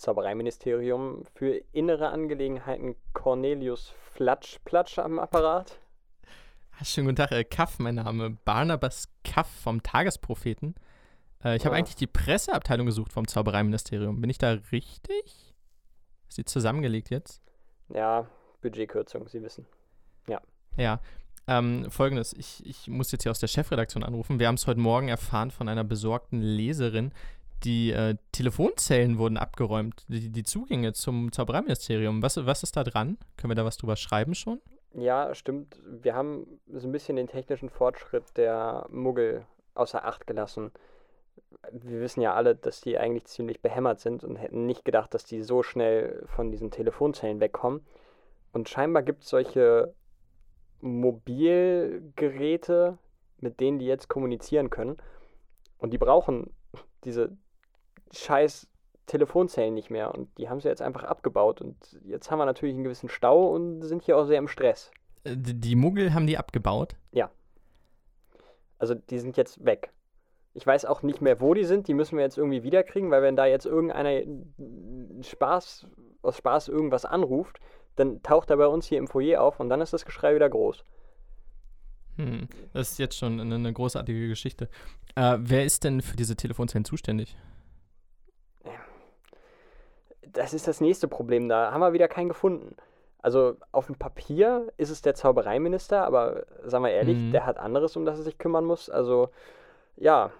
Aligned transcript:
Zaubereiministerium 0.00 1.24
für 1.34 1.60
innere 1.72 2.08
Angelegenheiten 2.08 2.96
Cornelius 3.12 3.92
Flatsch-Platsch 4.14 4.98
am 4.98 5.18
Apparat. 5.18 5.78
Schönen 6.82 7.08
guten 7.08 7.16
Tag, 7.16 7.32
äh, 7.32 7.44
Kaff, 7.44 7.78
mein 7.78 7.96
Name. 7.96 8.30
Barnabas 8.30 9.08
Kaff 9.24 9.48
vom 9.48 9.82
Tagespropheten. 9.82 10.74
Äh, 11.44 11.56
ich 11.56 11.66
habe 11.66 11.74
Ah. 11.74 11.78
eigentlich 11.78 11.96
die 11.96 12.06
Presseabteilung 12.06 12.86
gesucht 12.86 13.12
vom 13.12 13.28
Zaubereiministerium. 13.28 14.20
Bin 14.20 14.30
ich 14.30 14.38
da 14.38 14.52
richtig? 14.72 15.54
Ist 16.28 16.38
die 16.38 16.44
zusammengelegt 16.44 17.10
jetzt? 17.10 17.42
Ja, 17.88 18.26
Budgetkürzung, 18.62 19.28
Sie 19.28 19.42
wissen. 19.42 19.66
Ja. 20.76 21.00
Ähm, 21.46 21.90
Folgendes, 21.90 22.32
ich, 22.32 22.64
ich 22.64 22.86
muss 22.88 23.10
jetzt 23.10 23.24
hier 23.24 23.30
aus 23.32 23.40
der 23.40 23.48
Chefredaktion 23.48 24.04
anrufen. 24.04 24.38
Wir 24.38 24.46
haben 24.46 24.54
es 24.54 24.66
heute 24.68 24.78
Morgen 24.78 25.08
erfahren 25.08 25.50
von 25.50 25.68
einer 25.68 25.82
besorgten 25.84 26.40
Leserin. 26.40 27.12
Die 27.64 27.92
äh, 27.92 28.16
Telefonzellen 28.32 29.18
wurden 29.18 29.36
abgeräumt, 29.36 30.06
die, 30.08 30.30
die 30.30 30.44
Zugänge 30.44 30.94
zum 30.94 31.30
Zaubereiministerium. 31.30 32.22
Was, 32.22 32.44
was 32.46 32.62
ist 32.62 32.76
da 32.76 32.84
dran? 32.84 33.18
Können 33.36 33.50
wir 33.50 33.56
da 33.56 33.66
was 33.66 33.76
drüber 33.76 33.96
schreiben 33.96 34.34
schon? 34.34 34.60
Ja, 34.94 35.34
stimmt. 35.34 35.78
Wir 35.84 36.14
haben 36.14 36.46
so 36.72 36.88
ein 36.88 36.92
bisschen 36.92 37.16
den 37.16 37.28
technischen 37.28 37.68
Fortschritt 37.68 38.36
der 38.36 38.86
Muggel 38.90 39.44
außer 39.74 40.04
Acht 40.04 40.26
gelassen. 40.26 40.72
Wir 41.70 42.00
wissen 42.00 42.22
ja 42.22 42.34
alle, 42.34 42.56
dass 42.56 42.80
die 42.80 42.98
eigentlich 42.98 43.26
ziemlich 43.26 43.60
behämmert 43.60 44.00
sind 44.00 44.24
und 44.24 44.36
hätten 44.36 44.66
nicht 44.66 44.84
gedacht, 44.84 45.14
dass 45.14 45.24
die 45.24 45.42
so 45.42 45.62
schnell 45.62 46.24
von 46.34 46.50
diesen 46.50 46.70
Telefonzellen 46.70 47.40
wegkommen. 47.40 47.86
Und 48.52 48.68
scheinbar 48.68 49.02
gibt 49.02 49.22
es 49.22 49.28
solche 49.28 49.94
Mobilgeräte, 50.80 52.98
mit 53.38 53.60
denen 53.60 53.78
die 53.78 53.86
jetzt 53.86 54.08
kommunizieren 54.08 54.70
können. 54.70 54.96
Und 55.78 55.92
die 55.92 55.98
brauchen 55.98 56.50
diese 57.04 57.36
scheiß 58.12 58.68
Telefonzellen 59.06 59.74
nicht 59.74 59.90
mehr. 59.90 60.14
Und 60.14 60.36
die 60.38 60.48
haben 60.48 60.60
sie 60.60 60.68
jetzt 60.68 60.82
einfach 60.82 61.04
abgebaut. 61.04 61.60
Und 61.60 61.76
jetzt 62.04 62.30
haben 62.30 62.38
wir 62.38 62.46
natürlich 62.46 62.74
einen 62.74 62.84
gewissen 62.84 63.08
Stau 63.08 63.48
und 63.48 63.82
sind 63.82 64.02
hier 64.02 64.16
auch 64.16 64.24
sehr 64.24 64.38
im 64.38 64.48
Stress. 64.48 64.90
Äh, 65.24 65.36
die, 65.36 65.74
Muggel 65.74 66.14
haben 66.14 66.26
die 66.26 66.38
abgebaut. 66.38 66.96
Also 68.78 68.94
die 68.94 69.18
sind 69.18 69.36
jetzt 69.36 69.64
weg. 69.64 69.92
Ich 70.54 70.66
weiß 70.66 70.84
auch 70.84 71.02
nicht 71.02 71.20
mehr, 71.20 71.40
wo 71.40 71.54
die 71.54 71.64
sind. 71.64 71.86
Die 71.86 71.94
müssen 71.94 72.16
wir 72.16 72.24
jetzt 72.24 72.38
irgendwie 72.38 72.62
wiederkriegen, 72.62 73.10
weil 73.10 73.22
wenn 73.22 73.36
da 73.36 73.46
jetzt 73.46 73.66
irgendeiner 73.66 74.22
Spaß, 75.22 75.86
aus 76.22 76.36
Spaß 76.36 76.68
irgendwas 76.68 77.04
anruft, 77.04 77.60
dann 77.96 78.22
taucht 78.22 78.50
er 78.50 78.56
bei 78.56 78.66
uns 78.66 78.86
hier 78.86 78.98
im 78.98 79.06
Foyer 79.06 79.42
auf 79.42 79.60
und 79.60 79.68
dann 79.68 79.80
ist 79.80 79.92
das 79.92 80.04
Geschrei 80.04 80.34
wieder 80.34 80.48
groß. 80.48 80.84
Hm, 82.16 82.48
das 82.72 82.92
ist 82.92 82.98
jetzt 82.98 83.16
schon 83.16 83.38
eine, 83.38 83.54
eine 83.54 83.72
großartige 83.72 84.28
Geschichte. 84.28 84.68
Äh, 85.14 85.38
wer 85.40 85.64
ist 85.64 85.84
denn 85.84 86.00
für 86.00 86.16
diese 86.16 86.36
Telefonzellen 86.36 86.84
zuständig? 86.84 87.36
Das 90.22 90.52
ist 90.54 90.68
das 90.68 90.80
nächste 90.80 91.08
Problem. 91.08 91.48
Da 91.48 91.72
haben 91.72 91.80
wir 91.80 91.92
wieder 91.92 92.08
keinen 92.08 92.28
gefunden. 92.28 92.76
Also 93.22 93.56
auf 93.72 93.86
dem 93.86 93.96
Papier 93.96 94.72
ist 94.76 94.90
es 94.90 95.02
der 95.02 95.14
Zaubereiminister, 95.14 96.04
aber 96.04 96.46
sagen 96.64 96.84
wir 96.84 96.90
ehrlich, 96.90 97.16
Mhm. 97.18 97.32
der 97.32 97.44
hat 97.46 97.58
anderes, 97.58 97.96
um 97.96 98.04
das 98.04 98.18
er 98.18 98.24
sich 98.24 98.38
kümmern 98.38 98.64
muss. 98.64 98.88
Also 98.88 99.28
ja, 99.96 100.30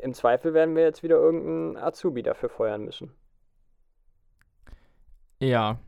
im 0.00 0.14
Zweifel 0.14 0.54
werden 0.54 0.74
wir 0.76 0.82
jetzt 0.84 1.02
wieder 1.02 1.16
irgendeinen 1.16 1.76
Azubi 1.76 2.22
dafür 2.22 2.48
feuern 2.48 2.84
müssen. 2.84 3.12
Ja, 5.40 5.78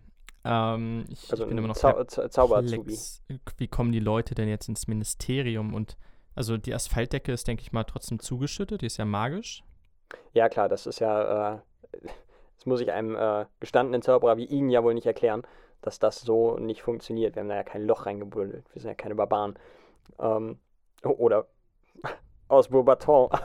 ähm, 0.45 1.05
ich, 1.09 1.31
Also 1.31 1.45
ich 1.45 1.49
bin 1.49 1.59
immer 1.59 1.69
noch 1.69 1.77
Zau 1.77 2.05
Zau 2.05 2.29
Zauber-Azubi. 2.29 2.97
Wie 3.57 3.69
kommen 3.69 3.93
die 3.93 4.01
Leute 4.01 4.35
denn 4.35 4.49
jetzt 4.49 4.69
ins 4.69 4.87
Ministerium? 4.87 5.75
Und 5.75 5.97
also 6.35 6.57
die 6.57 6.75
Asphaltdecke 6.75 7.33
ist, 7.33 7.49
denke 7.49 7.63
ich 7.63 7.73
mal, 7.73 7.85
trotzdem 7.85 8.19
zugeschüttet, 8.19 8.83
die 8.83 8.87
ist 8.87 8.99
ja 8.99 9.05
magisch. 9.05 9.65
Ja, 10.33 10.49
klar, 10.49 10.69
das 10.69 10.87
ist 10.87 11.01
ja, 11.01 11.55
äh, 11.55 11.59
das 12.59 12.67
muss 12.67 12.81
ich 12.81 12.93
einem 12.93 13.17
äh, 13.17 13.47
gestandenen 13.61 14.03
Zauberer 14.03 14.37
wie 14.37 14.45
Ihnen 14.45 14.69
ja 14.71 14.83
wohl 14.85 14.95
nicht 14.95 15.07
erklären, 15.07 15.43
dass 15.81 15.99
das 15.99 16.21
so 16.21 16.59
nicht 16.59 16.83
funktioniert. 16.83 17.35
Wir 17.37 17.41
haben 17.41 17.49
da 17.49 17.55
ja 17.57 17.63
kein 17.63 17.87
Loch 17.87 18.07
reingebuddelt. 18.07 18.65
Wir 18.75 18.83
sind 18.83 18.91
ja 18.91 18.95
keine 18.95 19.15
Barbaren. 19.15 19.59
Ähm, 20.19 20.59
o- 21.05 21.11
oder 21.11 21.47
aus 22.49 22.69
Beaubaton. 22.69 23.31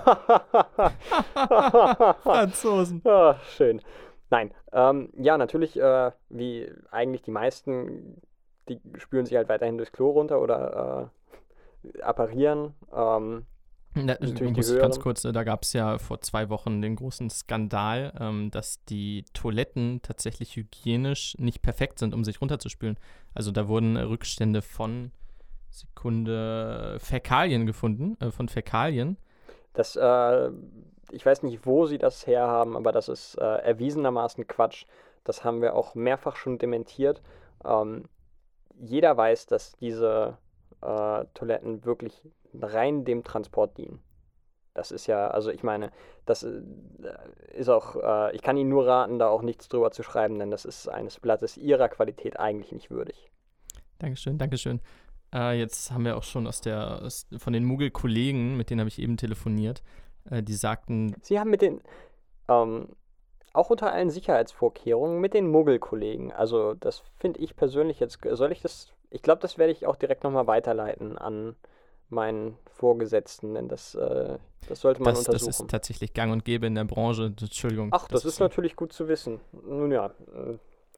Franzosen. 2.24 3.02
Ah, 3.06 3.36
schön. 3.56 3.82
Nein, 4.30 4.52
ähm, 4.72 5.10
ja, 5.16 5.38
natürlich, 5.38 5.80
äh, 5.80 6.12
wie 6.30 6.72
eigentlich 6.90 7.22
die 7.22 7.32
meisten, 7.32 8.20
die 8.68 8.82
spülen 8.98 9.28
sich 9.28 9.38
halt 9.38 9.48
weiterhin 9.48 9.78
durchs 9.78 9.92
Klo 9.92 10.10
runter 10.10 10.42
oder 10.42 11.12
äh, 11.94 12.02
apparieren. 12.02 12.74
Ähm, 12.92 13.46
Die 13.96 14.44
muss 14.44 14.72
ich 14.72 14.80
ganz 14.80 15.00
kurz, 15.00 15.24
äh, 15.24 15.32
da 15.32 15.44
gab 15.44 15.64
es 15.64 15.74
ja 15.74 15.98
vor 16.00 16.22
zwei 16.22 16.50
Wochen 16.50 16.82
den 16.82 16.96
großen 16.96 17.30
Skandal, 17.30 18.14
ähm, 18.20 18.50
dass 18.50 18.84
die 18.86 19.26
Toiletten 19.34 20.02
tatsächlich 20.02 20.56
hygienisch 20.56 21.36
nicht 21.38 21.62
perfekt 21.62 22.00
sind, 22.00 22.14
um 22.14 22.24
sich 22.24 22.42
runterzuspülen. 22.42 22.98
Also 23.34 23.52
da 23.52 23.68
wurden 23.68 23.98
Rückstände 23.98 24.62
von 24.62 25.12
Sekunde 25.70 26.98
Fäkalien 27.00 27.66
gefunden, 27.66 28.18
äh, 28.20 28.32
von 28.32 28.50
Fäkalien. 28.50 29.18
Das, 29.74 29.96
äh, 29.96 30.50
ich 31.12 31.26
weiß 31.26 31.44
nicht, 31.44 31.66
wo 31.66 31.86
sie 31.86 31.98
das 31.98 32.26
herhaben, 32.28 32.76
aber 32.76 32.92
das 32.92 33.10
ist 33.10 33.36
äh, 33.36 33.44
erwiesenermaßen 33.44 34.48
Quatsch. 34.48 34.86
Das 35.24 35.44
haben 35.44 35.62
wir 35.62 35.76
auch 35.76 35.96
mehrfach 35.96 36.36
schon 36.36 36.58
dementiert. 36.58 37.22
Ähm, 37.64 38.06
jeder 38.80 39.16
weiß, 39.16 39.48
dass 39.48 39.74
diese 39.74 40.38
äh, 40.84 41.26
Toiletten 41.34 41.86
wirklich 41.86 42.22
rein 42.62 43.06
dem 43.06 43.24
Transport 43.24 43.78
dienen. 43.78 44.00
Das 44.74 44.92
ist 44.92 45.06
ja, 45.06 45.28
also 45.28 45.52
ich 45.52 45.62
meine, 45.62 45.92
das 46.26 46.44
äh, 46.44 46.62
ist 47.54 47.70
auch, 47.70 47.96
äh, 47.96 48.36
ich 48.36 48.42
kann 48.42 48.58
Ihnen 48.58 48.70
nur 48.70 48.88
raten, 48.88 49.20
da 49.20 49.28
auch 49.28 49.44
nichts 49.44 49.68
drüber 49.68 49.92
zu 49.92 50.02
schreiben, 50.02 50.40
denn 50.40 50.50
das 50.50 50.66
ist 50.66 50.88
eines 50.88 51.20
Blattes 51.20 51.58
Ihrer 51.58 51.90
Qualität 51.90 52.40
eigentlich 52.40 52.72
nicht 52.72 52.90
würdig. 52.90 53.32
Dankeschön, 54.00 54.38
Dankeschön. 54.38 54.82
Äh, 55.34 55.60
jetzt 55.60 55.92
haben 55.92 56.06
wir 56.06 56.18
auch 56.18 56.24
schon 56.24 56.48
aus 56.48 56.62
der, 56.62 57.02
aus, 57.04 57.28
von 57.38 57.54
den 57.54 57.66
Muggel-Kollegen, 57.66 58.58
mit 58.58 58.70
denen 58.70 58.82
habe 58.82 58.90
ich 58.90 59.00
eben 59.00 59.18
telefoniert, 59.18 59.84
äh, 60.30 60.42
die 60.42 60.54
sagten, 60.54 61.16
Sie 61.22 61.40
haben 61.40 61.50
mit 61.50 61.62
den, 61.62 61.82
ähm, 62.48 62.90
auch 63.54 63.70
unter 63.70 63.92
allen 63.92 64.10
Sicherheitsvorkehrungen, 64.10 65.20
mit 65.20 65.34
den 65.34 65.48
Muggelkollegen, 65.50 66.32
also 66.32 66.74
das 66.74 67.04
finde 67.18 67.40
ich 67.40 67.56
persönlich 67.56 68.00
jetzt, 68.00 68.20
soll 68.32 68.52
ich 68.52 68.62
das, 68.62 68.94
ich 69.14 69.22
glaube, 69.22 69.42
das 69.42 69.58
werde 69.58 69.72
ich 69.72 69.86
auch 69.86 69.96
direkt 69.96 70.24
nochmal 70.24 70.48
weiterleiten 70.48 71.18
an 71.18 71.56
meinen 72.10 72.58
Vorgesetzten, 72.72 73.54
denn 73.54 73.68
das, 73.68 73.96
äh, 73.96 74.38
das 74.68 74.82
sollte 74.82 75.02
man 75.02 75.14
das, 75.14 75.24
das 75.24 75.44
untersuchen. 75.44 75.66
ist 75.66 75.72
tatsächlich 75.72 76.14
gang 76.14 76.32
und 76.32 76.46
gäbe 76.46 76.66
in 76.68 76.76
der 76.76 76.84
Branche. 76.84 77.34
Entschuldigung. 77.40 77.90
Ach, 77.92 78.08
das, 78.08 78.26
ist 78.26 78.40
natürlich 78.40 78.76
gut 78.76 78.92
zu 78.94 79.08
wissen. 79.08 79.40
Nun 79.52 79.92
ja, 79.92 80.08
äh, 80.08 80.58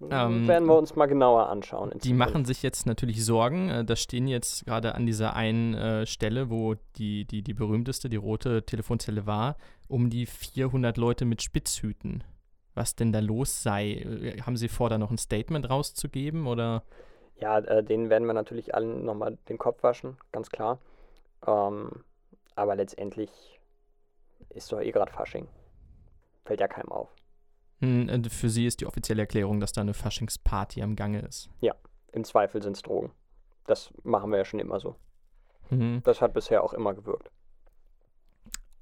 Ähm, 0.10 0.48
werden 0.48 0.68
wir 0.68 0.78
uns 0.78 0.96
mal 0.96 1.06
genauer 1.06 1.48
anschauen. 1.50 1.92
Die 1.96 2.00
Zukunft. 2.10 2.18
machen 2.20 2.46
sich 2.46 2.64
jetzt 2.64 2.86
natürlich 2.86 3.24
Sorgen. 3.24 3.70
Äh, 3.70 3.86
Das 3.86 4.02
stehen 4.02 4.28
jetzt 4.28 4.66
gerade 4.66 4.96
an 4.96 5.06
dieser 5.06 5.36
einen 5.36 5.74
äh, 5.74 6.06
Stelle, 6.06 6.50
wo 6.50 6.76
die, 6.98 7.26
die, 7.26 7.42
die 7.44 7.54
berühmteste, 7.54 8.10
die 8.10 8.18
rote 8.18 8.66
Telefonzelle 8.66 9.26
war, 9.26 9.56
um 9.88 10.10
die 10.10 10.26
400 10.26 10.98
Leute 10.98 11.26
mit 11.26 11.42
Spitzhüten. 11.42 12.24
Was 12.74 12.96
denn 12.96 13.14
da 13.14 13.20
los 13.20 13.64
sei? 13.64 13.92
Äh, 13.94 14.42
Haben 14.42 14.58
sie 14.58 14.68
vor, 14.68 14.90
da 14.90 14.98
noch 14.98 15.12
ein 15.12 15.18
Statement 15.18 15.70
rauszugeben 15.70 16.46
oder? 16.48 16.84
Ja, 17.38 17.60
äh, 17.60 17.84
denen 17.84 18.10
werden 18.10 18.26
wir 18.26 18.34
natürlich 18.34 18.74
allen 18.74 19.04
nochmal 19.04 19.38
den 19.50 19.58
Kopf 19.58 19.84
waschen, 19.84 20.18
ganz 20.32 20.50
klar. 20.50 20.80
Ähm, 21.46 22.04
aber 22.56 22.76
letztendlich 22.76 23.60
ist 24.50 24.72
doch 24.72 24.80
eh 24.80 24.92
gerade 24.92 25.12
Fasching. 25.12 25.48
Fällt 26.46 26.62
ja 26.62 26.68
keinem 26.68 26.92
auf. 26.92 27.10
Hm, 27.82 28.08
äh, 28.08 28.30
Für 28.30 28.50
sie 28.50 28.66
ist 28.66 28.80
die 28.80 28.86
offizielle 28.86 29.24
Erklärung, 29.24 29.60
dass 29.60 29.74
da 29.74 29.82
eine 29.82 29.94
Faschingsparty 29.94 30.82
am 30.82 30.96
Gange 30.96 31.20
ist. 31.20 31.50
Im 32.16 32.24
Zweifel 32.24 32.64
sind 32.64 32.78
es 32.78 32.82
Drogen. 32.82 33.12
Das 33.68 33.94
machen 34.04 34.32
wir 34.32 34.38
ja 34.38 34.46
schon 34.46 34.62
immer 34.62 34.80
so. 34.80 34.96
Mhm. 35.70 36.02
Das 36.06 36.22
hat 36.22 36.34
bisher 36.34 36.64
auch 36.64 36.74
immer 36.74 36.94
gewirkt. 36.94 37.30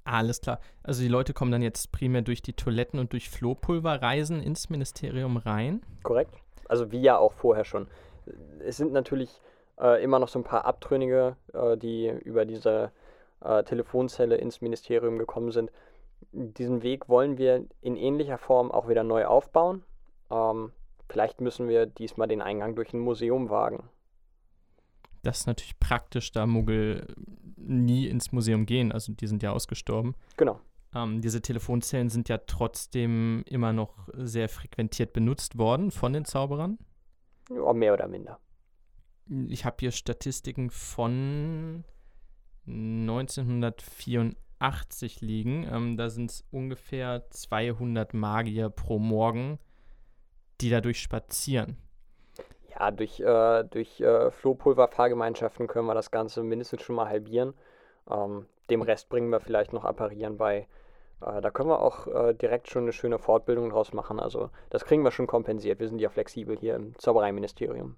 Alles 0.04 0.40
klar. 0.40 0.60
Also 0.84 1.02
die 1.02 1.08
Leute 1.08 1.34
kommen 1.34 1.50
dann 1.50 1.62
jetzt 1.62 1.90
primär 1.90 2.22
durch 2.22 2.42
die 2.42 2.52
Toiletten 2.52 3.00
und 3.00 3.12
durch 3.12 3.28
Flohpulverreisen 3.28 4.40
ins 4.40 4.70
Ministerium 4.70 5.36
rein. 5.36 5.84
Korrekt? 6.04 6.36
Also 6.68 6.92
wie 6.92 7.00
ja 7.00 7.18
auch 7.18 7.32
vorher 7.32 7.64
schon. 7.64 7.88
Es 8.60 8.76
sind 8.76 8.92
natürlich 8.92 9.40
äh, 9.80 10.02
immer 10.02 10.18
noch 10.18 10.28
so 10.28 10.38
ein 10.38 10.44
paar 10.44 10.64
Abtrünnige, 10.64 11.36
äh, 11.52 11.76
die 11.76 12.08
über 12.08 12.44
diese 12.44 12.92
äh, 13.40 13.62
Telefonzelle 13.64 14.36
ins 14.36 14.60
Ministerium 14.60 15.18
gekommen 15.18 15.50
sind. 15.50 15.70
Diesen 16.32 16.82
Weg 16.82 17.08
wollen 17.08 17.38
wir 17.38 17.66
in 17.80 17.96
ähnlicher 17.96 18.38
Form 18.38 18.70
auch 18.70 18.88
wieder 18.88 19.04
neu 19.04 19.26
aufbauen. 19.26 19.82
Ähm, 20.30 20.72
vielleicht 21.08 21.40
müssen 21.40 21.68
wir 21.68 21.86
diesmal 21.86 22.28
den 22.28 22.42
Eingang 22.42 22.74
durch 22.74 22.92
ein 22.92 23.00
Museum 23.00 23.50
wagen. 23.50 23.88
Das 25.22 25.40
ist 25.40 25.46
natürlich 25.46 25.78
praktisch, 25.80 26.32
da 26.32 26.46
Muggel 26.46 27.06
nie 27.56 28.08
ins 28.08 28.32
Museum 28.32 28.66
gehen. 28.66 28.92
Also 28.92 29.12
die 29.12 29.26
sind 29.26 29.42
ja 29.42 29.52
ausgestorben. 29.52 30.14
Genau. 30.36 30.60
Ähm, 30.94 31.20
diese 31.20 31.40
Telefonzellen 31.40 32.10
sind 32.10 32.28
ja 32.28 32.38
trotzdem 32.38 33.42
immer 33.46 33.72
noch 33.72 34.08
sehr 34.12 34.48
frequentiert 34.48 35.12
benutzt 35.12 35.58
worden 35.58 35.90
von 35.90 36.12
den 36.12 36.24
Zauberern. 36.24 36.78
Ja, 37.50 37.72
mehr 37.72 37.94
oder 37.94 38.08
minder. 38.08 38.38
Ich 39.48 39.64
habe 39.64 39.76
hier 39.80 39.90
Statistiken 39.90 40.70
von 40.70 41.84
1984 42.66 44.38
80 44.64 45.20
liegen. 45.20 45.68
Ähm, 45.70 45.96
da 45.96 46.08
sind 46.08 46.30
es 46.30 46.44
ungefähr 46.50 47.24
200 47.30 48.14
Magier 48.14 48.70
pro 48.70 48.98
Morgen, 48.98 49.58
die 50.60 50.70
dadurch 50.70 51.00
spazieren. 51.00 51.76
Ja, 52.70 52.90
durch, 52.90 53.20
äh, 53.20 53.64
durch 53.64 54.00
äh, 54.00 54.30
Flohpulver-Fahrgemeinschaften 54.30 55.66
können 55.66 55.86
wir 55.86 55.94
das 55.94 56.10
Ganze 56.10 56.42
mindestens 56.42 56.82
schon 56.82 56.96
mal 56.96 57.08
halbieren. 57.08 57.54
Ähm, 58.10 58.46
dem 58.70 58.82
Rest 58.82 59.08
bringen 59.08 59.30
wir 59.30 59.40
vielleicht 59.40 59.72
noch 59.72 59.84
Apparieren 59.84 60.36
bei. 60.36 60.66
Äh, 61.20 61.40
da 61.40 61.50
können 61.50 61.68
wir 61.68 61.80
auch 61.80 62.06
äh, 62.06 62.34
direkt 62.34 62.68
schon 62.68 62.84
eine 62.84 62.92
schöne 62.92 63.18
Fortbildung 63.18 63.70
draus 63.70 63.92
machen. 63.92 64.20
Also 64.20 64.50
das 64.70 64.84
kriegen 64.84 65.02
wir 65.02 65.10
schon 65.10 65.26
kompensiert. 65.26 65.80
Wir 65.80 65.88
sind 65.88 65.98
ja 65.98 66.08
flexibel 66.08 66.58
hier 66.58 66.76
im 66.76 66.98
Zaubereiministerium. 66.98 67.96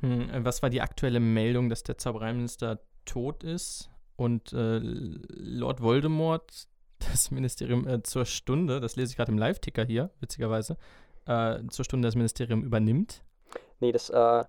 Hm, 0.00 0.30
äh, 0.30 0.44
was 0.44 0.62
war 0.62 0.70
die 0.70 0.80
aktuelle 0.80 1.20
Meldung, 1.20 1.68
dass 1.68 1.82
der 1.82 1.98
Zaubereiminister 1.98 2.80
tot 3.04 3.44
ist 3.44 3.90
und 4.16 4.52
äh, 4.52 4.78
Lord 4.82 5.82
Voldemort 5.82 6.68
das 6.98 7.30
Ministerium 7.30 7.86
äh, 7.86 8.02
zur 8.02 8.24
Stunde, 8.24 8.80
das 8.80 8.96
lese 8.96 9.12
ich 9.12 9.16
gerade 9.16 9.32
im 9.32 9.38
Live-Ticker 9.38 9.84
hier, 9.84 10.10
witzigerweise, 10.20 10.76
zur 11.70 11.86
Stunde 11.86 12.06
das 12.06 12.16
Ministerium 12.16 12.62
übernimmt? 12.64 13.24
Nee, 13.80 13.92
das 13.92 14.10
äh, 14.10 14.44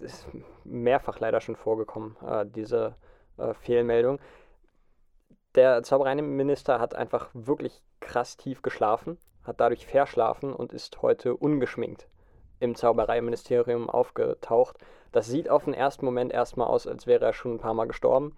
ist 0.00 0.26
mehrfach 0.64 1.20
leider 1.20 1.40
schon 1.40 1.54
vorgekommen, 1.54 2.16
diese 2.56 2.96
Fehlmeldung. 3.60 4.18
Der 5.54 5.82
Zaubereiminister 5.82 6.80
hat 6.80 6.94
einfach 6.94 7.28
wirklich 7.34 7.82
krass 8.00 8.36
tief 8.36 8.62
geschlafen, 8.62 9.18
hat 9.44 9.60
dadurch 9.60 9.86
verschlafen 9.86 10.52
und 10.52 10.72
ist 10.72 11.02
heute 11.02 11.36
ungeschminkt 11.36 12.08
im 12.58 12.74
Zaubereiministerium 12.74 13.90
aufgetaucht. 13.90 14.78
Das 15.10 15.26
sieht 15.26 15.50
auf 15.50 15.64
den 15.64 15.74
ersten 15.74 16.06
Moment 16.06 16.32
erstmal 16.32 16.68
aus, 16.68 16.86
als 16.86 17.06
wäre 17.06 17.24
er 17.24 17.32
schon 17.32 17.54
ein 17.54 17.58
paar 17.58 17.74
Mal 17.74 17.86
gestorben. 17.86 18.36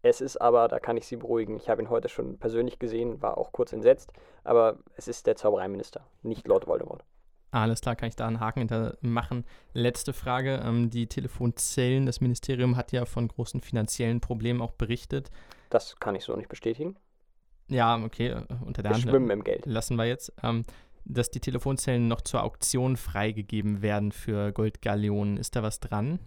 Es 0.00 0.20
ist 0.20 0.36
aber, 0.36 0.68
da 0.68 0.78
kann 0.78 0.96
ich 0.96 1.06
Sie 1.06 1.16
beruhigen, 1.16 1.56
ich 1.56 1.68
habe 1.68 1.82
ihn 1.82 1.90
heute 1.90 2.08
schon 2.08 2.38
persönlich 2.38 2.78
gesehen, 2.78 3.20
war 3.20 3.36
auch 3.36 3.52
kurz 3.52 3.72
entsetzt, 3.72 4.12
aber 4.44 4.78
es 4.96 5.08
ist 5.08 5.26
der 5.26 5.34
Zaubereiminister, 5.34 6.06
nicht 6.22 6.46
Lord 6.46 6.66
Voldemort. 6.66 7.04
Alles 7.50 7.80
klar, 7.80 7.94
kann 7.94 8.08
ich 8.08 8.16
da 8.16 8.26
einen 8.26 8.40
Haken 8.40 8.60
hinter 8.60 8.98
machen. 9.00 9.44
Letzte 9.74 10.12
Frage. 10.12 10.60
Ähm, 10.64 10.90
die 10.90 11.06
Telefonzellen, 11.06 12.04
das 12.04 12.20
Ministerium 12.20 12.76
hat 12.76 12.90
ja 12.90 13.04
von 13.04 13.28
großen 13.28 13.60
finanziellen 13.60 14.20
Problemen 14.20 14.60
auch 14.60 14.72
berichtet. 14.72 15.30
Das 15.74 15.96
kann 15.96 16.14
ich 16.14 16.22
so 16.22 16.36
nicht 16.36 16.48
bestätigen. 16.48 16.94
Ja, 17.66 18.00
okay, 18.00 18.28
äh, 18.28 18.44
unter 18.64 18.84
der 18.84 18.92
Wir 18.92 18.94
Hand. 18.94 19.02
schwimmen 19.02 19.28
im 19.30 19.42
Geld. 19.42 19.66
Lassen 19.66 19.96
wir 19.96 20.04
jetzt. 20.04 20.32
Ähm, 20.40 20.62
dass 21.04 21.32
die 21.32 21.40
Telefonzellen 21.40 22.06
noch 22.06 22.20
zur 22.20 22.44
Auktion 22.44 22.96
freigegeben 22.96 23.82
werden 23.82 24.12
für 24.12 24.52
Goldgaleonen. 24.52 25.36
Ist 25.36 25.56
da 25.56 25.64
was 25.64 25.80
dran? 25.80 26.20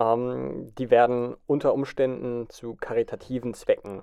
Ähm, 0.00 0.72
die 0.78 0.90
werden 0.90 1.36
unter 1.46 1.74
Umständen 1.74 2.48
zu 2.48 2.74
karitativen 2.74 3.52
Zwecken 3.52 4.02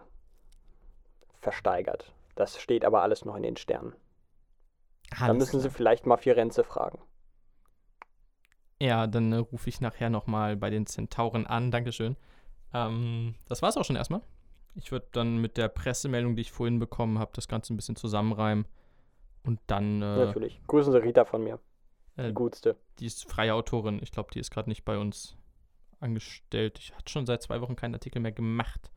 versteigert. 1.42 2.14
Das 2.36 2.62
steht 2.62 2.86
aber 2.86 3.02
alles 3.02 3.25
noch 3.25 3.36
in 3.36 3.42
den 3.42 3.58
Sternen. 3.58 3.96
Alles 5.20 5.40
müssen 5.40 5.60
Sie 5.60 5.72
vielleicht 5.72 6.06
mal 6.06 6.18
Firenze 6.18 6.64
fragen. 6.64 7.00
Ja, 8.80 9.08
dann 9.08 9.34
äh, 9.34 9.38
rufe 9.38 9.70
ich 9.70 9.82
nachher 9.82 10.12
nochmal 10.12 10.56
bei 10.56 10.70
den 10.70 10.86
Zentauren 10.86 11.48
an. 11.48 11.72
Dankeschön. 11.72 12.16
Ähm, 12.74 13.36
das 13.48 13.62
war's 13.62 13.77
auch 13.77 13.86
schon 13.86 13.95
erstmal. 13.95 14.21
Ich 14.75 14.92
würde 14.92 15.07
dann 15.12 15.38
mit 15.38 15.57
der 15.57 15.68
Pressemeldung, 15.68 16.36
die 16.36 16.42
ich 16.44 16.51
vorhin 16.51 16.80
bekommen 16.80 17.19
habe, 17.19 17.31
das 17.33 17.48
Ganze 17.48 17.74
ein 17.74 17.75
bisschen 17.77 17.95
zusammenreimen. 17.95 18.66
Und 19.44 19.60
dann, 19.68 20.01
äh, 20.01 20.25
Natürlich. 20.25 20.62
Grüßen 20.68 20.92
Sie 20.92 21.01
Rita 21.01 21.25
von 21.25 21.44
mir. 21.44 21.60
äh, 22.18 22.27
Die 22.27 22.33
gutste. 22.33 22.75
die 23.00 23.06
ist 23.06 23.30
freie 23.30 23.54
Autorin. 23.54 24.00
Ich 24.04 24.12
glaube, 24.12 24.30
die 24.33 24.39
ist 24.39 24.51
gerade 24.51 24.69
nicht 24.69 24.86
bei 24.86 24.98
uns 24.98 25.36
angestellt. 26.00 26.77
Ich 26.80 26.94
hatte 26.95 27.10
schon 27.10 27.25
seit 27.25 27.42
zwei 27.42 27.62
Wochen 27.62 27.75
keinen 27.75 27.94
Artikel 27.95 28.21
mehr 28.21 28.31
gemacht. 28.31 28.92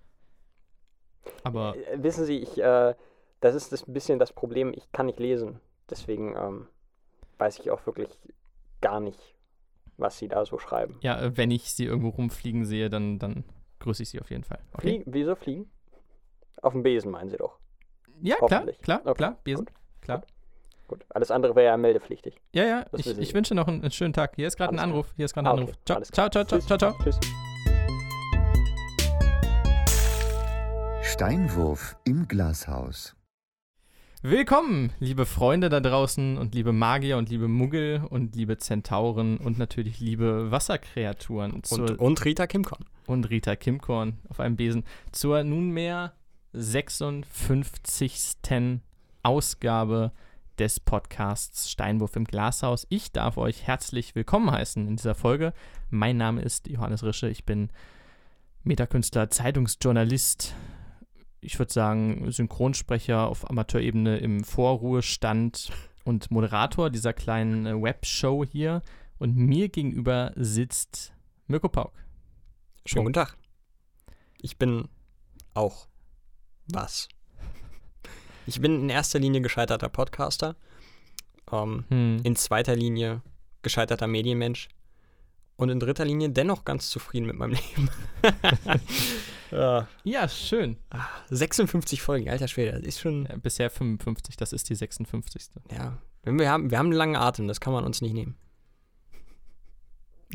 Aber 1.44 1.76
Äh, 1.76 2.02
wissen 2.02 2.25
Sie, 2.26 2.38
ich, 2.38 2.58
äh, 2.58 2.94
das 3.40 3.54
ist 3.54 3.72
das 3.72 3.86
ein 3.88 3.92
bisschen 3.92 4.18
das 4.18 4.32
Problem, 4.32 4.72
ich 4.75 4.90
kann 4.92 5.06
nicht 5.06 5.18
lesen. 5.20 5.60
Deswegen 5.90 6.36
ähm, 6.36 6.68
weiß 7.38 7.58
ich 7.60 7.70
auch 7.70 7.84
wirklich 7.86 8.10
gar 8.80 9.00
nicht, 9.00 9.18
was 9.96 10.18
Sie 10.18 10.28
da 10.28 10.44
so 10.44 10.58
schreiben. 10.58 10.98
ja, 11.02 11.20
äh, 11.20 11.36
wenn 11.36 11.50
ich 11.50 11.72
sie 11.72 11.84
irgendwo 11.84 12.10
rumfliegen 12.10 12.64
sehe, 12.64 12.90
dann, 12.90 13.18
dann 13.18 13.44
grüße 13.82 14.02
ich 14.02 14.08
sie 14.11 14.20
auf 14.20 14.31
jeden 14.31 14.44
Fall. 14.44 14.58
Okay? 14.73 15.02
Flie 15.02 15.05
wieso 15.06 15.34
fliegen? 15.37 15.70
Auf 16.62 16.73
dem 16.73 16.82
Besen 16.82 17.11
meinen 17.11 17.29
Sie 17.29 17.37
doch. 17.37 17.58
Ja, 18.20 18.37
klar, 18.37 18.67
klar, 18.82 19.00
Okay, 19.05 19.14
klar, 19.14 19.37
Besen, 19.44 19.64
gut, 19.67 19.75
klar. 20.00 20.23
Gut. 20.88 21.05
Alles 21.08 21.31
andere 21.31 21.55
wäre 21.56 21.67
ja 21.67 21.76
meldepflichtig. 21.76 22.40
Ja, 22.52 22.64
ja, 22.64 22.84
Das 22.93 23.06
ich, 23.06 23.19
ich 23.19 23.34
wünsche 23.34 23.55
noch 23.55 23.67
einen, 23.67 23.81
einen 23.82 23.90
schönen 23.90 24.12
Tag. 24.12 24.37
Hier 24.37 24.46
ist 24.46 24.56
gerade 24.56 24.73
ein. 24.73 24.79
Anruf, 24.79 25.12
hier 25.17 25.25
ist 25.25 25.34
gerade 25.34 25.49
ein 25.49 25.58
Ah, 25.58 25.61
Anruf. 25.61 25.70
okay, 25.70 25.79
Ciao, 25.84 26.02
ciao, 26.02 26.29
ciao, 26.31 26.44
ciao, 26.44 26.61
ciao, 26.61 26.79
ciao. 26.79 26.94
Tschüss. 27.02 27.19
Steinwurf 31.02 31.96
im 32.05 32.28
Glashaus. 32.28 33.17
Willkommen, 34.23 34.93
liebe 35.00 35.26
Freunde 35.26 35.69
da 35.69 35.81
draußen 35.81 36.38
und 36.38 36.55
liebe 36.55 36.73
Magier 36.73 37.17
und 37.19 37.28
liebe 37.28 37.49
Muggel 37.49 38.02
und 38.08 38.37
liebe 38.37 38.56
Zentauren 38.56 39.38
und 39.38 39.58
natürlich 39.58 39.99
liebe 39.99 40.52
Wasserkreaturen 40.52 41.64
zur, 41.64 42.00
und 42.00 42.25
Rita 42.25 42.46
Kimcon. 42.46 42.85
Und 43.06 43.31
Rita 43.31 43.56
Kimkorn 43.56 44.19
auf 44.28 44.40
einem 44.40 44.56
Besen 44.56 44.84
zur 45.12 45.44
nunmehr 45.44 46.12
56. 46.52 48.38
Ausgabe 49.22 50.12
des 50.58 50.81
Podcasts 50.81 51.70
Steinwurf 51.70 52.16
im 52.16 52.25
Glashaus. 52.25 52.87
Ich 52.88 53.12
darf 53.12 53.37
euch 53.38 53.66
herzlich 53.66 54.14
willkommen 54.14 54.50
heißen 54.50 54.87
in 54.87 54.96
dieser 54.96 55.14
Folge. 55.14 55.52
Mein 55.90 56.16
Name 56.16 56.43
ist 56.43 56.69
Johannes 56.69 57.02
Rische. 57.04 57.28
Ich 57.28 57.44
bin 57.44 57.70
Metakünstler, 58.64 59.31
Zeitungsjournalist. 59.31 60.54
Ich 61.40 61.58
würde 61.58 61.72
sagen, 61.72 62.31
Synchronsprecher 62.31 63.26
auf 63.26 63.49
Amateurebene 63.50 64.19
im 64.19 64.44
Vorruhestand 64.44 65.72
und 66.04 66.31
Moderator 66.31 66.90
dieser 66.90 67.12
kleinen 67.12 67.66
äh, 67.66 67.82
Webshow 67.82 68.44
hier. 68.44 68.82
Und 69.19 69.37
mir 69.37 69.69
gegenüber 69.69 70.32
sitzt 70.37 71.12
Mirko 71.46 71.69
Pauk. 71.69 71.93
Schönen 72.87 73.05
guten 73.05 73.14
Tag. 73.14 73.37
Ich 74.40 74.56
bin 74.58 74.88
auch 75.55 75.87
was. 76.67 77.08
Ich 78.46 78.61
bin 78.61 78.81
in 78.82 78.88
erster 78.88 79.19
Linie 79.19 79.40
gescheiterter 79.40 79.88
Podcaster, 79.88 80.56
ähm, 81.52 81.85
Hm. 81.88 82.21
in 82.25 82.35
zweiter 82.37 82.75
Linie 82.75 83.23
gescheiterter 83.62 84.09
Medienmensch 84.09 84.68
und 85.56 85.68
in 85.68 85.78
dritter 85.78 86.04
Linie 86.04 86.30
dennoch 86.30 86.64
ganz 86.64 86.90
zufrieden 86.90 87.26
mit 87.26 87.37
meinem 87.37 87.52
Leben. 87.76 87.90
ja, 89.52 89.87
Ja, 90.02 90.28
schön. 90.28 90.76
56 91.30 92.02
Folgen, 92.02 92.28
alter 92.28 92.49
Schwede, 92.49 92.73
das 92.73 92.83
ist 92.83 92.99
schon, 93.00 93.26
Ja, 93.26 93.37
bisher 93.37 93.71
55, 93.71 94.37
das 94.37 94.52
ist 94.52 94.68
die 94.68 94.75
56. 94.75 95.50
ja, 95.71 95.99
wir 96.25 96.50
haben, 96.50 96.71
wir 96.71 96.78
haben 96.78 96.87
einen 96.87 96.95
langen 96.97 97.16
Atem, 97.16 97.47
das 97.47 97.61
kann 97.61 97.73
man 97.73 97.85
uns 97.85 98.00
nicht 98.00 98.14
nehmen. 98.14 98.37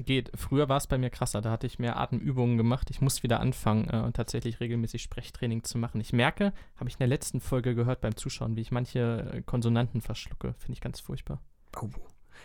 Geht. 0.06 0.32
Früher 0.36 0.70
war 0.70 0.78
es 0.78 0.88
bei 0.88 0.98
mir 0.98 1.10
krasser. 1.10 1.42
Da 1.42 1.50
hatte 1.52 1.66
ich 1.68 1.80
mehr 1.80 1.98
Atemübungen 1.98 2.58
gemacht. 2.58 2.90
Ich 2.92 3.02
muss 3.02 3.24
wieder 3.24 3.40
anfangen, 3.40 3.90
äh, 3.90 4.12
tatsächlich 4.12 4.60
regelmäßig 4.60 5.02
Sprechtraining 5.02 5.64
zu 5.64 5.78
machen. 5.78 6.00
Ich 6.02 6.14
merke, 6.14 6.54
habe 6.78 6.88
ich 6.90 6.96
in 6.96 7.00
der 7.00 7.08
letzten 7.08 7.42
Folge 7.42 7.74
gehört 7.76 8.02
beim 8.02 8.16
Zuschauen, 8.16 8.56
wie 8.56 8.62
ich 8.62 8.72
manche 8.72 9.32
äh, 9.34 9.42
Konsonanten 9.42 10.02
verschlucke. 10.02 10.54
Finde 10.60 10.74
ich 10.74 10.82
ganz 10.82 11.00
furchtbar. 11.00 11.42
Oh. 11.82 11.90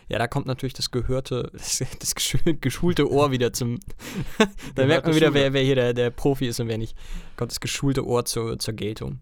Ja, 0.09 0.17
da 0.17 0.27
kommt 0.27 0.47
natürlich 0.47 0.73
das 0.73 0.89
gehörte, 0.89 1.49
das, 1.53 1.83
das 1.99 2.15
geschu- 2.15 2.59
geschulte 2.59 3.09
Ohr 3.11 3.31
wieder 3.31 3.53
zum. 3.53 3.79
da 4.75 4.85
merkt 4.87 5.05
man 5.05 5.15
wieder, 5.15 5.33
wer, 5.35 5.53
wer 5.53 5.61
hier 5.61 5.75
der, 5.75 5.93
der 5.93 6.09
Profi 6.09 6.47
ist 6.47 6.59
und 6.59 6.67
wer 6.67 6.79
nicht. 6.79 6.97
Kommt 7.37 7.51
das 7.51 7.59
geschulte 7.59 8.05
Ohr 8.05 8.25
zur, 8.25 8.57
zur 8.57 8.73
Geltung. 8.73 9.19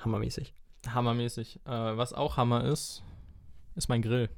Hammermäßig. 0.00 0.52
Hammermäßig. 0.88 1.60
Äh, 1.64 1.70
was 1.70 2.12
auch 2.12 2.36
Hammer 2.36 2.64
ist, 2.64 3.02
ist 3.76 3.88
mein 3.88 4.02
Grill. 4.02 4.28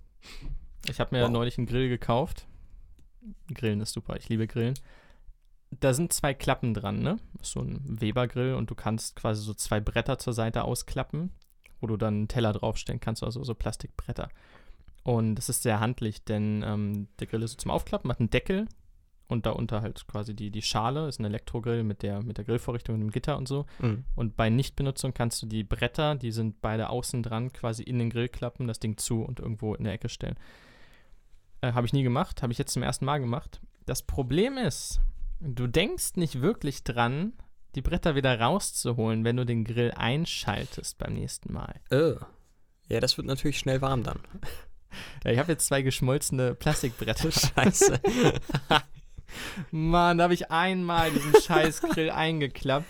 Ich 0.88 1.00
habe 1.00 1.14
mir 1.16 1.24
Wow. 1.24 1.30
neulich 1.30 1.56
einen 1.58 1.66
Grill 1.66 1.88
gekauft. 1.88 2.46
Grillen 3.52 3.80
ist 3.80 3.92
super, 3.92 4.16
ich 4.16 4.28
liebe 4.28 4.46
Grillen. 4.46 4.74
Da 5.78 5.94
sind 5.94 6.12
zwei 6.12 6.34
Klappen 6.34 6.74
dran, 6.74 7.00
ne? 7.00 7.18
Ist 7.40 7.52
so 7.52 7.60
ein 7.60 8.00
Weber-Grill 8.00 8.54
und 8.54 8.70
du 8.70 8.74
kannst 8.74 9.14
quasi 9.14 9.42
so 9.42 9.54
zwei 9.54 9.80
Bretter 9.80 10.18
zur 10.18 10.32
Seite 10.32 10.64
ausklappen, 10.64 11.30
wo 11.80 11.86
du 11.86 11.96
dann 11.96 12.14
einen 12.14 12.28
Teller 12.28 12.52
draufstellen 12.52 13.00
kannst, 13.00 13.22
also 13.22 13.44
so 13.44 13.54
Plastikbretter. 13.54 14.28
Und 15.04 15.36
das 15.36 15.48
ist 15.48 15.62
sehr 15.62 15.80
handlich, 15.80 16.24
denn 16.24 16.62
ähm, 16.66 17.08
der 17.18 17.26
Grill 17.26 17.42
ist 17.42 17.52
so 17.52 17.56
zum 17.58 17.70
Aufklappen, 17.70 18.10
hat 18.10 18.20
einen 18.20 18.30
Deckel 18.30 18.66
und 19.28 19.46
darunter 19.46 19.80
halt 19.80 20.06
quasi 20.08 20.34
die, 20.34 20.50
die 20.50 20.62
Schale, 20.62 21.08
ist 21.08 21.20
ein 21.20 21.24
Elektrogrill 21.24 21.84
mit 21.84 22.02
der, 22.02 22.22
mit 22.22 22.36
der 22.36 22.44
Grillvorrichtung 22.44 22.96
und 22.96 23.00
dem 23.00 23.10
Gitter 23.10 23.38
und 23.38 23.48
so. 23.48 23.66
Mhm. 23.78 24.04
Und 24.16 24.36
bei 24.36 24.50
Nichtbenutzung 24.50 25.14
kannst 25.14 25.40
du 25.42 25.46
die 25.46 25.64
Bretter, 25.64 26.16
die 26.16 26.32
sind 26.32 26.60
beide 26.60 26.90
außen 26.90 27.22
dran, 27.22 27.52
quasi 27.52 27.82
in 27.82 27.98
den 27.98 28.10
Grill 28.10 28.28
klappen, 28.28 28.66
das 28.66 28.80
Ding 28.80 28.96
zu 28.96 29.22
und 29.22 29.38
irgendwo 29.38 29.74
in 29.74 29.84
der 29.84 29.92
Ecke 29.92 30.08
stellen. 30.08 30.36
Äh, 31.60 31.72
habe 31.72 31.86
ich 31.86 31.92
nie 31.92 32.02
gemacht, 32.02 32.42
habe 32.42 32.52
ich 32.52 32.58
jetzt 32.58 32.72
zum 32.72 32.82
ersten 32.82 33.04
Mal 33.04 33.18
gemacht. 33.18 33.60
Das 33.86 34.02
Problem 34.02 34.56
ist, 34.56 35.00
du 35.40 35.66
denkst 35.66 36.16
nicht 36.16 36.40
wirklich 36.40 36.84
dran, 36.84 37.32
die 37.74 37.82
Bretter 37.82 38.14
wieder 38.14 38.38
rauszuholen, 38.40 39.24
wenn 39.24 39.36
du 39.36 39.44
den 39.44 39.64
Grill 39.64 39.92
einschaltest 39.92 40.98
beim 40.98 41.14
nächsten 41.14 41.52
Mal. 41.52 41.74
Äh. 41.90 42.14
Ja, 42.88 42.98
das 43.00 43.16
wird 43.16 43.26
natürlich 43.26 43.58
schnell 43.58 43.80
warm 43.80 44.02
dann. 44.02 44.20
Ja, 45.22 45.30
ich 45.30 45.38
habe 45.38 45.52
jetzt 45.52 45.66
zwei 45.66 45.82
geschmolzene 45.82 46.56
Plastikbretter. 46.56 47.30
Scheiße. 47.54 48.00
Mann, 49.70 50.18
da 50.18 50.24
habe 50.24 50.34
ich 50.34 50.50
einmal 50.50 51.12
diesen 51.12 51.32
scheiß 51.40 51.82
Grill 51.82 52.10
eingeklappt. 52.10 52.86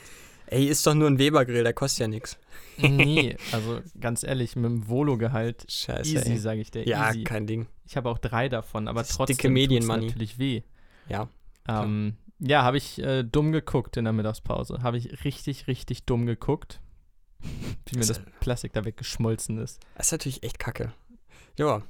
Ey, 0.52 0.66
ist 0.66 0.86
doch 0.86 0.94
nur 0.94 1.08
ein 1.08 1.18
Weber-Grill, 1.18 1.62
der 1.62 1.72
kostet 1.72 2.00
ja 2.00 2.08
nichts. 2.08 2.38
nee, 2.78 3.36
also 3.52 3.80
ganz 4.00 4.22
ehrlich, 4.24 4.56
mit 4.56 4.64
dem 4.64 4.88
Volo-Gehalt 4.88 5.64
Scheiße. 5.70 6.10
easy, 6.16 6.36
sage 6.38 6.60
ich 6.60 6.70
dir. 6.70 6.86
Ja, 6.88 7.10
easy. 7.10 7.24
kein 7.24 7.46
Ding. 7.46 7.66
Ich 7.86 7.96
habe 7.96 8.08
auch 8.10 8.18
drei 8.18 8.48
davon, 8.48 8.88
aber 8.88 9.00
Das 9.00 9.10
trotzdem 9.10 9.36
dicke 9.36 9.48
Medienmoney. 9.50 10.06
natürlich 10.06 10.38
weh. 10.38 10.62
Ja. 11.08 11.28
Ähm, 11.68 12.16
ja, 12.40 12.62
habe 12.62 12.78
ich 12.78 12.98
äh, 13.00 13.22
dumm 13.22 13.52
geguckt 13.52 13.96
in 13.96 14.04
der 14.04 14.12
Mittagspause. 14.12 14.82
Habe 14.82 14.96
ich 14.98 15.24
richtig, 15.24 15.66
richtig 15.68 16.04
dumm 16.04 16.26
geguckt, 16.26 16.80
wie 17.86 17.96
mir 17.98 18.06
Das- 18.06 18.08
das 18.08 18.20
Plastik 18.40 18.72
da 18.72 18.84
weggeschmolzen 18.84 19.58
ist. 19.58 19.78
Das 19.96 20.06
ist 20.06 20.12
natürlich 20.12 20.42
echt 20.42 20.58
kacke. 20.58 20.92
Ja, 21.58 21.82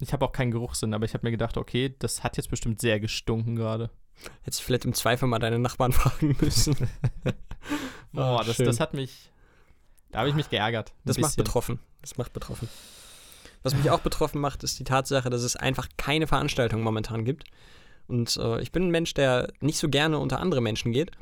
Ich 0.00 0.12
habe 0.12 0.24
auch 0.26 0.32
keinen 0.32 0.50
Geruchssinn, 0.50 0.92
aber 0.94 1.04
ich 1.04 1.14
habe 1.14 1.24
mir 1.26 1.30
gedacht, 1.30 1.56
okay, 1.56 1.94
das 2.00 2.24
hat 2.24 2.36
jetzt 2.36 2.50
bestimmt 2.50 2.80
sehr 2.80 2.98
gestunken 3.00 3.54
gerade. 3.56 3.88
Hättest 4.42 4.60
du 4.60 4.64
vielleicht 4.64 4.84
im 4.84 4.94
Zweifel 4.94 5.26
mal 5.28 5.38
deine 5.38 5.58
Nachbarn 5.58 5.92
fragen 5.92 6.36
müssen. 6.40 6.76
Boah, 8.12 8.40
Ah, 8.40 8.44
das, 8.44 8.56
das 8.58 8.80
hat 8.80 8.94
mich. 8.94 9.30
Da 10.10 10.18
habe 10.20 10.28
ich 10.28 10.34
mich 10.34 10.50
geärgert. 10.50 10.92
Das 11.04 11.16
macht 11.18 11.30
bisschen. 11.32 11.44
betroffen. 11.44 11.78
Das 12.02 12.18
macht 12.18 12.32
betroffen. 12.32 12.68
Was 13.62 13.74
mich 13.74 13.90
auch 13.90 14.00
betroffen 14.00 14.40
macht, 14.40 14.64
ist 14.64 14.78
die 14.78 14.84
Tatsache, 14.84 15.30
dass 15.30 15.42
es 15.42 15.56
einfach 15.56 15.88
keine 15.96 16.26
Veranstaltung 16.26 16.82
momentan 16.82 17.24
gibt. 17.24 17.44
Und 18.08 18.36
äh, 18.36 18.60
ich 18.60 18.72
bin 18.72 18.84
ein 18.88 18.90
Mensch, 18.90 19.14
der 19.14 19.52
nicht 19.60 19.78
so 19.78 19.88
gerne 19.88 20.18
unter 20.18 20.40
andere 20.40 20.60
Menschen 20.60 20.92
geht. 20.92 21.12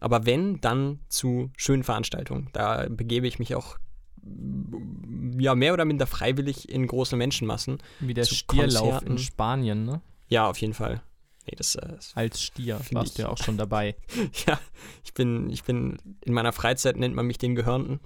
Aber 0.00 0.26
wenn, 0.26 0.60
dann 0.60 1.00
zu 1.08 1.50
schönen 1.56 1.82
Veranstaltungen. 1.82 2.50
Da 2.52 2.86
begebe 2.88 3.26
ich 3.26 3.38
mich 3.38 3.54
auch 3.56 3.78
mm, 4.22 5.40
ja, 5.40 5.54
mehr 5.54 5.72
oder 5.72 5.84
minder 5.86 6.06
freiwillig 6.06 6.68
in 6.68 6.86
große 6.86 7.16
Menschenmassen. 7.16 7.78
Wie 8.00 8.14
der 8.14 8.24
Stierlauf 8.24 8.82
Konzerten. 8.82 9.06
in 9.12 9.18
Spanien, 9.18 9.84
ne? 9.84 10.00
Ja, 10.28 10.46
auf 10.46 10.58
jeden 10.58 10.74
Fall. 10.74 11.02
Nee, 11.50 11.56
das, 11.56 11.74
äh, 11.76 11.88
das 11.96 12.12
Als 12.14 12.42
Stier 12.42 12.78
warst 12.92 13.10
ich- 13.10 13.14
du 13.16 13.22
ja 13.22 13.28
auch 13.28 13.38
schon 13.38 13.56
dabei. 13.56 13.96
Ja, 14.46 14.58
ich 15.04 15.14
bin, 15.14 15.48
ich 15.50 15.64
bin, 15.64 15.98
in 16.24 16.32
meiner 16.34 16.52
Freizeit 16.52 16.96
nennt 16.96 17.14
man 17.14 17.26
mich 17.26 17.38
den 17.38 17.54
Gehörnten. 17.54 18.00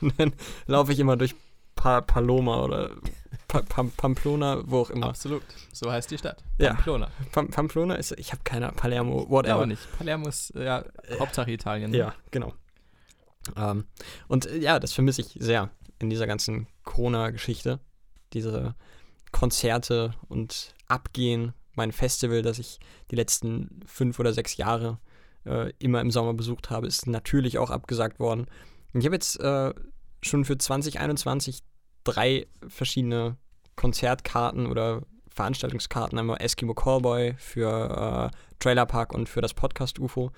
Und 0.00 0.14
dann 0.18 0.32
laufe 0.66 0.92
ich 0.92 0.98
immer 1.00 1.16
durch 1.16 1.34
pa 1.74 2.00
Paloma 2.00 2.62
oder 2.62 2.90
pa 3.48 3.62
Pam 3.62 3.90
Pamplona, 3.90 4.62
wo 4.66 4.78
auch 4.80 4.90
immer. 4.90 5.08
Absolut. 5.08 5.42
So 5.72 5.90
heißt 5.90 6.10
die 6.10 6.18
Stadt. 6.18 6.42
Ja. 6.58 6.74
Pamplona. 6.74 7.10
Pam 7.32 7.48
Pamplona 7.50 7.94
ist, 7.96 8.12
ich 8.12 8.30
habe 8.32 8.42
keine 8.44 8.68
Palermo, 8.72 9.22
Ja, 9.24 9.30
whatever. 9.30 9.54
aber 9.54 9.66
nicht. 9.66 9.82
Palermo 9.98 10.28
ist 10.28 10.54
äh, 10.54 10.64
ja 10.64 10.84
Hauptsache 11.18 11.50
Italien. 11.50 11.90
Ne? 11.90 11.96
Ja, 11.98 12.14
genau. 12.30 12.54
Ähm, 13.56 13.84
und 14.28 14.46
äh, 14.46 14.58
ja, 14.58 14.78
das 14.78 14.92
vermisse 14.92 15.20
ich 15.22 15.36
sehr 15.40 15.70
in 15.98 16.10
dieser 16.10 16.26
ganzen 16.26 16.68
Corona-Geschichte. 16.84 17.80
Diese 18.32 18.74
Konzerte 19.32 20.14
und 20.28 20.74
Abgehen, 20.86 21.52
mein 21.76 21.92
Festival, 21.92 22.42
das 22.42 22.58
ich 22.58 22.78
die 23.10 23.16
letzten 23.16 23.80
fünf 23.86 24.18
oder 24.18 24.32
sechs 24.32 24.56
Jahre 24.56 24.98
äh, 25.44 25.72
immer 25.78 26.00
im 26.00 26.10
Sommer 26.10 26.34
besucht 26.34 26.70
habe, 26.70 26.86
ist 26.86 27.06
natürlich 27.06 27.58
auch 27.58 27.70
abgesagt 27.70 28.18
worden. 28.18 28.46
Und 28.92 29.00
ich 29.00 29.06
habe 29.06 29.16
jetzt 29.16 29.40
äh, 29.40 29.72
schon 30.22 30.44
für 30.44 30.56
2021 30.56 31.62
drei 32.04 32.46
verschiedene 32.68 33.36
Konzertkarten 33.76 34.66
oder 34.66 35.02
Veranstaltungskarten, 35.28 36.18
einmal 36.18 36.40
Eskimo 36.40 36.74
Callboy 36.74 37.34
für 37.38 38.30
äh, 38.32 38.36
Trailer 38.60 38.86
Park 38.86 39.12
und 39.12 39.28
für 39.28 39.40
das 39.40 39.52
Podcast 39.52 39.98
UFO. 39.98 40.30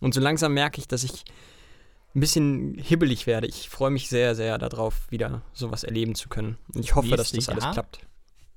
Und 0.00 0.12
so 0.14 0.20
langsam 0.20 0.54
merke 0.54 0.80
ich, 0.80 0.88
dass 0.88 1.04
ich 1.04 1.24
ein 2.14 2.20
bisschen 2.20 2.74
hibbelig 2.74 3.26
werde. 3.26 3.46
Ich 3.46 3.68
freue 3.68 3.90
mich 3.90 4.08
sehr, 4.08 4.34
sehr 4.34 4.58
darauf, 4.58 5.10
wieder 5.10 5.42
sowas 5.52 5.84
erleben 5.84 6.16
zu 6.16 6.28
können. 6.28 6.58
Und 6.74 6.84
ich 6.84 6.96
hoffe, 6.96 7.16
dass 7.16 7.30
das 7.30 7.48
alles 7.48 7.64
Jahr? 7.64 7.72
klappt. 7.74 8.00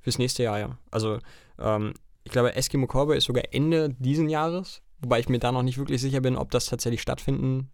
Fürs 0.01 0.17
nächste 0.17 0.43
Jahr, 0.43 0.59
ja. 0.59 0.77
Also, 0.89 1.19
ähm, 1.59 1.93
ich 2.23 2.31
glaube, 2.31 2.55
Eskimo 2.55 2.87
Cowboy 2.87 3.17
ist 3.17 3.25
sogar 3.25 3.43
Ende 3.51 3.95
diesen 3.99 4.29
Jahres, 4.29 4.81
wobei 4.99 5.19
ich 5.19 5.29
mir 5.29 5.39
da 5.39 5.51
noch 5.51 5.63
nicht 5.63 5.77
wirklich 5.77 6.01
sicher 6.01 6.21
bin, 6.21 6.37
ob 6.37 6.51
das 6.51 6.65
tatsächlich 6.65 7.01
stattfinden 7.01 7.69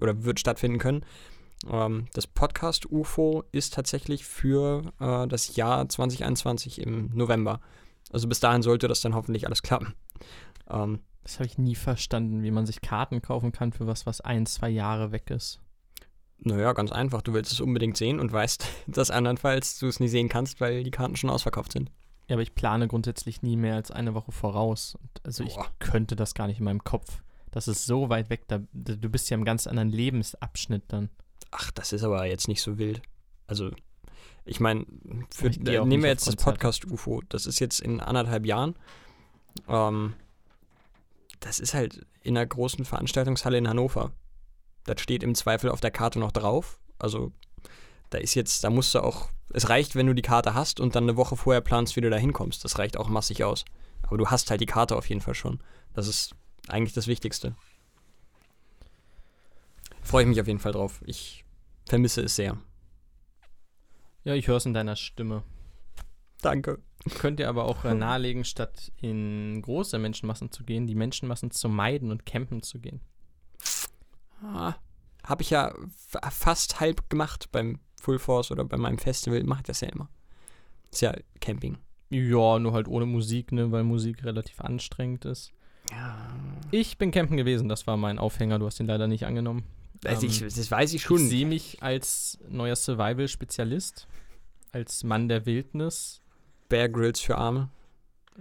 oder 0.00 0.24
wird 0.24 0.40
stattfinden 0.40 0.78
können. 0.78 1.04
Ähm, 1.70 2.06
das 2.12 2.26
Podcast 2.26 2.90
UFO 2.90 3.44
ist 3.52 3.74
tatsächlich 3.74 4.24
für 4.24 4.92
äh, 5.00 5.26
das 5.26 5.56
Jahr 5.56 5.88
2021 5.88 6.80
im 6.80 7.10
November. 7.14 7.60
Also 8.10 8.28
bis 8.28 8.40
dahin 8.40 8.62
sollte 8.62 8.88
das 8.88 9.00
dann 9.00 9.14
hoffentlich 9.14 9.46
alles 9.46 9.62
klappen. 9.62 9.94
Ähm, 10.70 11.00
Das 11.22 11.34
habe 11.38 11.46
ich 11.46 11.58
nie 11.58 11.74
verstanden, 11.74 12.42
wie 12.42 12.50
man 12.50 12.64
sich 12.64 12.80
Karten 12.80 13.20
kaufen 13.20 13.52
kann 13.52 13.72
für 13.72 13.86
was, 13.86 14.06
was 14.06 14.20
ein, 14.20 14.46
zwei 14.46 14.70
Jahre 14.70 15.12
weg 15.12 15.30
ist. 15.30 15.60
Naja, 16.38 16.72
ganz 16.72 16.92
einfach. 16.92 17.22
Du 17.22 17.32
willst 17.34 17.52
es 17.52 17.60
unbedingt 17.60 17.96
sehen 17.96 18.20
und 18.20 18.32
weißt, 18.32 18.64
dass 18.86 19.10
andernfalls 19.10 19.78
du 19.78 19.88
es 19.88 20.00
nie 20.00 20.08
sehen 20.08 20.28
kannst, 20.28 20.60
weil 20.60 20.84
die 20.84 20.90
Karten 20.90 21.16
schon 21.16 21.30
ausverkauft 21.30 21.72
sind. 21.72 21.90
Ja, 22.28 22.34
aber 22.36 22.42
ich 22.42 22.54
plane 22.54 22.88
grundsätzlich 22.88 23.42
nie 23.42 23.56
mehr 23.56 23.74
als 23.74 23.90
eine 23.90 24.14
Woche 24.14 24.32
voraus. 24.32 24.98
Also 25.24 25.44
ich 25.44 25.54
Boah. 25.54 25.70
könnte 25.78 26.14
das 26.14 26.34
gar 26.34 26.46
nicht 26.46 26.58
in 26.58 26.64
meinem 26.64 26.84
Kopf. 26.84 27.22
Das 27.50 27.68
ist 27.68 27.86
so 27.86 28.10
weit 28.10 28.28
weg, 28.28 28.46
da, 28.48 28.60
du 28.72 29.08
bist 29.08 29.30
ja 29.30 29.36
im 29.36 29.44
ganz 29.44 29.66
anderen 29.66 29.88
Lebensabschnitt 29.88 30.84
dann. 30.88 31.08
Ach, 31.50 31.70
das 31.70 31.92
ist 31.92 32.04
aber 32.04 32.26
jetzt 32.26 32.46
nicht 32.46 32.60
so 32.60 32.76
wild. 32.76 33.00
Also, 33.46 33.70
ich 34.44 34.60
meine, 34.60 34.84
Ich 35.40 35.78
auch 35.78 35.86
nehmen 35.86 36.02
wir 36.02 36.10
jetzt 36.10 36.26
das. 36.26 36.36
Podcast 36.36 36.84
UFO. 36.84 37.22
Das 37.30 37.46
ist 37.46 37.58
jetzt 37.58 37.80
in 37.80 38.00
anderthalb 38.00 38.44
Jahren. 38.44 38.74
Ähm, 39.66 40.14
das 41.40 41.60
ist 41.60 41.72
halt 41.72 42.06
in 42.22 42.36
einer 42.36 42.46
großen 42.46 42.84
Veranstaltungshalle 42.84 43.56
in 43.56 43.68
Hannover. 43.68 44.12
Das 44.84 45.00
steht 45.00 45.22
im 45.22 45.34
Zweifel 45.34 45.70
auf 45.70 45.80
der 45.80 45.90
Karte 45.90 46.18
noch 46.18 46.32
drauf. 46.32 46.78
Also, 46.98 47.32
da 48.10 48.18
ist 48.18 48.34
jetzt, 48.34 48.64
da 48.64 48.70
musst 48.70 48.94
du 48.94 49.02
auch, 49.02 49.30
es 49.50 49.68
reicht, 49.68 49.94
wenn 49.94 50.06
du 50.06 50.14
die 50.14 50.22
Karte 50.22 50.54
hast 50.54 50.80
und 50.80 50.94
dann 50.94 51.04
eine 51.04 51.16
Woche 51.16 51.36
vorher 51.36 51.60
planst, 51.60 51.96
wie 51.96 52.00
du 52.00 52.10
da 52.10 52.16
hinkommst. 52.16 52.64
Das 52.64 52.78
reicht 52.78 52.96
auch 52.96 53.08
massig 53.08 53.44
aus. 53.44 53.64
Aber 54.02 54.18
du 54.18 54.28
hast 54.28 54.50
halt 54.50 54.60
die 54.60 54.66
Karte 54.66 54.96
auf 54.96 55.08
jeden 55.08 55.20
Fall 55.20 55.34
schon. 55.34 55.60
Das 55.94 56.06
ist 56.06 56.34
eigentlich 56.68 56.92
das 56.92 57.06
Wichtigste. 57.06 57.54
Freue 60.02 60.22
ich 60.22 60.28
mich 60.28 60.40
auf 60.40 60.46
jeden 60.46 60.58
Fall 60.58 60.72
drauf. 60.72 61.02
Ich 61.06 61.44
vermisse 61.86 62.22
es 62.22 62.36
sehr. 62.36 62.58
Ja, 64.24 64.34
ich 64.34 64.48
höre 64.48 64.56
es 64.56 64.66
in 64.66 64.74
deiner 64.74 64.96
Stimme. 64.96 65.42
Danke. 66.42 66.80
Könnt 67.18 67.40
ihr 67.40 67.48
aber 67.48 67.64
auch 67.64 67.84
äh, 67.84 67.94
nahelegen, 67.94 68.44
statt 68.44 68.92
in 68.96 69.60
große 69.62 69.98
Menschenmassen 69.98 70.52
zu 70.52 70.64
gehen, 70.64 70.86
die 70.86 70.94
Menschenmassen 70.94 71.50
zu 71.50 71.68
meiden 71.68 72.10
und 72.10 72.26
campen 72.26 72.62
zu 72.62 72.78
gehen. 72.78 73.00
Ah, 74.42 74.74
Habe 75.24 75.42
ich 75.42 75.50
ja 75.50 75.74
fast 76.30 76.80
halb 76.80 77.08
gemacht 77.10 77.48
beim 77.50 77.80
Full 78.00 78.18
Force 78.18 78.50
oder 78.50 78.64
bei 78.64 78.76
meinem 78.76 78.98
Festival. 78.98 79.42
Mache 79.44 79.60
ich 79.60 79.66
das 79.66 79.80
ja 79.80 79.88
immer. 79.88 80.08
Ist 80.90 81.02
ja 81.02 81.14
Camping. 81.40 81.78
Ja, 82.10 82.58
nur 82.58 82.72
halt 82.72 82.88
ohne 82.88 83.04
Musik, 83.06 83.52
ne, 83.52 83.70
weil 83.70 83.84
Musik 83.84 84.24
relativ 84.24 84.60
anstrengend 84.60 85.24
ist. 85.26 85.52
Ja. 85.90 86.16
Ich 86.70 86.96
bin 86.98 87.10
campen 87.10 87.36
gewesen, 87.36 87.68
das 87.68 87.86
war 87.86 87.96
mein 87.96 88.18
Aufhänger, 88.18 88.58
du 88.58 88.66
hast 88.66 88.78
ihn 88.80 88.86
leider 88.86 89.06
nicht 89.06 89.24
angenommen. 89.26 89.64
Also 90.04 90.22
Ähm, 90.26 90.30
ich, 90.32 90.40
das 90.40 90.70
weiß 90.70 90.90
ich 90.90 90.96
Ich 90.96 91.02
schon. 91.02 91.18
sehe 91.18 91.44
mich 91.46 91.82
als 91.82 92.38
neuer 92.48 92.76
Survival-Spezialist, 92.76 94.06
als 94.72 95.02
Mann 95.04 95.28
der 95.28 95.44
Wildnis. 95.46 96.22
Bear 96.68 96.88
Grills 96.88 97.20
für 97.20 97.36
Arme. 97.36 97.68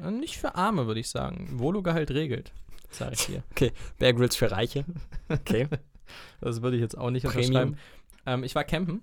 Äh, 0.01 0.11
Nicht 0.11 0.37
für 0.37 0.55
Arme, 0.55 0.87
würde 0.87 0.99
ich 0.99 1.09
sagen. 1.09 1.47
Volo-Gehalt 1.59 2.11
regelt, 2.11 2.51
sage 2.89 3.15
ich 3.15 3.25
dir. 3.25 3.43
Bear 3.97 4.13
Grills 4.13 4.35
für 4.35 4.51
Reiche. 4.51 4.85
Okay. 5.29 5.67
Das 6.39 6.61
würde 6.61 6.77
ich 6.77 6.81
jetzt 6.81 6.97
auch 6.97 7.09
nicht 7.09 7.25
Premium. 7.25 7.47
unterschreiben. 7.47 7.77
Ähm, 8.25 8.43
ich 8.45 8.55
war 8.55 8.63
campen. 8.63 9.01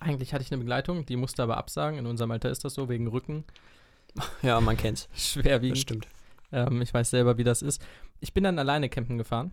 Eigentlich 0.00 0.34
hatte 0.34 0.42
ich 0.42 0.52
eine 0.52 0.58
Begleitung, 0.58 1.06
die 1.06 1.16
musste 1.16 1.42
aber 1.42 1.56
absagen. 1.56 1.98
In 1.98 2.06
unserem 2.06 2.30
Alter 2.30 2.50
ist 2.50 2.64
das 2.64 2.74
so, 2.74 2.88
wegen 2.88 3.06
Rücken. 3.06 3.44
Ja, 4.42 4.60
man 4.60 4.76
kennt's. 4.76 5.08
Das 5.12 5.28
Schwerwiegend. 5.30 5.78
stimmt. 5.78 6.08
Ähm, 6.52 6.82
ich 6.82 6.92
weiß 6.92 7.10
selber, 7.10 7.38
wie 7.38 7.44
das 7.44 7.62
ist. 7.62 7.84
Ich 8.20 8.32
bin 8.32 8.44
dann 8.44 8.58
alleine 8.58 8.88
campen 8.88 9.18
gefahren. 9.18 9.50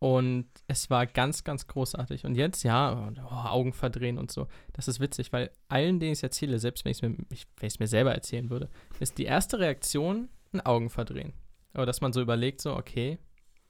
Und 0.00 0.46
es 0.66 0.90
war 0.90 1.06
ganz, 1.06 1.44
ganz 1.44 1.66
großartig. 1.66 2.26
Und 2.26 2.34
jetzt, 2.34 2.62
ja, 2.62 3.10
oh, 3.24 3.48
Augen 3.48 3.72
verdrehen 3.72 4.18
und 4.18 4.30
so. 4.30 4.48
Das 4.74 4.86
ist 4.86 5.00
witzig, 5.00 5.32
weil 5.32 5.50
allen, 5.68 5.98
denen 5.98 6.12
ich 6.12 6.18
es 6.18 6.22
erzähle, 6.22 6.58
selbst 6.58 6.84
wenn 6.84 6.90
ich 6.92 6.98
es 6.98 7.02
mir, 7.02 7.16
ich, 7.30 7.46
wenn 7.58 7.70
mir 7.78 7.86
selber 7.86 8.12
erzählen 8.12 8.50
würde, 8.50 8.68
ist 9.00 9.16
die 9.16 9.24
erste 9.24 9.60
Reaktion 9.60 10.28
ein 10.52 10.60
Augen 10.60 10.90
verdrehen. 10.90 11.32
Aber 11.72 11.86
dass 11.86 12.00
man 12.00 12.12
so 12.12 12.20
überlegt, 12.20 12.60
so, 12.60 12.76
okay, 12.76 13.18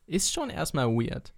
ist 0.06 0.32
schon 0.32 0.50
erstmal 0.50 0.88
weird. 0.88 1.32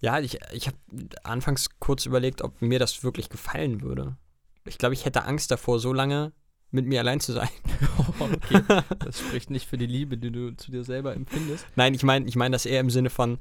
Ja, 0.00 0.20
ich, 0.20 0.38
ich 0.52 0.66
habe 0.66 0.76
anfangs 1.22 1.68
kurz 1.78 2.06
überlegt, 2.06 2.42
ob 2.42 2.60
mir 2.60 2.78
das 2.78 3.02
wirklich 3.04 3.28
gefallen 3.28 3.82
würde. 3.82 4.16
Ich 4.64 4.78
glaube, 4.78 4.94
ich 4.94 5.04
hätte 5.04 5.24
Angst 5.24 5.50
davor, 5.50 5.78
so 5.78 5.92
lange 5.92 6.32
mit 6.70 6.86
mir 6.86 7.00
allein 7.00 7.20
zu 7.20 7.32
sein. 7.32 7.48
okay, 8.18 8.62
das 8.98 9.20
spricht 9.20 9.50
nicht 9.50 9.68
für 9.68 9.78
die 9.78 9.86
Liebe, 9.86 10.16
die 10.16 10.30
du 10.30 10.56
zu 10.56 10.70
dir 10.70 10.84
selber 10.84 11.14
empfindest. 11.14 11.66
Nein, 11.76 11.94
ich 11.94 12.02
meine 12.02 12.26
ich 12.26 12.36
mein 12.36 12.52
das 12.52 12.66
eher 12.66 12.80
im 12.80 12.90
Sinne 12.90 13.10
von, 13.10 13.38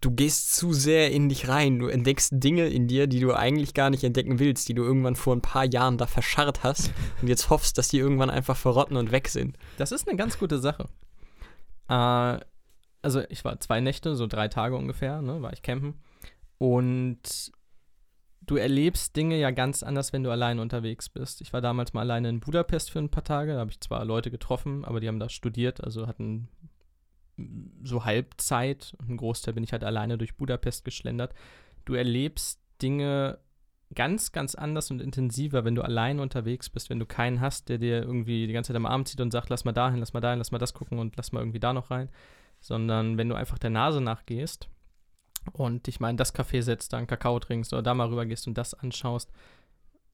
du 0.00 0.10
gehst 0.10 0.54
zu 0.54 0.72
sehr 0.72 1.10
in 1.10 1.28
dich 1.28 1.48
rein. 1.48 1.78
Du 1.78 1.86
entdeckst 1.86 2.32
Dinge 2.34 2.68
in 2.68 2.88
dir, 2.88 3.06
die 3.06 3.20
du 3.20 3.32
eigentlich 3.32 3.72
gar 3.74 3.90
nicht 3.90 4.04
entdecken 4.04 4.38
willst, 4.38 4.68
die 4.68 4.74
du 4.74 4.82
irgendwann 4.82 5.16
vor 5.16 5.34
ein 5.34 5.40
paar 5.40 5.64
Jahren 5.64 5.96
da 5.96 6.06
verscharrt 6.06 6.62
hast 6.62 6.92
und 7.22 7.28
jetzt 7.28 7.50
hoffst, 7.50 7.78
dass 7.78 7.88
die 7.88 7.98
irgendwann 7.98 8.30
einfach 8.30 8.56
verrotten 8.56 8.96
und 8.96 9.12
weg 9.12 9.28
sind. 9.28 9.56
Das 9.78 9.92
ist 9.92 10.08
eine 10.08 10.16
ganz 10.16 10.38
gute 10.38 10.58
Sache. 10.58 10.88
Äh, 11.88 12.40
also 13.02 13.22
ich 13.28 13.44
war 13.44 13.58
zwei 13.60 13.80
Nächte, 13.80 14.16
so 14.16 14.26
drei 14.26 14.48
Tage 14.48 14.76
ungefähr, 14.76 15.20
ne, 15.22 15.42
war 15.42 15.52
ich 15.52 15.62
campen. 15.62 16.00
Und 16.58 17.52
du 18.46 18.56
erlebst 18.56 19.16
Dinge 19.16 19.36
ja 19.38 19.50
ganz 19.50 19.82
anders, 19.82 20.12
wenn 20.12 20.22
du 20.22 20.30
allein 20.30 20.58
unterwegs 20.58 21.08
bist. 21.08 21.40
Ich 21.40 21.52
war 21.52 21.60
damals 21.60 21.92
mal 21.92 22.00
alleine 22.00 22.28
in 22.28 22.40
Budapest 22.40 22.90
für 22.90 22.98
ein 22.98 23.10
paar 23.10 23.24
Tage. 23.24 23.54
Da 23.54 23.60
habe 23.60 23.70
ich 23.70 23.80
zwar 23.80 24.04
Leute 24.04 24.30
getroffen, 24.30 24.84
aber 24.84 25.00
die 25.00 25.08
haben 25.08 25.20
da 25.20 25.28
studiert, 25.28 25.82
also 25.82 26.06
hatten 26.06 26.48
so 27.82 28.04
Halbzeit. 28.04 28.96
Ein 29.06 29.16
Großteil 29.16 29.54
bin 29.54 29.64
ich 29.64 29.72
halt 29.72 29.84
alleine 29.84 30.18
durch 30.18 30.36
Budapest 30.36 30.84
geschlendert. 30.84 31.34
Du 31.84 31.94
erlebst 31.94 32.60
Dinge 32.80 33.38
ganz, 33.94 34.32
ganz 34.32 34.54
anders 34.54 34.90
und 34.90 35.00
intensiver, 35.00 35.64
wenn 35.64 35.74
du 35.74 35.82
alleine 35.82 36.22
unterwegs 36.22 36.70
bist, 36.70 36.90
wenn 36.90 36.98
du 36.98 37.06
keinen 37.06 37.40
hast, 37.40 37.68
der 37.68 37.78
dir 37.78 38.02
irgendwie 38.02 38.46
die 38.46 38.52
ganze 38.52 38.68
Zeit 38.68 38.76
am 38.76 38.86
Arm 38.86 39.04
zieht 39.04 39.20
und 39.20 39.30
sagt, 39.30 39.50
lass 39.50 39.64
mal 39.64 39.72
dahin, 39.72 40.00
lass 40.00 40.12
mal 40.12 40.20
dahin, 40.20 40.38
lass 40.38 40.50
mal 40.50 40.58
das 40.58 40.74
gucken 40.74 40.98
und 40.98 41.16
lass 41.16 41.32
mal 41.32 41.40
irgendwie 41.40 41.60
da 41.60 41.72
noch 41.72 41.90
rein, 41.90 42.08
sondern 42.62 43.18
wenn 43.18 43.28
du 43.28 43.34
einfach 43.34 43.58
der 43.58 43.70
Nase 43.70 44.00
nachgehst 44.00 44.68
und 45.52 45.86
dich 45.86 46.00
mal 46.00 46.08
in 46.08 46.16
das 46.16 46.34
Café 46.34 46.62
setzt, 46.62 46.92
da 46.92 46.96
einen 46.96 47.06
Kakao 47.06 47.38
trinkst 47.38 47.72
oder 47.72 47.82
da 47.82 47.92
mal 47.92 48.08
rüber 48.08 48.24
gehst 48.24 48.46
und 48.46 48.56
das 48.56 48.72
anschaust, 48.72 49.30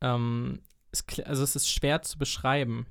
ähm, 0.00 0.60
es, 0.90 1.04
also 1.24 1.44
es 1.44 1.54
ist 1.54 1.70
schwer 1.70 2.02
zu 2.02 2.18
beschreiben, 2.18 2.86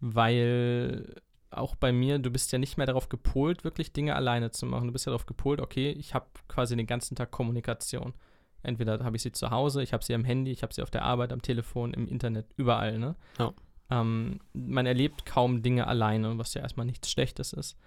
weil 0.00 1.14
auch 1.50 1.76
bei 1.76 1.92
mir, 1.92 2.18
du 2.18 2.30
bist 2.30 2.52
ja 2.52 2.58
nicht 2.58 2.76
mehr 2.76 2.86
darauf 2.86 3.08
gepolt, 3.08 3.64
wirklich 3.64 3.92
Dinge 3.92 4.14
alleine 4.16 4.50
zu 4.50 4.66
machen. 4.66 4.88
Du 4.88 4.92
bist 4.92 5.06
ja 5.06 5.10
darauf 5.10 5.26
gepolt, 5.26 5.60
okay, 5.60 5.90
ich 5.92 6.12
habe 6.12 6.26
quasi 6.48 6.76
den 6.76 6.86
ganzen 6.86 7.14
Tag 7.14 7.30
Kommunikation. 7.30 8.14
Entweder 8.62 9.04
habe 9.04 9.16
ich 9.16 9.22
sie 9.22 9.32
zu 9.32 9.50
Hause, 9.50 9.82
ich 9.82 9.92
habe 9.92 10.04
sie 10.04 10.14
am 10.14 10.24
Handy, 10.24 10.50
ich 10.50 10.62
habe 10.62 10.74
sie 10.74 10.82
auf 10.82 10.90
der 10.90 11.02
Arbeit, 11.02 11.32
am 11.32 11.40
Telefon, 11.40 11.94
im 11.94 12.08
Internet, 12.08 12.46
überall, 12.56 12.98
ne? 12.98 13.14
Ja. 13.38 13.52
Ähm, 13.90 14.40
man 14.52 14.86
erlebt 14.86 15.24
kaum 15.24 15.62
Dinge 15.62 15.86
alleine, 15.86 16.36
was 16.36 16.54
ja 16.54 16.62
erstmal 16.62 16.86
nichts 16.86 17.10
Schlechtes 17.10 17.52
ist. 17.52 17.78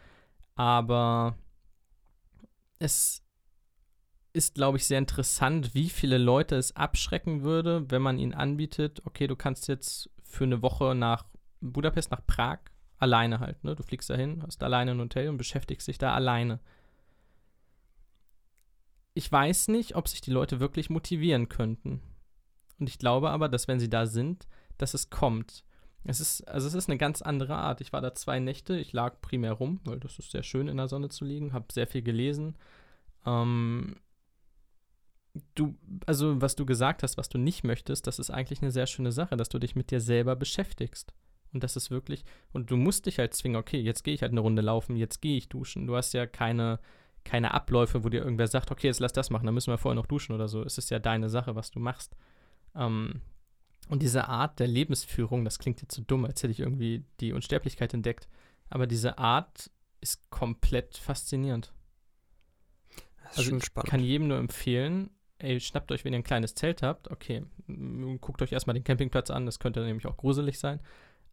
Aber 0.59 1.37
es 2.79 3.23
ist, 4.33 4.55
glaube 4.55 4.77
ich, 4.77 4.85
sehr 4.85 4.99
interessant, 4.99 5.73
wie 5.73 5.89
viele 5.89 6.17
Leute 6.17 6.55
es 6.55 6.75
abschrecken 6.75 7.43
würde, 7.43 7.89
wenn 7.89 8.01
man 8.01 8.19
ihnen 8.19 8.33
anbietet, 8.33 9.01
okay, 9.05 9.27
du 9.27 9.35
kannst 9.35 9.67
jetzt 9.67 10.09
für 10.23 10.43
eine 10.43 10.61
Woche 10.61 10.95
nach 10.95 11.25
Budapest, 11.61 12.11
nach 12.11 12.25
Prag, 12.25 12.59
alleine 12.97 13.39
halt, 13.39 13.63
ne? 13.63 13.75
Du 13.75 13.83
fliegst 13.83 14.09
dahin, 14.09 14.43
hast 14.43 14.61
alleine 14.61 14.91
ein 14.91 14.99
Hotel 14.99 15.29
und 15.29 15.37
beschäftigst 15.37 15.87
dich 15.87 15.97
da 15.97 16.13
alleine 16.13 16.59
ich 19.19 19.29
weiß 19.29 19.67
nicht, 19.67 19.95
ob 19.95 20.07
sich 20.07 20.21
die 20.21 20.31
Leute 20.31 20.61
wirklich 20.61 20.89
motivieren 20.89 21.49
könnten. 21.49 22.01
Und 22.79 22.87
ich 22.87 22.99
glaube 22.99 23.31
aber, 23.31 23.49
dass 23.49 23.67
wenn 23.67 23.79
sie 23.79 23.89
da 23.89 24.05
sind, 24.05 24.47
dass 24.77 24.93
es 24.93 25.09
kommt. 25.09 25.65
Es 26.05 26.19
ist, 26.19 26.47
also 26.47 26.67
es 26.67 26.73
ist 26.73 26.89
eine 26.89 26.97
ganz 26.97 27.21
andere 27.21 27.55
Art. 27.55 27.81
Ich 27.81 27.93
war 27.93 28.01
da 28.01 28.13
zwei 28.13 28.39
Nächte, 28.39 28.77
ich 28.77 28.93
lag 28.93 29.19
primär 29.21 29.53
rum, 29.53 29.79
weil 29.83 29.99
das 29.99 30.17
ist 30.17 30.31
sehr 30.31 30.43
schön 30.43 30.67
in 30.67 30.77
der 30.77 30.87
Sonne 30.87 31.09
zu 31.09 31.25
liegen, 31.25 31.53
habe 31.53 31.65
sehr 31.71 31.87
viel 31.87 32.01
gelesen. 32.01 32.55
Ähm, 33.25 33.97
du, 35.55 35.75
also 36.05 36.41
was 36.41 36.55
du 36.55 36.65
gesagt 36.65 37.03
hast, 37.03 37.17
was 37.17 37.29
du 37.29 37.37
nicht 37.37 37.63
möchtest, 37.63 38.07
das 38.07 38.19
ist 38.19 38.29
eigentlich 38.29 38.61
eine 38.61 38.71
sehr 38.71 38.87
schöne 38.87 39.11
Sache, 39.11 39.37
dass 39.37 39.49
du 39.49 39.59
dich 39.59 39.75
mit 39.75 39.91
dir 39.91 40.01
selber 40.01 40.35
beschäftigst. 40.35 41.13
Und 41.53 41.63
das 41.63 41.75
ist 41.75 41.89
wirklich, 41.89 42.25
und 42.51 42.69
du 42.69 42.77
musst 42.77 43.05
dich 43.05 43.17
halt 43.19 43.33
zwingen, 43.33 43.57
okay, 43.57 43.79
jetzt 43.79 44.03
gehe 44.03 44.13
ich 44.13 44.21
halt 44.21 44.31
eine 44.31 44.41
Runde 44.41 44.61
laufen, 44.61 44.95
jetzt 44.95 45.21
gehe 45.21 45.37
ich 45.37 45.49
duschen. 45.49 45.87
Du 45.87 45.95
hast 45.95 46.13
ja 46.13 46.27
keine, 46.27 46.79
keine 47.23 47.53
Abläufe, 47.53 48.03
wo 48.03 48.09
dir 48.09 48.21
irgendwer 48.21 48.47
sagt, 48.47 48.71
okay, 48.71 48.87
jetzt 48.87 48.99
lass 48.99 49.13
das 49.13 49.31
machen, 49.31 49.45
dann 49.45 49.55
müssen 49.55 49.71
wir 49.71 49.77
vorher 49.77 49.95
noch 49.95 50.05
duschen 50.05 50.33
oder 50.33 50.47
so. 50.47 50.63
Es 50.63 50.77
ist 50.77 50.91
ja 50.91 50.99
deine 50.99 51.29
Sache, 51.29 51.55
was 51.55 51.71
du 51.71 51.79
machst. 51.79 52.15
Ähm, 52.75 53.21
und 53.89 54.01
diese 54.01 54.29
Art 54.29 54.59
der 54.59 54.67
Lebensführung, 54.67 55.43
das 55.43 55.59
klingt 55.59 55.81
jetzt 55.81 55.95
so 55.95 56.03
dumm, 56.03 56.23
als 56.23 56.41
hätte 56.41 56.51
ich 56.51 56.59
irgendwie 56.59 57.03
die 57.19 57.33
Unsterblichkeit 57.33 57.93
entdeckt, 57.93 58.29
aber 58.69 58.87
diese 58.87 59.17
Art 59.17 59.69
ist 59.99 60.29
komplett 60.29 60.95
faszinierend. 60.95 61.73
Das 63.23 63.31
ist 63.31 63.37
also 63.39 63.49
schon 63.49 63.61
spannend. 63.61 63.87
Ich 63.87 63.91
kann 63.91 63.99
jedem 63.99 64.27
nur 64.27 64.37
empfehlen, 64.37 65.09
ey, 65.39 65.59
schnappt 65.59 65.91
euch, 65.91 66.05
wenn 66.05 66.13
ihr 66.13 66.19
ein 66.19 66.23
kleines 66.23 66.53
Zelt 66.53 66.83
habt, 66.83 67.09
okay, 67.09 67.43
guckt 68.21 68.41
euch 68.41 68.51
erstmal 68.51 68.75
den 68.75 68.83
Campingplatz 68.83 69.31
an, 69.31 69.45
das 69.45 69.59
könnte 69.59 69.83
nämlich 69.83 70.05
auch 70.05 70.17
gruselig 70.17 70.59
sein, 70.59 70.79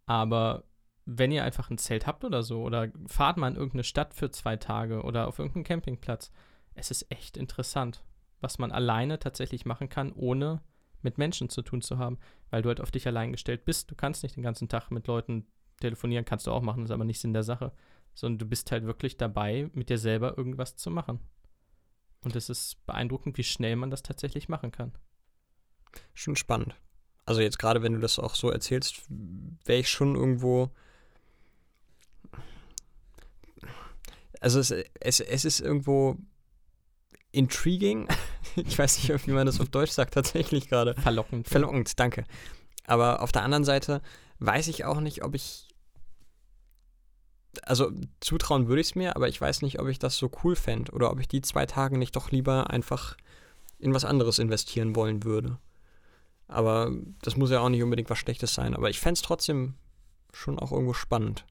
aber 0.06 0.64
wenn 1.04 1.30
ihr 1.30 1.44
einfach 1.44 1.70
ein 1.70 1.78
Zelt 1.78 2.06
habt 2.06 2.24
oder 2.24 2.42
so, 2.42 2.62
oder 2.62 2.90
fahrt 3.06 3.36
mal 3.36 3.48
in 3.48 3.54
irgendeine 3.54 3.84
Stadt 3.84 4.14
für 4.14 4.30
zwei 4.30 4.56
Tage 4.56 5.02
oder 5.02 5.28
auf 5.28 5.38
irgendeinen 5.38 5.64
Campingplatz, 5.64 6.32
es 6.74 6.90
ist 6.90 7.10
echt 7.10 7.36
interessant, 7.36 8.02
was 8.40 8.58
man 8.58 8.72
alleine 8.72 9.18
tatsächlich 9.18 9.66
machen 9.66 9.88
kann, 9.88 10.12
ohne 10.12 10.62
mit 11.06 11.18
Menschen 11.18 11.48
zu 11.48 11.62
tun 11.62 11.80
zu 11.80 11.98
haben, 11.98 12.18
weil 12.50 12.62
du 12.62 12.68
halt 12.68 12.80
auf 12.80 12.90
dich 12.90 13.06
allein 13.06 13.32
gestellt 13.32 13.64
bist. 13.64 13.90
Du 13.90 13.94
kannst 13.94 14.22
nicht 14.22 14.36
den 14.36 14.42
ganzen 14.42 14.68
Tag 14.68 14.90
mit 14.90 15.06
Leuten 15.06 15.46
telefonieren, 15.80 16.24
kannst 16.24 16.46
du 16.46 16.50
auch 16.50 16.62
machen, 16.62 16.84
ist 16.84 16.90
aber 16.90 17.04
nicht 17.04 17.20
Sinn 17.20 17.32
der 17.32 17.42
Sache, 17.42 17.72
sondern 18.14 18.38
du 18.38 18.46
bist 18.46 18.70
halt 18.72 18.84
wirklich 18.84 19.16
dabei, 19.16 19.70
mit 19.72 19.88
dir 19.88 19.98
selber 19.98 20.36
irgendwas 20.36 20.76
zu 20.76 20.90
machen. 20.90 21.20
Und 22.22 22.34
es 22.34 22.48
ist 22.48 22.84
beeindruckend, 22.86 23.38
wie 23.38 23.44
schnell 23.44 23.76
man 23.76 23.90
das 23.90 24.02
tatsächlich 24.02 24.48
machen 24.48 24.72
kann. 24.72 24.92
Schon 26.12 26.36
spannend. 26.36 26.74
Also 27.24 27.40
jetzt 27.40 27.58
gerade, 27.58 27.82
wenn 27.82 27.94
du 27.94 28.00
das 28.00 28.18
auch 28.18 28.34
so 28.34 28.50
erzählst, 28.50 29.02
wäre 29.08 29.80
ich 29.80 29.88
schon 29.88 30.14
irgendwo 30.14 30.70
also 34.40 34.60
es, 34.60 34.70
es, 34.70 35.20
es 35.20 35.44
ist 35.44 35.60
irgendwo 35.60 36.16
intriguing. 37.36 38.08
ich 38.56 38.78
weiß 38.78 39.08
nicht, 39.08 39.26
wie 39.26 39.32
man 39.32 39.46
das 39.46 39.60
auf 39.60 39.68
Deutsch 39.68 39.90
sagt, 39.90 40.14
tatsächlich 40.14 40.68
gerade. 40.68 40.94
Verlockend. 40.94 41.48
Verlockend, 41.48 41.98
danke. 42.00 42.24
Aber 42.86 43.22
auf 43.22 43.32
der 43.32 43.42
anderen 43.42 43.64
Seite 43.64 44.00
weiß 44.38 44.68
ich 44.68 44.84
auch 44.84 45.00
nicht, 45.00 45.22
ob 45.22 45.34
ich. 45.34 45.68
Also 47.62 47.90
zutrauen 48.20 48.68
würde 48.68 48.82
ich 48.82 48.88
es 48.88 48.94
mir, 48.94 49.16
aber 49.16 49.28
ich 49.28 49.40
weiß 49.40 49.62
nicht, 49.62 49.80
ob 49.80 49.88
ich 49.88 49.98
das 49.98 50.16
so 50.18 50.30
cool 50.44 50.56
fände 50.56 50.92
oder 50.92 51.10
ob 51.10 51.20
ich 51.20 51.28
die 51.28 51.40
zwei 51.40 51.64
Tage 51.64 51.96
nicht 51.96 52.14
doch 52.14 52.30
lieber 52.30 52.68
einfach 52.68 53.16
in 53.78 53.94
was 53.94 54.04
anderes 54.04 54.38
investieren 54.38 54.94
wollen 54.94 55.24
würde. 55.24 55.58
Aber 56.48 56.92
das 57.22 57.36
muss 57.36 57.50
ja 57.50 57.60
auch 57.60 57.70
nicht 57.70 57.82
unbedingt 57.82 58.10
was 58.10 58.18
Schlechtes 58.18 58.54
sein. 58.54 58.76
Aber 58.76 58.90
ich 58.90 59.00
fände 59.00 59.14
es 59.14 59.22
trotzdem 59.22 59.74
schon 60.34 60.58
auch 60.58 60.70
irgendwo 60.70 60.92
spannend. 60.92 61.46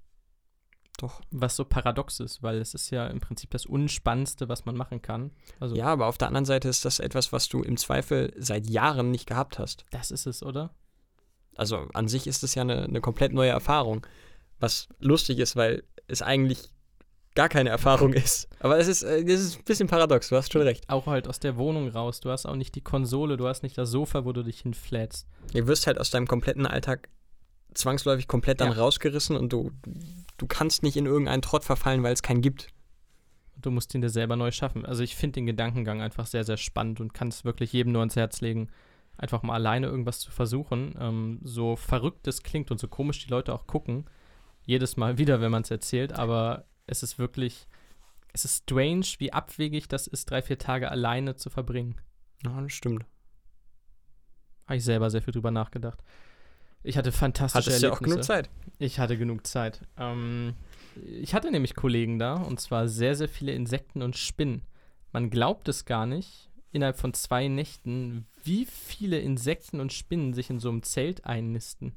Doch. 0.98 1.22
Was 1.32 1.56
so 1.56 1.66
paradox 1.66 2.20
ist, 2.20 2.42
weil 2.42 2.58
es 2.60 2.74
ist 2.74 2.90
ja 2.90 3.08
im 3.08 3.20
Prinzip 3.20 3.52
das 3.52 3.66
Unspannendste, 3.66 4.48
was 4.48 4.66
man 4.66 4.78
machen 4.78 5.02
kann. 5.02 5.32
Also 5.60 5.76
ja, 5.76 5.88
aber 5.88 6.08
auf 6.08 6.18
der 6.18 6.30
anderen 6.30 6.46
Seite 6.46 6.70
ist 6.70 6.86
das 6.86 7.00
etwas, 7.00 7.34
was 7.34 7.50
du 7.50 7.62
im 7.62 7.78
Zweifel 7.78 8.34
seit 8.38 8.70
Jahren 8.70 9.12
nicht 9.12 9.28
gehabt 9.28 9.60
hast. 9.60 9.86
Das 9.92 10.12
ist 10.12 10.26
es, 10.26 10.42
oder? 10.42 10.74
Also 11.56 11.88
an 11.94 12.08
sich 12.08 12.28
ist 12.28 12.44
es 12.44 12.56
ja 12.56 12.62
eine, 12.62 12.84
eine 12.84 13.02
komplett 13.02 13.34
neue 13.34 13.50
Erfahrung. 13.50 14.06
Was 14.60 14.88
lustig 15.00 15.40
ist, 15.40 15.56
weil 15.56 15.84
es 16.08 16.22
eigentlich 16.22 16.70
gar 17.36 17.50
keine 17.50 17.70
Erfahrung 17.70 18.14
ist. 18.14 18.48
Aber 18.60 18.78
es 18.78 18.88
ist, 18.88 19.04
äh, 19.04 19.22
es 19.22 19.42
ist 19.42 19.58
ein 19.58 19.64
bisschen 19.66 19.88
paradox, 19.88 20.30
du 20.30 20.38
hast 20.38 20.52
schon 20.52 20.62
recht. 20.62 20.90
Auch 20.90 21.06
halt 21.08 21.28
aus 21.28 21.40
der 21.40 21.58
Wohnung 21.58 21.90
raus. 21.90 22.22
Du 22.22 22.30
hast 22.30 22.46
auch 22.46 22.56
nicht 22.56 22.74
die 22.76 22.82
Konsole, 22.82 23.38
du 23.38 23.48
hast 23.48 23.64
nicht 23.64 23.78
das 23.78 23.92
Sofa, 23.92 24.26
wo 24.26 24.32
du 24.32 24.44
dich 24.44 24.62
hinflätst. 24.62 25.28
Du 25.54 25.68
wirst 25.68 25.88
halt 25.88 26.00
aus 26.00 26.10
deinem 26.10 26.28
kompletten 26.28 26.66
Alltag 26.66 27.10
zwangsläufig 27.76 28.28
komplett 28.28 28.62
dann 28.62 28.72
ja. 28.72 28.78
rausgerissen 28.78 29.36
und 29.36 29.54
du, 29.54 29.72
du 30.38 30.48
kannst 30.48 30.84
nicht 30.84 30.98
in 30.98 31.06
irgendeinen 31.06 31.42
Trott 31.42 31.64
verfallen, 31.64 32.04
weil 32.04 32.14
es 32.14 32.24
keinen 32.24 32.42
gibt. 32.42 32.70
Du 33.62 33.72
musst 33.72 33.94
ihn 33.94 34.02
dir 34.02 34.10
selber 34.10 34.36
neu 34.36 34.52
schaffen. 34.52 34.86
Also 34.86 35.04
ich 35.04 35.16
finde 35.16 35.36
den 35.36 35.46
Gedankengang 35.46 36.02
einfach 36.02 36.26
sehr, 36.26 36.44
sehr 36.44 36.58
spannend 36.58 37.00
und 37.00 37.14
kann 37.14 37.30
es 37.30 37.46
wirklich 37.46 37.74
jedem 37.74 37.94
nur 37.94 38.02
ans 38.02 38.16
Herz 38.16 38.42
legen, 38.42 38.70
einfach 39.18 39.44
mal 39.44 39.54
alleine 39.54 39.88
irgendwas 39.88 40.20
zu 40.20 40.32
versuchen. 40.32 40.96
Ähm, 41.00 41.40
so 41.44 41.76
verrückt 41.76 42.28
es 42.28 42.44
klingt 42.44 42.72
und 42.72 42.80
so 42.80 42.88
komisch 42.88 43.24
die 43.24 43.30
Leute 43.30 43.54
auch 43.54 43.68
gucken, 43.68 44.06
jedes 44.64 44.98
Mal 44.98 45.18
wieder, 45.18 45.42
wenn 45.42 45.52
man 45.52 45.64
es 45.64 45.72
erzählt, 45.72 46.14
aber 46.14 46.66
es 46.88 47.04
ist 47.04 47.18
wirklich, 47.18 47.68
es 48.34 48.46
ist 48.46 48.64
strange, 48.64 49.06
wie 49.18 49.34
abwegig 49.34 49.88
das 49.88 50.08
ist, 50.08 50.30
drei, 50.30 50.42
vier 50.42 50.58
Tage 50.58 50.92
alleine 50.92 51.36
zu 51.36 51.50
verbringen. 51.50 51.96
Ja, 52.46 52.62
das 52.62 52.74
stimmt. 52.74 53.06
Habe 54.66 54.78
ich 54.78 54.84
selber 54.84 55.10
sehr 55.10 55.22
viel 55.22 55.34
drüber 55.34 55.52
nachgedacht. 55.52 56.04
Ich 56.86 56.98
hatte 56.98 57.12
fantastische 57.12 57.72
Hattest 57.72 57.84
Erlebnisse. 57.84 57.90
du 57.90 57.94
auch 57.94 58.12
genug 58.12 58.24
Zeit? 58.24 58.50
Ich 58.78 59.00
hatte 59.00 59.18
genug 59.18 59.48
Zeit. 59.48 59.82
Ähm, 59.98 60.54
ich 61.04 61.34
hatte 61.34 61.50
nämlich 61.50 61.76
Kollegen 61.76 62.20
da 62.20 62.36
und 62.36 62.60
zwar 62.60 62.88
sehr, 62.88 63.16
sehr 63.16 63.28
viele 63.28 63.54
Insekten 63.54 64.02
und 64.04 64.16
Spinnen. 64.16 64.62
Man 65.12 65.30
glaubt 65.30 65.68
es 65.68 65.86
gar 65.86 66.06
nicht, 66.06 66.50
innerhalb 66.72 66.98
von 66.98 67.14
zwei 67.14 67.48
Nächten, 67.48 68.28
wie 68.44 68.66
viele 68.66 69.20
Insekten 69.20 69.80
und 69.80 69.94
Spinnen 69.94 70.34
sich 70.34 70.50
in 70.50 70.60
so 70.60 70.70
einem 70.70 70.84
Zelt 70.84 71.26
einnisten. 71.26 71.94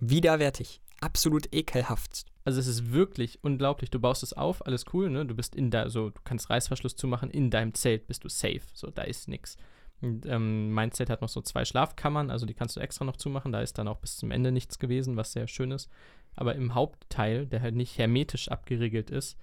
Widerwärtig. 0.00 0.80
Absolut 1.00 1.54
ekelhaft. 1.54 2.24
Also 2.44 2.58
es 2.58 2.66
ist 2.66 2.92
wirklich 2.92 3.38
unglaublich. 3.44 3.90
Du 3.90 4.00
baust 4.00 4.24
es 4.24 4.32
auf, 4.32 4.66
alles 4.66 4.84
cool, 4.92 5.10
ne? 5.10 5.24
Du 5.26 5.34
bist 5.36 5.54
in 5.54 5.70
da, 5.70 5.88
so, 5.88 6.10
du 6.10 6.20
kannst 6.24 6.50
Reißverschluss 6.50 6.96
zumachen, 6.96 7.30
in 7.30 7.50
deinem 7.50 7.74
Zelt 7.74 8.08
bist 8.08 8.24
du 8.24 8.28
safe. 8.28 8.62
So, 8.74 8.90
da 8.90 9.02
ist 9.02 9.28
nichts. 9.28 9.56
Ähm, 10.02 10.72
mein 10.72 10.90
Zelt 10.92 11.10
hat 11.10 11.20
noch 11.22 11.28
so 11.28 11.40
zwei 11.40 11.64
Schlafkammern, 11.64 12.30
also 12.30 12.44
die 12.44 12.54
kannst 12.54 12.76
du 12.76 12.80
extra 12.80 13.04
noch 13.04 13.16
zumachen. 13.16 13.52
Da 13.52 13.60
ist 13.60 13.78
dann 13.78 13.88
auch 13.88 13.98
bis 13.98 14.16
zum 14.16 14.30
Ende 14.30 14.52
nichts 14.52 14.78
gewesen, 14.78 15.16
was 15.16 15.32
sehr 15.32 15.46
schön 15.46 15.70
ist. 15.70 15.90
Aber 16.34 16.54
im 16.54 16.74
Hauptteil, 16.74 17.46
der 17.46 17.60
halt 17.60 17.74
nicht 17.74 17.98
hermetisch 17.98 18.48
abgeriegelt 18.48 19.10
ist, 19.10 19.38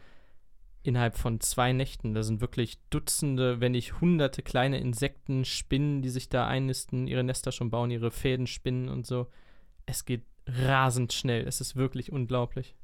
innerhalb 0.84 1.18
von 1.18 1.40
zwei 1.40 1.72
Nächten, 1.72 2.14
da 2.14 2.24
sind 2.24 2.42
wirklich 2.42 2.80
Dutzende, 2.90 3.60
wenn 3.60 3.74
nicht 3.74 4.02
hunderte 4.02 4.42
kleine 4.42 4.80
Insekten, 4.80 5.46
Spinnen, 5.46 6.02
die 6.02 6.10
sich 6.10 6.30
da 6.30 6.48
einnisten, 6.48 7.08
ihre 7.08 7.24
Nester 7.24 7.52
schon 7.52 7.70
bauen, 7.70 7.92
ihre 7.92 8.12
Fäden 8.12 8.48
spinnen 8.48 8.90
und 8.90 9.06
so. 9.06 9.28
Es 9.86 10.06
geht 10.06 10.24
rasend 10.48 11.14
schnell. 11.14 11.48
Es 11.48 11.62
ist 11.62 11.76
wirklich 11.76 12.12
unglaublich. 12.12 12.76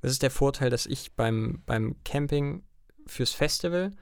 Das 0.00 0.12
ist 0.12 0.22
der 0.22 0.30
Vorteil, 0.30 0.70
dass 0.70 0.86
ich 0.86 1.14
beim, 1.14 1.62
beim 1.66 1.96
Camping 2.04 2.64
fürs 3.06 3.32
Festival 3.32 3.92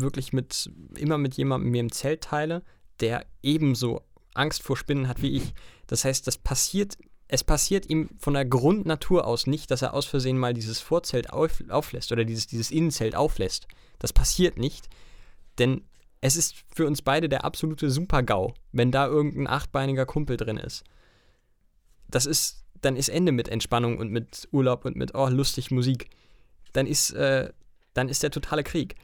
wirklich 0.00 0.32
mit, 0.32 0.70
immer 0.96 1.18
mit 1.18 1.34
jemandem 1.34 1.70
mir 1.70 1.80
im 1.80 1.92
Zelt 1.92 2.22
teile, 2.22 2.62
der 3.00 3.26
ebenso 3.42 4.02
Angst 4.34 4.62
vor 4.62 4.76
Spinnen 4.76 5.08
hat 5.08 5.22
wie 5.22 5.36
ich. 5.36 5.54
Das 5.86 6.04
heißt, 6.04 6.26
das 6.26 6.38
passiert 6.38 6.96
es 7.32 7.44
passiert 7.44 7.88
ihm 7.88 8.08
von 8.18 8.34
der 8.34 8.44
Grundnatur 8.44 9.24
aus 9.24 9.46
nicht, 9.46 9.70
dass 9.70 9.82
er 9.82 9.94
aus 9.94 10.04
Versehen 10.04 10.36
mal 10.36 10.52
dieses 10.52 10.80
Vorzelt 10.80 11.32
auf, 11.32 11.62
auflässt 11.68 12.10
oder 12.10 12.24
dieses, 12.24 12.48
dieses 12.48 12.72
Innenzelt 12.72 13.14
auflässt. 13.14 13.68
Das 14.00 14.12
passiert 14.12 14.58
nicht, 14.58 14.88
denn 15.58 15.84
es 16.20 16.36
ist 16.36 16.56
für 16.74 16.86
uns 16.86 17.02
beide 17.02 17.28
der 17.28 17.44
absolute 17.44 17.88
Super-GAU, 17.88 18.52
wenn 18.72 18.90
da 18.90 19.06
irgendein 19.06 19.46
achtbeiniger 19.46 20.06
Kumpel 20.06 20.36
drin 20.36 20.56
ist. 20.56 20.82
Das 22.08 22.26
ist, 22.26 22.64
dann 22.80 22.96
ist 22.96 23.08
Ende 23.08 23.30
mit 23.30 23.48
Entspannung 23.48 23.98
und 23.98 24.10
mit 24.10 24.48
Urlaub 24.50 24.84
und 24.84 24.96
mit, 24.96 25.14
oh, 25.14 25.28
lustig 25.28 25.70
Musik. 25.70 26.10
Dann 26.72 26.88
ist, 26.88 27.12
äh, 27.12 27.52
dann 27.94 28.08
ist 28.08 28.24
der 28.24 28.32
totale 28.32 28.64
Krieg. 28.64 28.96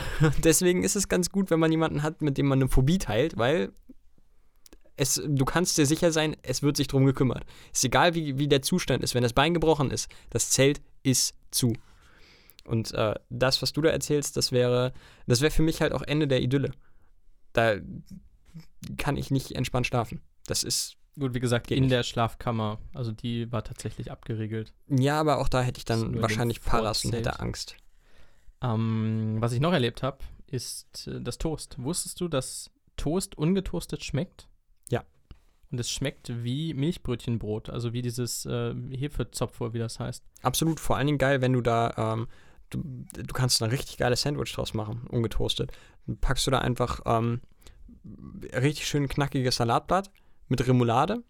Deswegen 0.44 0.84
ist 0.84 0.96
es 0.96 1.08
ganz 1.08 1.30
gut, 1.30 1.50
wenn 1.50 1.60
man 1.60 1.70
jemanden 1.70 2.02
hat, 2.02 2.22
mit 2.22 2.38
dem 2.38 2.46
man 2.46 2.60
eine 2.60 2.68
Phobie 2.68 2.98
teilt, 2.98 3.36
weil 3.36 3.72
es, 4.96 5.22
du 5.26 5.44
kannst 5.44 5.78
dir 5.78 5.86
sicher 5.86 6.12
sein, 6.12 6.36
es 6.42 6.62
wird 6.62 6.76
sich 6.76 6.88
drum 6.88 7.06
gekümmert. 7.06 7.44
Ist 7.72 7.84
egal, 7.84 8.14
wie, 8.14 8.38
wie 8.38 8.48
der 8.48 8.62
Zustand 8.62 9.02
ist. 9.02 9.14
Wenn 9.14 9.22
das 9.22 9.32
Bein 9.32 9.54
gebrochen 9.54 9.90
ist, 9.90 10.10
das 10.30 10.50
Zelt 10.50 10.80
ist 11.02 11.34
zu. 11.50 11.72
Und 12.64 12.92
äh, 12.92 13.14
das, 13.28 13.62
was 13.62 13.72
du 13.72 13.80
da 13.80 13.90
erzählst, 13.90 14.36
das 14.36 14.52
wäre, 14.52 14.92
das 15.26 15.40
wäre 15.40 15.50
für 15.50 15.62
mich 15.62 15.80
halt 15.80 15.92
auch 15.92 16.02
Ende 16.02 16.28
der 16.28 16.40
Idylle. 16.40 16.72
Da 17.52 17.76
kann 18.96 19.16
ich 19.16 19.30
nicht 19.30 19.52
entspannt 19.52 19.86
schlafen. 19.86 20.20
Das 20.46 20.62
ist. 20.62 20.96
Gut, 21.18 21.34
wie 21.34 21.40
gesagt, 21.40 21.70
in 21.70 21.80
nicht. 21.80 21.92
der 21.92 22.04
Schlafkammer. 22.04 22.78
Also 22.94 23.12
die 23.12 23.50
war 23.52 23.64
tatsächlich 23.64 24.10
abgeriegelt. 24.10 24.72
Ja, 24.88 25.20
aber 25.20 25.38
auch 25.38 25.48
da 25.48 25.60
hätte 25.60 25.78
ich 25.78 25.84
dann 25.84 26.22
wahrscheinlich 26.22 26.62
Paras 26.62 27.04
und 27.04 27.12
hätte 27.12 27.38
Angst. 27.40 27.76
Ähm, 28.62 29.36
was 29.40 29.52
ich 29.52 29.60
noch 29.60 29.72
erlebt 29.72 30.02
habe, 30.02 30.18
ist 30.46 31.08
äh, 31.08 31.20
das 31.20 31.38
Toast. 31.38 31.82
Wusstest 31.82 32.20
du, 32.20 32.28
dass 32.28 32.70
Toast 32.96 33.36
ungetoastet 33.36 34.04
schmeckt? 34.04 34.48
Ja. 34.90 35.02
Und 35.70 35.80
es 35.80 35.90
schmeckt 35.90 36.44
wie 36.44 36.74
Milchbrötchenbrot, 36.74 37.70
also 37.70 37.92
wie 37.92 38.02
dieses 38.02 38.46
äh, 38.46 38.74
Hefezopfer, 38.90 39.72
wie 39.72 39.78
das 39.78 39.98
heißt. 39.98 40.24
Absolut, 40.42 40.78
vor 40.78 40.96
allen 40.96 41.06
Dingen 41.06 41.18
geil, 41.18 41.40
wenn 41.40 41.54
du 41.54 41.60
da, 41.60 41.94
ähm, 41.96 42.28
du, 42.70 42.82
du 43.14 43.34
kannst 43.34 43.62
ein 43.62 43.70
richtig 43.70 43.96
geiles 43.96 44.22
Sandwich 44.22 44.52
draus 44.52 44.74
machen, 44.74 45.06
ungetoastet. 45.08 45.72
Dann 46.06 46.18
packst 46.18 46.46
du 46.46 46.50
da 46.50 46.58
einfach 46.58 47.00
ähm, 47.06 47.40
richtig 48.54 48.86
schön 48.86 49.08
knackiges 49.08 49.56
Salatblatt 49.56 50.10
mit 50.48 50.66
Remoulade 50.66 51.22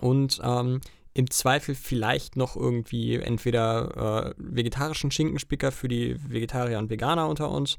und 0.00 0.40
ähm, 0.44 0.80
im 1.14 1.30
Zweifel 1.30 1.74
vielleicht 1.74 2.36
noch 2.36 2.56
irgendwie 2.56 3.16
entweder 3.16 4.28
äh, 4.28 4.34
vegetarischen 4.38 5.10
Schinkenspicker 5.10 5.72
für 5.72 5.88
die 5.88 6.16
Vegetarier 6.28 6.78
und 6.78 6.90
Veganer 6.90 7.28
unter 7.28 7.50
uns. 7.50 7.78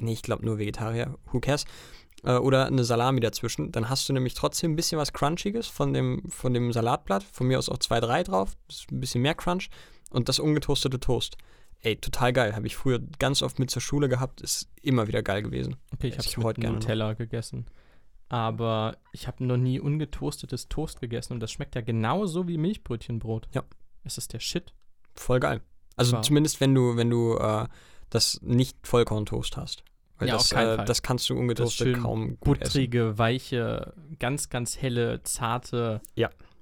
Nee, 0.00 0.12
ich 0.12 0.22
glaube 0.22 0.44
nur 0.44 0.58
Vegetarier, 0.58 1.16
who 1.32 1.40
cares? 1.40 1.64
Äh, 2.24 2.32
oder 2.32 2.66
eine 2.66 2.84
Salami 2.84 3.20
dazwischen. 3.20 3.72
Dann 3.72 3.88
hast 3.88 4.08
du 4.08 4.12
nämlich 4.12 4.34
trotzdem 4.34 4.72
ein 4.72 4.76
bisschen 4.76 4.98
was 4.98 5.12
Crunchiges 5.12 5.68
von 5.68 5.92
dem, 5.92 6.22
von 6.28 6.52
dem 6.52 6.72
Salatblatt. 6.72 7.22
Von 7.22 7.46
mir 7.46 7.58
aus 7.58 7.68
auch 7.68 7.78
zwei, 7.78 8.00
drei 8.00 8.22
drauf. 8.22 8.56
Das 8.68 8.80
ist 8.80 8.92
ein 8.92 9.00
bisschen 9.00 9.22
mehr 9.22 9.34
Crunch. 9.34 9.70
Und 10.10 10.28
das 10.28 10.38
ungetoastete 10.38 11.00
Toast. 11.00 11.36
Ey, 11.82 11.96
total 11.96 12.32
geil. 12.32 12.54
Habe 12.54 12.66
ich 12.66 12.76
früher 12.76 13.00
ganz 13.18 13.42
oft 13.42 13.58
mit 13.58 13.70
zur 13.70 13.80
Schule 13.80 14.08
gehabt. 14.08 14.42
Ist 14.42 14.68
immer 14.82 15.06
wieder 15.06 15.22
geil 15.22 15.42
gewesen. 15.42 15.76
Okay, 15.94 16.08
ich 16.08 16.18
habe 16.18 16.44
heute 16.44 16.60
gerne 16.60 16.76
noch. 16.76 16.82
Nutella 16.82 17.14
gegessen. 17.14 17.66
Aber 18.30 18.96
ich 19.12 19.26
habe 19.26 19.44
noch 19.44 19.56
nie 19.56 19.80
ungetoastetes 19.80 20.68
Toast 20.68 21.00
gegessen 21.00 21.32
und 21.34 21.40
das 21.40 21.50
schmeckt 21.50 21.74
ja 21.74 21.80
genauso 21.82 22.46
wie 22.48 22.56
Milchbrötchenbrot. 22.58 23.48
Ja. 23.52 23.64
Es 24.04 24.16
ist 24.18 24.32
der 24.32 24.38
Shit. 24.40 24.72
Voll 25.14 25.40
geil. 25.40 25.60
Also 25.96 26.16
Wow. 26.16 26.22
zumindest 26.24 26.60
wenn 26.60 26.74
du, 26.74 26.96
wenn 26.96 27.10
du 27.10 27.36
äh, 27.36 27.66
das 28.08 28.40
nicht 28.42 28.78
Vollkorntoast 28.86 29.56
hast. 29.56 29.82
Weil 30.18 30.28
Ja, 30.28 30.36
auf 30.36 30.42
das, 30.42 30.50
keinen 30.50 30.68
äh, 30.68 30.76
Fall. 30.76 30.84
das 30.84 31.02
kannst 31.02 31.28
du 31.28 31.36
ungetoastet 31.36 31.98
kaum 31.98 32.38
gut 32.40 32.60
essen. 32.60 32.70
Buttrige, 32.72 33.18
weiche, 33.18 33.94
ganz, 34.20 34.48
ganz 34.48 34.78
helle, 34.80 35.22
zarte, 35.24 36.00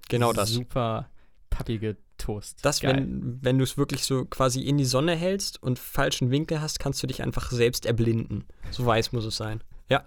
Genau 0.08 0.32
das. 0.32 0.48
super 0.50 1.10
pappige 1.50 1.96
Toast. 2.16 2.64
Das, 2.64 2.80
Geil. 2.80 2.96
wenn, 2.96 3.38
wenn 3.42 3.58
du 3.58 3.64
es 3.64 3.76
wirklich 3.76 4.04
so 4.04 4.24
quasi 4.24 4.62
in 4.62 4.78
die 4.78 4.84
Sonne 4.86 5.14
hältst 5.14 5.62
und 5.62 5.78
falschen 5.78 6.30
Winkel 6.30 6.60
hast, 6.62 6.80
kannst 6.80 7.02
du 7.02 7.06
dich 7.06 7.22
einfach 7.22 7.50
selbst 7.50 7.84
erblinden. 7.84 8.44
So 8.70 8.86
weiß 8.86 9.12
muss 9.12 9.26
es 9.26 9.36
sein. 9.36 9.62
Ja. 9.90 10.04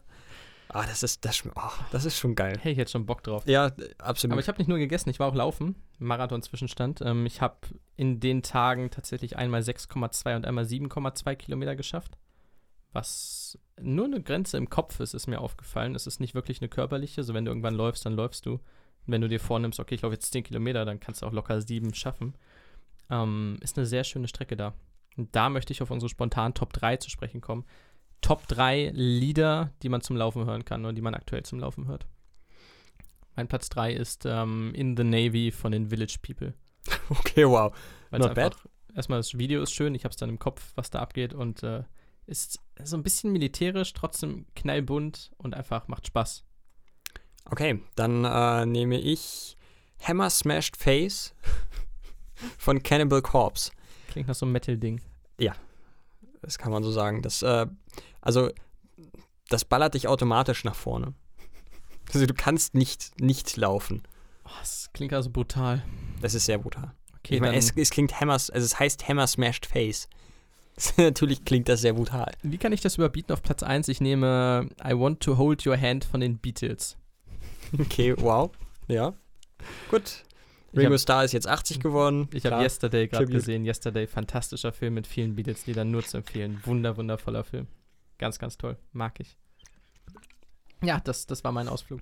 Ah, 0.73 0.85
das 0.85 1.03
ist, 1.03 1.25
das, 1.25 1.43
oh, 1.53 1.83
das 1.91 2.05
ist 2.05 2.17
schon 2.17 2.33
geil. 2.33 2.57
Hey, 2.61 2.71
ich 2.71 2.77
hätte 2.77 2.91
schon 2.91 3.05
Bock 3.05 3.23
drauf. 3.23 3.45
Ja, 3.45 3.71
absolut. 3.97 4.33
Aber 4.33 4.41
ich 4.41 4.47
habe 4.47 4.57
nicht 4.57 4.69
nur 4.69 4.77
gegessen, 4.77 5.09
ich 5.09 5.19
war 5.19 5.27
auch 5.27 5.35
laufen, 5.35 5.75
Marathon-Zwischenstand. 5.99 7.01
Ähm, 7.01 7.25
ich 7.25 7.41
habe 7.41 7.57
in 7.97 8.21
den 8.21 8.41
Tagen 8.41 8.89
tatsächlich 8.89 9.35
einmal 9.35 9.61
6,2 9.61 10.35
und 10.37 10.45
einmal 10.45 10.63
7,2 10.63 11.35
Kilometer 11.35 11.75
geschafft. 11.75 12.17
Was 12.93 13.59
nur 13.81 14.05
eine 14.05 14.21
Grenze 14.21 14.57
im 14.57 14.69
Kopf 14.69 15.01
ist, 15.01 15.13
ist 15.13 15.27
mir 15.27 15.41
aufgefallen. 15.41 15.93
Es 15.93 16.07
ist 16.07 16.21
nicht 16.21 16.35
wirklich 16.35 16.61
eine 16.61 16.69
körperliche. 16.69 17.23
So, 17.23 17.33
wenn 17.33 17.43
du 17.43 17.51
irgendwann 17.51 17.75
läufst, 17.75 18.05
dann 18.05 18.13
läufst 18.13 18.45
du. 18.45 18.61
Wenn 19.05 19.21
du 19.21 19.27
dir 19.27 19.39
vornimmst, 19.41 19.79
okay, 19.79 19.95
ich 19.95 20.03
laufe 20.03 20.13
jetzt 20.13 20.31
10 20.31 20.43
Kilometer, 20.43 20.85
dann 20.85 21.01
kannst 21.01 21.21
du 21.21 21.25
auch 21.25 21.33
locker 21.33 21.61
7 21.61 21.93
schaffen. 21.93 22.35
Ähm, 23.09 23.57
ist 23.61 23.77
eine 23.77 23.87
sehr 23.87 24.05
schöne 24.05 24.29
Strecke 24.29 24.55
da. 24.55 24.73
Und 25.17 25.35
da 25.35 25.49
möchte 25.49 25.73
ich 25.73 25.81
auf 25.81 25.91
unsere 25.91 26.09
spontanen 26.09 26.53
Top 26.53 26.71
3 26.71 26.97
zu 26.97 27.09
sprechen 27.09 27.41
kommen. 27.41 27.65
Top 28.21 28.47
3 28.47 28.91
Lieder, 28.93 29.71
die 29.81 29.89
man 29.89 30.01
zum 30.01 30.15
Laufen 30.15 30.45
hören 30.45 30.65
kann 30.65 30.85
oder 30.85 30.93
die 30.93 31.01
man 31.01 31.15
aktuell 31.15 31.43
zum 31.43 31.59
Laufen 31.59 31.87
hört. 31.87 32.05
Mein 33.35 33.47
Platz 33.47 33.69
3 33.69 33.93
ist 33.93 34.25
ähm, 34.25 34.73
In 34.75 34.95
the 34.95 35.03
Navy 35.03 35.51
von 35.51 35.71
den 35.71 35.89
Village 35.89 36.17
People. 36.21 36.53
okay, 37.09 37.47
wow. 37.47 37.73
Weil's 38.09 38.25
Not 38.25 38.35
bad. 38.35 38.55
erstmal 38.95 39.19
das 39.19 39.37
Video 39.37 39.61
ist 39.61 39.71
schön, 39.71 39.95
ich 39.95 40.03
habe 40.03 40.11
es 40.11 40.17
dann 40.17 40.29
im 40.29 40.39
Kopf, 40.39 40.71
was 40.75 40.89
da 40.89 40.99
abgeht 40.99 41.33
und 41.33 41.63
äh, 41.63 41.83
ist 42.25 42.59
so 42.83 42.97
ein 42.97 43.03
bisschen 43.03 43.31
militärisch, 43.31 43.93
trotzdem 43.93 44.45
knallbunt 44.55 45.31
und 45.37 45.55
einfach 45.55 45.87
macht 45.87 46.07
Spaß. 46.07 46.43
Okay, 47.45 47.81
dann 47.95 48.23
äh, 48.25 48.65
nehme 48.65 48.99
ich 48.99 49.57
Hammer 50.01 50.29
Smashed 50.29 50.77
Face 50.77 51.33
von 52.57 52.83
Cannibal 52.83 53.21
Corpse. 53.21 53.71
Klingt 54.07 54.27
nach 54.27 54.35
so 54.35 54.45
einem 54.45 54.53
Metal-Ding. 54.53 55.01
Das 56.41 56.57
kann 56.57 56.71
man 56.71 56.83
so 56.83 56.91
sagen. 56.91 57.21
Das, 57.21 57.41
äh, 57.41 57.67
also, 58.21 58.49
das 59.49 59.65
ballert 59.65 59.93
dich 59.93 60.07
automatisch 60.07 60.63
nach 60.63 60.75
vorne. 60.75 61.13
Also, 62.13 62.25
du 62.25 62.33
kannst 62.33 62.73
nicht 62.73 63.21
nicht 63.21 63.55
laufen. 63.55 64.03
Oh, 64.43 64.49
das 64.59 64.89
klingt 64.91 65.13
also 65.13 65.29
brutal. 65.29 65.81
Das 66.19 66.33
ist 66.33 66.45
sehr 66.45 66.57
brutal. 66.57 66.93
Okay, 67.19 67.35
ich 67.35 67.41
meine, 67.41 67.55
es, 67.55 67.71
es 67.77 67.89
klingt 67.89 68.19
Hammer, 68.19 68.33
also 68.33 68.51
es 68.51 68.77
heißt 68.77 69.07
Hammer 69.07 69.27
Smashed 69.27 69.65
Face. 69.65 70.09
Natürlich 70.97 71.45
klingt 71.45 71.69
das 71.69 71.81
sehr 71.81 71.93
brutal. 71.93 72.31
wie 72.41 72.57
kann 72.57 72.73
ich 72.73 72.81
das 72.81 72.95
überbieten 72.95 73.31
auf 73.33 73.43
Platz 73.43 73.63
1? 73.63 73.87
Ich 73.87 74.01
nehme 74.01 74.69
I 74.83 74.93
Want 74.93 75.21
to 75.21 75.37
Hold 75.37 75.65
Your 75.65 75.79
Hand 75.79 76.03
von 76.05 76.19
den 76.19 76.37
Beatles. 76.37 76.97
Okay, 77.79 78.15
wow. 78.17 78.51
Ja. 78.87 79.13
Gut. 79.89 80.23
Ringo 80.75 80.97
Starr 80.97 81.23
ist 81.23 81.33
jetzt 81.33 81.47
80 81.47 81.79
geworden. 81.79 82.29
Ich 82.33 82.45
habe. 82.45 82.63
Yesterday 82.63 83.07
gerade 83.07 83.25
gesehen. 83.25 83.65
Yesterday, 83.65 84.07
fantastischer 84.07 84.71
Film 84.71 84.93
mit 84.93 85.07
vielen 85.07 85.35
Beatles-Liedern, 85.35 85.91
nur 85.91 86.03
zu 86.03 86.17
empfehlen. 86.17 86.61
Wunder, 86.65 86.97
wundervoller 86.97 87.43
Film. 87.43 87.67
Ganz, 88.17 88.39
ganz 88.39 88.57
toll. 88.57 88.77
Mag 88.93 89.19
ich. 89.19 89.37
Ja, 90.83 90.99
das, 90.99 91.25
das 91.27 91.43
war 91.43 91.51
mein 91.51 91.67
Ausflug. 91.67 92.01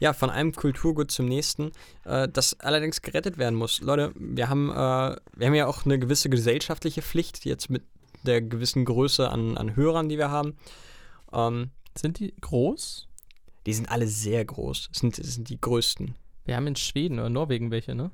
Ja, 0.00 0.12
von 0.12 0.30
einem 0.30 0.52
Kulturgut 0.52 1.10
zum 1.10 1.26
nächsten, 1.26 1.72
äh, 2.04 2.28
das 2.28 2.58
allerdings 2.60 3.02
gerettet 3.02 3.36
werden 3.36 3.56
muss. 3.56 3.80
Leute, 3.80 4.12
wir 4.14 4.48
haben, 4.48 4.70
äh, 4.70 4.74
wir 4.74 5.46
haben 5.46 5.54
ja 5.54 5.66
auch 5.66 5.84
eine 5.84 5.98
gewisse 5.98 6.30
gesellschaftliche 6.30 7.02
Pflicht, 7.02 7.44
jetzt 7.44 7.68
mit 7.68 7.82
der 8.22 8.40
gewissen 8.40 8.84
Größe 8.84 9.28
an, 9.28 9.56
an 9.58 9.74
Hörern, 9.74 10.08
die 10.08 10.18
wir 10.18 10.30
haben. 10.30 10.56
Ähm, 11.32 11.70
Sind 11.96 12.20
die 12.20 12.34
groß? 12.40 13.08
die 13.66 13.74
sind 13.74 13.90
alle 13.90 14.06
sehr 14.06 14.44
groß. 14.44 14.88
Das 14.92 15.00
sind, 15.00 15.18
das 15.18 15.34
sind 15.34 15.48
die 15.48 15.60
größten. 15.60 16.14
Wir 16.44 16.56
haben 16.56 16.66
in 16.66 16.76
Schweden 16.76 17.18
oder 17.18 17.30
Norwegen 17.30 17.70
welche, 17.70 17.94
ne? 17.94 18.10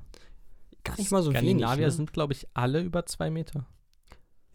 Gar 0.85 0.97
nicht 0.99 1.11
mal 1.11 1.23
so 1.23 1.31
wenig. 1.31 1.41
Skandinavier 1.43 1.87
Ne? 1.87 1.93
sind, 1.93 2.13
glaube 2.13 2.33
ich, 2.33 2.47
alle 2.55 2.81
über 2.81 3.07
zwei 3.07 3.31
Meter. 3.31 3.67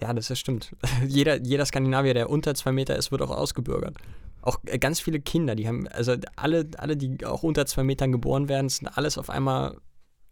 Ja, 0.02 0.14
das 0.14 0.30
ist 0.30 0.40
stimmt. 0.40 0.76
jeder, 1.08 1.42
jeder 1.42 1.66
Skandinavier, 1.66 2.14
der 2.14 2.30
unter 2.30 2.56
zwei 2.56 2.72
Meter 2.72 2.96
ist, 2.96 3.12
wird 3.12 3.22
auch 3.22 3.32
ausgebürgert. 3.32 3.98
Auch 4.42 4.60
äh, 4.66 4.78
ganz 4.78 5.00
viele 5.00 5.20
Kinder, 5.20 5.56
die 5.56 5.68
haben, 5.68 5.88
also 5.88 6.16
alle, 6.36 6.70
alle, 6.78 6.98
die 6.98 7.26
auch 7.26 7.44
unter 7.44 7.66
zwei 7.66 7.84
Metern 7.84 8.12
geboren 8.12 8.50
werden, 8.50 8.70
sind 8.70 8.88
alles 8.98 9.18
auf 9.18 9.30
einmal 9.30 9.78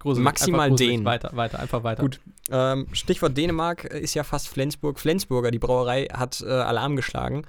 Gruselig, 0.01 0.23
Maximal 0.25 0.69
gruselig. 0.69 0.93
Dänen. 0.93 1.05
Weiter, 1.05 1.29
weiter, 1.35 1.59
einfach 1.59 1.83
weiter. 1.83 2.01
Gut. 2.01 2.19
Ähm, 2.49 2.87
Stichwort 2.91 3.37
Dänemark 3.37 3.85
äh, 3.85 3.99
ist 3.99 4.15
ja 4.15 4.23
fast 4.23 4.47
Flensburg. 4.47 4.99
Flensburger, 4.99 5.51
die 5.51 5.59
Brauerei, 5.59 6.05
hat 6.05 6.41
äh, 6.41 6.49
Alarm 6.49 6.95
geschlagen. 6.95 7.43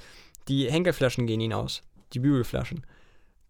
Die 0.48 0.70
Henkelflaschen 0.70 1.26
gehen 1.26 1.40
ihnen 1.40 1.54
aus. 1.54 1.82
Die 2.12 2.18
Bügelflaschen. 2.18 2.84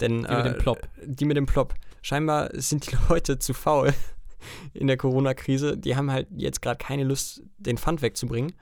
Denn, 0.00 0.22
Die 0.22 0.36
mit 0.36 0.46
dem 0.46 0.54
äh, 0.54 0.58
Plop. 0.58 0.88
Die 1.04 1.24
mit 1.24 1.36
dem 1.36 1.46
Plop. 1.46 1.74
Scheinbar 2.02 2.50
sind 2.52 2.90
die 2.90 2.96
Leute 3.08 3.38
zu 3.38 3.54
faul 3.54 3.94
in 4.74 4.86
der 4.86 4.96
Corona-Krise. 4.96 5.78
Die 5.78 5.96
haben 5.96 6.10
halt 6.10 6.28
jetzt 6.36 6.60
gerade 6.62 6.78
keine 6.78 7.04
Lust, 7.04 7.42
den 7.58 7.78
Pfand 7.78 8.02
wegzubringen. 8.02 8.52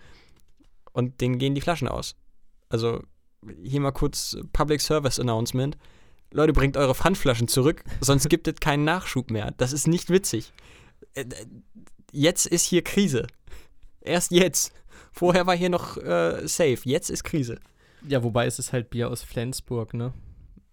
Und 0.92 1.20
denen 1.20 1.38
gehen 1.38 1.54
die 1.54 1.60
Flaschen 1.60 1.88
aus. 1.88 2.16
Also 2.68 3.02
hier 3.62 3.80
mal 3.80 3.92
kurz 3.92 4.36
Public 4.52 4.80
Service 4.80 5.18
Announcement. 5.18 5.76
Leute, 6.32 6.52
bringt 6.52 6.76
eure 6.76 6.94
Pfandflaschen 6.94 7.48
zurück, 7.48 7.82
sonst 8.00 8.28
gibt 8.28 8.46
es 8.46 8.56
keinen 8.60 8.84
Nachschub 8.84 9.30
mehr. 9.30 9.52
Das 9.56 9.72
ist 9.72 9.88
nicht 9.88 10.10
witzig. 10.10 10.52
Äh, 11.14 11.24
Jetzt 12.12 12.46
ist 12.46 12.64
hier 12.64 12.82
Krise. 12.82 13.26
Erst 14.00 14.32
jetzt. 14.32 14.72
Vorher 15.12 15.46
war 15.46 15.56
hier 15.56 15.68
noch 15.68 15.96
äh, 15.96 16.46
safe. 16.46 16.80
Jetzt 16.84 17.10
ist 17.10 17.24
Krise. 17.24 17.60
Ja, 18.06 18.22
wobei 18.22 18.46
es 18.46 18.58
ist 18.58 18.72
halt 18.72 18.90
Bier 18.90 19.10
aus 19.10 19.22
Flensburg, 19.22 19.94
ne? 19.94 20.12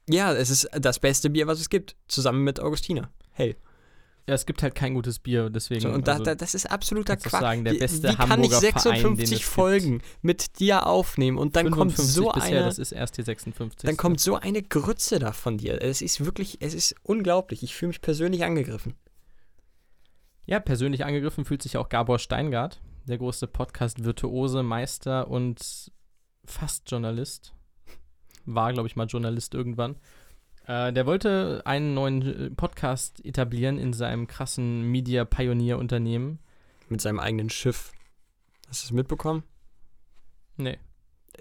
Ja, 0.10 0.34
es 0.34 0.50
ist 0.50 0.70
das 0.74 1.00
beste 1.00 1.30
Bier, 1.30 1.48
was 1.48 1.60
es 1.60 1.70
gibt. 1.70 1.96
Zusammen 2.08 2.44
mit 2.44 2.60
Augustiner. 2.60 3.12
Hell. 3.32 3.56
Ja, 4.28 4.34
es 4.34 4.46
gibt 4.46 4.62
halt 4.62 4.76
kein 4.76 4.94
gutes 4.94 5.20
Bier, 5.20 5.50
deswegen. 5.50 5.80
So, 5.82 5.90
und 5.90 6.06
da, 6.06 6.14
also, 6.14 6.26
da, 6.26 6.36
das 6.36 6.54
ist 6.54 6.70
absoluter 6.70 7.16
Quatsch. 7.16 7.40
sagen, 7.40 7.64
der 7.64 7.76
Wie- 7.76 7.80
beste 7.80 8.10
wie 8.10 8.16
kann 8.16 8.26
ich 8.26 8.52
Hamburger 8.52 8.60
Verein, 8.60 8.84
den 8.84 9.02
56 9.16 9.38
es 9.42 9.48
Folgen 9.48 10.02
mit 10.22 10.60
dir 10.60 10.86
aufnehmen 10.86 11.38
und 11.38 11.56
dann 11.56 11.72
kommt 11.72 11.94
55 11.94 12.14
so 12.14 12.32
bisher, 12.34 12.58
eine, 12.58 12.66
das 12.66 12.78
ist 12.78 12.92
erst 12.92 13.18
die 13.18 13.24
56. 13.24 13.88
dann 13.88 13.96
kommt 13.96 14.20
so 14.20 14.36
eine 14.36 14.62
Grütze 14.64 15.20
da 15.20 15.32
von 15.32 15.58
dir. 15.58 15.82
Es 15.82 16.02
ist 16.02 16.26
wirklich, 16.26 16.58
es 16.60 16.74
ist 16.74 16.94
unglaublich. 17.04 17.64
Ich 17.64 17.74
fühle 17.74 17.88
mich 17.90 18.02
persönlich 18.02 18.44
angegriffen. 18.44 18.96
Ja, 20.46 20.60
persönlich 20.60 21.06
angegriffen 21.06 21.46
fühlt 21.46 21.62
sich 21.64 21.78
auch 21.78 21.88
Gabor 21.88 22.20
Steingart, 22.20 22.82
der 23.06 23.18
große 23.18 23.48
Podcast-Virtuose, 23.48 24.62
Meister 24.62 25.30
und 25.30 25.92
fast 26.44 26.92
Journalist. 26.92 27.54
War, 28.48 28.74
glaube 28.74 28.88
ich, 28.88 28.96
mal 28.96 29.06
Journalist 29.06 29.54
irgendwann. 29.54 29.96
Äh, 30.66 30.92
der 30.94 31.06
wollte 31.06 31.62
einen 31.66 31.94
neuen 31.94 32.22
äh, 32.22 32.50
Podcast 32.50 33.24
etablieren 33.24 33.78
in 33.78 33.94
seinem 33.94 34.26
krassen 34.28 34.82
Media-Pioneer-Unternehmen. 34.92 36.40
Mit 36.90 37.02
seinem 37.02 37.20
eigenen 37.20 37.50
Schiff. 37.50 37.92
Hast 38.68 38.84
du 38.84 38.86
es 38.88 38.92
mitbekommen? 38.92 39.44
Nee. 40.58 40.78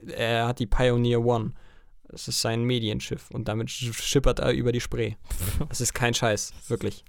Er 0.06 0.46
hat 0.48 0.58
die 0.58 0.66
Pioneer 0.66 1.24
One. 1.24 1.52
Das 2.08 2.28
ist 2.28 2.40
sein 2.40 2.62
Medienschiff 2.62 3.30
und 3.32 3.48
damit 3.48 3.68
sch- 3.68 3.92
schippert 4.00 4.38
er 4.38 4.52
über 4.52 4.70
die 4.72 4.80
Spree. 4.80 5.14
Das 5.68 5.80
ist 5.80 5.94
kein 5.94 6.14
Scheiß, 6.14 6.52
wirklich. 6.68 7.04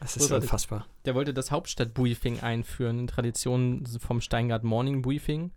Das 0.00 0.16
ist 0.16 0.22
Großartig. 0.24 0.44
unfassbar. 0.48 0.86
Der 1.04 1.14
wollte 1.14 1.34
das 1.34 1.50
Hauptstadtbriefing 1.50 2.40
einführen. 2.40 3.00
In 3.00 3.06
Tradition 3.06 3.84
vom 4.00 4.20
Steingart 4.20 4.64
Morning 4.64 5.02
Briefing 5.02 5.50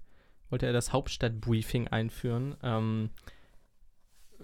wollte 0.49 0.65
er 0.65 0.73
das 0.73 0.91
Hauptstadtbriefing 0.93 1.87
einführen. 1.89 2.55
Ähm, 2.63 3.09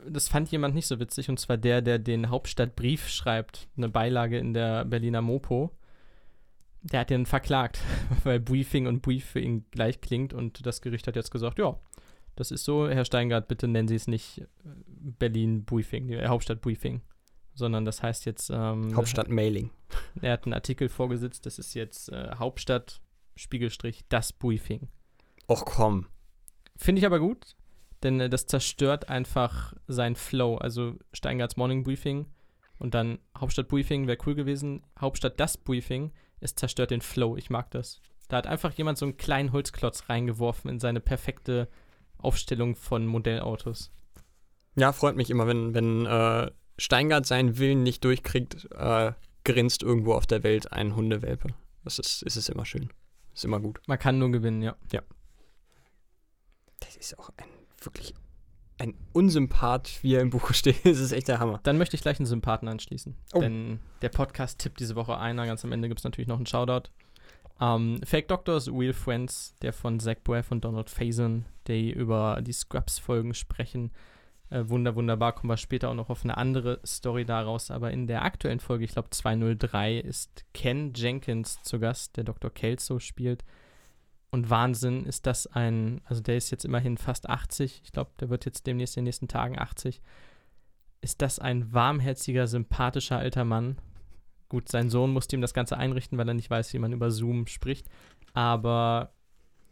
das 0.09 0.27
fand 0.27 0.51
jemand 0.51 0.75
nicht 0.75 0.87
so 0.87 0.99
witzig, 0.99 1.29
und 1.29 1.39
zwar 1.39 1.57
der, 1.57 1.81
der 1.81 1.99
den 1.99 2.29
Hauptstadtbrief 2.29 3.09
schreibt, 3.09 3.67
eine 3.77 3.89
Beilage 3.89 4.37
in 4.37 4.53
der 4.53 4.85
Berliner 4.85 5.21
Mopo. 5.21 5.71
Der 6.81 7.01
hat 7.01 7.09
den 7.09 7.25
verklagt, 7.25 7.79
weil 8.23 8.39
Briefing 8.39 8.87
und 8.87 9.01
Brief 9.01 9.25
für 9.25 9.39
ihn 9.39 9.65
gleich 9.71 10.01
klingt 10.01 10.33
und 10.33 10.65
das 10.65 10.81
Gericht 10.81 11.07
hat 11.07 11.15
jetzt 11.15 11.31
gesagt, 11.31 11.59
ja, 11.59 11.79
das 12.35 12.51
ist 12.51 12.65
so, 12.65 12.89
Herr 12.89 13.05
Steingart, 13.05 13.47
bitte 13.47 13.67
nennen 13.67 13.87
Sie 13.87 13.95
es 13.95 14.07
nicht 14.07 14.39
äh, 14.39 14.45
Berlin 14.87 15.65
Briefing, 15.65 16.09
äh, 16.09 16.27
Hauptstadt 16.27 16.61
Briefing, 16.61 17.01
sondern 17.53 17.85
das 17.85 18.01
heißt 18.01 18.25
jetzt 18.25 18.49
ähm, 18.49 18.95
Hauptstadt 18.95 19.29
Mailing. 19.29 19.69
er 20.21 20.33
hat 20.33 20.45
einen 20.45 20.53
Artikel 20.53 20.89
vorgesetzt, 20.89 21.45
das 21.45 21.59
ist 21.59 21.73
jetzt 21.73 22.09
äh, 22.09 22.31
Hauptstadt, 22.35 23.01
Spiegelstrich, 23.35 24.03
das 24.09 24.33
Briefing. 24.33 24.89
Och 25.47 25.65
komm. 25.65 26.07
Finde 26.75 26.99
ich 26.99 27.05
aber 27.05 27.19
gut, 27.19 27.55
denn 28.03 28.19
äh, 28.19 28.29
das 28.29 28.45
zerstört 28.45 29.09
einfach 29.09 29.73
seinen 29.87 30.15
Flow. 30.15 30.57
Also 30.57 30.97
Steingarts 31.13 31.57
Morning 31.57 31.83
Briefing 31.83 32.27
und 32.77 32.93
dann 32.93 33.19
Hauptstadt 33.37 33.67
Briefing 33.67 34.07
wäre 34.07 34.17
cool 34.25 34.35
gewesen. 34.35 34.83
Hauptstadt 34.99 35.39
das 35.39 35.57
Briefing, 35.57 36.11
es 36.39 36.55
zerstört 36.55 36.91
den 36.91 37.01
Flow. 37.01 37.37
Ich 37.37 37.49
mag 37.49 37.71
das. 37.71 38.01
Da 38.27 38.37
hat 38.37 38.47
einfach 38.47 38.73
jemand 38.73 38.97
so 38.97 39.05
einen 39.05 39.17
kleinen 39.17 39.51
Holzklotz 39.51 40.09
reingeworfen 40.09 40.69
in 40.69 40.79
seine 40.79 40.99
perfekte 40.99 41.67
Aufstellung 42.17 42.75
von 42.75 43.05
Modellautos. 43.05 43.91
Ja, 44.75 44.91
freut 44.91 45.15
mich 45.15 45.29
immer, 45.29 45.45
wenn, 45.45 45.73
wenn 45.73 46.05
äh, 46.05 46.51
Steingart 46.77 47.25
seinen 47.25 47.57
Willen 47.57 47.83
nicht 47.83 48.03
durchkriegt, 48.03 48.69
äh, 48.71 49.11
grinst 49.43 49.83
irgendwo 49.83 50.13
auf 50.13 50.25
der 50.25 50.43
Welt 50.43 50.71
ein 50.71 50.95
Hundewelpe. 50.95 51.49
Das 51.83 51.99
ist, 51.99 52.23
ist 52.23 52.37
es 52.37 52.49
immer 52.49 52.65
schön. 52.65 52.89
Ist 53.33 53.45
immer 53.45 53.59
gut. 53.59 53.81
Man 53.87 53.99
kann 53.99 54.17
nur 54.17 54.31
gewinnen, 54.31 54.61
ja. 54.61 54.75
Das 56.79 56.95
ist 56.95 57.17
auch 57.19 57.29
ein 57.37 57.62
wirklich 57.85 58.13
ein 58.77 58.95
Unsympath, 59.13 59.99
wie 60.01 60.15
er 60.15 60.21
im 60.21 60.29
Buch 60.29 60.53
steht. 60.53 60.85
Das 60.85 60.99
ist 60.99 61.11
echt 61.11 61.27
der 61.27 61.39
Hammer. 61.39 61.59
Dann 61.63 61.77
möchte 61.77 61.95
ich 61.95 62.01
gleich 62.01 62.19
einen 62.19 62.25
Sympathen 62.25 62.67
anschließen. 62.67 63.15
Oh. 63.33 63.39
Denn 63.39 63.79
der 64.01 64.09
Podcast 64.09 64.59
tippt 64.59 64.79
diese 64.79 64.95
Woche 64.95 65.17
einer. 65.17 65.45
Ganz 65.45 65.63
am 65.63 65.71
Ende 65.71 65.87
gibt 65.87 65.99
es 65.99 66.03
natürlich 66.03 66.27
noch 66.27 66.37
einen 66.37 66.45
Shoutout. 66.45 66.89
Ähm, 67.61 68.01
Fake 68.03 68.27
Doctors, 68.27 68.67
Real 68.67 68.93
Friends, 68.93 69.55
der 69.61 69.73
von 69.73 69.99
Zach 69.99 70.17
Braff 70.23 70.51
und 70.51 70.65
Donald 70.65 70.89
Faison, 70.89 71.45
die 71.67 71.91
über 71.91 72.41
die 72.41 72.51
Scrubs-Folgen 72.51 73.33
sprechen. 73.33 73.91
Äh, 74.49 74.67
wunder, 74.69 74.95
wunderbar. 74.95 75.33
Kommen 75.33 75.49
wir 75.49 75.57
später 75.57 75.89
auch 75.89 75.95
noch 75.95 76.09
auf 76.09 76.23
eine 76.23 76.37
andere 76.37 76.79
Story 76.85 77.25
daraus. 77.25 77.71
Aber 77.71 77.91
in 77.91 78.07
der 78.07 78.23
aktuellen 78.23 78.59
Folge, 78.59 78.85
ich 78.85 78.91
glaube 78.91 79.09
203, 79.11 79.99
ist 79.99 80.45
Ken 80.53 80.93
Jenkins 80.95 81.61
zu 81.63 81.79
Gast, 81.79 82.17
der 82.17 82.23
Dr. 82.23 82.51
Kelso 82.51 82.99
spielt. 82.99 83.43
Und 84.33 84.49
Wahnsinn 84.49 85.05
ist 85.05 85.27
das 85.27 85.45
ein, 85.45 86.01
also 86.05 86.21
der 86.21 86.37
ist 86.37 86.49
jetzt 86.49 86.65
immerhin 86.65 86.97
fast 86.97 87.29
80. 87.29 87.81
Ich 87.83 87.91
glaube, 87.91 88.11
der 88.19 88.29
wird 88.29 88.45
jetzt 88.45 88.65
demnächst 88.65 88.97
in 88.97 89.01
den 89.01 89.05
nächsten 89.05 89.27
Tagen 89.27 89.59
80 89.59 90.01
ist 91.03 91.21
das 91.21 91.37
ein 91.37 91.73
warmherziger, 91.73 92.47
sympathischer 92.47 93.17
alter 93.17 93.43
Mann. 93.43 93.77
Gut, 94.47 94.69
sein 94.69 94.89
Sohn 94.89 95.11
musste 95.11 95.35
ihm 95.35 95.41
das 95.41 95.53
Ganze 95.53 95.77
einrichten, 95.77 96.17
weil 96.17 96.27
er 96.27 96.33
nicht 96.33 96.49
weiß, 96.49 96.73
wie 96.73 96.79
man 96.79 96.93
über 96.93 97.11
Zoom 97.11 97.45
spricht. 97.45 97.89
Aber 98.33 99.11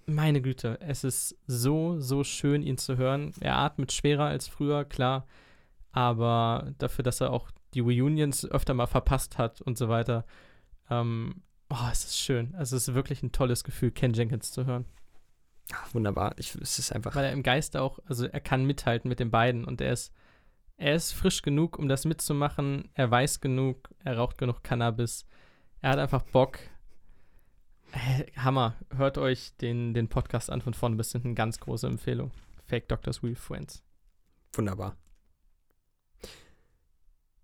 meine 0.06 0.41
Güte, 0.41 0.78
es 0.82 1.06
ist 1.06 1.38
so, 1.47 2.00
so 2.02 2.26
schön, 2.26 2.63
ihn 2.63 2.78
zu 2.78 2.97
hören. 2.97 3.32
Er 3.39 3.58
atmet 3.58 3.93
schwerer 3.93 4.26
als 4.26 4.50
früher, 4.50 4.84
klar. 4.84 5.26
Aber 5.93 6.74
dafür, 6.80 7.04
dass 7.04 7.21
er 7.21 7.32
auch 7.32 7.50
die 7.74 7.80
Reunions 7.80 8.45
öfter 8.45 8.74
mal 8.74 8.88
verpasst 8.88 9.38
hat 9.38 9.62
und 9.62 9.78
so 9.78 9.88
weiter. 9.88 10.26
Ähm, 10.89 11.43
oh, 11.71 11.89
es 11.91 12.03
ist 12.05 12.19
schön. 12.19 12.53
Also 12.55 12.75
es 12.75 12.88
ist 12.88 12.93
wirklich 12.93 13.23
ein 13.23 13.31
tolles 13.31 13.63
Gefühl, 13.63 13.91
Ken 13.91 14.13
Jenkins 14.13 14.51
zu 14.51 14.65
hören. 14.65 14.86
Ach, 15.73 15.93
wunderbar. 15.93 16.34
Ich, 16.38 16.55
es 16.55 16.79
ist 16.79 16.91
einfach. 16.91 17.15
Weil 17.15 17.25
er 17.25 17.31
im 17.31 17.43
Geiste 17.43 17.81
auch, 17.81 17.99
also 18.05 18.25
er 18.25 18.41
kann 18.41 18.65
mithalten 18.65 19.10
mit 19.10 19.19
den 19.19 19.31
beiden 19.31 19.65
und 19.65 19.81
er 19.81 19.93
ist, 19.93 20.13
er 20.77 20.95
ist 20.95 21.13
frisch 21.13 21.41
genug, 21.41 21.77
um 21.77 21.88
das 21.88 22.05
mitzumachen. 22.05 22.89
Er 22.93 23.10
weiß 23.10 23.39
genug, 23.39 23.89
er 24.03 24.17
raucht 24.17 24.38
genug 24.38 24.63
Cannabis. 24.63 25.25
Er 25.81 25.91
hat 25.91 25.99
einfach 25.99 26.23
Bock. 26.23 26.60
Äh, 27.93 28.25
Hammer. 28.38 28.75
Hört 28.95 29.17
euch 29.17 29.55
den, 29.57 29.93
den 29.93 30.07
Podcast 30.07 30.49
an 30.49 30.62
von 30.62 30.73
vorne 30.73 30.95
bis 30.95 31.12
hinten. 31.12 31.29
Eine 31.29 31.36
ganz 31.36 31.60
große 31.60 31.88
Empfehlung. 31.88 32.31
Fake 32.65 32.88
Doctors 32.88 33.23
Real 33.23 33.36
Friends. 33.36 33.84
Wunderbar. 34.53 34.97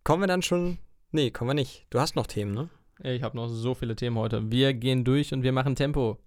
Kommen 0.03 0.23
wir 0.23 0.27
dann 0.27 0.41
schon. 0.41 0.79
Nee, 1.11 1.31
kommen 1.31 1.49
wir 1.49 1.53
nicht. 1.53 1.85
Du 1.89 1.99
hast 1.99 2.15
noch 2.15 2.27
Themen, 2.27 2.53
ne? 2.53 2.69
Ich 3.03 3.21
habe 3.23 3.36
noch 3.38 3.47
so 3.47 3.75
viele 3.75 3.95
Themen 3.95 4.17
heute. 4.17 4.51
Wir 4.51 4.73
gehen 4.73 5.03
durch 5.03 5.33
und 5.33 5.43
wir 5.43 5.51
machen 5.51 5.75
Tempo. 5.75 6.17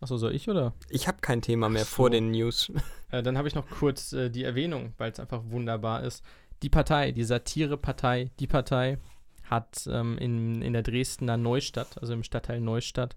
Achso, 0.00 0.18
soll 0.18 0.34
ich 0.34 0.48
oder? 0.50 0.74
Ich 0.90 1.08
habe 1.08 1.18
kein 1.20 1.40
Thema 1.40 1.68
mehr 1.70 1.84
so. 1.84 1.96
vor 1.96 2.10
den 2.10 2.30
News. 2.30 2.70
Äh, 3.10 3.22
dann 3.22 3.38
habe 3.38 3.46
ich 3.46 3.54
noch 3.54 3.68
kurz 3.68 4.12
äh, 4.12 4.28
die 4.28 4.42
Erwähnung, 4.42 4.92
weil 4.98 5.12
es 5.12 5.20
einfach 5.20 5.42
wunderbar 5.44 6.02
ist. 6.02 6.24
Die 6.64 6.68
Partei, 6.68 7.12
die 7.12 7.22
Satirepartei, 7.22 8.32
die 8.40 8.48
Partei 8.48 8.98
hat 9.44 9.88
ähm, 9.88 10.18
in, 10.18 10.62
in 10.62 10.72
der 10.72 10.82
Dresdner 10.82 11.36
Neustadt, 11.36 11.96
also 12.00 12.12
im 12.12 12.24
Stadtteil 12.24 12.60
Neustadt, 12.60 13.14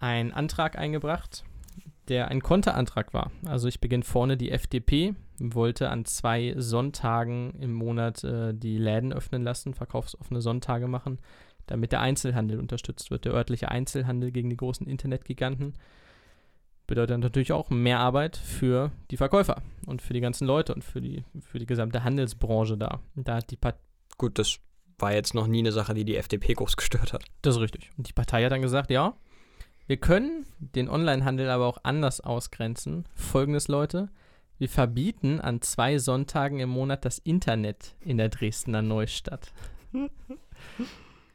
einen 0.00 0.32
Antrag 0.32 0.76
eingebracht, 0.76 1.44
der 2.08 2.26
ein 2.28 2.42
Konterantrag 2.42 3.14
war. 3.14 3.30
Also 3.46 3.68
ich 3.68 3.80
beginne 3.80 4.02
vorne, 4.02 4.36
die 4.36 4.50
FDP 4.50 5.14
wollte 5.38 5.90
an 5.90 6.04
zwei 6.06 6.54
Sonntagen 6.56 7.54
im 7.60 7.72
Monat 7.72 8.24
äh, 8.24 8.52
die 8.52 8.78
Läden 8.78 9.12
öffnen 9.12 9.44
lassen, 9.44 9.74
verkaufsoffene 9.74 10.40
Sonntage 10.40 10.88
machen, 10.88 11.20
damit 11.66 11.92
der 11.92 12.00
Einzelhandel 12.00 12.58
unterstützt 12.58 13.10
wird, 13.10 13.24
der 13.24 13.32
örtliche 13.32 13.70
Einzelhandel 13.70 14.32
gegen 14.32 14.50
die 14.50 14.56
großen 14.56 14.86
Internetgiganten 14.86 15.74
bedeutet 16.86 17.18
natürlich 17.18 17.52
auch 17.52 17.70
mehr 17.70 17.98
Arbeit 17.98 18.36
für 18.36 18.92
die 19.10 19.16
Verkäufer 19.16 19.62
und 19.86 20.02
für 20.02 20.12
die 20.12 20.20
ganzen 20.20 20.46
Leute 20.46 20.74
und 20.74 20.84
für 20.84 21.00
die, 21.00 21.24
für 21.40 21.58
die 21.58 21.66
gesamte 21.66 22.04
Handelsbranche 22.04 22.76
da. 22.76 23.00
Und 23.16 23.28
da 23.28 23.36
hat 23.36 23.50
die 23.50 23.56
Partei, 23.56 23.78
Gut, 24.16 24.38
das 24.38 24.60
war 24.98 25.12
jetzt 25.12 25.34
noch 25.34 25.46
nie 25.46 25.58
eine 25.58 25.72
Sache, 25.72 25.94
die 25.94 26.04
die 26.04 26.16
FDP 26.16 26.54
groß 26.54 26.76
gestört 26.76 27.12
hat. 27.12 27.24
das 27.42 27.56
ist 27.56 27.60
richtig. 27.60 27.90
Und 27.96 28.08
die 28.08 28.12
Partei 28.12 28.44
hat 28.44 28.52
dann 28.52 28.62
gesagt, 28.62 28.90
ja, 28.90 29.14
wir 29.86 29.96
können 29.96 30.46
den 30.58 30.88
Onlinehandel 30.88 31.50
aber 31.50 31.66
auch 31.66 31.78
anders 31.82 32.20
ausgrenzen. 32.20 33.06
Folgendes, 33.14 33.68
Leute, 33.68 34.08
wir 34.58 34.68
verbieten 34.68 35.40
an 35.40 35.60
zwei 35.62 35.98
Sonntagen 35.98 36.60
im 36.60 36.70
Monat 36.70 37.04
das 37.04 37.18
Internet 37.18 37.96
in 38.00 38.18
der 38.18 38.28
Dresdner 38.28 38.82
Neustadt. 38.82 39.52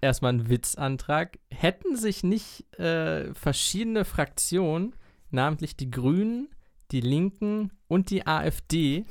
Erstmal 0.01 0.33
ein 0.33 0.49
Witzantrag. 0.49 1.39
Hätten 1.51 1.95
sich 1.95 2.23
nicht 2.23 2.71
äh, 2.79 3.33
verschiedene 3.33 4.05
Fraktionen 4.05 4.95
namentlich 5.31 5.75
die 5.75 5.91
Grünen, 5.91 6.49
die 6.91 7.01
Linken 7.01 7.71
und 7.87 8.09
die 8.09 8.25
AfD 8.25 9.05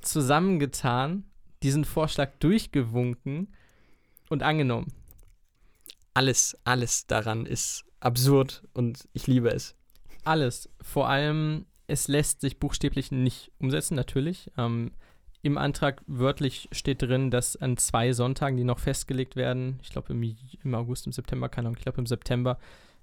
zusammengetan, 0.00 1.24
diesen 1.62 1.84
Vorschlag 1.84 2.32
durchgewunken 2.40 3.54
und 4.28 4.42
angenommen. 4.42 4.92
Alles, 6.14 6.58
alles 6.64 7.06
daran 7.06 7.46
ist 7.46 7.84
absurd 8.00 8.66
und 8.74 9.08
ich 9.12 9.26
liebe 9.26 9.50
es. 9.50 9.76
Alles. 10.24 10.68
Vor 10.80 11.08
allem, 11.08 11.66
es 11.86 12.08
lässt 12.08 12.40
sich 12.40 12.58
buchstäblich 12.58 13.12
nicht 13.12 13.52
umsetzen, 13.58 13.94
natürlich. 13.94 14.50
Ähm, 14.56 14.92
Im 15.42 15.58
Antrag 15.58 16.02
wörtlich 16.06 16.68
steht 16.70 17.02
drin, 17.02 17.30
dass 17.30 17.56
an 17.56 17.76
zwei 17.76 18.12
Sonntagen, 18.12 18.56
die 18.56 18.64
noch 18.64 18.78
festgelegt 18.78 19.34
werden, 19.34 19.80
ich 19.82 19.90
glaube 19.90 20.12
im, 20.12 20.22
im 20.22 20.74
August, 20.74 21.06
im 21.06 21.12
September, 21.12 21.48
keine 21.48 21.68
Ahnung, 21.68 21.78
ich 21.78 21.82
glaube 21.82 21.98
im 21.98 22.06
September, 22.06 22.58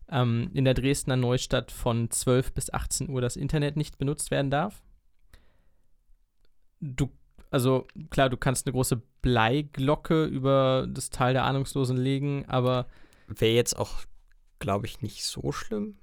ähm, 0.09 0.49
in 0.53 0.63
der 0.63 0.73
Dresdner 0.73 1.17
Neustadt 1.17 1.71
von 1.71 2.09
12 2.09 2.53
bis 2.53 2.73
18 2.73 3.09
Uhr 3.09 3.19
das 3.19 3.35
Internet 3.35 3.75
nicht 3.75 3.97
benutzt 3.97 4.31
werden 4.31 4.49
darf. 4.49 4.81
Du, 6.79 7.09
Also 7.51 7.85
klar, 8.09 8.29
du 8.29 8.37
kannst 8.37 8.65
eine 8.65 8.73
große 8.73 9.01
Bleiglocke 9.21 10.23
über 10.23 10.87
das 10.89 11.09
Tal 11.09 11.33
der 11.33 11.43
Ahnungslosen 11.43 11.97
legen, 11.97 12.45
aber 12.47 12.87
Wäre 13.27 13.53
jetzt 13.53 13.77
auch, 13.77 13.91
glaube 14.57 14.87
ich, 14.87 15.01
nicht 15.01 15.23
so 15.23 15.51
schlimm. 15.51 15.97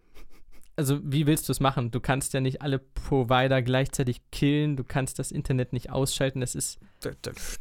Also 0.76 1.00
wie 1.02 1.26
willst 1.26 1.48
du 1.48 1.52
es 1.52 1.60
machen? 1.60 1.90
Du 1.90 2.00
kannst 2.00 2.34
ja 2.34 2.40
nicht 2.40 2.62
alle 2.62 2.78
Provider 2.78 3.62
gleichzeitig 3.62 4.20
killen, 4.30 4.76
du 4.76 4.84
kannst 4.84 5.18
das 5.18 5.32
Internet 5.32 5.72
nicht 5.72 5.90
ausschalten. 5.90 6.42
Es 6.42 6.54
ist 6.54 6.78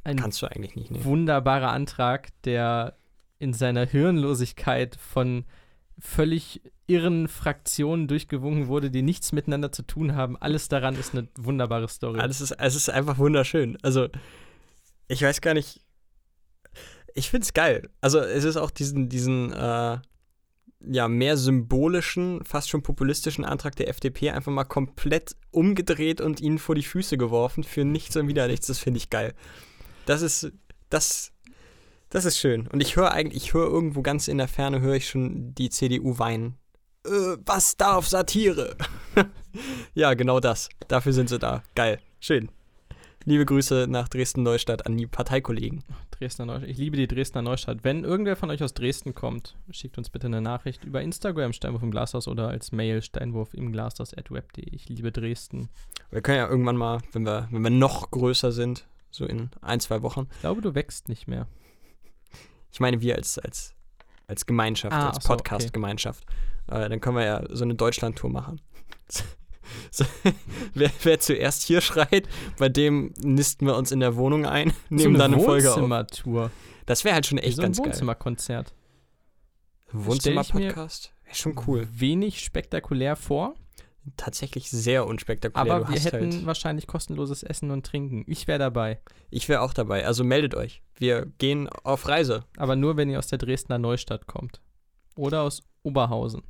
ein 0.03 0.17
kannst 0.17 0.41
du 0.41 0.47
eigentlich 0.47 0.75
nicht 0.75 0.91
nehmen. 0.91 1.05
wunderbarer 1.05 1.71
Antrag, 1.71 2.29
der 2.43 2.97
in 3.39 3.53
seiner 3.53 3.85
Hirnlosigkeit 3.85 4.97
von 4.97 5.45
völlig 5.97 6.61
irren 6.87 7.27
Fraktionen 7.27 8.07
durchgewunken 8.07 8.67
wurde, 8.67 8.91
die 8.91 9.01
nichts 9.01 9.31
miteinander 9.31 9.71
zu 9.71 9.83
tun 9.83 10.15
haben. 10.15 10.37
Alles 10.37 10.67
daran 10.67 10.95
ist 10.95 11.13
eine 11.13 11.27
wunderbare 11.35 11.87
Story. 11.87 12.19
Alles 12.19 12.41
ist, 12.41 12.51
es 12.51 12.75
ist 12.75 12.89
einfach 12.89 13.17
wunderschön. 13.17 13.77
Also, 13.81 14.09
ich 15.07 15.21
weiß 15.21 15.41
gar 15.41 15.53
nicht. 15.53 15.81
Ich 17.13 17.29
finde 17.29 17.45
es 17.45 17.53
geil. 17.53 17.89
Also, 18.01 18.19
es 18.19 18.43
ist 18.43 18.57
auch 18.57 18.71
diesen, 18.71 19.09
diesen, 19.09 19.53
äh, 19.53 19.97
ja, 20.89 21.07
mehr 21.07 21.37
symbolischen, 21.37 22.43
fast 22.43 22.69
schon 22.69 22.83
populistischen 22.83 23.45
Antrag 23.45 23.75
der 23.75 23.89
FDP 23.89 24.31
einfach 24.31 24.51
mal 24.51 24.63
komplett 24.63 25.35
umgedreht 25.51 26.21
und 26.21 26.41
ihnen 26.41 26.59
vor 26.59 26.75
die 26.75 26.83
Füße 26.83 27.17
geworfen 27.17 27.63
für 27.63 27.85
nichts 27.85 28.15
und 28.15 28.27
wieder 28.27 28.47
nichts. 28.47 28.67
Das 28.67 28.79
finde 28.79 28.97
ich 28.97 29.09
geil. 29.09 29.33
Das 30.05 30.21
ist, 30.21 30.51
das, 30.89 31.31
das 32.09 32.25
ist 32.25 32.37
schön. 32.37 32.67
Und 32.67 32.81
ich 32.81 32.95
höre 32.95 33.11
eigentlich, 33.11 33.43
ich 33.43 33.53
höre 33.53 33.67
irgendwo 33.67 34.01
ganz 34.01 34.27
in 34.27 34.37
der 34.37 34.47
Ferne, 34.47 34.81
höre 34.81 34.95
ich 34.95 35.07
schon 35.07 35.53
die 35.55 35.69
CDU 35.69 36.19
weinen. 36.19 36.57
Äh, 37.05 37.37
was 37.45 37.77
darf 37.77 38.07
Satire? 38.07 38.75
ja, 39.93 40.13
genau 40.13 40.39
das. 40.39 40.69
Dafür 40.87 41.13
sind 41.13 41.29
sie 41.29 41.39
da. 41.39 41.63
Geil. 41.75 41.99
Schön. 42.19 42.49
Liebe 43.27 43.43
Grüße 43.43 43.87
nach 43.89 44.07
Dresden-Neustadt 44.07 44.85
an 44.85 44.97
die 44.97 45.07
Parteikollegen. 45.07 45.83
Dresdner 46.11 46.45
Neustadt. 46.45 46.69
Ich 46.69 46.77
liebe 46.77 46.95
die 46.95 47.07
Dresdner 47.07 47.41
Neustadt. 47.41 47.79
Wenn 47.83 48.03
irgendwer 48.03 48.35
von 48.35 48.51
euch 48.51 48.61
aus 48.61 48.75
Dresden 48.75 49.15
kommt, 49.15 49.55
schickt 49.71 49.97
uns 49.97 50.11
bitte 50.11 50.27
eine 50.27 50.41
Nachricht 50.41 50.83
über 50.83 51.01
Instagram 51.01 51.51
Steinwurf 51.51 51.81
im 51.81 51.89
Glashaus 51.89 52.27
oder 52.27 52.49
als 52.49 52.71
Mail 52.71 53.01
Steinwurf 53.01 53.55
im 53.55 53.71
Glashaus.web.de. 53.71 54.65
Ich 54.71 54.89
liebe 54.89 55.11
Dresden. 55.11 55.69
Wir 56.11 56.21
können 56.21 56.37
ja 56.37 56.47
irgendwann 56.47 56.77
mal, 56.77 56.99
wenn 57.13 57.23
wir, 57.25 57.47
wenn 57.49 57.63
wir 57.63 57.71
noch 57.71 58.11
größer 58.11 58.51
sind, 58.51 58.85
so 59.09 59.25
in 59.25 59.49
ein, 59.59 59.79
zwei 59.79 60.03
Wochen. 60.03 60.27
Ich 60.35 60.41
glaube, 60.41 60.61
du 60.61 60.75
wächst 60.75 61.09
nicht 61.09 61.27
mehr. 61.27 61.47
Ich 62.71 62.79
meine, 62.79 63.01
wir 63.01 63.15
als, 63.15 63.39
als, 63.39 63.73
als 64.27 64.45
Gemeinschaft, 64.45 64.93
Ah, 64.95 65.07
als 65.09 65.23
so, 65.23 65.33
okay. 65.33 65.37
Podcast-Gemeinschaft. 65.37 66.25
Äh, 66.67 66.89
dann 66.89 67.01
können 67.01 67.17
wir 67.17 67.25
ja 67.25 67.43
so 67.49 67.63
eine 67.63 67.73
Deutschland-Tour 67.73 68.29
machen. 68.29 68.61
wer, 70.73 70.91
wer 71.03 71.19
zuerst 71.19 71.63
hier 71.63 71.81
schreit, 71.81 72.27
bei 72.57 72.69
dem 72.69 73.13
nisten 73.17 73.65
wir 73.65 73.75
uns 73.75 73.91
in 73.91 73.99
der 73.99 74.15
Wohnung 74.15 74.45
ein, 74.45 74.73
nehmen 74.89 75.15
so 75.15 75.19
dann 75.19 75.33
eine 75.33 75.43
Folge 75.43 75.69
auf. 75.69 75.77
Wohnzimmertour. 75.77 76.51
Das 76.85 77.03
wäre 77.03 77.15
halt 77.15 77.25
schon 77.25 77.37
echt 77.37 77.55
so 77.55 77.61
ein 77.61 77.67
ganz 77.67 77.77
geil. 77.77 77.87
Wohnzimmerkonzert. 77.87 78.73
Wohnzimmer-Podcast? 79.91 81.13
Wäre 81.23 81.35
schon 81.35 81.59
cool. 81.67 81.87
Wenig 81.91 82.41
spektakulär 82.41 83.15
vor, 83.15 83.55
Tatsächlich 84.17 84.69
sehr 84.69 85.07
unspektakulär. 85.07 85.73
aber 85.73 85.85
Du 85.85 85.93
wir 85.93 85.99
hätten 85.99 86.31
halt 86.31 86.45
wahrscheinlich 86.45 86.85
kostenloses 86.85 87.41
Essen 87.41 87.71
und 87.71 87.85
Trinken. 87.85 88.23
Ich 88.27 88.47
wäre 88.47 88.59
dabei. 88.59 89.01
Ich 89.31 89.49
wäre 89.49 89.61
auch 89.61 89.73
dabei. 89.73 90.05
Also 90.05 90.23
meldet 90.23 90.53
euch. 90.53 90.83
Wir 90.95 91.25
gehen 91.39 91.67
auf 91.69 92.07
Reise. 92.07 92.45
Aber 92.57 92.75
nur, 92.75 92.97
wenn 92.97 93.09
ihr 93.09 93.17
aus 93.17 93.27
der 93.27 93.39
Dresdner 93.39 93.79
Neustadt 93.79 94.27
kommt. 94.27 94.61
Oder 95.15 95.41
aus 95.41 95.63
Oberhausen. 95.81 96.43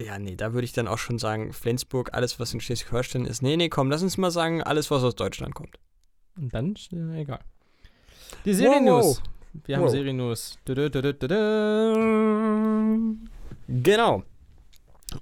Ja, 0.00 0.18
nee, 0.18 0.34
da 0.34 0.52
würde 0.54 0.64
ich 0.64 0.72
dann 0.72 0.88
auch 0.88 0.98
schon 0.98 1.18
sagen, 1.18 1.52
Flensburg, 1.52 2.14
alles, 2.14 2.40
was 2.40 2.54
in 2.54 2.60
Schleswig-Holstein 2.60 3.26
ist. 3.26 3.42
Nee, 3.42 3.56
nee, 3.56 3.68
komm, 3.68 3.90
lass 3.90 4.02
uns 4.02 4.16
mal 4.16 4.30
sagen, 4.30 4.62
alles, 4.62 4.90
was 4.90 5.02
aus 5.02 5.14
Deutschland 5.14 5.54
kommt. 5.54 5.78
Und 6.36 6.54
dann, 6.54 6.74
äh, 6.92 7.20
egal. 7.20 7.40
Die 8.44 8.54
Serien-News. 8.54 9.22
Wir 9.66 9.76
haben 9.76 9.84
Wow. 9.84 9.90
Serien-News. 9.90 10.58
Du, 10.64 10.74
du, 10.74 10.90
du, 10.90 11.12
du. 11.12 11.28
Genau. 13.68 14.22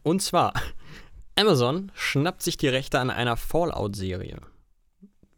Und 0.03 0.23
zwar, 0.23 0.53
Amazon 1.37 1.91
schnappt 1.95 2.43
sich 2.43 2.57
die 2.57 2.69
Rechte 2.69 3.01
an 3.01 3.11
einer 3.11 3.37
Fallout-Serie. 3.37 4.39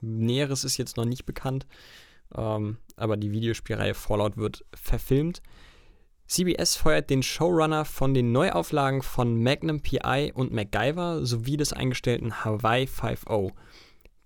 Näheres 0.01 0.65
ist 0.65 0.77
jetzt 0.77 0.97
noch 0.97 1.05
nicht 1.05 1.25
bekannt, 1.25 1.67
ähm, 2.35 2.79
aber 2.97 3.17
die 3.17 3.31
Videospielreihe 3.33 3.95
Fallout 3.95 4.37
wird 4.37 4.65
verfilmt. 4.75 5.41
CBS 6.31 6.77
feuert 6.77 7.11
den 7.11 7.25
Showrunner 7.25 7.85
von 7.85 8.15
den 8.15 8.31
Neuauflagen 8.31 9.03
von 9.03 9.43
Magnum 9.43 9.81
PI 9.81 10.31
und 10.33 10.53
MacGyver 10.53 11.27
sowie 11.27 11.57
des 11.57 11.73
eingestellten 11.73 12.45
Hawaii 12.45 12.85
5.0. 12.85 13.51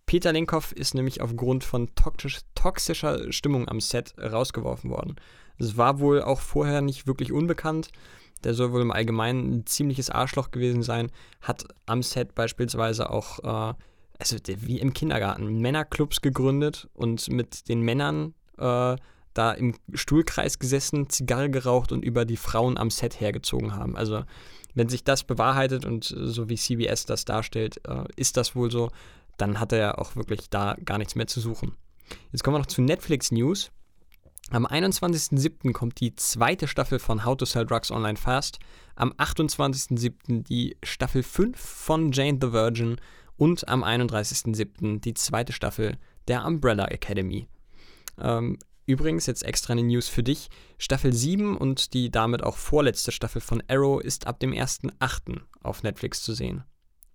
Peter 0.05 0.31
Linkoff 0.31 0.73
ist 0.73 0.95
nämlich 0.95 1.23
aufgrund 1.23 1.65
von 1.65 1.95
toxisch, 1.95 2.41
toxischer 2.55 3.33
Stimmung 3.33 3.69
am 3.69 3.81
Set 3.81 4.15
rausgeworfen 4.19 4.91
worden. 4.91 5.17
Es 5.57 5.79
war 5.79 5.99
wohl 5.99 6.21
auch 6.21 6.43
vorher 6.43 6.83
nicht 6.83 7.07
wirklich 7.07 7.33
unbekannt. 7.33 7.89
Der 8.45 8.53
soll 8.53 8.73
wohl 8.73 8.83
im 8.83 8.93
Allgemeinen 8.93 9.55
ein 9.55 9.67
ziemliches 9.67 10.11
Arschloch 10.11 10.51
gewesen 10.51 10.83
sein. 10.83 11.11
Hat 11.41 11.65
am 11.87 12.03
Set 12.03 12.35
beispielsweise 12.35 13.09
auch, 13.09 13.39
äh, 13.39 13.75
also 14.19 14.37
wie 14.59 14.79
im 14.79 14.93
Kindergarten, 14.93 15.59
Männerclubs 15.59 16.21
gegründet 16.21 16.87
und 16.93 17.31
mit 17.31 17.67
den 17.71 17.81
Männern 17.81 18.35
äh, 18.59 18.97
da 19.35 19.53
im 19.53 19.75
Stuhlkreis 19.93 20.59
gesessen, 20.59 21.09
Zigarre 21.11 21.51
geraucht 21.51 21.93
und 21.93 22.05
über 22.05 22.25
die 22.25 22.37
Frauen 22.37 22.79
am 22.79 22.91
Set 22.91 23.21
hergezogen 23.21 23.75
haben. 23.75 23.97
Also 23.97 24.25
wenn 24.75 24.89
sich 24.89 25.05
das 25.05 25.25
bewahrheitet 25.25 25.85
und 25.85 26.11
äh, 26.11 26.27
so 26.27 26.49
wie 26.49 26.57
CBS 26.57 27.07
das 27.07 27.25
darstellt, 27.25 27.81
äh, 27.87 28.05
ist 28.17 28.37
das 28.37 28.57
wohl 28.57 28.71
so, 28.71 28.91
dann 29.37 29.61
hat 29.61 29.73
er 29.73 29.79
ja 29.79 29.99
auch 29.99 30.17
wirklich 30.17 30.51
da 30.51 30.77
gar 30.85 30.99
nichts 30.99 31.15
mehr 31.15 31.27
zu 31.27 31.41
suchen. 31.41 31.75
Jetzt 32.33 32.45
kommen 32.45 32.55
wir 32.55 32.61
noch 32.61 32.67
zu 32.67 32.83
Netflix 32.83 33.31
News. 33.31 33.71
Am 34.51 34.67
21.07. 34.67 35.73
kommt 35.73 36.01
die 36.01 36.15
zweite 36.17 36.69
Staffel 36.69 36.99
von 36.99 37.25
How 37.25 37.37
to 37.37 37.47
Sell 37.47 37.65
Drugs 37.65 37.91
Online 37.91 38.17
Fast. 38.17 38.59
Am 38.95 39.13
28.07. 39.13 40.43
die 40.43 40.77
Staffel 40.83 41.23
5 41.23 41.59
von 41.59 42.13
Jane 42.13 42.39
the 42.41 42.53
Virgin. 42.53 42.97
Und 43.37 43.67
am 43.69 43.83
31.07. 43.83 45.01
die 45.01 45.15
zweite 45.15 45.53
Staffel 45.53 45.97
der 46.29 46.45
Umbrella 46.45 46.87
Academy. 46.87 47.49
Ähm, 48.21 48.59
übrigens, 48.87 49.27
jetzt 49.27 49.45
extra 49.45 49.73
eine 49.73 49.83
News 49.83 50.09
für 50.09 50.23
dich. 50.23 50.49
Staffel 50.79 51.13
7 51.13 51.57
und 51.57 51.95
die 51.95 52.11
damit 52.11 52.43
auch 52.43 52.57
vorletzte 52.57 53.13
Staffel 53.13 53.41
von 53.41 53.63
Arrow 53.69 54.01
ist 54.01 54.27
ab 54.27 54.41
dem 54.41 54.53
1.08. 54.53 55.41
auf 55.63 55.83
Netflix 55.83 56.23
zu 56.23 56.35
sehen. 56.35 56.65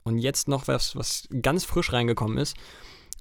Und 0.03 0.17
jetzt 0.17 0.47
noch 0.47 0.67
was, 0.67 0.95
was 0.95 1.27
ganz 1.41 1.65
frisch 1.65 1.93
reingekommen 1.93 2.37
ist. 2.37 2.55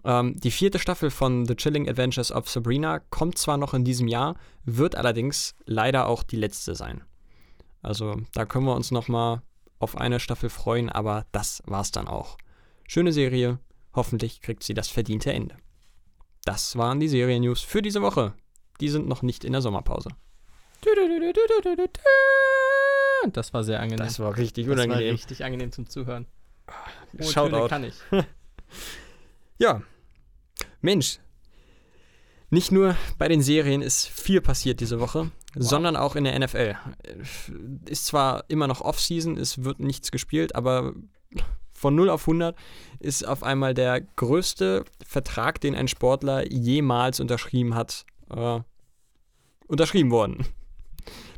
Ähm, 0.05 0.37
die 0.37 0.51
vierte 0.51 0.79
Staffel 0.79 1.11
von 1.11 1.47
The 1.47 1.57
Chilling 1.57 1.89
Adventures 1.89 2.33
of 2.33 2.49
Sabrina 2.49 3.01
kommt 3.11 3.39
zwar 3.39 3.57
noch 3.57 3.75
in 3.75 3.85
diesem 3.85 4.09
Jahr, 4.09 4.37
wird 4.65 4.95
allerdings 4.95 5.55
leider 5.67 6.07
auch 6.07 6.23
die 6.23 6.37
letzte 6.37 6.75
sein. 6.75 7.03
Also 7.83 8.21
da 8.33 8.45
können 8.45 8.67
wir 8.67 8.75
uns 8.75 8.91
noch 8.91 9.09
mal 9.09 9.43
auf 9.79 9.97
eine 9.97 10.21
Staffel 10.21 10.51
freuen, 10.51 10.89
aber 10.89 11.27
das 11.33 11.63
war's 11.67 11.91
dann 11.91 12.09
auch. 12.09 12.37
Schöne 12.87 13.13
Serie, 13.13 13.59
hoffentlich 13.95 14.41
kriegt 14.41 14.63
sie 14.63 14.75
das 14.75 14.89
verdiente 14.89 15.33
Ende. 15.33 15.57
Das 16.49 16.77
waren 16.77 16.99
die 17.01 17.09
Serien-News 17.09 17.61
für 17.61 17.83
diese 17.83 18.01
Woche. 18.03 18.35
Die 18.81 18.89
sind 18.89 19.07
noch 19.09 19.23
nicht 19.23 19.45
in 19.45 19.53
der 19.53 19.61
Sommerpause. 19.63 20.11
Das 23.33 23.53
war 23.53 23.65
sehr 23.65 23.81
angenehm. 23.81 24.07
war 24.19 24.37
richtig 24.37 24.67
Das 24.67 24.89
war 24.89 24.99
richtig 24.99 25.45
angenehm 25.45 25.73
zum 25.73 25.89
Zuhören. 25.89 26.27
Oh, 26.69 27.23
Shoutout. 27.23 27.69
Kann 27.69 27.85
ich. 27.85 27.95
Ja. 29.61 29.83
Mensch. 30.81 31.19
Nicht 32.51 32.71
nur 32.71 32.97
bei 33.19 33.27
den 33.29 33.43
Serien 33.43 33.83
ist 33.83 34.07
viel 34.07 34.41
passiert 34.41 34.79
diese 34.81 35.01
Woche, 35.01 35.33
sondern 35.55 35.97
auch 35.97 36.15
in 36.17 36.25
der 36.25 36.39
NFL. 36.39 36.77
Ist 37.87 38.07
zwar 38.07 38.45
immer 38.49 38.69
noch 38.69 38.81
Off-Season, 38.81 39.37
es 39.37 39.65
wird 39.65 39.81
nichts 39.81 40.13
gespielt, 40.13 40.55
aber 40.55 40.95
von 41.79 41.95
0 41.95 42.11
auf 42.11 42.23
100 42.23 42.57
ist 42.99 43.27
auf 43.27 43.43
einmal 43.43 43.75
der 43.75 44.01
größte 44.01 44.85
Vertrag, 45.07 45.61
den 45.61 45.75
ein 45.75 45.89
Sportler 45.89 46.51
jemals 46.51 47.21
unterschrieben 47.21 47.75
hat, 47.75 48.05
äh, 48.31 48.61
unterschrieben 49.67 50.11
worden. 50.11 50.45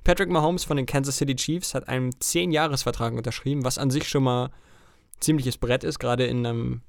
Patrick 0.03 0.31
Mahomes 0.31 0.65
von 0.65 0.77
den 0.77 0.87
Kansas 0.87 1.19
City 1.19 1.37
Chiefs 1.37 1.75
hat 1.75 1.89
einen 1.89 2.11
10-Jahres-Vertrag 2.11 3.13
unterschrieben, 3.13 3.65
was 3.65 3.79
an 3.79 3.91
sich 3.91 4.09
schon 4.09 4.25
mal 4.25 4.51
ziemliches 5.21 5.59
Brett 5.59 5.85
ist, 5.85 5.99
gerade 5.99 6.27
in 6.27 6.47
einem 6.47 6.83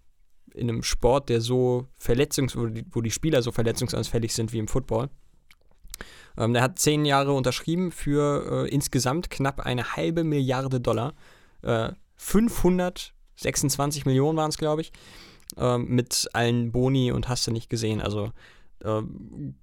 in 0.54 0.70
einem 0.70 0.84
Sport, 0.84 1.30
der 1.30 1.40
so 1.40 1.88
verletzungs-, 1.98 2.58
wo 2.58 2.66
die, 2.66 2.86
wo 2.92 3.00
die 3.00 3.12
Spieler 3.12 3.42
so 3.42 3.54
verletzungsanfällig 3.54 4.34
sind 4.34 4.52
wie 4.52 4.60
im 4.60 4.68
Football. 4.68 5.10
Ähm, 6.38 6.54
der 6.54 6.62
hat 6.62 6.80
zehn 6.80 7.06
Jahre 7.06 7.32
unterschrieben 7.32 7.92
für 7.92 8.66
äh, 8.66 8.70
insgesamt 8.70 9.30
knapp 9.30 9.62
eine 9.62 9.96
halbe 9.96 10.24
Milliarde 10.24 10.82
Dollar. 10.82 11.14
Äh, 11.62 11.92
526 13.42 14.06
Millionen 14.06 14.38
waren 14.38 14.50
es, 14.50 14.58
glaube 14.58 14.82
ich. 14.82 14.92
Ähm, 15.58 15.88
mit 15.90 16.30
allen 16.34 16.72
Boni 16.72 17.12
und 17.12 17.28
hast 17.28 17.46
du 17.48 17.52
nicht 17.52 17.70
gesehen. 17.70 18.00
Also 18.02 18.32
äh, 18.84 19.02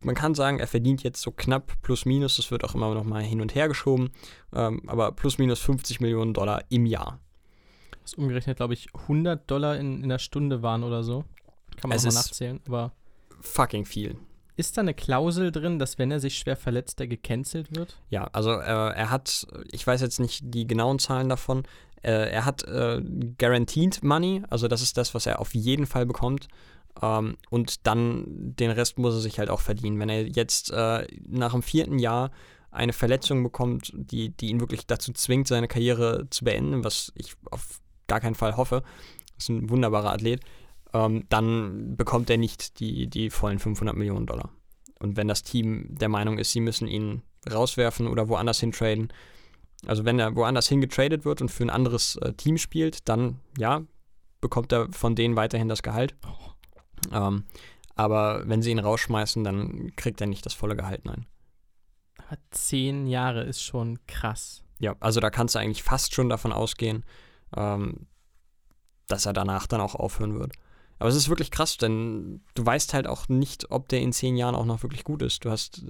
man 0.03 0.15
kann 0.15 0.35
sagen, 0.35 0.59
er 0.59 0.67
verdient 0.67 1.03
jetzt 1.03 1.23
so 1.23 1.31
knapp 1.31 1.73
plus 1.83 2.05
minus, 2.05 2.37
das 2.37 2.51
wird 2.51 2.63
auch 2.65 2.75
immer 2.75 2.93
noch 2.95 3.05
mal 3.05 3.23
hin 3.23 3.41
und 3.41 3.55
her 3.55 3.69
geschoben, 3.69 4.11
ähm, 4.55 4.83
aber 4.87 5.13
plus 5.13 5.39
minus 5.39 5.61
50 5.61 6.01
Millionen 6.01 6.35
Dollar 6.35 6.63
im 6.69 6.85
Jahr. 6.87 7.21
Was 8.03 8.15
umgerechnet, 8.15 8.59
glaube 8.59 8.75
ich, 8.75 8.89
100 8.95 9.51
Dollar 9.51 9.77
in, 9.79 10.03
in 10.03 10.09
der 10.09 10.19
Stunde 10.19 10.63
waren 10.63 10.83
oder 10.85 11.03
so. 11.03 11.25
Kann 11.81 11.89
man 11.89 11.97
Es 11.97 12.03
auch 12.07 12.13
mal 12.13 12.21
ist- 12.21 12.27
nachzählen. 12.27 12.61
Aber 12.67 12.93
fucking 13.41 13.85
viel. 13.87 14.17
Ist 14.57 14.77
da 14.77 14.81
eine 14.81 14.93
Klausel 14.93 15.53
drin, 15.53 15.79
dass 15.79 15.99
wenn 15.99 16.11
er 16.11 16.19
sich 16.19 16.37
schwer 16.37 16.57
verletzt, 16.57 16.99
er 17.01 17.07
gecancelt 17.07 17.77
wird? 17.77 17.97
Ja, 18.11 18.25
also 18.33 18.51
äh, 18.51 18.57
er 18.93 19.09
hat, 19.11 19.47
ich 19.71 19.87
weiß 19.87 20.01
jetzt 20.01 20.19
nicht 20.19 20.41
die 20.45 20.67
genauen 20.67 20.99
Zahlen 20.99 21.29
davon, 21.29 21.63
äh, 22.03 22.31
er 22.31 22.45
hat 22.45 22.65
äh, 22.65 23.03
Guaranteed 23.39 24.03
Money, 24.03 24.43
also 24.51 24.69
das 24.69 24.83
ist 24.83 24.97
das, 24.97 25.15
was 25.15 25.27
er 25.27 25.41
auf 25.41 25.55
jeden 25.55 25.87
Fall 25.87 26.07
bekommt. 26.07 26.49
Ähm, 27.03 27.37
und 27.51 27.87
dann 27.87 28.25
den 28.27 28.71
Rest 28.71 28.99
muss 28.99 29.15
er 29.15 29.21
sich 29.21 29.39
halt 29.39 29.51
auch 29.51 29.61
verdienen. 29.61 29.99
Wenn 29.99 30.09
er 30.09 30.27
jetzt 30.27 30.71
äh, 30.71 31.07
nach 31.27 31.53
dem 31.53 31.63
vierten 31.63 31.99
Jahr 31.99 32.31
eine 32.71 32.93
Verletzung 32.93 33.43
bekommt, 33.43 33.93
die, 33.95 34.31
die 34.31 34.49
ihn 34.49 34.61
wirklich 34.61 34.87
dazu 34.87 35.13
zwingt, 35.13 35.49
seine 35.49 35.69
Karriere 35.69 36.29
zu 36.31 36.45
beenden, 36.45 36.85
was 36.85 37.13
ich 37.15 37.35
auf 37.51 37.81
gar 38.07 38.21
keinen 38.21 38.35
Fall 38.35 38.57
hoffe, 38.57 38.83
ist 39.39 39.49
ein 39.49 39.71
wunderbarer 39.71 40.13
Athlet, 40.13 40.41
ähm, 40.93 41.25
dann 41.29 41.97
bekommt 41.97 42.31
er 42.31 42.37
nicht 42.37 42.81
die, 42.81 43.09
die 43.09 43.31
vollen 43.31 43.59
500 43.59 43.97
Millionen 43.97 44.27
Dollar. 44.27 44.51
Und 44.99 45.17
wenn 45.17 45.29
das 45.29 45.43
Team 45.43 45.87
der 45.91 46.09
Meinung 46.09 46.39
ist, 46.39 46.53
sie 46.53 46.61
müssen 46.61 46.89
ihn 46.89 47.23
rauswerfen 47.51 48.07
oder 48.09 48.29
woanders 48.29 48.61
hintraden, 48.61 49.13
also 49.87 50.05
wenn 50.05 50.19
er 50.19 50.35
woanders 50.35 50.69
hingetradet 50.69 51.25
wird 51.25 51.41
und 51.41 51.51
für 51.51 51.65
ein 51.65 51.71
anderes 51.71 52.17
äh, 52.17 52.33
Team 52.35 52.59
spielt, 52.59 53.09
dann 53.09 53.41
ja, 53.57 53.83
bekommt 54.41 54.73
er 54.73 54.89
von 54.93 55.15
denen 55.15 55.37
weiterhin 55.37 55.69
das 55.69 55.83
Gehalt. 55.83 56.17
Ähm, 57.13 57.45
aber 57.95 58.49
wenn 58.49 58.63
sie 58.63 58.71
ihn 58.71 58.79
rausschmeißen, 58.79 59.45
dann 59.45 59.93
kriegt 59.97 60.21
er 60.21 60.27
nicht 60.27 60.47
das 60.47 60.55
volle 60.55 60.77
Gehalt, 60.77 61.05
nein. 61.05 61.27
Zehn 62.51 63.07
Jahre 63.07 63.43
ist 63.45 63.63
schon 63.63 63.99
krass. 64.07 64.63
Ja, 64.79 64.95
also 65.01 65.21
da 65.21 65.31
kannst 65.31 65.55
du 65.55 65.59
eigentlich 65.59 65.83
fast 65.83 66.15
schon 66.15 66.29
davon 66.29 66.53
ausgehen, 66.53 67.05
ähm, 67.57 68.07
dass 69.07 69.27
er 69.27 69.33
danach 69.33 69.67
dann 69.67 69.81
auch 69.81 69.95
aufhören 69.95 70.39
wird. 70.39 70.53
Aber 70.99 71.09
es 71.09 71.17
ist 71.17 71.29
wirklich 71.29 71.51
krass, 71.51 71.77
denn 71.77 72.43
du 72.55 72.67
weißt 72.67 72.93
halt 72.93 73.07
auch 73.07 73.29
nicht, 73.29 73.71
ob 73.71 73.89
der 73.89 74.01
in 74.01 74.13
zehn 74.13 74.37
Jahren 74.37 74.55
auch 74.55 74.65
noch 74.65 74.83
wirklich 74.83 75.05
gut 75.05 75.23
ist. 75.23 75.45
Du 75.45 75.51
hast 75.51 75.83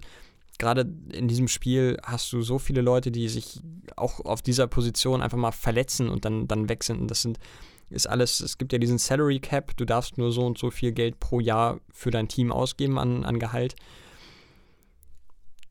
gerade 0.58 0.92
in 1.12 1.28
diesem 1.28 1.48
Spiel 1.48 1.96
hast 2.02 2.32
du 2.32 2.42
so 2.42 2.58
viele 2.58 2.80
Leute, 2.80 3.10
die 3.10 3.28
sich 3.28 3.60
auch 3.96 4.20
auf 4.24 4.42
dieser 4.42 4.66
Position 4.66 5.22
einfach 5.22 5.38
mal 5.38 5.52
verletzen 5.52 6.08
und 6.08 6.24
dann, 6.24 6.48
dann 6.48 6.68
weg 6.68 6.84
sind. 6.84 7.00
Und 7.00 7.10
das 7.10 7.22
sind, 7.22 7.38
ist 7.90 8.08
alles, 8.08 8.40
es 8.40 8.58
gibt 8.58 8.72
ja 8.72 8.78
diesen 8.78 8.98
Salary 8.98 9.38
Cap, 9.38 9.76
du 9.76 9.84
darfst 9.84 10.18
nur 10.18 10.32
so 10.32 10.44
und 10.44 10.58
so 10.58 10.70
viel 10.70 10.92
Geld 10.92 11.20
pro 11.20 11.40
Jahr 11.40 11.80
für 11.92 12.10
dein 12.10 12.28
Team 12.28 12.52
ausgeben 12.52 12.98
an, 12.98 13.24
an 13.24 13.38
Gehalt. 13.38 13.76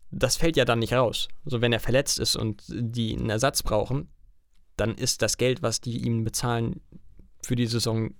Das 0.09 0.37
fällt 0.37 0.55
ja 0.55 0.65
dann 0.65 0.79
nicht 0.79 0.93
raus. 0.93 1.27
Also 1.43 1.61
wenn 1.61 1.73
er 1.73 1.81
verletzt 1.81 2.17
ist 2.17 2.37
und 2.37 2.63
die 2.69 3.15
einen 3.15 3.29
Ersatz 3.29 3.61
brauchen, 3.61 4.07
dann 4.77 4.95
ist 4.95 5.21
das 5.21 5.37
Geld, 5.37 5.61
was 5.61 5.81
die 5.81 6.05
ihm 6.05 6.23
bezahlen 6.23 6.81
für 7.41 7.55
die 7.55 7.67
Saison 7.67 8.11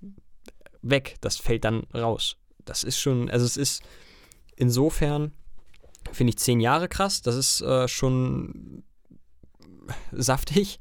weg. 0.82 1.16
Das 1.22 1.38
fällt 1.38 1.64
dann 1.64 1.84
raus. 1.94 2.36
Das 2.64 2.84
ist 2.84 2.98
schon, 2.98 3.30
also 3.30 3.46
es 3.46 3.56
ist 3.56 3.82
insofern, 4.56 5.32
finde 6.12 6.30
ich 6.30 6.38
zehn 6.38 6.60
Jahre 6.60 6.88
krass. 6.88 7.22
Das 7.22 7.34
ist 7.34 7.60
äh, 7.60 7.88
schon 7.88 8.82
saftig. 10.12 10.78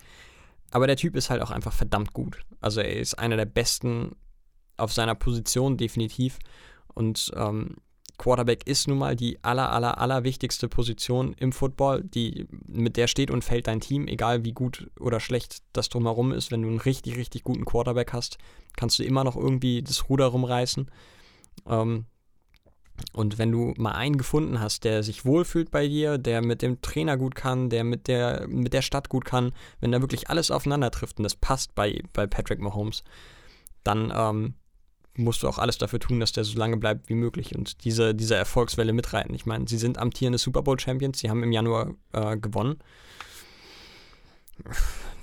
Aber 0.71 0.87
der 0.87 0.97
Typ 0.97 1.15
ist 1.15 1.29
halt 1.29 1.41
auch 1.41 1.51
einfach 1.51 1.73
verdammt 1.73 2.13
gut. 2.13 2.41
Also 2.59 2.81
er 2.81 2.97
ist 2.97 3.17
einer 3.17 3.37
der 3.37 3.45
besten 3.45 4.15
auf 4.75 4.93
seiner 4.93 5.15
Position, 5.15 5.77
definitiv. 5.77 6.39
Und 6.93 7.31
ähm, 7.35 7.75
Quarterback 8.17 8.65
ist 8.65 8.87
nun 8.87 8.97
mal 8.97 9.15
die 9.15 9.43
aller, 9.43 9.71
aller, 9.71 9.99
aller 9.99 10.23
wichtigste 10.23 10.67
Position 10.67 11.33
im 11.33 11.51
Football, 11.51 12.03
die, 12.03 12.47
mit 12.67 12.97
der 12.97 13.07
steht 13.07 13.29
und 13.29 13.43
fällt 13.43 13.67
dein 13.67 13.79
Team, 13.79 14.07
egal 14.07 14.43
wie 14.43 14.53
gut 14.53 14.89
oder 14.99 15.19
schlecht 15.19 15.61
das 15.73 15.89
drumherum 15.89 16.31
ist. 16.31 16.51
Wenn 16.51 16.63
du 16.63 16.67
einen 16.67 16.79
richtig, 16.79 17.15
richtig 17.15 17.43
guten 17.43 17.65
Quarterback 17.65 18.13
hast, 18.13 18.37
kannst 18.75 18.97
du 18.99 19.03
immer 19.03 19.23
noch 19.23 19.35
irgendwie 19.35 19.83
das 19.83 20.09
Ruder 20.09 20.25
rumreißen. 20.25 20.89
Ähm, 21.67 22.05
und 23.13 23.37
wenn 23.37 23.51
du 23.51 23.73
mal 23.77 23.91
einen 23.91 24.17
gefunden 24.17 24.59
hast, 24.59 24.83
der 24.83 25.03
sich 25.03 25.25
wohlfühlt 25.25 25.71
bei 25.71 25.87
dir, 25.87 26.17
der 26.17 26.41
mit 26.41 26.61
dem 26.61 26.81
Trainer 26.81 27.17
gut 27.17 27.35
kann, 27.35 27.69
der 27.69 27.83
mit 27.83 28.07
der, 28.07 28.47
mit 28.47 28.73
der 28.73 28.81
Stadt 28.81 29.09
gut 29.09 29.25
kann, 29.25 29.51
wenn 29.79 29.91
da 29.91 30.01
wirklich 30.01 30.29
alles 30.29 30.51
aufeinander 30.51 30.91
trifft 30.91 31.17
und 31.17 31.23
das 31.23 31.35
passt 31.35 31.75
bei, 31.75 32.01
bei 32.13 32.27
Patrick 32.27 32.59
Mahomes, 32.59 33.03
dann 33.83 34.11
ähm, 34.15 34.53
musst 35.15 35.43
du 35.43 35.47
auch 35.47 35.57
alles 35.57 35.77
dafür 35.77 35.99
tun, 35.99 36.19
dass 36.19 36.31
der 36.31 36.43
so 36.43 36.57
lange 36.57 36.77
bleibt 36.77 37.09
wie 37.09 37.15
möglich 37.15 37.55
und 37.55 37.83
diese, 37.83 38.13
diese 38.13 38.35
Erfolgswelle 38.35 38.93
mitreiten. 38.93 39.33
Ich 39.33 39.45
meine, 39.45 39.67
sie 39.67 39.77
sind 39.77 39.97
amtierende 39.97 40.37
Super 40.37 40.61
Bowl 40.61 40.79
Champions, 40.79 41.19
sie 41.19 41.29
haben 41.29 41.43
im 41.43 41.51
Januar 41.51 41.93
äh, 42.13 42.37
gewonnen. 42.37 42.77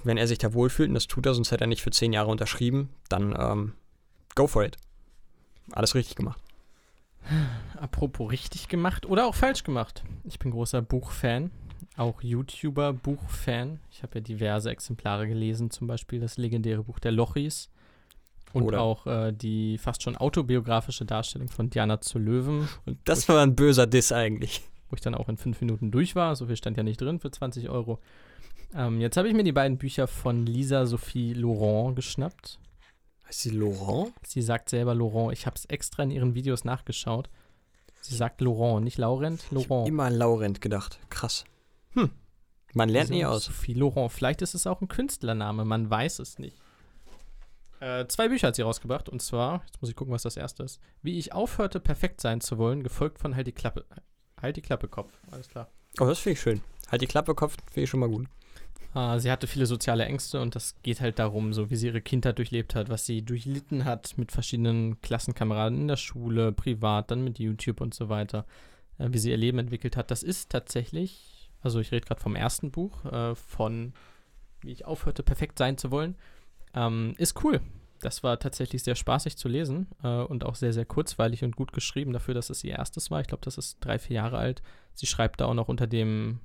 Wenn 0.04 0.16
er 0.16 0.26
sich 0.26 0.38
da 0.38 0.52
wohlfühlt, 0.52 0.88
und 0.88 0.94
das 0.94 1.06
tut 1.06 1.26
er, 1.26 1.34
sonst 1.34 1.50
hätte 1.50 1.64
er 1.64 1.68
nicht 1.68 1.82
für 1.82 1.90
zehn 1.90 2.12
Jahre 2.12 2.30
unterschrieben, 2.30 2.90
dann 3.08 3.34
ähm, 3.38 3.72
go 4.34 4.46
for 4.46 4.64
it. 4.64 4.76
Alles 5.72 5.94
richtig 5.94 6.16
gemacht. 6.16 6.43
Apropos 7.80 8.30
richtig 8.30 8.68
gemacht 8.68 9.06
oder 9.06 9.26
auch 9.26 9.34
falsch 9.34 9.64
gemacht. 9.64 10.02
Ich 10.24 10.38
bin 10.38 10.50
großer 10.50 10.82
Buchfan, 10.82 11.50
auch 11.96 12.22
YouTuber, 12.22 12.92
Buchfan. 12.92 13.80
Ich 13.90 14.02
habe 14.02 14.16
ja 14.16 14.20
diverse 14.20 14.70
Exemplare 14.70 15.26
gelesen, 15.28 15.70
zum 15.70 15.86
Beispiel 15.86 16.20
das 16.20 16.36
legendäre 16.36 16.82
Buch 16.84 16.98
der 16.98 17.12
Lochis 17.12 17.70
und 18.52 18.64
Oder- 18.64 18.80
auch 18.80 19.06
äh, 19.06 19.32
die 19.32 19.78
fast 19.78 20.02
schon 20.02 20.16
autobiografische 20.16 21.04
Darstellung 21.04 21.48
von 21.48 21.70
Diana 21.70 22.00
zu 22.00 22.18
Löwen, 22.18 22.68
Und 22.86 22.98
das 23.04 23.28
war 23.28 23.42
ein 23.42 23.56
böser 23.56 23.86
Diss 23.86 24.12
eigentlich. 24.12 24.62
wo 24.90 24.94
ich 24.96 25.00
dann 25.00 25.14
auch 25.14 25.28
in 25.28 25.36
fünf 25.38 25.60
Minuten 25.60 25.90
durch 25.90 26.14
war. 26.14 26.36
So 26.36 26.46
viel 26.46 26.56
stand 26.56 26.76
ja 26.76 26.82
nicht 26.82 27.00
drin 27.00 27.18
für 27.18 27.30
20 27.30 27.68
Euro. 27.68 27.98
Ähm, 28.76 29.00
jetzt 29.00 29.16
habe 29.16 29.26
ich 29.28 29.34
mir 29.34 29.42
die 29.42 29.50
beiden 29.52 29.78
Bücher 29.78 30.06
von 30.06 30.46
Lisa 30.46 30.86
Sophie 30.86 31.32
Laurent 31.32 31.96
geschnappt. 31.96 32.58
Heißt 33.34 33.42
sie 33.42 33.50
Laurent? 33.50 34.12
Sie 34.24 34.42
sagt 34.42 34.68
selber 34.68 34.94
Laurent. 34.94 35.32
Ich 35.32 35.44
habe 35.44 35.56
es 35.56 35.64
extra 35.64 36.04
in 36.04 36.12
ihren 36.12 36.36
Videos 36.36 36.62
nachgeschaut. 36.62 37.28
Sie 38.00 38.14
sagt 38.14 38.40
Laurent, 38.40 38.84
nicht 38.84 38.96
Laurent, 38.96 39.44
Laurent. 39.50 39.88
Immer 39.88 40.04
an 40.04 40.14
Laurent 40.14 40.60
gedacht. 40.60 41.00
Krass. 41.10 41.44
Hm. 41.94 42.10
Man 42.74 42.88
lernt 42.88 43.10
nie 43.10 43.16
Lisa 43.16 43.30
aus. 43.30 43.46
Sophie 43.46 43.74
Laurent. 43.74 44.12
Vielleicht 44.12 44.40
ist 44.40 44.54
es 44.54 44.68
auch 44.68 44.80
ein 44.80 44.86
Künstlername, 44.86 45.64
man 45.64 45.90
weiß 45.90 46.20
es 46.20 46.38
nicht. 46.38 46.56
Äh, 47.80 48.06
zwei 48.06 48.28
Bücher 48.28 48.48
hat 48.48 48.54
sie 48.54 48.62
rausgebracht 48.62 49.08
und 49.08 49.20
zwar, 49.20 49.62
jetzt 49.66 49.82
muss 49.82 49.90
ich 49.90 49.96
gucken, 49.96 50.14
was 50.14 50.22
das 50.22 50.36
erste 50.36 50.62
ist. 50.62 50.78
Wie 51.02 51.18
ich 51.18 51.32
aufhörte, 51.32 51.80
perfekt 51.80 52.20
sein 52.20 52.40
zu 52.40 52.56
wollen, 52.56 52.84
gefolgt 52.84 53.18
von 53.18 53.34
Halt 53.34 53.48
die 53.48 53.52
Klappe. 53.52 53.84
Halt 54.40 54.54
die 54.54 54.62
Klappe, 54.62 54.86
Kopf. 54.86 55.10
Alles 55.32 55.48
klar. 55.48 55.68
Oh, 55.98 56.06
das 56.06 56.20
finde 56.20 56.34
ich 56.34 56.40
schön. 56.40 56.62
Halt 56.88 57.02
die 57.02 57.08
Klappe, 57.08 57.34
Kopf, 57.34 57.56
finde 57.66 57.82
ich 57.82 57.90
schon 57.90 57.98
mal 57.98 58.08
gut. 58.08 58.28
Äh, 58.94 59.18
sie 59.18 59.30
hatte 59.30 59.46
viele 59.46 59.66
soziale 59.66 60.04
Ängste 60.04 60.40
und 60.40 60.54
das 60.54 60.76
geht 60.82 61.00
halt 61.00 61.18
darum, 61.18 61.52
so 61.52 61.70
wie 61.70 61.76
sie 61.76 61.88
ihre 61.88 62.00
Kindheit 62.00 62.38
durchlebt 62.38 62.74
hat, 62.74 62.88
was 62.88 63.06
sie 63.06 63.22
durchlitten 63.22 63.84
hat 63.84 64.16
mit 64.16 64.32
verschiedenen 64.32 65.00
Klassenkameraden 65.00 65.80
in 65.82 65.88
der 65.88 65.96
Schule, 65.96 66.52
privat, 66.52 67.10
dann 67.10 67.24
mit 67.24 67.38
YouTube 67.38 67.80
und 67.80 67.94
so 67.94 68.08
weiter, 68.08 68.46
äh, 68.98 69.08
wie 69.10 69.18
sie 69.18 69.30
ihr 69.30 69.36
Leben 69.36 69.58
entwickelt 69.58 69.96
hat. 69.96 70.10
Das 70.10 70.22
ist 70.22 70.50
tatsächlich, 70.50 71.50
also 71.62 71.80
ich 71.80 71.92
rede 71.92 72.06
gerade 72.06 72.20
vom 72.20 72.36
ersten 72.36 72.70
Buch, 72.70 73.04
äh, 73.04 73.34
von 73.34 73.92
Wie 74.60 74.72
ich 74.72 74.86
aufhörte, 74.86 75.22
perfekt 75.22 75.58
sein 75.58 75.76
zu 75.76 75.90
wollen. 75.90 76.16
Ähm, 76.74 77.14
ist 77.18 77.44
cool. 77.44 77.60
Das 78.00 78.22
war 78.22 78.38
tatsächlich 78.38 78.82
sehr 78.82 78.96
spaßig 78.96 79.36
zu 79.36 79.48
lesen 79.48 79.86
äh, 80.02 80.08
und 80.08 80.44
auch 80.44 80.54
sehr, 80.56 80.72
sehr 80.72 80.84
kurzweilig 80.84 81.42
und 81.44 81.56
gut 81.56 81.72
geschrieben 81.72 82.12
dafür, 82.12 82.34
dass 82.34 82.50
es 82.50 82.64
ihr 82.64 82.76
erstes 82.76 83.10
war. 83.10 83.20
Ich 83.20 83.26
glaube, 83.26 83.44
das 83.44 83.56
ist 83.56 83.78
drei, 83.80 83.98
vier 83.98 84.16
Jahre 84.16 84.38
alt. 84.38 84.62
Sie 84.94 85.06
schreibt 85.06 85.40
da 85.40 85.46
auch 85.46 85.54
noch 85.54 85.68
unter 85.68 85.86
dem, 85.86 86.40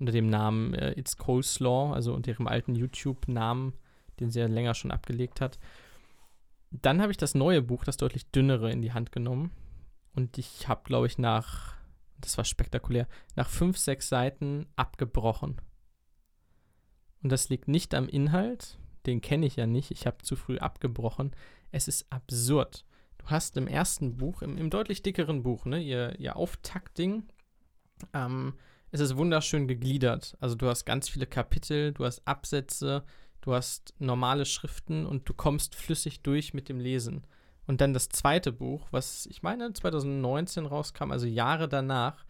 unter 0.00 0.12
dem 0.12 0.28
Namen 0.28 0.74
äh, 0.74 0.98
It's 0.98 1.16
Coleslaw, 1.16 1.92
also 1.92 2.14
unter 2.14 2.30
ihrem 2.30 2.48
alten 2.48 2.74
YouTube-Namen, 2.74 3.74
den 4.18 4.30
sie 4.30 4.40
ja 4.40 4.46
länger 4.46 4.74
schon 4.74 4.90
abgelegt 4.90 5.40
hat. 5.40 5.58
Dann 6.70 7.00
habe 7.00 7.12
ich 7.12 7.18
das 7.18 7.34
neue 7.34 7.62
Buch, 7.62 7.84
das 7.84 7.96
deutlich 7.96 8.30
dünnere, 8.30 8.72
in 8.72 8.82
die 8.82 8.92
Hand 8.92 9.12
genommen. 9.12 9.50
Und 10.14 10.38
ich 10.38 10.68
habe, 10.68 10.82
glaube 10.84 11.06
ich, 11.06 11.18
nach, 11.18 11.74
das 12.18 12.36
war 12.38 12.44
spektakulär, 12.44 13.06
nach 13.36 13.48
fünf, 13.48 13.76
sechs 13.76 14.08
Seiten 14.08 14.66
abgebrochen. 14.76 15.60
Und 17.22 17.30
das 17.30 17.48
liegt 17.50 17.68
nicht 17.68 17.94
am 17.94 18.08
Inhalt, 18.08 18.78
den 19.06 19.20
kenne 19.20 19.46
ich 19.46 19.56
ja 19.56 19.66
nicht, 19.66 19.90
ich 19.90 20.06
habe 20.06 20.18
zu 20.22 20.36
früh 20.36 20.58
abgebrochen. 20.58 21.32
Es 21.70 21.88
ist 21.88 22.10
absurd. 22.10 22.84
Du 23.18 23.26
hast 23.26 23.56
im 23.56 23.66
ersten 23.66 24.16
Buch, 24.16 24.42
im, 24.42 24.56
im 24.56 24.70
deutlich 24.70 25.02
dickeren 25.02 25.42
Buch, 25.42 25.66
ne, 25.66 25.80
ihr, 25.80 26.18
ihr 26.18 26.36
Auftaktding, 26.36 27.24
ähm, 28.14 28.54
es 28.90 29.00
ist 29.00 29.16
wunderschön 29.16 29.68
gegliedert. 29.68 30.36
Also 30.40 30.54
du 30.56 30.66
hast 30.68 30.84
ganz 30.84 31.08
viele 31.08 31.26
Kapitel, 31.26 31.92
du 31.92 32.04
hast 32.04 32.26
Absätze, 32.26 33.04
du 33.40 33.54
hast 33.54 33.94
normale 33.98 34.44
Schriften 34.44 35.06
und 35.06 35.28
du 35.28 35.34
kommst 35.34 35.74
flüssig 35.74 36.22
durch 36.22 36.54
mit 36.54 36.68
dem 36.68 36.80
Lesen. 36.80 37.24
Und 37.66 37.80
dann 37.80 37.94
das 37.94 38.08
zweite 38.08 38.50
Buch, 38.52 38.88
was 38.90 39.26
ich 39.26 39.42
meine 39.42 39.72
2019 39.72 40.66
rauskam, 40.66 41.12
also 41.12 41.26
Jahre 41.26 41.68
danach. 41.68 42.24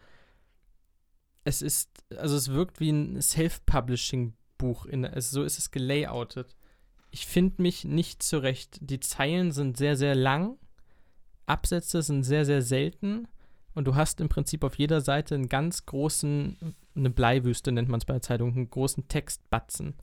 Es 1.43 1.61
ist, 1.63 1.89
also 2.15 2.35
es 2.35 2.49
wirkt 2.51 2.79
wie 2.79 2.91
ein 2.91 3.21
Self-Publishing-Buch. 3.21 4.85
in- 4.85 5.05
Also 5.05 5.39
so 5.41 5.43
ist 5.43 5.57
es 5.57 5.71
gelayoutet. 5.71 6.55
Ich 7.09 7.25
finde 7.25 7.61
mich 7.63 7.83
nicht 7.83 8.21
zurecht. 8.21 8.77
Die 8.81 8.99
Zeilen 8.99 9.51
sind 9.51 9.77
sehr, 9.77 9.97
sehr 9.97 10.13
lang. 10.15 10.57
Absätze 11.47 12.03
sind 12.03 12.23
sehr, 12.23 12.45
sehr 12.45 12.61
selten. 12.61 13.27
Und 13.73 13.85
du 13.85 13.95
hast 13.95 14.19
im 14.19 14.29
Prinzip 14.29 14.63
auf 14.63 14.75
jeder 14.75 15.01
Seite 15.01 15.35
einen 15.35 15.49
ganz 15.49 15.85
großen, 15.85 16.75
eine 16.95 17.09
Bleiwüste 17.09 17.71
nennt 17.71 17.89
man 17.89 17.99
es 17.99 18.05
bei 18.05 18.13
der 18.13 18.21
Zeitung, 18.21 18.53
einen 18.53 18.69
großen 18.69 19.07
Textbatzen. 19.07 19.95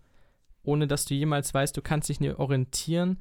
Ohne 0.63 0.87
dass 0.87 1.05
du 1.05 1.15
jemals 1.15 1.53
weißt, 1.53 1.77
du 1.77 1.83
kannst 1.83 2.09
dich 2.09 2.21
nicht 2.21 2.39
orientieren. 2.39 3.19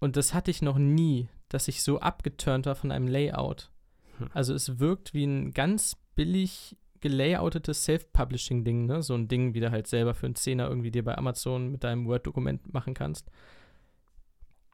Und 0.00 0.16
das 0.16 0.34
hatte 0.34 0.50
ich 0.50 0.62
noch 0.62 0.78
nie, 0.78 1.28
dass 1.48 1.68
ich 1.68 1.82
so 1.82 2.00
abgeturnt 2.00 2.66
war 2.66 2.74
von 2.74 2.90
einem 2.90 3.06
Layout. 3.06 3.70
Hm. 4.18 4.30
Also 4.32 4.54
es 4.54 4.78
wirkt 4.80 5.14
wie 5.14 5.24
ein 5.24 5.52
ganz 5.52 5.96
billig 6.14 6.76
gelayoutetes 7.00 7.84
Self-Publishing-Ding, 7.84 8.86
ne? 8.86 9.02
So 9.02 9.14
ein 9.14 9.28
Ding, 9.28 9.54
wie 9.54 9.60
du 9.60 9.70
halt 9.70 9.86
selber 9.86 10.14
für 10.14 10.26
einen 10.26 10.36
Zehner 10.36 10.68
irgendwie 10.68 10.90
dir 10.90 11.04
bei 11.04 11.16
Amazon 11.18 11.70
mit 11.70 11.84
deinem 11.84 12.06
Word-Dokument 12.06 12.72
machen 12.72 12.94
kannst. 12.94 13.30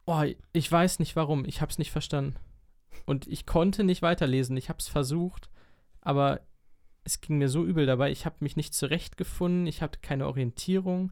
Oh, 0.05 0.23
ich 0.53 0.71
weiß 0.71 0.99
nicht 0.99 1.15
warum. 1.15 1.45
Ich 1.45 1.61
hab's 1.61 1.77
nicht 1.77 1.91
verstanden. 1.91 2.35
Und 3.05 3.27
ich 3.27 3.45
konnte 3.45 3.83
nicht 3.83 4.01
weiterlesen. 4.01 4.57
Ich 4.57 4.69
hab's 4.69 4.87
versucht, 4.87 5.49
aber 6.01 6.41
es 7.03 7.21
ging 7.21 7.37
mir 7.37 7.49
so 7.49 7.65
übel 7.65 7.85
dabei. 7.85 8.11
Ich 8.11 8.25
habe 8.25 8.35
mich 8.39 8.55
nicht 8.55 8.73
zurechtgefunden. 8.73 9.67
Ich 9.67 9.81
hatte 9.81 9.99
keine 9.99 10.27
Orientierung. 10.27 11.11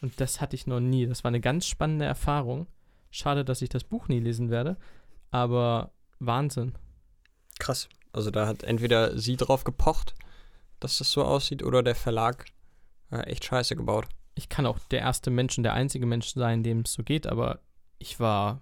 Und 0.00 0.20
das 0.20 0.40
hatte 0.40 0.56
ich 0.56 0.66
noch 0.66 0.80
nie. 0.80 1.06
Das 1.06 1.24
war 1.24 1.28
eine 1.28 1.40
ganz 1.40 1.66
spannende 1.66 2.04
Erfahrung. 2.04 2.66
Schade, 3.10 3.44
dass 3.44 3.62
ich 3.62 3.68
das 3.68 3.84
Buch 3.84 4.08
nie 4.08 4.20
lesen 4.20 4.50
werde. 4.50 4.76
Aber 5.30 5.92
Wahnsinn. 6.18 6.74
Krass. 7.58 7.88
Also 8.12 8.30
da 8.30 8.46
hat 8.46 8.62
entweder 8.62 9.18
sie 9.18 9.36
drauf 9.36 9.64
gepocht, 9.64 10.14
dass 10.80 10.98
das 10.98 11.10
so 11.10 11.24
aussieht, 11.24 11.62
oder 11.62 11.82
der 11.82 11.94
Verlag 11.94 12.46
äh, 13.10 13.20
echt 13.20 13.44
scheiße 13.44 13.76
gebaut. 13.76 14.06
Ich 14.34 14.48
kann 14.48 14.66
auch 14.66 14.78
der 14.78 15.00
erste 15.00 15.30
Mensch 15.30 15.56
und 15.56 15.64
der 15.64 15.74
einzige 15.74 16.06
Mensch 16.06 16.28
sein, 16.28 16.62
dem 16.62 16.80
es 16.80 16.92
so 16.92 17.02
geht, 17.02 17.26
aber 17.26 17.60
ich 17.98 18.20
war 18.20 18.60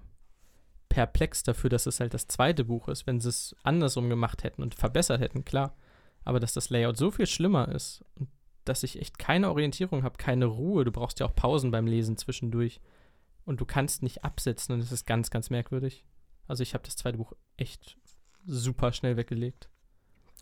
perplex 0.95 1.42
dafür, 1.42 1.70
dass 1.70 1.86
es 1.86 1.99
halt 1.99 2.14
das 2.14 2.28
zweite 2.28 2.64
Buch 2.64 2.86
ist. 2.86 3.05
Wenn 3.05 3.18
sie 3.18 3.28
es 3.28 3.57
andersrum 3.64 4.09
gemacht 4.09 4.45
hätten 4.45 4.62
und 4.62 4.76
verbessert 4.76 5.20
hätten, 5.20 5.45
klar. 5.45 5.76
Aber 6.22 6.38
dass 6.38 6.55
das 6.55 6.70
Layout 6.70 6.97
so 6.97 7.11
viel 7.11 7.26
schlimmer 7.26 7.68
ist 7.68 8.05
und 8.14 8.28
dass 8.64 8.84
ich 8.84 9.01
echt 9.01 9.18
keine 9.18 9.51
Orientierung 9.51 10.05
habe, 10.05 10.18
keine 10.18 10.45
Ruhe. 10.45 10.84
Du 10.84 10.92
brauchst 10.92 11.18
ja 11.18 11.26
auch 11.26 11.34
Pausen 11.34 11.72
beim 11.72 11.88
Lesen 11.88 12.16
zwischendurch. 12.16 12.80
Und 13.45 13.61
du 13.61 13.64
kannst 13.64 14.05
nicht 14.05 14.22
absetzen 14.22 14.72
und 14.72 14.80
es 14.80 14.92
ist 14.92 15.05
ganz, 15.05 15.30
ganz 15.30 15.51
merkwürdig. 15.51 16.05
Also 16.47 16.62
ich 16.62 16.74
habe 16.74 16.84
das 16.84 16.95
zweite 16.95 17.18
Buch 17.18 17.32
echt 17.57 17.99
super 18.47 18.92
schnell 18.92 19.16
weggelegt. 19.16 19.68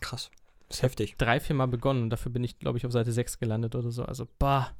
Krass. 0.01 0.31
Das 0.69 0.77
ist 0.79 0.83
heftig. 0.83 1.17
Drei, 1.17 1.41
vier 1.41 1.57
Mal 1.57 1.67
begonnen 1.67 2.03
und 2.03 2.11
dafür 2.11 2.31
bin 2.31 2.45
ich, 2.45 2.59
glaube 2.59 2.77
ich, 2.77 2.85
auf 2.85 2.93
Seite 2.93 3.11
6 3.11 3.39
gelandet 3.39 3.75
oder 3.75 3.91
so. 3.91 4.05
Also, 4.05 4.29
bah. 4.39 4.77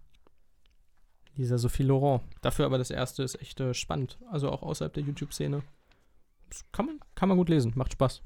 Lisa 1.37 1.59
Sophie 1.59 1.83
Laurent. 1.83 2.23
Dafür 2.41 2.67
aber 2.67 2.79
das 2.79 2.91
erste 2.91 3.23
ist 3.23 3.41
echt 3.41 3.61
äh, 3.61 3.75
spannend. 3.75 4.19
Also 4.31 4.51
auch 4.51 4.63
außerhalb 4.63 4.93
der 4.93 5.03
YouTube-Szene. 5.03 5.63
Das 6.49 6.65
Kann 6.73 6.87
man, 6.87 7.01
kann 7.15 7.29
man 7.29 7.39
gut 7.39 7.49
lesen, 7.49 7.73
macht 7.75 7.93
Spaß. 7.93 8.23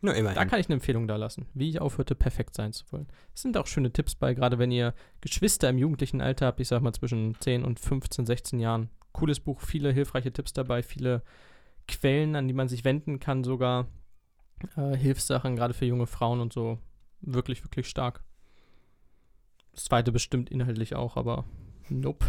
Nur 0.00 0.16
immerhin. 0.16 0.34
Da 0.34 0.44
kann 0.44 0.58
ich 0.58 0.66
eine 0.66 0.74
Empfehlung 0.74 1.06
da 1.06 1.14
lassen, 1.14 1.46
wie 1.54 1.68
ich 1.68 1.80
aufhörte, 1.80 2.16
perfekt 2.16 2.56
sein 2.56 2.72
zu 2.72 2.84
wollen. 2.90 3.06
Es 3.34 3.42
sind 3.42 3.56
auch 3.56 3.68
schöne 3.68 3.92
Tipps 3.92 4.16
bei, 4.16 4.34
gerade 4.34 4.58
wenn 4.58 4.72
ihr 4.72 4.94
Geschwister 5.20 5.70
im 5.70 5.78
jugendlichen 5.78 6.20
Alter 6.20 6.46
habt, 6.46 6.58
ich 6.58 6.66
sag 6.66 6.82
mal 6.82 6.92
zwischen 6.92 7.36
10 7.38 7.64
und 7.64 7.78
15, 7.78 8.26
16 8.26 8.58
Jahren. 8.58 8.90
Cooles 9.12 9.38
Buch, 9.38 9.60
viele 9.60 9.92
hilfreiche 9.92 10.32
Tipps 10.32 10.52
dabei, 10.52 10.82
viele 10.82 11.22
Quellen, 11.86 12.34
an 12.34 12.48
die 12.48 12.54
man 12.54 12.66
sich 12.66 12.84
wenden 12.84 13.20
kann, 13.20 13.44
sogar 13.44 13.86
äh, 14.76 14.96
Hilfssachen, 14.96 15.54
gerade 15.54 15.74
für 15.74 15.84
junge 15.84 16.08
Frauen 16.08 16.40
und 16.40 16.52
so. 16.52 16.78
Wirklich, 17.20 17.62
wirklich 17.62 17.88
stark. 17.88 18.24
Das 19.72 19.84
zweite 19.84 20.10
bestimmt 20.10 20.50
inhaltlich 20.50 20.96
auch, 20.96 21.16
aber 21.16 21.44
nope. 21.88 22.26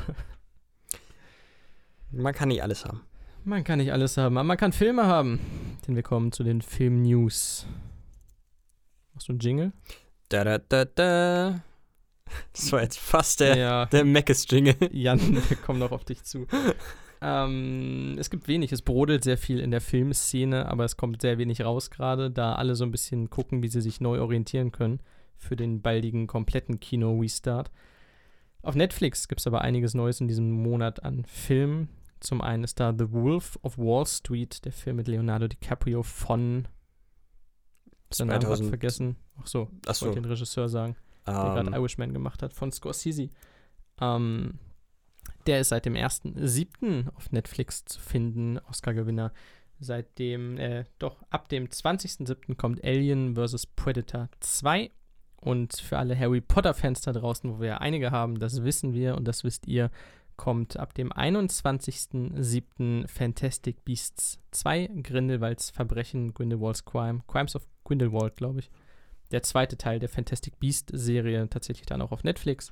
Man 2.11 2.33
kann 2.33 2.49
nicht 2.49 2.63
alles 2.63 2.85
haben. 2.85 3.01
Man 3.43 3.63
kann 3.63 3.79
nicht 3.79 3.91
alles 3.91 4.17
haben, 4.17 4.37
aber 4.37 4.45
man 4.45 4.57
kann 4.57 4.71
Filme 4.71 5.05
haben. 5.05 5.39
Denn 5.87 5.95
wir 5.95 6.03
kommen 6.03 6.31
zu 6.31 6.43
den 6.43 6.61
Film-News. 6.61 7.65
Machst 9.13 9.27
du 9.27 9.33
einen 9.33 9.39
Jingle? 9.39 9.73
Da, 10.29 10.43
da, 10.43 10.57
da, 10.59 10.85
da. 10.85 11.61
Das 12.53 12.71
war 12.71 12.81
jetzt 12.81 12.99
fast 12.99 13.39
der, 13.39 13.57
ja. 13.57 13.85
der 13.87 14.05
Meckes-Jingle. 14.05 14.75
Jan, 14.91 15.19
wir 15.49 15.57
kommen 15.57 15.79
noch 15.79 15.91
auf 15.91 16.05
dich 16.05 16.23
zu. 16.23 16.47
Ähm, 17.21 18.15
es 18.19 18.29
gibt 18.29 18.47
wenig, 18.47 18.71
es 18.71 18.81
brodelt 18.81 19.23
sehr 19.23 19.37
viel 19.37 19.59
in 19.59 19.71
der 19.71 19.81
Filmszene, 19.81 20.67
aber 20.67 20.83
es 20.83 20.97
kommt 20.97 21.21
sehr 21.21 21.37
wenig 21.37 21.63
raus 21.63 21.89
gerade, 21.89 22.29
da 22.29 22.55
alle 22.55 22.75
so 22.75 22.83
ein 22.83 22.91
bisschen 22.91 23.29
gucken, 23.29 23.63
wie 23.63 23.69
sie 23.69 23.81
sich 23.81 24.01
neu 24.01 24.19
orientieren 24.19 24.71
können 24.71 24.99
für 25.37 25.55
den 25.55 25.81
baldigen 25.81 26.27
kompletten 26.27 26.79
Kino-Restart. 26.79 27.71
Auf 28.63 28.75
Netflix 28.75 29.27
gibt 29.27 29.41
es 29.41 29.47
aber 29.47 29.61
einiges 29.61 29.93
Neues 29.93 30.19
in 30.19 30.27
diesem 30.27 30.49
Monat 30.49 31.03
an 31.03 31.25
Filmen. 31.25 31.89
Zum 32.19 32.41
einen 32.41 32.63
ist 32.63 32.79
da 32.79 32.93
The 32.97 33.11
Wolf 33.11 33.59
of 33.61 33.77
Wall 33.77 34.05
Street, 34.07 34.65
der 34.65 34.71
Film 34.71 34.95
mit 34.95 35.07
Leonardo 35.07 35.47
DiCaprio 35.47 36.01
von. 36.03 36.67
Seinen 38.09 38.29
Namen 38.29 38.41
2000 38.41 38.69
vergessen. 38.69 39.15
Ach 39.39 39.47
so, 39.47 39.69
ich 39.83 39.89
Achso. 39.89 40.05
wollte 40.05 40.21
den 40.21 40.29
Regisseur 40.29 40.69
sagen 40.69 40.95
der 41.25 41.33
gerade 41.33 41.67
Ähm, 41.67 41.73
Irishman 41.73 42.13
gemacht 42.13 42.41
hat, 42.43 42.53
von 42.53 42.71
Scorsese. 42.71 43.29
Ähm, 43.99 44.59
der 45.47 45.59
ist 45.61 45.69
seit 45.69 45.85
dem 45.85 45.95
1.7. 45.95 47.09
auf 47.15 47.31
Netflix 47.31 47.85
zu 47.85 47.99
finden, 47.99 48.59
Oscar-Gewinner. 48.69 49.33
Seitdem, 49.79 50.57
äh, 50.57 50.85
doch, 50.99 51.23
ab 51.29 51.49
dem 51.49 51.67
20.7. 51.67 52.55
kommt 52.55 52.83
Alien 52.83 53.35
vs. 53.35 53.65
Predator 53.67 54.29
2. 54.39 54.91
Und 55.43 55.73
für 55.73 55.97
alle 55.97 56.17
Harry 56.17 56.41
Potter-Fans 56.41 57.01
da 57.01 57.11
draußen, 57.11 57.49
wo 57.49 57.59
wir 57.59 57.67
ja 57.67 57.77
einige 57.77 58.11
haben, 58.11 58.39
das 58.39 58.63
wissen 58.63 58.93
wir 58.93 59.15
und 59.15 59.27
das 59.27 59.43
wisst 59.43 59.67
ihr, 59.67 59.91
kommt 60.35 60.77
ab 60.77 60.93
dem 60.93 61.11
21.07. 61.11 63.07
Fantastic 63.07 63.83
Beasts 63.83 64.39
2, 64.51 64.89
Grindelwalds 65.03 65.69
Verbrechen, 65.69 66.33
Grindelwalds 66.33 66.85
Crime, 66.85 67.21
Crimes 67.27 67.55
of 67.55 67.67
Grindelwald, 67.83 68.37
glaube 68.37 68.59
ich 68.59 68.71
der 69.33 69.43
zweite 69.43 69.77
Teil 69.77 69.99
der 69.99 70.09
Fantastic 70.09 70.59
Beast-Serie 70.59 71.49
tatsächlich 71.49 71.87
dann 71.87 72.01
auch 72.01 72.11
auf 72.11 72.23
Netflix. 72.23 72.71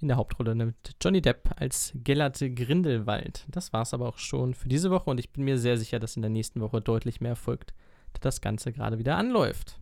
In 0.00 0.08
der 0.08 0.16
Hauptrolle 0.16 0.54
mit 0.54 0.96
Johnny 1.00 1.22
Depp 1.22 1.50
als 1.56 1.92
Gellert 1.94 2.38
Grindelwald. 2.38 3.46
Das 3.48 3.72
war 3.72 3.82
es 3.82 3.94
aber 3.94 4.08
auch 4.08 4.18
schon 4.18 4.54
für 4.54 4.68
diese 4.68 4.90
Woche 4.90 5.08
und 5.08 5.18
ich 5.18 5.30
bin 5.30 5.44
mir 5.44 5.58
sehr 5.58 5.76
sicher, 5.76 6.00
dass 6.00 6.16
in 6.16 6.22
der 6.22 6.30
nächsten 6.30 6.60
Woche 6.60 6.80
deutlich 6.80 7.20
mehr 7.20 7.36
folgt, 7.36 7.72
da 8.12 8.18
das 8.20 8.40
Ganze 8.40 8.72
gerade 8.72 8.98
wieder 8.98 9.16
anläuft. 9.16 9.78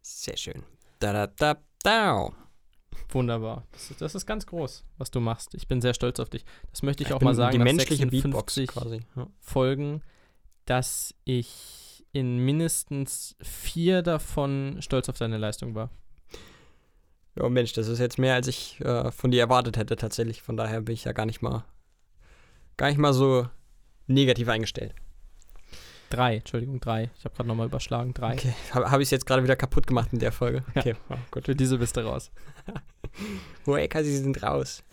Sehr 0.00 0.36
schön. 0.36 0.62
Da, 0.98 1.12
da, 1.12 1.26
da, 1.26 1.56
da. 1.82 2.30
Wunderbar. 3.10 3.66
Das 3.72 3.90
ist, 3.90 4.00
das 4.00 4.14
ist 4.14 4.26
ganz 4.26 4.46
groß, 4.46 4.84
was 4.98 5.10
du 5.10 5.20
machst. 5.20 5.54
Ich 5.54 5.68
bin 5.68 5.80
sehr 5.80 5.94
stolz 5.94 6.18
auf 6.20 6.28
dich. 6.28 6.44
Das 6.70 6.82
möchte 6.82 7.02
ich 7.02 7.12
auch 7.12 7.18
bin 7.18 7.26
mal 7.26 7.34
sagen. 7.34 7.52
Die 7.52 7.58
menschliche 7.58 8.06
Beatbox 8.06 8.54
56 8.54 8.68
quasi. 8.68 9.00
Ja. 9.14 9.28
Folgen, 9.40 10.02
dass 10.64 11.14
ich 11.24 12.04
in 12.12 12.38
mindestens 12.38 13.36
vier 13.42 14.02
davon 14.02 14.78
stolz 14.80 15.08
auf 15.08 15.18
deine 15.18 15.36
Leistung 15.36 15.74
war. 15.74 15.90
ja, 17.36 17.48
Mensch, 17.48 17.74
das 17.74 17.88
ist 17.88 17.98
jetzt 17.98 18.18
mehr, 18.18 18.34
als 18.34 18.48
ich 18.48 18.80
äh, 18.80 19.10
von 19.12 19.30
dir 19.30 19.40
erwartet 19.40 19.76
hätte 19.76 19.96
tatsächlich. 19.96 20.42
Von 20.42 20.56
daher 20.56 20.80
bin 20.80 20.94
ich 20.94 21.04
ja 21.04 21.12
gar 21.12 21.26
nicht 21.26 21.42
mal, 21.42 21.64
gar 22.76 22.88
nicht 22.88 22.98
mal 22.98 23.12
so 23.12 23.48
negativ 24.06 24.48
eingestellt. 24.48 24.94
Drei, 26.10 26.36
Entschuldigung, 26.36 26.80
drei. 26.80 27.10
Ich 27.18 27.24
habe 27.24 27.34
gerade 27.34 27.48
nochmal 27.48 27.66
überschlagen. 27.66 28.14
Drei. 28.14 28.34
Okay, 28.34 28.54
habe 28.72 28.90
hab 28.90 29.00
ich 29.00 29.06
es 29.06 29.10
jetzt 29.10 29.26
gerade 29.26 29.42
wieder 29.42 29.56
kaputt 29.56 29.86
gemacht 29.86 30.10
in 30.12 30.18
der 30.18 30.32
Folge. 30.32 30.64
Okay, 30.74 30.94
ja, 31.10 31.18
gut. 31.30 31.46
Für 31.46 31.56
diese 31.56 31.78
bist 31.78 31.96
du 31.96 32.00
raus. 32.00 32.30
Hueca, 33.66 34.02
sie 34.02 34.16
sind 34.16 34.42
raus. 34.42 34.84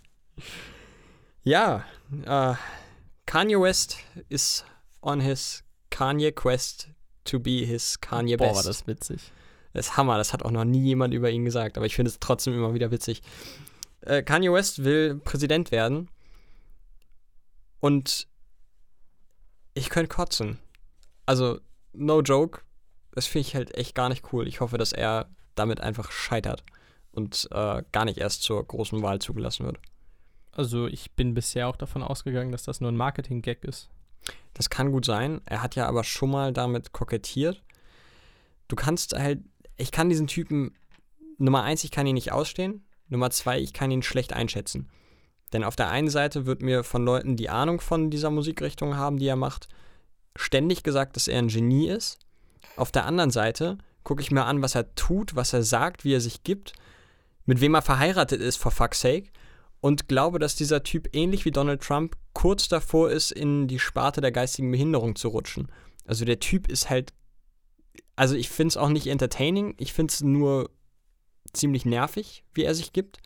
Ja, 1.43 1.83
äh, 2.25 2.55
Kanye 3.25 3.59
West 3.59 3.97
is 4.29 4.65
on 5.01 5.21
his 5.21 5.63
Kanye 5.89 6.31
Quest 6.31 6.89
to 7.25 7.39
be 7.39 7.65
his 7.65 7.99
Kanye 7.99 8.37
Boah, 8.37 8.47
Best. 8.47 8.55
war 8.55 8.63
das 8.63 8.87
witzig. 8.87 9.31
Das 9.73 9.87
ist 9.87 9.97
Hammer, 9.97 10.17
das 10.17 10.33
hat 10.33 10.43
auch 10.43 10.51
noch 10.51 10.65
nie 10.65 10.83
jemand 10.83 11.13
über 11.13 11.29
ihn 11.29 11.45
gesagt, 11.45 11.77
aber 11.77 11.85
ich 11.85 11.95
finde 11.95 12.09
es 12.09 12.19
trotzdem 12.19 12.53
immer 12.53 12.73
wieder 12.73 12.91
witzig. 12.91 13.21
Äh, 14.01 14.23
Kanye 14.23 14.51
West 14.51 14.83
will 14.83 15.15
Präsident 15.23 15.71
werden 15.71 16.09
und 17.79 18.27
ich 19.73 19.89
könnte 19.89 20.09
kotzen. 20.09 20.59
Also, 21.25 21.59
no 21.93 22.21
joke, 22.21 22.61
das 23.11 23.27
finde 23.27 23.47
ich 23.47 23.55
halt 23.55 23.75
echt 23.75 23.95
gar 23.95 24.09
nicht 24.09 24.33
cool. 24.33 24.47
Ich 24.47 24.59
hoffe, 24.59 24.77
dass 24.77 24.93
er 24.93 25.29
damit 25.55 25.81
einfach 25.81 26.11
scheitert 26.11 26.63
und 27.11 27.47
äh, 27.51 27.83
gar 27.91 28.05
nicht 28.05 28.17
erst 28.17 28.43
zur 28.43 28.65
großen 28.65 29.01
Wahl 29.01 29.19
zugelassen 29.19 29.65
wird. 29.65 29.79
Also 30.51 30.87
ich 30.87 31.11
bin 31.11 31.33
bisher 31.33 31.67
auch 31.67 31.75
davon 31.75 32.03
ausgegangen, 32.03 32.51
dass 32.51 32.63
das 32.63 32.81
nur 32.81 32.91
ein 32.91 32.97
Marketing-Gag 32.97 33.63
ist. 33.63 33.89
Das 34.53 34.69
kann 34.69 34.91
gut 34.91 35.05
sein. 35.05 35.41
Er 35.45 35.61
hat 35.61 35.75
ja 35.75 35.87
aber 35.87 36.03
schon 36.03 36.31
mal 36.31 36.53
damit 36.53 36.91
kokettiert. 36.91 37.63
Du 38.67 38.75
kannst 38.75 39.17
halt, 39.17 39.39
ich 39.77 39.91
kann 39.91 40.09
diesen 40.09 40.27
Typen, 40.27 40.75
Nummer 41.37 41.63
eins, 41.63 41.83
ich 41.83 41.91
kann 41.91 42.07
ihn 42.07 42.13
nicht 42.13 42.31
ausstehen. 42.31 42.85
Nummer 43.09 43.29
zwei, 43.31 43.59
ich 43.59 43.73
kann 43.73 43.91
ihn 43.91 44.03
schlecht 44.03 44.33
einschätzen. 44.33 44.89
Denn 45.51 45.63
auf 45.63 45.75
der 45.75 45.89
einen 45.89 46.09
Seite 46.09 46.45
wird 46.45 46.61
mir 46.61 46.83
von 46.83 47.03
Leuten, 47.03 47.35
die 47.35 47.49
Ahnung 47.49 47.81
von 47.81 48.09
dieser 48.09 48.31
Musikrichtung 48.31 48.95
haben, 48.95 49.17
die 49.17 49.27
er 49.27 49.35
macht, 49.35 49.67
ständig 50.35 50.83
gesagt, 50.83 51.15
dass 51.15 51.27
er 51.27 51.39
ein 51.39 51.47
Genie 51.47 51.89
ist. 51.89 52.19
Auf 52.75 52.91
der 52.91 53.05
anderen 53.05 53.31
Seite 53.31 53.77
gucke 54.03 54.21
ich 54.21 54.31
mir 54.31 54.45
an, 54.45 54.61
was 54.61 54.75
er 54.75 54.93
tut, 54.95 55.35
was 55.35 55.53
er 55.53 55.63
sagt, 55.63 56.03
wie 56.03 56.13
er 56.13 56.21
sich 56.21 56.43
gibt, 56.43 56.73
mit 57.45 57.61
wem 57.61 57.75
er 57.75 57.81
verheiratet 57.81 58.41
ist, 58.41 58.57
for 58.57 58.71
fuck's 58.71 59.01
sake. 59.01 59.29
Und 59.81 60.07
glaube, 60.07 60.39
dass 60.39 60.55
dieser 60.55 60.83
Typ 60.83 61.09
ähnlich 61.13 61.43
wie 61.43 61.51
Donald 61.51 61.81
Trump 61.81 62.15
kurz 62.33 62.69
davor 62.69 63.11
ist, 63.11 63.31
in 63.31 63.67
die 63.67 63.79
Sparte 63.79 64.21
der 64.21 64.31
geistigen 64.31 64.71
Behinderung 64.71 65.15
zu 65.15 65.27
rutschen. 65.27 65.69
Also 66.05 66.25
der 66.25 66.39
Typ 66.39 66.69
ist 66.69 66.89
halt. 66.89 67.13
Also 68.15 68.35
ich 68.35 68.49
finde 68.49 68.69
es 68.69 68.77
auch 68.77 68.89
nicht 68.89 69.07
entertaining, 69.07 69.73
ich 69.79 69.91
finde 69.91 70.11
es 70.11 70.21
nur 70.21 70.69
ziemlich 71.51 71.83
nervig, 71.83 72.43
wie 72.53 72.63
er 72.63 72.75
sich 72.75 72.93
gibt. 72.93 73.17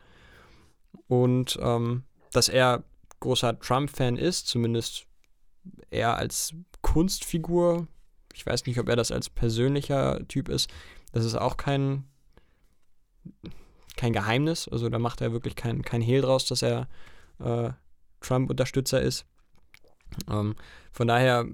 Und 1.08 1.58
ähm, 1.60 2.04
dass 2.32 2.48
er 2.48 2.84
großer 3.20 3.58
Trump-Fan 3.58 4.16
ist, 4.16 4.48
zumindest 4.48 5.06
er 5.90 6.16
als 6.16 6.54
Kunstfigur, 6.98 7.86
Ich 8.34 8.44
weiß 8.44 8.66
nicht, 8.66 8.80
ob 8.80 8.88
er 8.88 8.96
das 8.96 9.12
als 9.12 9.30
persönlicher 9.30 10.26
Typ 10.26 10.48
ist. 10.48 10.68
Das 11.12 11.24
ist 11.24 11.36
auch 11.36 11.56
kein, 11.56 12.02
kein 13.96 14.12
Geheimnis. 14.12 14.66
Also 14.66 14.88
da 14.88 14.98
macht 14.98 15.20
er 15.20 15.30
wirklich 15.30 15.54
kein, 15.54 15.82
kein 15.82 16.00
Hehl 16.00 16.22
draus, 16.22 16.46
dass 16.46 16.60
er 16.60 16.88
äh, 17.38 17.70
Trump-Unterstützer 18.20 19.00
ist. 19.00 19.26
Ähm, 20.28 20.56
von 20.90 21.06
daher, 21.06 21.46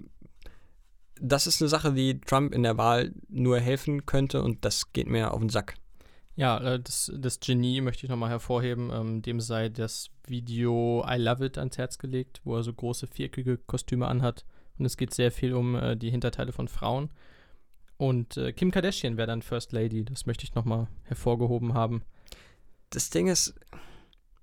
das 1.21 1.47
ist 1.47 1.61
eine 1.61 1.69
Sache, 1.69 1.93
die 1.93 2.23
Trump 2.23 2.55
in 2.55 2.63
der 2.63 2.79
Wahl 2.79 3.13
nur 3.29 3.61
helfen 3.61 4.07
könnte 4.07 4.43
und 4.43 4.65
das 4.65 4.95
geht 4.95 5.09
mir 5.09 5.35
auf 5.35 5.41
den 5.41 5.51
Sack. 5.51 5.75
Ja, 6.37 6.57
äh, 6.57 6.81
das, 6.81 7.13
das 7.15 7.39
Genie 7.39 7.83
möchte 7.83 8.07
ich 8.07 8.11
nochmal 8.11 8.31
hervorheben. 8.31 8.91
Ähm, 8.91 9.21
dem 9.21 9.41
sei 9.41 9.69
das 9.69 10.09
Video 10.27 11.05
I 11.07 11.19
Love 11.19 11.45
It 11.45 11.59
ans 11.59 11.77
Herz 11.77 11.99
gelegt, 11.99 12.41
wo 12.45 12.57
er 12.57 12.63
so 12.63 12.73
große 12.73 13.09
viereckige 13.09 13.59
Kostüme 13.59 14.07
anhat. 14.07 14.47
Und 14.79 14.85
es 14.85 14.97
geht 14.97 15.15
sehr 15.15 15.31
viel 15.31 15.55
um 15.55 15.75
äh, 15.75 15.97
die 15.97 16.11
Hinterteile 16.11 16.53
von 16.53 16.69
Frauen. 16.69 17.11
Und 17.97 18.37
äh, 18.37 18.53
Kim 18.53 18.71
Kardashian 18.71 19.17
wäre 19.17 19.27
dann 19.27 19.43
First 19.43 19.73
Lady. 19.73 20.05
Das 20.05 20.27
möchte 20.27 20.45
ich 20.45 20.55
nochmal 20.55 20.89
hervorgehoben 21.05 21.75
haben. 21.75 22.03
Das 22.91 23.11
Ding 23.11 23.29
ist, 23.29 23.55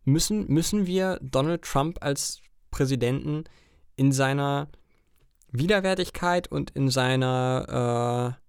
müssen, 0.06 0.48
müssen 0.48 0.88
wir 0.88 1.20
Donald 1.22 1.64
Trump 1.64 1.98
als 2.02 2.42
Präsidenten 2.70 3.44
in 3.96 4.12
seiner 4.12 4.70
Widerwärtigkeit 5.52 6.48
und 6.50 6.72
in 6.72 6.90
seiner 6.90 8.38
äh, 8.38 8.42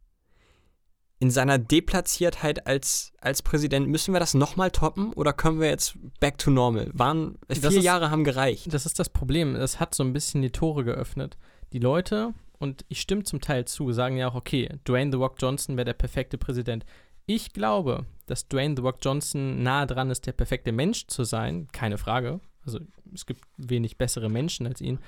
in 1.22 1.30
seiner 1.30 1.57
Deplatziertheit 1.57 2.66
als, 2.66 3.12
als 3.20 3.43
Präsident, 3.43 3.87
müssen 3.87 4.12
wir 4.12 4.18
das 4.18 4.35
nochmal 4.35 4.72
toppen 4.72 5.12
oder 5.12 5.33
können 5.33 5.61
wir 5.61 5.68
jetzt 5.68 5.97
back 6.18 6.37
to 6.37 6.51
normal? 6.51 6.91
Waren, 6.95 7.39
vier 7.49 7.68
ist, 7.70 7.85
Jahre 7.85 8.11
haben 8.11 8.24
gereicht. 8.24 8.74
Das 8.74 8.87
ist 8.87 8.99
das 8.99 9.09
Problem. 9.09 9.55
Es 9.55 9.78
hat 9.78 9.95
so 9.95 10.03
ein 10.03 10.12
bisschen 10.12 10.43
die 10.43 10.51
Tore 10.51 10.83
geöffnet. 10.83 11.39
Die 11.73 11.79
Leute, 11.79 12.35
und 12.59 12.85
ich 12.89 13.01
stimme 13.01 13.25
zum 13.25 13.41
Teil 13.41 13.64
zu, 13.64 13.93
sagen 13.93 14.16
ja 14.16 14.29
auch, 14.29 14.35
okay, 14.35 14.68
Dwayne 14.87 15.11
The 15.11 15.18
Rock 15.18 15.37
Johnson 15.39 15.77
wäre 15.77 15.87
der 15.87 15.95
perfekte 15.95 16.39
Präsident. 16.39 16.85
Ich 17.27 17.53
glaube, 17.53 18.07
dass 18.27 18.49
Dwayne 18.49 18.75
The 18.77 18.83
Rock 18.83 18.99
Johnson 19.03 19.62
nahe 19.62 19.87
dran 19.87 20.11
ist, 20.11 20.27
der 20.27 20.33
perfekte 20.33 20.73
Mensch 20.73 21.07
zu 21.07 21.25
sein. 21.25 21.68
Keine 21.73 21.99
Frage. 21.99 22.41
Also 22.64 22.81
es 23.12 23.27
gibt 23.27 23.43
wenig 23.57 23.97
bessere 23.97 24.29
Menschen 24.29 24.66
als 24.66 24.81
ihn. 24.81 24.99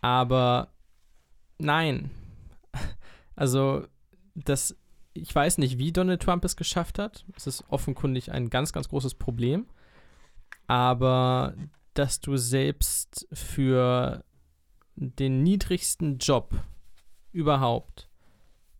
Aber 0.00 0.68
nein. 1.58 2.10
Also 3.36 3.84
das 4.36 4.76
ich 5.14 5.34
weiß 5.34 5.58
nicht, 5.58 5.78
wie 5.78 5.92
Donald 5.92 6.22
Trump 6.22 6.44
es 6.44 6.56
geschafft 6.56 6.98
hat. 6.98 7.24
Es 7.36 7.46
ist 7.46 7.64
offenkundig 7.68 8.32
ein 8.32 8.50
ganz, 8.50 8.72
ganz 8.72 8.88
großes 8.88 9.14
Problem. 9.14 9.66
Aber 10.66 11.54
dass 11.94 12.20
du 12.20 12.36
selbst 12.36 13.26
für 13.32 14.24
den 14.96 15.42
niedrigsten 15.42 16.18
Job 16.18 16.54
überhaupt. 17.32 18.08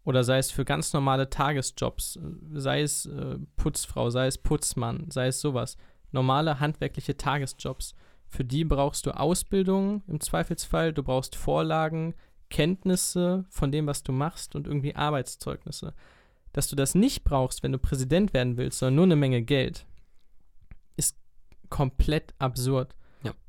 Oder 0.04 0.22
sei 0.22 0.38
es 0.38 0.50
für 0.50 0.64
ganz 0.64 0.92
normale 0.92 1.30
Tagesjobs, 1.30 2.18
sei 2.52 2.82
es 2.82 3.06
äh, 3.06 3.38
Putzfrau, 3.56 4.10
sei 4.10 4.26
es 4.26 4.38
Putzmann, 4.38 5.10
sei 5.10 5.28
es 5.28 5.40
sowas, 5.40 5.76
normale 6.12 6.60
handwerkliche 6.60 7.16
Tagesjobs, 7.16 7.94
für 8.28 8.44
die 8.44 8.64
brauchst 8.64 9.06
du 9.06 9.12
Ausbildung 9.12 10.02
im 10.06 10.20
Zweifelsfall, 10.20 10.92
du 10.92 11.02
brauchst 11.02 11.36
Vorlagen, 11.36 12.14
Kenntnisse 12.50 13.44
von 13.48 13.72
dem, 13.72 13.86
was 13.86 14.02
du 14.02 14.12
machst 14.12 14.54
und 14.54 14.66
irgendwie 14.66 14.94
Arbeitszeugnisse. 14.94 15.94
Dass 16.52 16.68
du 16.68 16.76
das 16.76 16.94
nicht 16.94 17.24
brauchst, 17.24 17.62
wenn 17.62 17.72
du 17.72 17.78
Präsident 17.78 18.32
werden 18.34 18.56
willst, 18.56 18.78
sondern 18.78 18.94
nur 18.96 19.04
eine 19.04 19.16
Menge 19.16 19.42
Geld, 19.42 19.86
ist 20.96 21.16
komplett 21.68 22.34
absurd. 22.38 22.94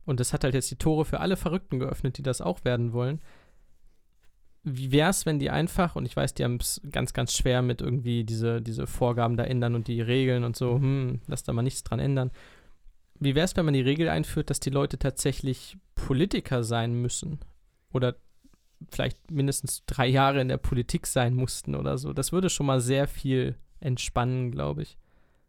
Und 0.06 0.20
das 0.20 0.34
hat 0.34 0.44
halt 0.44 0.54
jetzt 0.54 0.72
die 0.72 0.78
Tore 0.78 1.06
für 1.06 1.20
alle 1.20 1.38
Verrückten 1.38 1.80
geöffnet, 1.80 2.18
die 2.18 2.24
das 2.24 2.42
auch 2.42 2.64
werden 2.64 2.94
wollen. 2.94 3.22
Wie 4.64 4.92
wäre 4.92 5.10
es, 5.10 5.26
wenn 5.26 5.40
die 5.40 5.50
einfach, 5.50 5.96
und 5.96 6.06
ich 6.06 6.16
weiß, 6.16 6.34
die 6.34 6.44
haben 6.44 6.58
es 6.58 6.82
ganz, 6.92 7.14
ganz 7.14 7.34
schwer 7.34 7.62
mit 7.62 7.82
irgendwie 7.82 8.24
diese, 8.24 8.62
diese 8.62 8.88
Vorgaben 8.88 9.38
da 9.38 9.44
ändern 9.44 9.76
und 9.76 9.88
die 9.88 10.02
Regeln 10.02 10.44
und 10.44 10.56
so, 10.56 10.76
hm, 10.76 11.22
lass 11.28 11.44
da 11.44 11.54
mal 11.54 11.62
nichts 11.62 11.84
dran 11.84 12.00
ändern. 12.00 12.32
Wie 13.20 13.36
wäre 13.36 13.46
es, 13.46 13.56
wenn 13.56 13.66
man 13.66 13.74
die 13.74 13.82
Regel 13.82 14.10
einführt, 14.10 14.50
dass 14.50 14.60
die 14.60 14.72
Leute 14.72 14.98
tatsächlich 14.98 15.78
Politiker 15.94 16.64
sein 16.64 16.94
müssen? 16.94 17.40
Oder 17.94 18.16
vielleicht 18.92 19.32
mindestens 19.32 19.84
drei 19.86 20.08
Jahre 20.08 20.42
in 20.42 20.48
der 20.48 20.58
Politik 20.58 21.08
sein 21.08 21.34
mussten 21.34 21.76
oder 21.76 21.98
so. 21.98 22.14
Das 22.14 22.32
würde 22.32 22.50
schon 22.50 22.66
mal 22.66 22.82
sehr 22.82 23.08
viel 23.08 23.56
entspannen, 23.80 24.52
glaube 24.52 24.82
ich. 24.82 24.98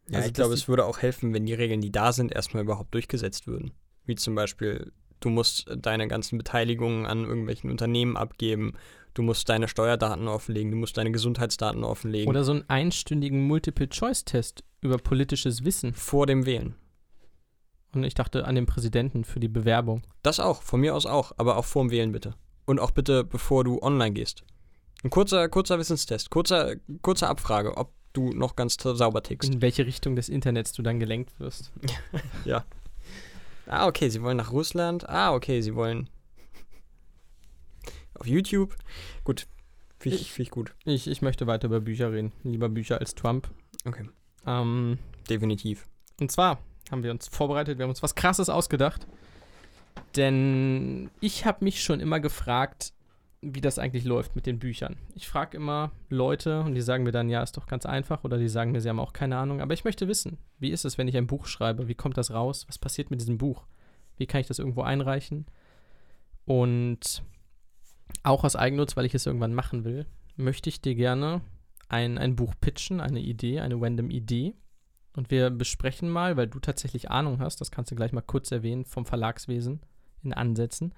Ja, 0.09 0.19
also, 0.19 0.29
ich 0.29 0.35
glaube, 0.35 0.55
es 0.55 0.69
würde 0.69 0.85
auch 0.85 0.99
helfen, 0.99 1.35
wenn 1.35 1.47
die 1.47 1.55
Regeln, 1.55 1.81
die 1.81 1.91
da 1.91 2.13
sind, 2.13 2.33
erstmal 2.33 2.63
überhaupt 2.63 2.95
durchgesetzt 2.95 3.47
würden. 3.47 3.73
Wie 4.07 4.15
zum 4.15 4.35
Beispiel, 4.35 4.93
du 5.21 5.31
musst 5.31 5.67
deine 5.77 6.09
ganzen 6.09 6.39
Beteiligungen 6.39 7.07
an 7.07 7.25
irgendwelchen 7.25 7.71
Unternehmen 7.71 8.17
abgeben, 8.17 8.75
du 9.15 9.23
musst 9.23 9.49
deine 9.49 9.69
Steuerdaten 9.69 10.29
offenlegen, 10.29 10.71
du 10.71 10.77
musst 10.77 10.97
deine 10.97 11.11
Gesundheitsdaten 11.11 11.85
offenlegen. 11.85 12.29
Oder 12.29 12.45
so 12.45 12.53
einen 12.53 12.69
einstündigen 12.69 13.47
Multiple-Choice-Test 13.47 14.65
über 14.81 14.99
politisches 14.99 15.65
Wissen. 15.65 15.95
Vor 15.95 16.27
dem 16.27 16.47
Wählen. 16.47 16.75
Und 17.93 18.05
ich 18.05 18.15
dachte 18.15 18.45
an 18.45 18.55
den 18.55 18.67
Präsidenten 18.67 19.25
für 19.25 19.41
die 19.41 19.49
Bewerbung. 19.49 20.03
Das 20.23 20.39
auch, 20.39 20.63
von 20.63 20.81
mir 20.81 20.95
aus 20.95 21.07
auch, 21.07 21.33
aber 21.39 21.57
auch 21.57 21.65
vor 21.65 21.85
dem 21.85 21.91
Wählen 21.91 22.13
bitte. 22.13 22.35
Und 22.67 22.79
auch 22.79 22.91
bitte, 22.91 23.25
bevor 23.25 23.65
du 23.65 23.81
online 23.81 24.13
gehst. 24.13 24.45
Ein 25.03 25.11
kurzer, 25.11 25.49
kurzer 25.49 25.79
Wissenstest, 25.79 26.31
kurzer, 26.31 26.77
kurze 27.01 27.29
Abfrage, 27.29 27.77
ob 27.77 27.93
du 28.13 28.31
noch 28.31 28.57
ganz 28.57 28.77
sauber 28.81 29.23
tickst. 29.23 29.53
In 29.53 29.63
welche 29.63 29.87
Richtung 29.87 30.17
des 30.17 30.29
Internets 30.29 30.73
du 30.73 30.83
dann 30.83 30.99
gelenkt 30.99 31.39
wirst. 31.39 31.73
ja. 32.45 32.65
Ah, 33.67 33.87
okay, 33.87 34.09
sie 34.09 34.23
wollen 34.23 34.37
nach 34.37 34.53
Russland. 34.53 35.09
Ah, 35.09 35.35
okay, 35.35 35.61
sie 35.61 35.75
wollen 35.75 36.09
auf 38.15 38.27
YouTube. 38.27 38.77
Gut, 39.25 39.47
finde 39.99 40.19
ich, 40.19 40.39
ich 40.39 40.51
gut. 40.51 40.75
Ich, 40.85 41.09
ich 41.09 41.23
möchte 41.23 41.47
weiter 41.47 41.67
über 41.67 41.81
Bücher 41.81 42.13
reden. 42.13 42.33
Lieber 42.45 42.69
Bücher 42.69 42.99
als 42.99 43.15
Trump. 43.15 43.51
Okay. 43.85 44.09
Ähm, 44.47 44.99
Definitiv. 45.29 45.87
Und 46.21 46.31
zwar 46.31 46.59
haben 46.91 47.03
wir 47.03 47.11
uns 47.11 47.29
vorbereitet, 47.29 47.79
wir 47.79 47.85
haben 47.85 47.91
uns 47.91 48.03
was 48.03 48.15
Krasses 48.15 48.49
ausgedacht. 48.49 49.07
Denn 50.15 51.11
ich 51.21 51.45
habe 51.45 51.65
mich 51.65 51.83
schon 51.83 52.01
immer 52.01 52.21
gefragt, 52.21 52.93
wie 53.55 53.61
das 53.61 53.79
eigentlich 53.79 54.05
läuft 54.05 54.35
mit 54.35 54.47
den 54.47 54.59
Büchern. 54.59 54.97
Ich 55.15 55.29
frage 55.29 55.57
immer 55.57 55.93
Leute 56.09 56.61
und 56.61 56.75
die 56.75 56.81
sagen 56.81 57.05
mir 57.05 57.13
dann, 57.13 57.29
ja, 57.29 57.43
ist 57.43 57.57
doch 57.57 57.67
ganz 57.67 57.87
einfach 57.87 58.25
oder 58.25 58.39
die 58.39 58.49
sagen 58.49 58.73
mir, 58.73 58.81
sie 58.81 58.89
haben 58.89 58.99
auch 58.99 59.13
keine 59.13 59.37
Ahnung. 59.37 59.61
Aber 59.61 59.75
ich 59.75 59.85
möchte 59.85 60.09
wissen, 60.09 60.39
wie 60.59 60.71
ist 60.71 60.85
es, 60.85 60.99
wenn 60.99 61.09
ich 61.09 61.17
ein 61.17 61.27
Buch 61.27 61.47
schreibe? 61.47 61.89
Wie 61.89 61.95
kommt 61.95 62.17
das 62.17 62.33
raus? 62.33 62.65
Was 62.69 62.79
passiert 62.79 63.11
mit 63.11 63.21
diesem 63.21 63.39
Buch? 63.39 63.65
Wie 64.17 64.27
kann 64.27 64.41
ich 64.41 64.49
das 64.49 64.59
irgendwo 64.59 64.83
einreichen? 64.83 65.47
Und 66.45 67.23
auch 68.23 68.45
aus 68.45 68.57
Eigennutz, 68.57 68.97
weil 68.97 69.07
ich 69.07 69.15
es 69.15 69.27
irgendwann 69.27 69.55
machen 69.55 69.85
will, 69.85 70.07
möchte 70.37 70.69
ich 70.69 70.81
dir 70.81 70.95
gerne 70.95 71.41
ein, 71.89 72.19
ein 72.19 72.37
Buch 72.37 72.55
pitchen, 72.61 73.01
eine 73.01 73.21
Idee, 73.21 73.61
eine 73.61 73.81
random 73.81 74.11
Idee. 74.11 74.55
Und 75.15 75.31
wir 75.31 75.51
besprechen 75.51 76.11
mal, 76.11 76.37
weil 76.37 76.47
du 76.47 76.59
tatsächlich 76.59 77.11
Ahnung 77.11 77.41
hast, 77.41 77.61
das 77.61 77.71
kannst 77.71 77.91
du 77.91 77.97
gleich 77.97 78.13
mal 78.13 78.21
kurz 78.23 78.51
erwähnen, 78.51 78.85
vom 78.85 79.07
Verlagswesen 79.07 79.81
in 80.23 80.33
Ansätzen, 80.33 80.93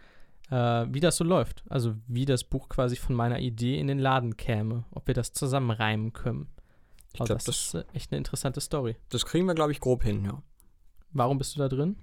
äh, 0.50 0.86
wie 0.88 1.00
das 1.00 1.16
so 1.16 1.24
läuft. 1.24 1.64
Also 1.68 1.94
wie 2.06 2.24
das 2.24 2.44
Buch 2.44 2.68
quasi 2.68 2.96
von 2.96 3.14
meiner 3.14 3.38
Idee 3.38 3.78
in 3.78 3.86
den 3.86 3.98
Laden 3.98 4.36
käme, 4.36 4.84
ob 4.90 5.06
wir 5.06 5.14
das 5.14 5.32
zusammenreimen 5.32 6.12
können. 6.12 6.48
Ich 7.12 7.20
also 7.20 7.34
glaub, 7.34 7.38
das, 7.38 7.44
das, 7.44 7.56
ist 7.56 7.74
äh, 7.74 7.84
echt 7.94 8.12
eine 8.12 8.18
interessante 8.18 8.60
Story. 8.60 8.96
Das 9.08 9.24
kriegen 9.24 9.46
wir, 9.46 9.54
glaube 9.54 9.72
ich, 9.72 9.80
grob 9.80 10.02
hin, 10.02 10.24
ja. 10.24 10.42
Warum 11.12 11.38
bist 11.38 11.56
du 11.56 11.60
da 11.60 11.68
drin? 11.68 11.96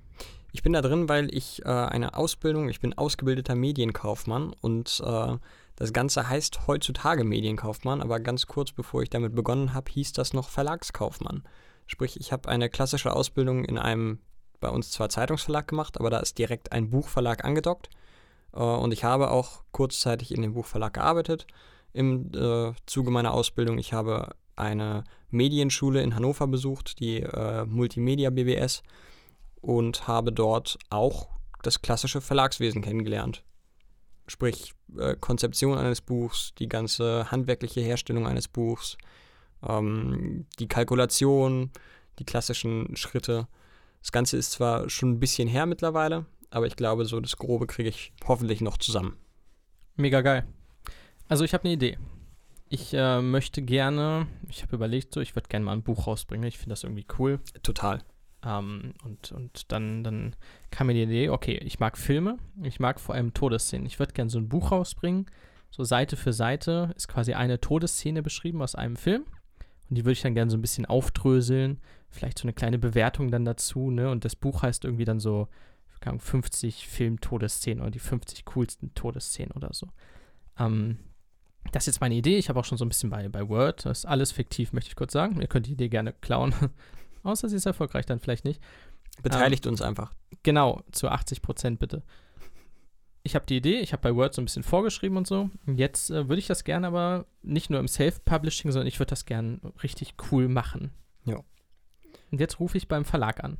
Ich 0.51 0.63
bin 0.63 0.73
da 0.73 0.81
drin, 0.81 1.09
weil 1.09 1.33
ich 1.35 1.63
äh, 1.63 1.67
eine 1.67 2.15
Ausbildung, 2.15 2.69
ich 2.69 2.79
bin 2.79 2.97
ausgebildeter 2.97 3.55
Medienkaufmann 3.55 4.53
und 4.61 5.01
äh, 5.05 5.37
das 5.75 5.91
Ganze 5.91 6.29
heißt 6.29 6.67
heutzutage 6.67 7.23
Medienkaufmann, 7.23 8.01
aber 8.01 8.19
ganz 8.19 8.47
kurz 8.47 8.71
bevor 8.71 9.03
ich 9.03 9.09
damit 9.09 9.35
begonnen 9.35 9.73
habe, 9.73 9.91
hieß 9.91 10.13
das 10.13 10.33
noch 10.33 10.47
Verlagskaufmann. 10.49 11.43
Sprich, 11.87 12.19
ich 12.19 12.31
habe 12.31 12.49
eine 12.49 12.69
klassische 12.69 13.13
Ausbildung 13.13 13.65
in 13.65 13.77
einem 13.77 14.19
bei 14.61 14.69
uns 14.69 14.91
zwar 14.91 15.09
Zeitungsverlag 15.09 15.67
gemacht, 15.67 15.99
aber 15.99 16.09
da 16.09 16.19
ist 16.19 16.37
direkt 16.39 16.71
ein 16.71 16.89
Buchverlag 16.89 17.43
angedockt. 17.43 17.89
Äh, 18.55 18.59
und 18.59 18.91
ich 18.91 19.03
habe 19.03 19.31
auch 19.31 19.63
kurzzeitig 19.71 20.33
in 20.33 20.41
dem 20.41 20.53
Buchverlag 20.53 20.93
gearbeitet 20.93 21.45
im 21.93 22.31
äh, 22.33 22.73
Zuge 22.85 23.11
meiner 23.11 23.33
Ausbildung. 23.33 23.77
Ich 23.77 23.93
habe 23.93 24.35
eine 24.55 25.03
Medienschule 25.29 26.01
in 26.01 26.15
Hannover 26.15 26.47
besucht, 26.47 26.99
die 26.99 27.21
äh, 27.21 27.65
Multimedia 27.65 28.29
BBS, 28.29 28.83
und 29.61 30.07
habe 30.07 30.31
dort 30.31 30.77
auch 30.89 31.29
das 31.63 31.81
klassische 31.81 32.21
Verlagswesen 32.21 32.81
kennengelernt. 32.81 33.43
Sprich, 34.27 34.73
Konzeption 35.19 35.77
eines 35.77 36.01
Buchs, 36.01 36.53
die 36.57 36.69
ganze 36.69 37.29
handwerkliche 37.31 37.81
Herstellung 37.81 38.27
eines 38.27 38.47
Buchs, 38.47 38.97
ähm, 39.67 40.45
die 40.59 40.67
Kalkulation, 40.67 41.71
die 42.19 42.25
klassischen 42.25 42.95
Schritte. 42.95 43.47
Das 44.01 44.11
Ganze 44.11 44.37
ist 44.37 44.51
zwar 44.51 44.89
schon 44.89 45.11
ein 45.11 45.19
bisschen 45.19 45.47
her 45.47 45.65
mittlerweile, 45.65 46.25
aber 46.55 46.67
ich 46.67 46.77
glaube, 46.77 47.03
so 47.03 47.19
das 47.19 47.35
Grobe 47.35 47.67
kriege 47.67 47.89
ich 47.89 48.13
hoffentlich 48.25 48.61
noch 48.61 48.77
zusammen. 48.77 49.17
Mega 49.97 50.21
geil. 50.21 50.45
Also 51.27 51.43
ich 51.43 51.53
habe 51.53 51.65
eine 51.65 51.73
Idee. 51.73 51.97
Ich 52.69 52.93
äh, 52.93 53.21
möchte 53.21 53.61
gerne, 53.61 54.27
ich 54.47 54.61
habe 54.63 54.77
überlegt, 54.77 55.13
so, 55.13 55.19
ich 55.19 55.35
würde 55.35 55.49
gerne 55.49 55.65
mal 55.65 55.73
ein 55.73 55.83
Buch 55.83 56.07
rausbringen. 56.07 56.47
Ich 56.47 56.57
finde 56.57 56.69
das 56.69 56.83
irgendwie 56.83 57.05
cool. 57.19 57.41
Total. 57.61 57.99
Ähm, 58.41 58.93
und 59.03 59.33
und 59.33 59.69
dann, 59.73 60.05
dann 60.05 60.37
kam 60.71 60.87
mir 60.87 60.93
die 60.93 61.03
Idee, 61.03 61.27
okay, 61.27 61.57
ich 61.57 61.81
mag 61.81 61.97
Filme, 61.97 62.37
ich 62.63 62.79
mag 62.79 63.01
vor 63.01 63.15
allem 63.15 63.33
Todesszenen. 63.33 63.85
Ich 63.85 63.99
würde 63.99 64.13
gerne 64.13 64.31
so 64.31 64.37
ein 64.37 64.47
Buch 64.47 64.71
rausbringen, 64.71 65.25
so 65.71 65.83
Seite 65.83 66.15
für 66.15 66.31
Seite 66.31 66.93
ist 66.95 67.09
quasi 67.09 67.33
eine 67.33 67.59
Todesszene 67.59 68.23
beschrieben 68.23 68.61
aus 68.61 68.75
einem 68.75 68.95
Film. 68.95 69.25
Und 69.89 69.97
die 69.97 70.05
würde 70.05 70.13
ich 70.13 70.21
dann 70.21 70.35
gerne 70.35 70.49
so 70.49 70.55
ein 70.55 70.61
bisschen 70.61 70.85
aufdröseln. 70.85 71.81
Vielleicht 72.09 72.39
so 72.39 72.43
eine 72.43 72.53
kleine 72.53 72.79
Bewertung 72.79 73.29
dann 73.29 73.43
dazu, 73.43 73.91
ne? 73.91 74.09
Und 74.09 74.23
das 74.23 74.37
Buch 74.37 74.61
heißt 74.61 74.85
irgendwie 74.85 75.03
dann 75.03 75.19
so, 75.19 75.49
keine 76.05 76.13
Ahnung, 76.13 76.21
50 76.21 76.87
Film-Todesszenen 76.87 77.81
oder 77.81 77.89
die 77.89 77.99
50 77.99 78.45
coolsten 78.45 78.93
Todesszenen 78.93 79.51
oder 79.53 79.73
so. 79.73 79.87
Ähm, 80.59 80.99
das 81.71 81.83
ist 81.83 81.95
jetzt 81.95 82.01
meine 82.01 82.13
Idee. 82.13 82.37
Ich 82.37 82.47
habe 82.47 82.59
auch 82.59 82.65
schon 82.65 82.77
so 82.77 82.85
ein 82.85 82.89
bisschen 82.89 83.09
bei, 83.09 83.27
bei 83.27 83.49
Word. 83.49 83.85
Das 83.85 83.99
ist 83.99 84.05
alles 84.05 84.31
fiktiv, 84.31 84.71
möchte 84.71 84.89
ich 84.89 84.95
kurz 84.95 85.13
sagen. 85.13 85.41
Ihr 85.41 85.47
könnt 85.47 85.65
die 85.65 85.71
Idee 85.71 85.89
gerne 85.89 86.13
klauen. 86.13 86.53
Außer 87.23 87.49
sie 87.49 87.55
ist 87.55 87.65
erfolgreich, 87.65 88.05
dann 88.05 88.19
vielleicht 88.19 88.45
nicht. 88.45 88.61
Beteiligt 89.23 89.65
uns 89.65 89.81
einfach. 89.81 90.13
Genau, 90.43 90.83
zu 90.91 91.09
80 91.09 91.41
Prozent 91.41 91.79
bitte. 91.79 92.03
Ich 93.23 93.33
habe 93.33 93.47
die 93.47 93.57
Idee, 93.57 93.79
ich 93.79 93.91
habe 93.91 94.03
bei 94.03 94.15
Word 94.15 94.35
so 94.35 94.43
ein 94.43 94.45
bisschen 94.45 94.61
vorgeschrieben 94.61 95.17
und 95.17 95.25
so. 95.25 95.49
Jetzt 95.65 96.11
äh, 96.11 96.29
würde 96.29 96.37
ich 96.37 96.45
das 96.45 96.63
gerne 96.63 96.85
aber 96.85 97.25
nicht 97.41 97.71
nur 97.71 97.79
im 97.79 97.87
Self-Publishing, 97.87 98.71
sondern 98.71 98.85
ich 98.85 98.99
würde 98.99 99.09
das 99.09 99.25
gerne 99.25 99.59
richtig 99.81 100.13
cool 100.31 100.49
machen. 100.49 100.91
Ja. 101.23 101.37
Und 102.29 102.39
jetzt 102.39 102.59
rufe 102.59 102.77
ich 102.77 102.87
beim 102.87 103.05
Verlag 103.05 103.43
an. 103.43 103.57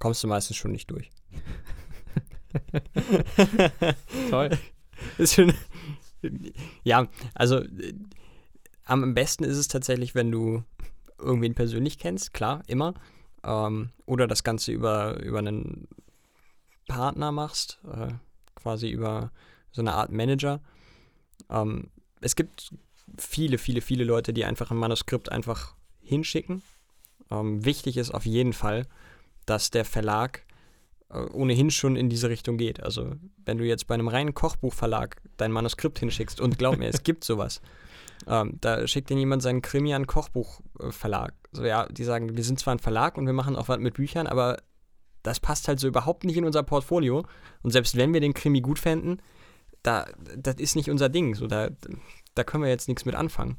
Kommst 0.00 0.24
du 0.24 0.28
meistens 0.28 0.56
schon 0.56 0.72
nicht 0.72 0.90
durch. 0.90 1.10
Toll. 4.30 4.58
Ist 5.18 5.34
schon, 5.34 5.54
ja, 6.82 7.06
also 7.34 7.58
äh, 7.58 7.94
am 8.84 9.14
besten 9.14 9.44
ist 9.44 9.56
es 9.56 9.68
tatsächlich, 9.68 10.14
wenn 10.14 10.30
du 10.30 10.62
irgendwen 11.18 11.54
persönlich 11.54 11.98
kennst, 11.98 12.34
klar, 12.34 12.62
immer. 12.66 12.94
Ähm, 13.44 13.90
oder 14.04 14.26
das 14.26 14.42
Ganze 14.42 14.72
über, 14.72 15.20
über 15.22 15.38
einen 15.38 15.88
Partner 16.88 17.32
machst, 17.32 17.78
äh, 17.90 18.12
quasi 18.56 18.90
über 18.90 19.30
so 19.70 19.80
eine 19.80 19.94
Art 19.94 20.10
Manager. 20.10 20.60
Ähm, 21.48 21.90
es 22.20 22.36
gibt 22.36 22.72
viele, 23.16 23.58
viele, 23.58 23.80
viele 23.80 24.04
Leute, 24.04 24.32
die 24.32 24.44
einfach 24.44 24.70
ein 24.70 24.76
Manuskript 24.76 25.30
einfach 25.30 25.74
hinschicken. 26.02 26.62
Ähm, 27.30 27.64
wichtig 27.64 27.96
ist 27.96 28.10
auf 28.10 28.26
jeden 28.26 28.52
Fall, 28.52 28.86
dass 29.50 29.70
der 29.70 29.84
Verlag 29.84 30.44
äh, 31.10 31.18
ohnehin 31.18 31.72
schon 31.72 31.96
in 31.96 32.08
diese 32.08 32.28
Richtung 32.28 32.56
geht. 32.56 32.80
Also 32.82 33.16
wenn 33.44 33.58
du 33.58 33.64
jetzt 33.64 33.88
bei 33.88 33.94
einem 33.94 34.06
reinen 34.06 34.32
Kochbuchverlag 34.32 35.20
dein 35.36 35.50
Manuskript 35.50 35.98
hinschickst 35.98 36.40
und 36.40 36.56
glaub 36.56 36.78
mir, 36.78 36.88
es 36.88 37.02
gibt 37.04 37.24
sowas. 37.24 37.60
Ähm, 38.28 38.58
da 38.60 38.86
schickt 38.86 39.10
dir 39.10 39.16
jemand 39.16 39.42
seinen 39.42 39.60
Krimi 39.60 39.92
an 39.92 40.06
Kochbuchverlag. 40.06 41.34
So 41.50 41.64
ja, 41.64 41.86
die 41.86 42.04
sagen, 42.04 42.36
wir 42.36 42.44
sind 42.44 42.60
zwar 42.60 42.76
ein 42.76 42.78
Verlag 42.78 43.18
und 43.18 43.26
wir 43.26 43.32
machen 43.32 43.56
auch 43.56 43.68
was 43.68 43.80
mit 43.80 43.94
Büchern, 43.94 44.28
aber 44.28 44.58
das 45.24 45.40
passt 45.40 45.66
halt 45.66 45.80
so 45.80 45.88
überhaupt 45.88 46.22
nicht 46.22 46.36
in 46.36 46.44
unser 46.44 46.62
Portfolio. 46.62 47.26
Und 47.62 47.72
selbst 47.72 47.96
wenn 47.96 48.14
wir 48.14 48.20
den 48.20 48.34
Krimi 48.34 48.60
gut 48.60 48.78
fänden, 48.78 49.20
da, 49.82 50.06
das 50.36 50.56
ist 50.56 50.76
nicht 50.76 50.90
unser 50.90 51.08
Ding. 51.08 51.34
So, 51.34 51.48
da, 51.48 51.70
da 52.34 52.44
können 52.44 52.62
wir 52.62 52.70
jetzt 52.70 52.86
nichts 52.86 53.04
mit 53.04 53.16
anfangen. 53.16 53.56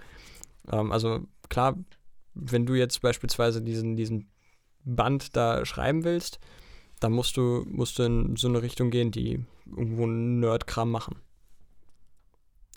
Ähm, 0.71 0.93
also 0.93 1.27
klar, 1.49 1.75
wenn 2.33 2.65
du 2.65 2.75
jetzt 2.75 3.01
beispielsweise 3.01 3.61
diesen, 3.61 3.97
diesen 3.97 4.30
Band 4.83 5.35
da 5.35 5.65
schreiben 5.65 6.03
willst, 6.03 6.39
dann 6.99 7.11
musst 7.13 7.37
du, 7.37 7.65
musst 7.67 7.99
du 7.99 8.03
in 8.03 8.35
so 8.35 8.47
eine 8.47 8.61
Richtung 8.61 8.91
gehen, 8.91 9.11
die 9.11 9.43
irgendwo 9.65 10.05
Nerdkram 10.05 10.91
machen. 10.91 11.15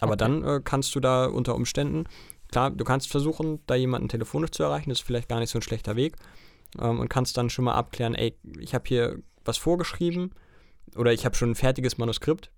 Aber 0.01 0.15
Okay. 0.15 0.25
dann 0.25 0.45
äh, 0.45 0.61
kannst 0.65 0.95
du 0.95 1.01
da 1.01 1.27
unter 1.27 1.55
Umständen, 1.55 2.05
klar, 2.51 2.71
du 2.71 2.85
kannst 2.85 3.11
versuchen, 3.11 3.61
da 3.67 3.75
jemanden 3.75 4.09
telefonisch 4.09 4.51
zu 4.51 4.63
erreichen, 4.63 4.91
das 4.91 5.01
ist 5.01 5.07
vielleicht 5.07 5.29
gar 5.29 5.41
nicht 5.41 5.51
so 5.51 5.59
ein 5.59 5.63
schlechter 5.63 5.97
Weg. 5.97 6.17
Ähm, 6.81 7.01
und 7.01 7.09
kannst 7.09 7.37
dann 7.37 7.51
schon 7.51 7.65
mal 7.65 7.75
abklären, 7.75 8.15
ey, 8.15 8.37
ich 8.59 8.75
habe 8.75 8.85
hier 8.87 9.23
was 9.45 9.57
vorgeschrieben 9.59 10.33
oder 10.97 11.13
ich 11.13 11.25
habe 11.25 11.37
schon 11.37 11.51
ein 11.51 11.55
fertiges 11.55 11.99
Manuskript. 11.99 12.51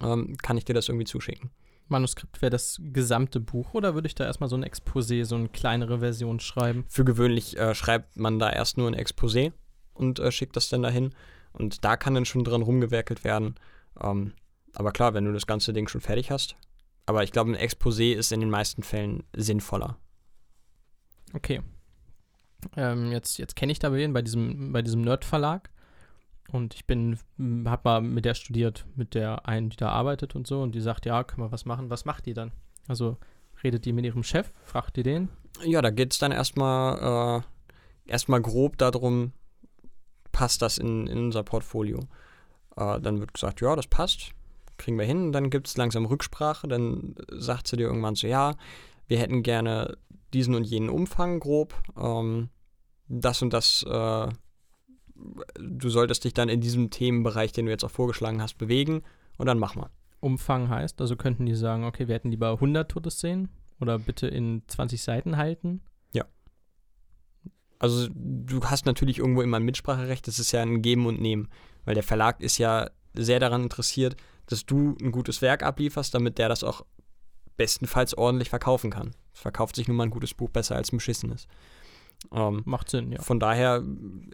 Ähm, 0.00 0.36
kann 0.38 0.56
ich 0.56 0.64
dir 0.64 0.74
das 0.74 0.88
irgendwie 0.88 1.06
zuschicken? 1.06 1.50
Manuskript 1.92 2.42
wäre 2.42 2.50
das 2.50 2.80
gesamte 2.92 3.38
Buch 3.38 3.74
oder 3.74 3.94
würde 3.94 4.08
ich 4.08 4.14
da 4.14 4.24
erstmal 4.24 4.48
so 4.48 4.56
ein 4.56 4.64
Exposé, 4.64 5.24
so 5.24 5.36
eine 5.36 5.48
kleinere 5.48 6.00
Version 6.00 6.40
schreiben? 6.40 6.84
Für 6.88 7.04
gewöhnlich 7.04 7.56
äh, 7.56 7.74
schreibt 7.74 8.16
man 8.16 8.38
da 8.38 8.50
erst 8.50 8.78
nur 8.78 8.88
ein 8.88 8.96
Exposé 8.96 9.52
und 9.94 10.18
äh, 10.18 10.32
schickt 10.32 10.56
das 10.56 10.68
dann 10.68 10.82
dahin. 10.82 11.14
Und 11.52 11.84
da 11.84 11.96
kann 11.96 12.14
dann 12.14 12.24
schon 12.24 12.44
dran 12.44 12.62
rumgewerkelt 12.62 13.24
werden. 13.24 13.54
Ähm, 14.00 14.32
aber 14.74 14.92
klar, 14.92 15.14
wenn 15.14 15.24
du 15.24 15.32
das 15.32 15.46
ganze 15.46 15.72
Ding 15.72 15.86
schon 15.86 16.00
fertig 16.00 16.30
hast. 16.30 16.56
Aber 17.06 17.22
ich 17.22 17.32
glaube, 17.32 17.50
ein 17.50 17.56
Exposé 17.56 18.14
ist 18.14 18.32
in 18.32 18.40
den 18.40 18.50
meisten 18.50 18.82
Fällen 18.82 19.24
sinnvoller. 19.34 19.98
Okay. 21.34 21.60
Ähm, 22.76 23.10
jetzt 23.10 23.38
jetzt 23.38 23.56
kenne 23.56 23.72
ich 23.72 23.78
da 23.78 23.92
wen 23.92 24.12
bei 24.12 24.22
diesem, 24.22 24.72
bei 24.72 24.82
diesem 24.82 25.02
Nerd-Verlag. 25.02 25.70
Und 26.52 26.74
ich 26.74 26.86
bin, 26.86 27.18
habe 27.64 27.82
mal 27.84 28.00
mit 28.02 28.24
der 28.24 28.34
studiert, 28.34 28.86
mit 28.94 29.14
der 29.14 29.48
einen, 29.48 29.70
die 29.70 29.76
da 29.76 29.88
arbeitet 29.88 30.36
und 30.36 30.46
so. 30.46 30.62
Und 30.62 30.74
die 30.74 30.80
sagt, 30.80 31.06
ja, 31.06 31.24
können 31.24 31.46
wir 31.46 31.52
was 31.52 31.64
machen. 31.64 31.90
Was 31.90 32.04
macht 32.04 32.26
die 32.26 32.34
dann? 32.34 32.52
Also 32.86 33.16
redet 33.64 33.84
die 33.84 33.92
mit 33.92 34.04
ihrem 34.04 34.22
Chef, 34.22 34.52
fragt 34.64 34.96
die 34.96 35.02
den? 35.02 35.30
Ja, 35.64 35.80
da 35.80 35.90
geht 35.90 36.12
es 36.12 36.18
dann 36.18 36.32
erstmal 36.32 37.40
äh, 37.40 38.10
erstmal 38.10 38.42
grob 38.42 38.76
darum, 38.78 39.32
passt 40.32 40.62
das 40.62 40.78
in, 40.78 41.06
in 41.06 41.18
unser 41.18 41.42
Portfolio. 41.42 42.00
Äh, 42.76 43.00
dann 43.00 43.20
wird 43.20 43.34
gesagt, 43.34 43.60
ja, 43.60 43.74
das 43.76 43.86
passt, 43.86 44.32
kriegen 44.76 44.98
wir 44.98 45.06
hin. 45.06 45.26
Und 45.26 45.32
dann 45.32 45.50
gibt 45.50 45.68
es 45.68 45.76
langsam 45.76 46.04
Rücksprache. 46.04 46.68
Dann 46.68 47.14
sagt 47.28 47.68
sie 47.68 47.76
dir 47.76 47.86
irgendwann 47.86 48.14
so, 48.14 48.26
ja, 48.26 48.56
wir 49.06 49.18
hätten 49.18 49.42
gerne 49.42 49.96
diesen 50.32 50.54
und 50.54 50.64
jenen 50.64 50.88
Umfang 50.88 51.40
grob. 51.40 51.74
Ähm, 51.96 52.48
das 53.08 53.42
und 53.42 53.52
das, 53.52 53.84
äh, 53.84 54.28
du 55.58 55.88
solltest 55.88 56.24
dich 56.24 56.34
dann 56.34 56.48
in 56.48 56.60
diesem 56.60 56.90
Themenbereich, 56.90 57.52
den 57.52 57.66
du 57.66 57.72
jetzt 57.72 57.84
auch 57.84 57.90
vorgeschlagen 57.90 58.42
hast, 58.42 58.58
bewegen. 58.58 59.02
Und 59.38 59.46
dann 59.46 59.58
mach 59.58 59.74
mal. 59.74 59.90
Umfang 60.20 60.68
heißt, 60.68 61.00
also 61.00 61.16
könnten 61.16 61.46
die 61.46 61.54
sagen, 61.54 61.84
okay, 61.84 62.06
wir 62.06 62.14
hätten 62.14 62.30
lieber 62.30 62.50
100 62.52 62.90
Todesszenen 62.90 63.48
oder 63.80 63.98
bitte 63.98 64.28
in 64.28 64.62
20 64.68 65.02
Seiten 65.02 65.36
halten. 65.36 65.80
Also 67.82 68.06
du 68.14 68.62
hast 68.62 68.86
natürlich 68.86 69.18
irgendwo 69.18 69.42
immer 69.42 69.56
ein 69.56 69.64
Mitspracherecht, 69.64 70.28
das 70.28 70.38
ist 70.38 70.52
ja 70.52 70.62
ein 70.62 70.82
Geben 70.82 71.04
und 71.04 71.20
Nehmen, 71.20 71.48
weil 71.84 71.96
der 71.96 72.04
Verlag 72.04 72.40
ist 72.40 72.58
ja 72.58 72.88
sehr 73.12 73.40
daran 73.40 73.64
interessiert, 73.64 74.14
dass 74.46 74.64
du 74.64 74.96
ein 75.02 75.10
gutes 75.10 75.42
Werk 75.42 75.64
ablieferst, 75.64 76.14
damit 76.14 76.38
der 76.38 76.48
das 76.48 76.62
auch 76.62 76.86
bestenfalls 77.56 78.16
ordentlich 78.16 78.50
verkaufen 78.50 78.92
kann. 78.92 79.16
Es 79.34 79.40
verkauft 79.40 79.74
sich 79.74 79.88
nun 79.88 79.96
mal 79.96 80.04
ein 80.04 80.10
gutes 80.10 80.32
Buch 80.32 80.48
besser 80.48 80.76
als 80.76 80.92
ein 80.92 80.98
beschissenes. 80.98 81.48
Ähm, 82.32 82.62
Macht 82.64 82.90
Sinn, 82.90 83.12
ja. 83.12 83.20
Von 83.20 83.40
daher 83.40 83.82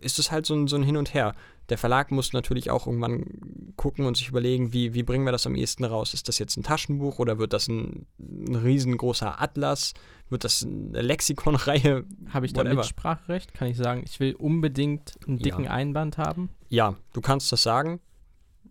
ist 0.01 0.19
es 0.19 0.31
halt 0.31 0.47
so 0.47 0.55
ein, 0.55 0.69
so 0.69 0.77
ein 0.77 0.83
Hin 0.83 0.97
und 0.97 1.15
Her. 1.15 1.35
Der 1.69 1.79
Verlag 1.79 2.11
muss 2.11 2.33
natürlich 2.33 2.71
auch 2.71 2.87
irgendwann 2.87 3.73
gucken 3.77 4.07
und 4.07 4.17
sich 4.17 4.29
überlegen, 4.29 4.73
wie, 4.73 4.95
wie 4.95 5.03
bringen 5.03 5.25
wir 5.25 5.33
das 5.33 5.47
am 5.47 5.55
ehesten 5.55 5.85
raus? 5.85 6.15
Ist 6.15 6.29
das 6.29 6.39
jetzt 6.39 6.57
ein 6.57 6.63
Taschenbuch 6.63 7.19
oder 7.19 7.39
wird 7.39 7.53
das 7.53 7.69
ein, 7.69 8.07
ein 8.19 8.55
riesengroßer 8.55 9.41
Atlas? 9.41 9.95
Wird 10.31 10.45
das 10.45 10.65
eine 10.65 11.03
Lexikonreihe? 11.03 12.05
Habe 12.31 12.47
ich 12.47 12.53
da 12.53 12.61
whatever. 12.61 12.77
Mitspracherecht? 12.77 13.55
Kann 13.55 13.69
ich 13.69 13.77
sagen, 13.77 14.03
ich 14.05 14.19
will 14.21 14.35
unbedingt 14.35 15.15
einen 15.27 15.39
dicken 15.39 15.65
Ja. 15.65 15.71
Einband 15.73 16.19
haben? 16.19 16.51
Ja, 16.69 16.95
du 17.13 17.21
kannst 17.21 17.53
das 17.53 17.63
sagen, 17.63 18.01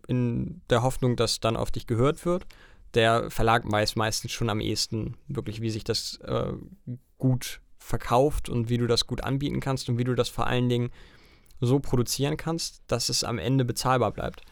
in 0.06 0.62
der 0.70 0.82
Hoffnung, 0.82 1.16
dass 1.16 1.40
dann 1.40 1.56
auf 1.56 1.70
dich 1.70 1.86
gehört 1.86 2.24
wird. 2.24 2.46
Der 2.94 3.30
Verlag 3.30 3.70
weiß 3.70 3.96
meistens 3.96 4.32
schon 4.32 4.48
am 4.50 4.60
ehesten 4.60 5.16
wirklich, 5.28 5.60
wie 5.60 5.70
sich 5.70 5.84
das 5.84 6.16
äh, 6.24 6.52
gut 7.18 7.60
verkauft 7.88 8.48
und 8.48 8.68
wie 8.68 8.76
du 8.76 8.86
das 8.86 9.06
gut 9.06 9.24
anbieten 9.24 9.60
kannst 9.60 9.88
und 9.88 9.96
wie 9.96 10.04
du 10.04 10.14
das 10.14 10.28
vor 10.28 10.46
allen 10.46 10.68
Dingen 10.68 10.90
so 11.60 11.80
produzieren 11.80 12.36
kannst, 12.36 12.82
dass 12.86 13.08
es 13.08 13.24
am 13.24 13.38
Ende 13.38 13.64
bezahlbar 13.64 14.12
bleibt. 14.12 14.42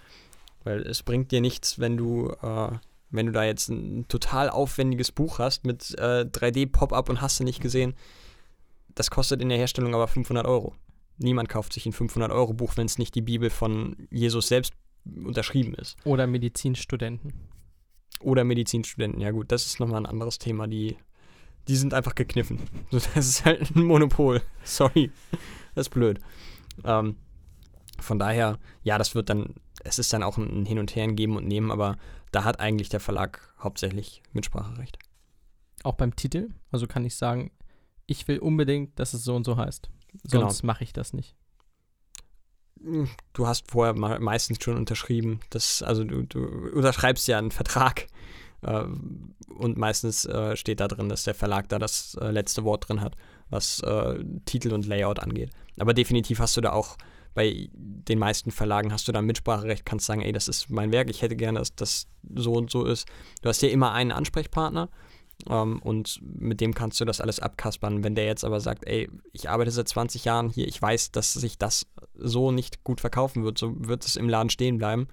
Weil 0.65 0.81
es 0.81 1.03
bringt 1.03 1.31
dir 1.31 1.41
nichts, 1.41 1.79
wenn 1.79 1.97
du, 1.97 2.31
äh, 2.43 2.71
wenn 3.11 3.27
du 3.27 3.33
da 3.33 3.45
jetzt 3.45 3.69
ein 3.69 4.09
total 4.09 4.49
aufwendiges 4.49 5.13
Buch 5.13 5.39
hast 5.39 5.67
mit 5.67 5.95
äh, 5.99 6.25
3D-Pop-up 6.25 7.09
und 7.09 7.21
hast 7.21 7.39
du 7.39 7.45
nicht 7.45 7.61
gesehen. 7.61 7.95
Das 8.95 9.11
kostet 9.11 9.43
in 9.43 9.51
der 9.51 9.59
Herstellung 9.59 9.95
aber 9.95 10.09
500 10.09 10.47
Euro. 10.47 10.75
Niemand 11.19 11.51
kauft 11.51 11.75
sich 11.75 11.87
ein 11.87 11.93
500-Euro-Buch, 11.93 12.77
wenn 12.77 12.87
es 12.87 12.99
nicht 12.99 13.15
die 13.15 13.23
Bibel 13.23 13.51
von 13.51 14.09
Jesus 14.11 14.49
selbst 14.49 14.73
unterschrieben 15.05 15.75
ist. 15.75 15.97
Oder 16.05 16.27
Medizinstudenten? 16.27 17.35
Oder 18.21 18.45
Medizinstudenten. 18.45 19.21
Ja 19.21 19.31
gut, 19.31 19.53
das 19.53 19.67
ist 19.67 19.79
nochmal 19.79 20.01
ein 20.01 20.07
anderes 20.07 20.39
Thema. 20.39 20.67
Die, 20.67 20.97
die 21.69 21.77
sind 21.77 21.95
einfach 21.95 22.15
gekniffen. 22.15 22.61
Das 22.91 23.07
ist 23.17 23.45
halt 23.45 23.75
ein 23.75 23.83
Monopol. 23.85 24.43
Sorry. 24.65 25.11
Das 25.75 25.87
ist 25.89 25.93
blöd. 25.93 26.21
Ähm, 26.85 27.17
von 28.01 28.19
daher, 28.19 28.59
ja, 28.83 28.99
das 28.99 29.15
wird 29.15 29.29
dann, 29.31 29.55
es 29.85 29.99
ist 29.99 30.13
dann 30.13 30.23
auch 30.23 30.37
ein 30.39 30.65
Hin 30.67 30.79
und 30.79 30.95
Her 30.95 31.05
ein 31.05 31.17
Geben 31.17 31.37
und 31.37 31.47
Nehmen, 31.47 31.71
aber 31.71 31.97
da 32.33 32.45
hat 32.45 32.61
eigentlich 32.61 32.89
der 32.89 33.01
Verlag 33.01 33.55
hauptsächlich 33.59 34.23
Mitspracherecht. 34.33 34.99
Auch 35.83 35.95
beim 35.95 36.15
Titel? 36.17 36.51
Also 36.71 36.87
kann 36.87 37.05
ich 37.05 37.17
sagen, 37.17 37.51
ich 38.07 38.27
will 38.29 38.39
unbedingt, 38.39 38.99
dass 38.99 39.15
es 39.15 39.25
so 39.25 39.35
und 39.35 39.45
so 39.45 39.57
heißt. 39.57 39.89
Genau. 40.31 40.43
Sonst 40.43 40.63
mache 40.63 40.85
ich 40.85 40.93
das 40.93 41.13
nicht. 41.13 41.35
Hm, 42.83 43.09
Du 43.33 43.47
hast 43.47 43.71
vorher 43.71 43.95
me- 43.95 44.19
meistens 44.21 44.63
schon 44.63 44.77
unterschrieben. 44.77 45.41
Das, 45.51 45.83
also 45.83 46.05
du, 46.05 46.23
du 46.23 46.41
unterschreibst 46.75 47.27
ja 47.29 47.39
einen 47.39 47.51
Vertrag. 47.51 48.07
Äh, 48.63 48.85
und 49.55 49.77
meistens 49.77 50.25
äh, 50.25 50.57
steht 50.57 50.81
da 50.81 50.89
drin, 50.89 51.09
dass 51.09 51.25
der 51.25 51.35
Verlag 51.35 51.69
da 51.69 51.79
das 51.79 52.17
äh, 52.21 52.31
letzte 52.31 52.65
Wort 52.65 52.89
drin 52.89 53.01
hat, 53.01 53.17
was 53.49 53.81
Titel 54.45 54.73
und 54.73 54.87
Layout 54.87 55.21
angeht. 55.21 55.51
Aber 55.79 55.95
definitiv 55.95 56.41
hast 56.41 56.57
du 56.57 56.61
da 56.61 56.73
auch 56.73 56.97
bei 57.37 57.69
den 57.73 58.19
meisten 58.19 58.51
Verlagen 58.51 58.93
hast 58.93 59.07
du 59.07 59.13
dann 59.13 59.27
Mitspracherecht, 59.27 59.85
kannst 59.85 60.07
sagen, 60.07 60.23
ey, 60.23 60.33
das 60.33 60.49
ist 60.49 60.71
mein 60.71 60.91
Werk, 60.91 61.11
ich 61.11 61.21
hätte 61.21 61.37
gerne, 61.37 61.59
dass 61.59 61.77
das 61.77 62.09
so 62.35 62.55
und 62.55 62.71
so 62.71 62.85
ist. 62.85 63.07
Du 63.43 63.51
hast 63.51 63.61
ja 63.61 63.69
immer 63.69 63.93
einen 63.93 64.11
Ansprechpartner 64.11 64.89
ähm, 65.51 65.81
und 65.83 66.19
mit 66.23 66.63
dem 66.63 66.75
kannst 66.75 66.99
du 66.99 67.05
das 67.05 67.21
alles 67.21 67.39
abkaspern. 67.39 68.03
Wenn 68.03 68.15
der 68.15 68.25
jetzt 68.25 68.43
aber 68.43 68.59
sagt, 68.61 68.87
ey, 68.87 69.11
ich 69.33 69.51
arbeite 69.51 69.71
seit 69.71 69.87
20 69.87 70.25
Jahren 70.25 70.49
hier, 70.49 70.67
ich 70.67 70.81
weiß, 70.81 71.13
dass 71.13 71.35
sich 71.35 71.59
das 71.59 71.87
so 72.15 72.53
nicht 72.53 72.83
gut 72.85 73.03
verkaufen 73.03 73.45
wird, 73.45 73.59
so 73.59 73.75
wird 73.87 74.07
es 74.07 74.17
im 74.17 74.31
Laden 74.31 74.49
stehen 74.49 74.79
bleiben. 74.79 75.07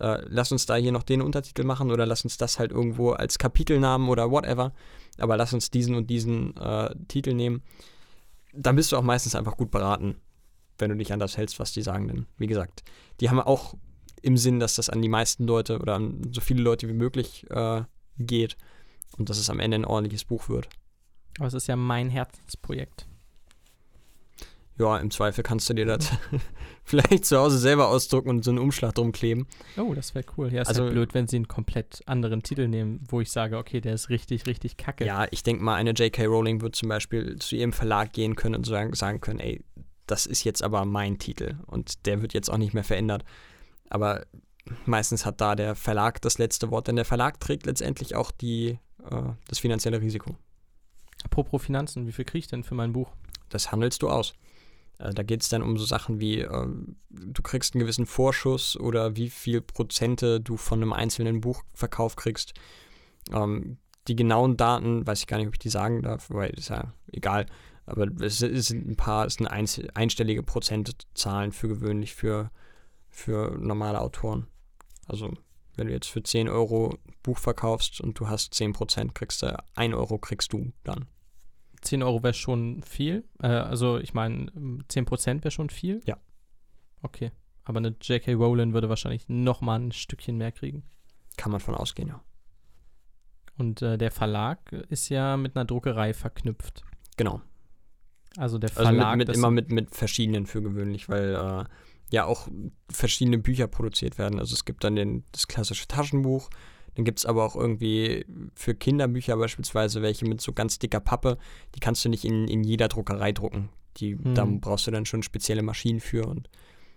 Äh, 0.00 0.22
lass 0.28 0.52
uns 0.52 0.66
da 0.66 0.76
hier 0.76 0.92
noch 0.92 1.02
den 1.02 1.22
Untertitel 1.22 1.64
machen 1.64 1.90
oder 1.90 2.06
lass 2.06 2.24
uns 2.24 2.36
das 2.36 2.58
halt 2.58 2.70
irgendwo 2.72 3.10
als 3.10 3.38
Kapitelnamen 3.38 4.08
oder 4.08 4.30
whatever, 4.30 4.72
aber 5.18 5.36
lass 5.36 5.52
uns 5.52 5.70
diesen 5.70 5.94
und 5.94 6.08
diesen 6.08 6.56
äh, 6.56 6.94
Titel 7.08 7.34
nehmen. 7.34 7.62
Dann 8.52 8.76
bist 8.76 8.92
du 8.92 8.96
auch 8.96 9.02
meistens 9.02 9.34
einfach 9.34 9.56
gut 9.56 9.70
beraten 9.70 10.16
wenn 10.78 10.90
du 10.90 10.96
dich 10.96 11.12
an 11.12 11.18
das 11.18 11.36
hältst, 11.36 11.58
was 11.58 11.72
die 11.72 11.82
sagen. 11.82 12.08
Denn 12.08 12.26
wie 12.36 12.46
gesagt, 12.46 12.82
die 13.20 13.28
haben 13.28 13.40
auch 13.40 13.74
im 14.22 14.36
Sinn, 14.36 14.60
dass 14.60 14.74
das 14.74 14.90
an 14.90 15.02
die 15.02 15.08
meisten 15.08 15.46
Leute 15.46 15.78
oder 15.78 15.94
an 15.94 16.22
so 16.32 16.40
viele 16.40 16.62
Leute 16.62 16.88
wie 16.88 16.94
möglich 16.94 17.46
äh, 17.50 17.82
geht 18.18 18.56
und 19.16 19.28
dass 19.28 19.38
es 19.38 19.50
am 19.50 19.60
Ende 19.60 19.76
ein 19.76 19.84
ordentliches 19.84 20.24
Buch 20.24 20.48
wird. 20.48 20.68
Aber 21.38 21.46
es 21.46 21.54
ist 21.54 21.68
ja 21.68 21.76
mein 21.76 22.10
Herzensprojekt. 22.10 23.06
Ja, 24.78 24.96
im 24.98 25.10
Zweifel 25.10 25.42
kannst 25.42 25.68
du 25.68 25.74
dir 25.74 25.86
das 25.86 26.10
vielleicht 26.84 27.24
zu 27.24 27.36
Hause 27.38 27.58
selber 27.58 27.88
ausdrucken 27.88 28.28
und 28.30 28.44
so 28.44 28.50
einen 28.50 28.58
Umschlag 28.60 28.94
drum 28.94 29.12
kleben. 29.12 29.46
Oh, 29.76 29.92
das 29.94 30.14
wäre 30.14 30.24
cool. 30.36 30.52
Ja, 30.52 30.62
ist 30.62 30.68
Also- 30.68 30.84
halt 30.84 30.92
blöd, 30.92 31.14
wenn 31.14 31.26
sie 31.26 31.36
einen 31.36 31.48
komplett 31.48 32.02
anderen 32.06 32.42
Titel 32.42 32.68
nehmen, 32.68 33.04
wo 33.08 33.20
ich 33.20 33.30
sage, 33.30 33.58
okay, 33.58 33.80
der 33.80 33.94
ist 33.94 34.08
richtig, 34.08 34.46
richtig 34.46 34.76
kacke. 34.76 35.04
Ja, 35.04 35.26
ich 35.30 35.42
denke 35.42 35.62
mal, 35.64 35.74
eine 35.74 35.90
J.K. 35.90 36.26
Rowling 36.26 36.60
wird 36.60 36.76
zum 36.76 36.88
Beispiel 36.88 37.36
zu 37.40 37.56
ihrem 37.56 37.72
Verlag 37.72 38.12
gehen 38.12 38.36
können 38.36 38.54
und 38.54 38.64
sagen, 38.66 38.94
sagen 38.94 39.20
können, 39.20 39.40
ey, 39.40 39.64
das 40.06 40.26
ist 40.26 40.44
jetzt 40.44 40.62
aber 40.62 40.84
mein 40.84 41.18
Titel 41.18 41.56
und 41.66 42.06
der 42.06 42.22
wird 42.22 42.32
jetzt 42.32 42.48
auch 42.48 42.56
nicht 42.56 42.72
mehr 42.72 42.84
verändert. 42.84 43.24
Aber 43.90 44.24
meistens 44.86 45.26
hat 45.26 45.40
da 45.40 45.54
der 45.56 45.74
Verlag 45.74 46.20
das 46.22 46.38
letzte 46.38 46.70
Wort, 46.70 46.88
denn 46.88 46.96
der 46.96 47.04
Verlag 47.04 47.40
trägt 47.40 47.66
letztendlich 47.66 48.14
auch 48.14 48.30
die, 48.30 48.78
äh, 49.10 49.22
das 49.48 49.58
finanzielle 49.58 50.00
Risiko. 50.00 50.36
Apropos 51.24 51.62
Finanzen, 51.62 52.06
wie 52.06 52.12
viel 52.12 52.24
kriege 52.24 52.38
ich 52.38 52.46
denn 52.46 52.62
für 52.64 52.74
mein 52.74 52.92
Buch? 52.92 53.10
Das 53.48 53.72
handelst 53.72 54.02
du 54.02 54.08
aus. 54.08 54.34
Äh, 54.98 55.14
da 55.14 55.22
geht 55.22 55.42
es 55.42 55.48
dann 55.48 55.62
um 55.62 55.76
so 55.76 55.84
Sachen 55.84 56.20
wie, 56.20 56.40
ähm, 56.40 56.96
du 57.10 57.42
kriegst 57.42 57.74
einen 57.74 57.80
gewissen 57.80 58.06
Vorschuss 58.06 58.78
oder 58.78 59.16
wie 59.16 59.30
viel 59.30 59.60
Prozente 59.60 60.40
du 60.40 60.56
von 60.56 60.82
einem 60.82 60.92
einzelnen 60.92 61.40
Buchverkauf 61.40 62.16
kriegst. 62.16 62.54
Ähm, 63.32 63.78
die 64.06 64.16
genauen 64.16 64.56
Daten, 64.56 65.06
weiß 65.06 65.20
ich 65.20 65.26
gar 65.26 65.36
nicht, 65.36 65.48
ob 65.48 65.54
ich 65.54 65.58
die 65.58 65.68
sagen 65.68 66.02
darf, 66.02 66.30
weil 66.30 66.50
ist 66.50 66.70
ja 66.70 66.94
egal. 67.12 67.46
Aber 67.84 68.06
es 68.20 68.38
sind 68.38 68.86
ein 68.86 68.96
paar, 68.96 69.26
es 69.26 69.34
sind 69.34 69.46
einstellige 69.46 70.42
Prozentzahlen 70.42 71.52
für 71.52 71.68
gewöhnlich 71.68 72.14
für, 72.14 72.50
für 73.08 73.56
normale 73.58 74.00
Autoren. 74.00 74.46
Also 75.06 75.32
wenn 75.76 75.86
du 75.86 75.92
jetzt 75.92 76.08
für 76.08 76.22
10 76.22 76.48
Euro 76.48 76.98
Buch 77.22 77.38
verkaufst 77.38 78.00
und 78.00 78.18
du 78.18 78.28
hast 78.28 78.52
10 78.54 78.72
Prozent, 78.72 79.14
kriegst 79.14 79.42
du 79.42 79.56
1 79.74 79.94
Euro 79.94 80.18
kriegst 80.18 80.52
du 80.52 80.72
dann. 80.84 81.06
10 81.80 82.02
Euro 82.02 82.22
wäre 82.22 82.34
schon 82.34 82.82
viel. 82.82 83.24
Äh, 83.42 83.48
also 83.48 83.98
ich 83.98 84.14
meine, 84.14 84.50
10% 84.50 85.44
wäre 85.44 85.50
schon 85.50 85.70
viel. 85.70 86.00
Ja. 86.04 86.18
Okay. 87.02 87.32
Aber 87.64 87.78
eine 87.78 87.94
J.K. 88.00 88.32
Rowling 88.34 88.72
würde 88.72 88.88
wahrscheinlich 88.88 89.28
noch 89.28 89.60
mal 89.60 89.78
ein 89.78 89.92
Stückchen 89.92 90.36
mehr 90.38 90.52
kriegen. 90.52 90.84
Kann 91.36 91.52
man 91.52 91.60
von 91.60 91.74
ausgehen, 91.74 92.08
ja. 92.08 92.22
Und 93.56 93.82
äh, 93.82 93.98
der 93.98 94.10
Verlag 94.10 94.72
ist 94.72 95.08
ja 95.08 95.36
mit 95.36 95.56
einer 95.56 95.64
Druckerei 95.64 96.14
verknüpft. 96.14 96.84
Genau. 97.16 97.42
Also 98.36 98.58
der 98.58 98.70
Also 98.70 98.82
Verlag, 98.82 99.16
mit, 99.16 99.18
mit, 99.18 99.28
das 99.28 99.36
immer 99.36 99.50
mit, 99.50 99.70
mit 99.70 99.94
verschiedenen 99.94 100.46
für 100.46 100.62
gewöhnlich, 100.62 101.08
weil 101.08 101.34
äh, 101.34 101.64
ja 102.10 102.24
auch 102.24 102.48
verschiedene 102.90 103.38
Bücher 103.38 103.66
produziert 103.66 104.16
werden. 104.16 104.38
Also 104.38 104.54
es 104.54 104.64
gibt 104.64 104.84
dann 104.84 104.96
den, 104.96 105.24
das 105.32 105.48
klassische 105.48 105.88
Taschenbuch, 105.88 106.50
dann 106.98 107.04
gibt 107.04 107.20
es 107.20 107.26
aber 107.26 107.44
auch 107.44 107.54
irgendwie 107.54 108.26
für 108.56 108.74
Kinderbücher 108.74 109.36
beispielsweise 109.36 110.02
welche 110.02 110.26
mit 110.26 110.40
so 110.40 110.52
ganz 110.52 110.80
dicker 110.80 110.98
Pappe, 110.98 111.38
die 111.76 111.78
kannst 111.78 112.04
du 112.04 112.08
nicht 112.08 112.24
in, 112.24 112.48
in 112.48 112.64
jeder 112.64 112.88
Druckerei 112.88 113.30
drucken. 113.30 113.68
Die, 113.98 114.16
Mhm. 114.16 114.34
Da 114.34 114.44
brauchst 114.44 114.88
du 114.88 114.90
dann 114.90 115.06
schon 115.06 115.22
spezielle 115.22 115.62
Maschinen 115.62 116.00
für 116.00 116.26
und 116.26 116.48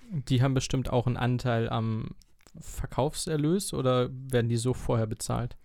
die 0.09 0.41
haben 0.41 0.55
bestimmt 0.55 0.89
auch 0.91 1.05
einen 1.05 1.17
Anteil 1.17 1.69
am 1.69 2.15
Verkaufserlös 2.59 3.75
oder 3.75 4.09
werden 4.11 4.49
die 4.49 4.57
so 4.57 4.73
vorher 4.73 5.05
bezahlt? 5.05 5.55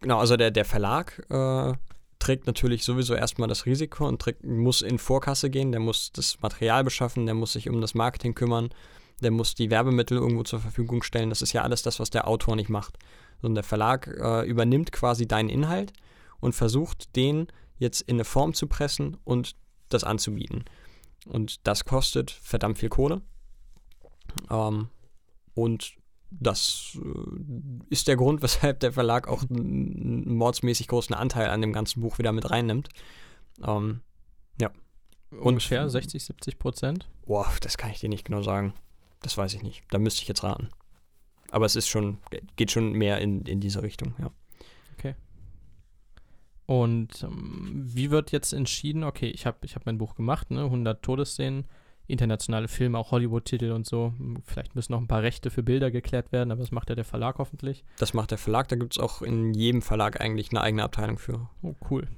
Genau, 0.00 0.18
also 0.18 0.38
der, 0.38 0.50
der 0.50 0.64
Verlag 0.64 1.22
äh, 1.28 1.74
trägt 2.18 2.46
natürlich 2.46 2.84
sowieso 2.84 3.12
erstmal 3.14 3.48
das 3.48 3.66
Risiko 3.66 4.08
und 4.08 4.18
trägt, 4.18 4.44
muss 4.44 4.80
in 4.80 4.98
Vorkasse 4.98 5.50
gehen, 5.50 5.72
der 5.72 5.82
muss 5.82 6.10
das 6.10 6.40
Material 6.40 6.84
beschaffen, 6.84 7.26
der 7.26 7.34
muss 7.34 7.52
sich 7.52 7.68
um 7.68 7.82
das 7.82 7.94
Marketing 7.94 8.34
kümmern, 8.34 8.70
der 9.20 9.30
muss 9.30 9.54
die 9.54 9.70
Werbemittel 9.70 10.16
irgendwo 10.16 10.42
zur 10.42 10.60
Verfügung 10.60 11.02
stellen. 11.02 11.28
Das 11.28 11.42
ist 11.42 11.52
ja 11.52 11.60
alles 11.60 11.82
das, 11.82 12.00
was 12.00 12.08
der 12.08 12.26
Autor 12.26 12.56
nicht 12.56 12.70
macht. 12.70 12.98
Sondern 13.44 13.56
der 13.56 13.64
Verlag 13.64 14.06
äh, 14.06 14.48
übernimmt 14.48 14.90
quasi 14.90 15.28
deinen 15.28 15.50
Inhalt 15.50 15.92
und 16.40 16.54
versucht, 16.54 17.14
den 17.14 17.48
jetzt 17.76 18.00
in 18.00 18.16
eine 18.16 18.24
Form 18.24 18.54
zu 18.54 18.66
pressen 18.66 19.18
und 19.24 19.54
das 19.90 20.02
anzubieten. 20.02 20.64
Und 21.26 21.66
das 21.66 21.84
kostet 21.84 22.30
verdammt 22.30 22.78
viel 22.78 22.88
Kohle. 22.88 23.20
Ähm, 24.50 24.88
und 25.52 25.92
das 26.30 26.96
äh, 26.96 27.84
ist 27.90 28.08
der 28.08 28.16
Grund, 28.16 28.40
weshalb 28.42 28.80
der 28.80 28.94
Verlag 28.94 29.28
auch 29.28 29.42
einen 29.50 30.34
mordsmäßig 30.36 30.88
großen 30.88 31.14
Anteil 31.14 31.50
an 31.50 31.60
dem 31.60 31.74
ganzen 31.74 32.00
Buch 32.00 32.16
wieder 32.16 32.32
mit 32.32 32.50
reinnimmt. 32.50 32.88
Ähm, 33.62 34.00
Ungefähr 35.40 35.88
60, 35.88 36.24
70 36.24 36.58
Prozent. 36.58 37.08
boah, 37.26 37.46
das 37.60 37.76
kann 37.76 37.90
ich 37.90 38.00
dir 38.00 38.08
nicht 38.08 38.24
genau 38.24 38.42
sagen. 38.42 38.74
Das 39.20 39.36
weiß 39.36 39.54
ich 39.54 39.62
nicht. 39.62 39.82
Da 39.90 39.98
müsste 39.98 40.22
ich 40.22 40.28
jetzt 40.28 40.44
raten. 40.44 40.68
Aber 41.54 41.66
es 41.66 41.76
ist 41.76 41.88
schon, 41.88 42.18
geht 42.56 42.70
schon 42.70 42.92
mehr 42.92 43.18
in, 43.18 43.42
in 43.42 43.60
diese 43.60 43.82
Richtung, 43.82 44.14
ja. 44.18 44.30
Und 46.66 47.22
ähm, 47.22 47.82
wie 47.84 48.10
wird 48.10 48.32
jetzt 48.32 48.52
entschieden, 48.52 49.04
okay, 49.04 49.28
ich 49.28 49.46
habe 49.46 49.58
ich 49.62 49.74
hab 49.74 49.86
mein 49.86 49.98
Buch 49.98 50.14
gemacht, 50.14 50.50
ne, 50.50 50.64
100 50.64 51.02
Todesszenen, 51.02 51.66
internationale 52.06 52.68
Filme, 52.68 52.98
auch 52.98 53.10
Hollywood-Titel 53.10 53.72
und 53.72 53.86
so. 53.86 54.14
Vielleicht 54.44 54.74
müssen 54.74 54.92
noch 54.92 55.00
ein 55.00 55.08
paar 55.08 55.22
Rechte 55.22 55.50
für 55.50 55.62
Bilder 55.62 55.90
geklärt 55.90 56.32
werden, 56.32 56.50
aber 56.50 56.60
das 56.60 56.70
macht 56.70 56.88
ja 56.88 56.94
der 56.94 57.04
Verlag 57.04 57.38
hoffentlich. 57.38 57.84
Das 57.98 58.14
macht 58.14 58.30
der 58.30 58.38
Verlag, 58.38 58.68
da 58.68 58.76
gibt 58.76 58.94
es 58.94 58.98
auch 58.98 59.22
in 59.22 59.52
jedem 59.52 59.82
Verlag 59.82 60.20
eigentlich 60.20 60.50
eine 60.50 60.62
eigene 60.62 60.84
Abteilung 60.84 61.18
für. 61.18 61.48
Oh, 61.62 61.74
cool. 61.90 62.08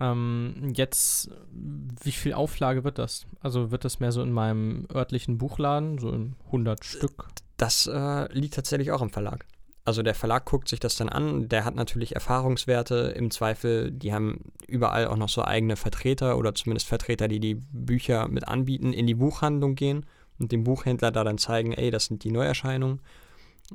Ähm, 0.00 0.72
jetzt, 0.74 1.30
wie 1.50 2.12
viel 2.12 2.34
Auflage 2.34 2.84
wird 2.84 2.98
das? 2.98 3.26
Also 3.40 3.70
wird 3.70 3.84
das 3.84 4.00
mehr 4.00 4.12
so 4.12 4.22
in 4.22 4.32
meinem 4.32 4.86
örtlichen 4.94 5.38
Buchladen, 5.38 5.98
so 5.98 6.12
in 6.12 6.36
100 6.46 6.84
Stück? 6.84 7.28
Das 7.58 7.86
äh, 7.86 8.32
liegt 8.32 8.54
tatsächlich 8.54 8.90
auch 8.92 9.02
im 9.02 9.10
Verlag. 9.10 9.44
Also 9.84 10.02
der 10.02 10.14
Verlag 10.14 10.44
guckt 10.44 10.68
sich 10.68 10.80
das 10.80 10.96
dann 10.96 11.08
an, 11.08 11.48
der 11.48 11.64
hat 11.64 11.74
natürlich 11.74 12.14
Erfahrungswerte 12.14 13.14
im 13.16 13.30
Zweifel, 13.30 13.90
die 13.90 14.12
haben 14.12 14.52
überall 14.66 15.06
auch 15.06 15.16
noch 15.16 15.30
so 15.30 15.42
eigene 15.42 15.76
Vertreter 15.76 16.36
oder 16.36 16.54
zumindest 16.54 16.86
Vertreter, 16.86 17.26
die 17.26 17.40
die 17.40 17.54
Bücher 17.54 18.28
mit 18.28 18.46
anbieten, 18.46 18.92
in 18.92 19.06
die 19.06 19.14
Buchhandlung 19.14 19.76
gehen 19.76 20.04
und 20.38 20.52
dem 20.52 20.62
Buchhändler 20.62 21.10
da 21.10 21.24
dann 21.24 21.38
zeigen, 21.38 21.72
ey, 21.72 21.90
das 21.90 22.04
sind 22.04 22.22
die 22.22 22.30
Neuerscheinungen. 22.30 23.00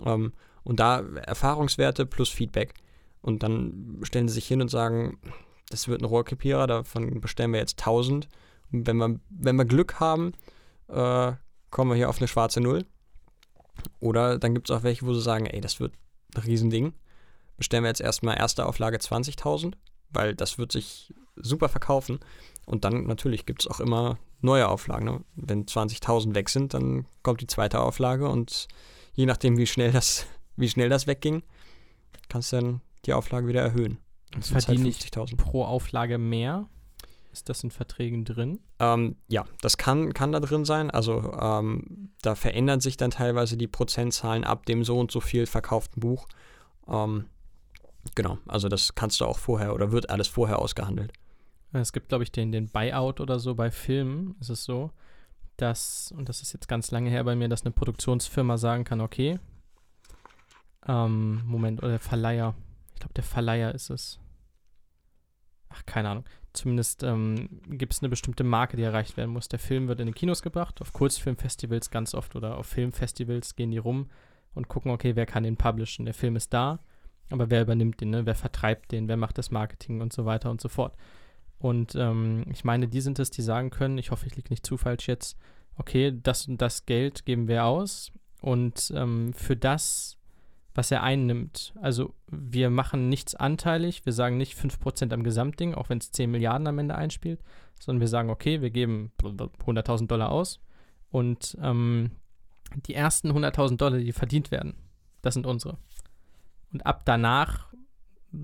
Ähm, 0.05 0.34
und 0.63 0.79
da 0.79 0.99
Erfahrungswerte 0.99 2.05
plus 2.05 2.29
Feedback. 2.29 2.75
Und 3.21 3.43
dann 3.43 3.99
stellen 4.03 4.27
sie 4.27 4.36
sich 4.36 4.47
hin 4.47 4.61
und 4.61 4.69
sagen, 4.69 5.17
das 5.69 5.88
wird 5.88 6.01
ein 6.01 6.05
Rohrkrepierer, 6.05 6.67
davon 6.67 7.21
bestellen 7.21 7.53
wir 7.53 7.59
jetzt 7.59 7.79
1000. 7.79 8.29
Und 8.71 8.86
wenn 8.86 8.97
wir, 8.97 9.19
wenn 9.29 9.55
wir 9.55 9.65
Glück 9.65 9.99
haben, 9.99 10.34
äh, 10.89 11.31
kommen 11.71 11.89
wir 11.89 11.95
hier 11.95 12.09
auf 12.09 12.19
eine 12.19 12.27
schwarze 12.27 12.61
Null. 12.61 12.86
Oder 13.99 14.39
dann 14.39 14.53
gibt 14.53 14.69
es 14.69 14.75
auch 14.75 14.84
welche, 14.84 15.05
wo 15.05 15.13
sie 15.13 15.21
sagen, 15.21 15.45
ey, 15.45 15.61
das 15.61 15.79
wird 15.79 15.93
ein 16.36 16.41
Riesending. 16.41 16.93
Bestellen 17.57 17.84
wir 17.84 17.89
jetzt 17.89 18.01
erstmal 18.01 18.38
erste 18.38 18.65
Auflage 18.65 18.97
20.000, 18.97 19.73
weil 20.09 20.36
das 20.36 20.57
wird 20.57 20.71
sich 20.71 21.13
super 21.36 21.69
verkaufen. 21.69 22.19
Und 22.65 22.86
dann 22.86 23.05
natürlich 23.05 23.45
gibt 23.45 23.61
es 23.63 23.67
auch 23.67 23.79
immer 23.79 24.17
neue 24.41 24.67
Auflagen. 24.67 25.05
Ne? 25.05 25.21
Wenn 25.36 25.65
20.000 25.65 26.36
weg 26.36 26.49
sind, 26.49 26.73
dann 26.73 27.05
kommt 27.21 27.41
die 27.41 27.47
zweite 27.47 27.79
Auflage 27.79 28.27
und 28.27 28.67
je 29.13 29.25
nachdem, 29.25 29.57
wie 29.57 29.67
schnell 29.67 29.91
das, 29.91 30.25
wie 30.55 30.69
schnell 30.69 30.89
das 30.89 31.07
wegging, 31.07 31.43
kannst 32.29 32.51
du 32.51 32.57
dann 32.57 32.81
die 33.05 33.13
Auflage 33.13 33.47
wieder 33.47 33.61
erhöhen. 33.61 33.97
Das 34.31 34.47
sind 34.47 34.55
halt 34.55 34.65
Verdiene 34.65 34.89
ich 34.89 34.97
50.000. 34.97 35.38
pro 35.38 35.63
Auflage 35.63 36.17
mehr? 36.17 36.67
Ist 37.34 37.49
das 37.49 37.63
in 37.63 37.71
Verträgen 37.71 38.25
drin? 38.25 38.59
Ähm, 38.79 39.15
ja, 39.27 39.43
das 39.61 39.77
kann, 39.77 40.13
kann 40.13 40.31
da 40.31 40.39
drin 40.39 40.65
sein. 40.65 40.91
Also 40.91 41.34
ähm, 41.34 42.11
da 42.21 42.36
verändern 42.36 42.79
sich 42.79 42.95
dann 42.95 43.09
teilweise 43.09 43.57
die 43.57 43.67
Prozentzahlen 43.67 44.43
ab 44.43 44.67
dem 44.67 44.84
so 44.84 44.99
und 44.99 45.11
so 45.11 45.19
viel 45.19 45.47
verkauften 45.47 45.99
Buch. 45.99 46.27
Ähm, 46.88 47.25
genau, 48.13 48.38
also 48.47 48.69
das 48.69 48.93
kannst 48.93 49.19
du 49.19 49.25
auch 49.25 49.39
vorher 49.39 49.73
oder 49.73 49.91
wird 49.91 50.11
alles 50.11 50.27
vorher 50.27 50.59
ausgehandelt. 50.59 51.11
Es 51.71 51.91
gibt, 51.91 52.09
glaube 52.09 52.23
ich, 52.23 52.31
den, 52.31 52.51
den 52.51 52.69
Buyout 52.69 53.19
oder 53.19 53.39
so 53.39 53.55
bei 53.55 53.71
Filmen. 53.71 54.36
Ist 54.39 54.49
es 54.49 54.63
so, 54.63 54.91
dass, 55.57 56.13
und 56.15 56.29
das 56.29 56.43
ist 56.43 56.53
jetzt 56.53 56.67
ganz 56.67 56.91
lange 56.91 57.09
her 57.09 57.23
bei 57.23 57.36
mir, 57.36 57.49
dass 57.49 57.63
eine 57.63 57.71
Produktionsfirma 57.71 58.59
sagen 58.59 58.84
kann, 58.84 59.01
okay, 59.01 59.39
ähm, 60.88 61.41
Moment, 61.47 61.81
oder 61.81 61.89
der 61.89 61.99
Verleiher. 61.99 62.53
Ich 62.93 62.99
glaube, 62.99 63.15
der 63.15 63.23
Verleiher 63.23 63.73
ist 63.73 63.89
es. 63.89 64.19
Ach, 65.69 65.84
keine 65.88 66.09
Ahnung. 66.09 66.25
Zumindest 66.54 67.01
ähm, 67.01 67.62
gibt 67.68 67.93
es 67.93 68.01
eine 68.01 68.10
bestimmte 68.10 68.43
Marke, 68.43 68.78
die 68.78 68.84
erreicht 68.84 69.18
werden 69.18 69.32
muss. 69.32 69.49
Der 69.49 69.60
Film 69.60 69.88
wird 69.88 69.99
in 69.99 70.08
die 70.08 70.14
Kinos 70.14 70.43
gebracht, 70.43 70.82
auf 70.82 70.93
Kurzfilmfestivals 70.93 71.89
ganz 71.89 72.14
oft 72.14 72.36
oder 72.36 72.58
auf 72.58 72.68
Filmfestivals 72.68 73.56
gehen 73.56 73.72
die 73.72 73.80
rum 73.80 74.10
und 74.54 74.68
gucken, 74.68 74.91
okay, 74.91 75.16
wer 75.16 75.26
kann 75.26 75.43
den 75.43 75.58
publishen. 75.58 76.06
Der 76.06 76.14
Film 76.14 76.36
ist 76.36 76.54
da, 76.54 76.80
aber 77.32 77.49
wer 77.49 77.64
übernimmt 77.64 78.01
den, 78.01 78.12
ne? 78.12 78.28
wer 78.28 78.36
vertreibt 78.36 78.91
den, 78.91 79.08
wer 79.08 79.18
macht 79.18 79.39
das 79.39 79.49
Marketing 79.49 80.01
und 80.01 80.14
so 80.14 80.26
weiter 80.26 80.51
und 80.51 80.62
so 80.62 80.70
fort. 80.70 80.95
Und 81.58 81.95
ähm, 81.95 82.45
ich 82.51 82.64
meine, 82.64 82.88
die 82.88 83.01
sind 83.01 83.18
es, 83.18 83.32
die 83.32 83.41
sagen 83.41 83.72
können, 83.72 83.97
ich 83.97 84.12
hoffe, 84.12 84.28
ich 84.28 84.36
liege 84.36 84.49
nicht 84.49 84.66
zu 84.66 84.78
falsch 84.78 85.08
jetzt, 85.08 85.38
okay, 85.78 86.14
das 86.22 86.47
und 86.47 86.62
das 86.62 86.86
Geld 86.86 87.26
geben 87.26 87.47
wir 87.47 87.66
aus 87.66 88.12
und 88.41 88.93
ähm, 88.95 89.34
für 89.34 89.56
das, 89.56 90.18
was 90.76 90.91
er 90.91 91.03
einnimmt, 91.03 91.74
also 91.82 92.13
wir 92.28 92.69
machen 92.69 93.09
nichts 93.09 93.36
anteilig, 93.36 94.05
wir 94.05 94.13
sagen 94.13 94.38
nicht 94.38 94.57
5% 94.57 95.13
am 95.13 95.24
Gesamtding, 95.24 95.76
auch 95.76 95.89
wenn 95.89 95.99
es 95.99 96.11
10 96.11 96.32
Milliarden 96.32 96.67
am 96.67 96.80
Ende 96.80 96.95
einspielt, 96.95 97.41
sondern 97.80 98.01
wir 98.01 98.07
sagen, 98.07 98.30
okay, 98.30 98.61
wir 98.61 98.71
geben 98.71 99.11
100.000 99.21 100.07
Dollar 100.07 100.32
aus 100.32 100.59
und 101.09 101.57
ähm, 101.61 102.11
die 102.88 102.95
ersten 102.95 103.32
100.000 103.32 103.78
Dollar, 103.78 103.99
die 103.99 104.13
verdient 104.13 104.49
werden, 104.49 104.74
das 105.21 105.36
sind 105.36 105.45
unsere. 105.45 105.78
Und 106.71 106.86
ab 106.86 107.03
danach, 107.05 107.71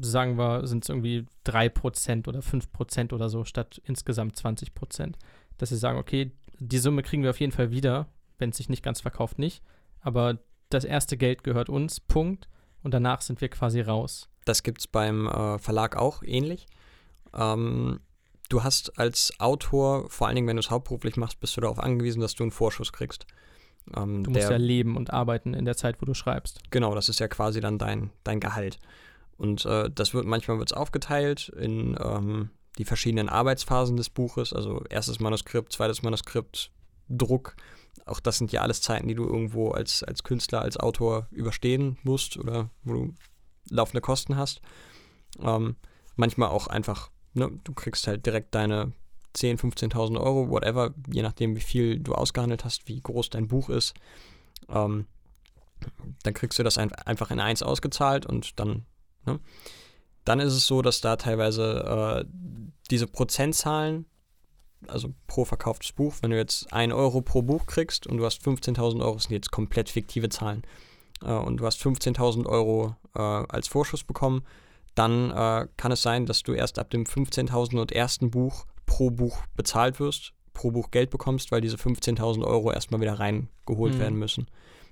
sagen 0.02 0.38
wir, 0.38 0.68
sind 0.68 0.84
es 0.84 0.90
irgendwie 0.90 1.26
3% 1.48 2.28
oder 2.28 2.42
5% 2.42 3.14
oder 3.14 3.28
so, 3.28 3.44
statt 3.44 3.82
insgesamt 3.86 4.36
20%. 4.38 5.16
Dass 5.58 5.70
sie 5.70 5.78
sagen, 5.78 5.98
okay, 5.98 6.32
die 6.60 6.78
Summe 6.78 7.02
kriegen 7.02 7.24
wir 7.24 7.32
auf 7.32 7.40
jeden 7.40 7.52
Fall 7.52 7.72
wieder, 7.72 8.08
wenn 8.38 8.52
es 8.52 8.58
sich 8.58 8.70
nicht 8.70 8.84
ganz 8.84 9.02
verkauft, 9.02 9.40
nicht. 9.40 9.64
Aber 10.00 10.38
das 10.70 10.84
erste 10.84 11.18
Geld 11.18 11.44
gehört 11.44 11.70
uns, 11.70 12.00
Punkt. 12.00 12.48
Und 12.82 12.94
danach 12.94 13.22
sind 13.22 13.42
wir 13.42 13.50
quasi 13.50 13.82
raus. 13.82 14.30
Das 14.46 14.64
gibt 14.64 14.80
es 14.80 14.88
beim 14.88 15.28
äh, 15.28 15.60
Verlag 15.60 15.98
auch 15.98 16.24
ähnlich. 16.24 16.68
Ähm, 17.34 18.00
du 18.48 18.64
hast 18.64 18.98
als 18.98 19.34
Autor, 19.40 20.10
vor 20.10 20.28
allen 20.28 20.36
Dingen, 20.36 20.48
wenn 20.48 20.56
du 20.56 20.62
es 20.62 20.72
hauptberuflich 20.72 21.18
machst, 21.18 21.40
bist 21.40 21.58
du 21.58 21.62
darauf 21.62 21.80
angewiesen, 21.80 22.22
dass 22.22 22.36
du 22.36 22.44
einen 22.44 22.52
Vorschuss 22.52 22.94
kriegst. 22.94 23.26
Ähm, 23.96 24.24
du 24.24 24.32
musst 24.32 24.44
der, 24.44 24.52
ja 24.52 24.58
leben 24.58 24.96
und 24.96 25.12
arbeiten 25.12 25.54
in 25.54 25.66
der 25.66 25.76
Zeit, 25.76 26.02
wo 26.02 26.06
du 26.06 26.14
schreibst. 26.14 26.62
Genau, 26.72 26.96
das 26.96 27.10
ist 27.10 27.20
ja 27.20 27.28
quasi 27.28 27.60
dann 27.60 27.78
dein, 27.78 28.12
dein 28.24 28.40
Gehalt. 28.40 28.80
Und 29.38 29.66
äh, 29.66 29.90
das 29.90 30.14
wird 30.14 30.26
manchmal 30.26 30.60
wird's 30.60 30.74
aufgeteilt 30.74 31.50
in 31.50 31.98
ähm, 32.02 32.50
die 32.78 32.86
verschiedenen 32.86 33.30
Arbeitsphasen 33.30 33.98
des 33.98 34.10
Buches, 34.10 34.54
also 34.54 34.84
erstes 34.90 35.20
Manuskript, 35.20 35.74
zweites 35.74 36.02
Manuskript, 36.02 36.72
Druck. 37.10 37.56
Auch 38.06 38.20
das 38.20 38.38
sind 38.38 38.52
ja 38.52 38.62
alles 38.62 38.82
Zeiten, 38.82 39.08
die 39.08 39.16
du 39.16 39.26
irgendwo 39.26 39.72
als, 39.72 40.04
als 40.04 40.24
Künstler, 40.24 40.62
als 40.62 40.78
Autor 40.78 41.28
überstehen 41.32 41.98
musst 42.04 42.38
oder 42.38 42.70
wo 42.84 42.94
du 42.94 43.14
laufende 43.70 44.02
Kosten 44.02 44.36
hast. 44.36 44.62
Ähm, 45.40 45.76
manchmal 46.16 46.50
auch 46.50 46.68
einfach, 46.68 47.12
ne, 47.34 47.52
du 47.64 47.74
kriegst 47.74 48.08
halt 48.08 48.26
direkt 48.26 48.56
deine 48.56 48.94
10.000, 49.36 49.92
15.000 49.92 50.20
Euro, 50.20 50.50
whatever, 50.50 50.94
je 51.12 51.22
nachdem, 51.22 51.56
wie 51.56 51.62
viel 51.62 52.00
du 52.00 52.14
ausgehandelt 52.14 52.66
hast, 52.66 52.88
wie 52.88 53.00
groß 53.00 53.30
dein 53.30 53.48
Buch 53.48 53.70
ist. 53.70 53.94
Ähm, 54.70 55.06
dann 56.24 56.34
kriegst 56.34 56.60
du 56.60 56.64
das 56.64 56.78
ein, 56.78 56.92
einfach 56.94 57.32
in 57.32 57.40
eins 57.40 57.64
ausgezahlt 57.64 58.26
und 58.26 58.60
dann, 58.60 58.86
ne? 59.26 59.40
Dann 60.26 60.40
ist 60.42 60.54
es 60.54 60.68
so, 60.68 60.82
dass 60.82 61.02
da 61.02 61.16
teilweise 61.16 62.26
äh, 62.28 62.30
diese 62.92 63.08
Prozentzahlen, 63.08 64.06
also 64.88 65.14
pro 65.28 65.46
verkauftes 65.46 65.92
Buch, 65.92 66.16
wenn 66.22 66.32
du 66.32 66.38
jetzt 66.38 66.72
1 66.74 66.94
Euro 66.94 67.22
pro 67.22 67.42
Buch 67.42 67.66
kriegst 67.66 68.08
und 68.08 68.18
du 68.18 68.26
hast 68.26 68.42
15.000 68.42 69.02
Euro, 69.02 69.16
das 69.16 69.24
sind 69.24 69.34
jetzt 69.34 69.52
komplett 69.52 69.90
fiktive 69.90 70.30
Zahlen, 70.30 70.64
äh, 71.24 71.32
und 71.32 71.58
du 71.58 71.66
hast 71.66 71.82
15.000 71.82 72.46
Euro 72.46 72.96
äh, 73.16 73.20
als 73.20 73.68
Vorschuss 73.68 74.04
bekommen, 74.04 74.44
dann 74.96 75.32
äh, 75.32 75.68
kann 75.78 75.92
es 75.92 76.02
sein, 76.02 76.26
dass 76.26 76.44
du 76.44 76.54
erst 76.54 76.80
ab 76.80 76.90
dem 76.90 77.04
15.000 77.04 77.80
und 77.80 77.92
ersten 77.92 78.32
Buch 78.32 78.66
pro 78.86 79.12
Buch 79.12 79.44
bezahlt 79.56 80.00
wirst, 80.00 80.34
pro 80.54 80.72
Buch 80.72 80.92
Geld 80.92 81.10
bekommst, 81.10 81.52
weil 81.52 81.62
diese 81.62 81.78
15.000 81.78 82.44
Euro 82.44 82.72
erstmal 82.72 83.02
wieder 83.02 83.20
reingeholt 83.20 83.96
mhm. 83.96 84.00
werden 84.00 84.20
müssen. 84.20 84.48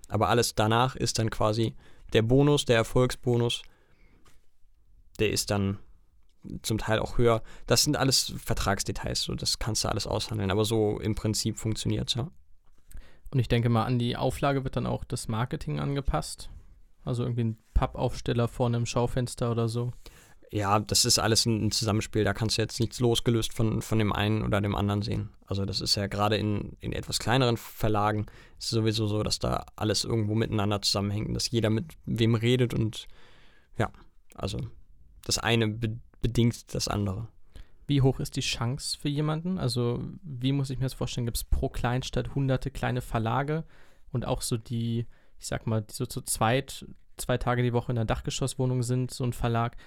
Aber 0.07 0.29
alles 0.29 0.55
danach 0.55 0.95
ist 0.95 1.19
dann 1.19 1.29
quasi 1.29 1.75
der 2.13 2.21
Bonus, 2.21 2.65
der 2.65 2.77
Erfolgsbonus, 2.77 3.63
der 5.19 5.31
ist 5.31 5.51
dann 5.51 5.79
zum 6.61 6.77
Teil 6.77 6.99
auch 6.99 7.17
höher. 7.17 7.41
Das 7.65 7.83
sind 7.83 7.97
alles 7.97 8.33
Vertragsdetails, 8.37 9.21
so 9.21 9.35
das 9.35 9.59
kannst 9.59 9.83
du 9.83 9.89
alles 9.89 10.07
aushandeln, 10.07 10.51
aber 10.51 10.65
so 10.65 10.99
im 10.99 11.15
Prinzip 11.15 11.57
funktioniert 11.57 12.09
es, 12.09 12.15
ja. 12.15 12.29
Und 13.31 13.39
ich 13.39 13.49
denke 13.49 13.69
mal, 13.69 13.83
an 13.83 13.99
die 13.99 14.15
Auflage 14.15 14.63
wird 14.63 14.77
dann 14.77 14.87
auch 14.87 15.03
das 15.03 15.27
Marketing 15.27 15.79
angepasst. 15.79 16.49
Also 17.03 17.23
irgendwie 17.23 17.43
ein 17.43 17.57
Pappaufsteller 17.73 18.47
vorne 18.47 18.77
im 18.77 18.85
Schaufenster 18.85 19.51
oder 19.51 19.67
so 19.67 19.91
ja, 20.51 20.79
das 20.79 21.05
ist 21.05 21.19
alles 21.19 21.45
ein, 21.45 21.71
Zusammenspiel. 21.71 22.23
Da 22.23 22.33
kannst 22.33 22.57
du 22.57 22.61
jetzt 22.61 22.79
nichts 22.79 22.99
losgelöst 22.99 23.53
von, 23.53 23.81
von 23.81 23.99
dem 23.99 24.13
einen 24.13 24.43
oder 24.43 24.61
dem 24.61 24.75
anderen 24.75 25.01
sehen. 25.01 25.29
Also 25.45 25.65
das 25.65 25.81
ist 25.81 25.95
ja 25.95 26.07
gerade 26.07 26.37
in, 26.37 26.77
in 26.79 26.93
etwas 26.93 27.19
kleineren 27.19 27.57
Verlagen 27.57 28.25
ist 28.57 28.69
sowieso 28.69 29.07
so, 29.07 29.23
dass 29.23 29.39
da 29.39 29.65
alles 29.75 30.03
irgendwo 30.03 30.35
miteinander 30.35 30.81
zusammenhängt, 30.81 31.35
dass 31.35 31.51
jeder 31.51 31.69
mit 31.69 31.93
wem 32.05 32.35
redet 32.35 32.73
und 32.73 33.07
ja, 33.77 33.91
also 34.35 34.59
das 35.23 35.37
eine 35.37 35.67
bedingt 36.21 36.73
das 36.73 36.87
andere. 36.87 37.27
Wie 37.85 38.01
hoch 38.01 38.19
ist 38.19 38.35
die 38.35 38.41
Chance 38.41 38.97
für 38.99 39.09
jemanden? 39.09 39.57
Also 39.57 40.03
wie 40.23 40.51
muss 40.51 40.69
ich 40.69 40.77
mir 40.77 40.85
das 40.85 40.93
vorstellen? 40.93 41.25
Gibt 41.25 41.37
es 41.37 41.43
pro 41.43 41.69
Kleinstadt 41.69 42.35
hunderte 42.35 42.69
kleine 42.69 43.01
Verlage 43.01 43.63
und 44.11 44.25
auch 44.25 44.41
so 44.41 44.57
die, 44.57 45.07
ich 45.39 45.47
sag 45.47 45.67
mal, 45.67 45.81
die 45.81 45.93
so 45.93 46.05
zu 46.05 46.21
zweit, 46.21 46.85
zwei 47.15 47.37
Tage 47.37 47.63
die 47.63 47.73
Woche 47.73 47.91
in 47.91 47.97
einer 47.97 48.05
Dachgeschosswohnung 48.05 48.83
sind, 48.83 49.11
so 49.11 49.23
ein 49.23 49.33
Verlag 49.33 49.77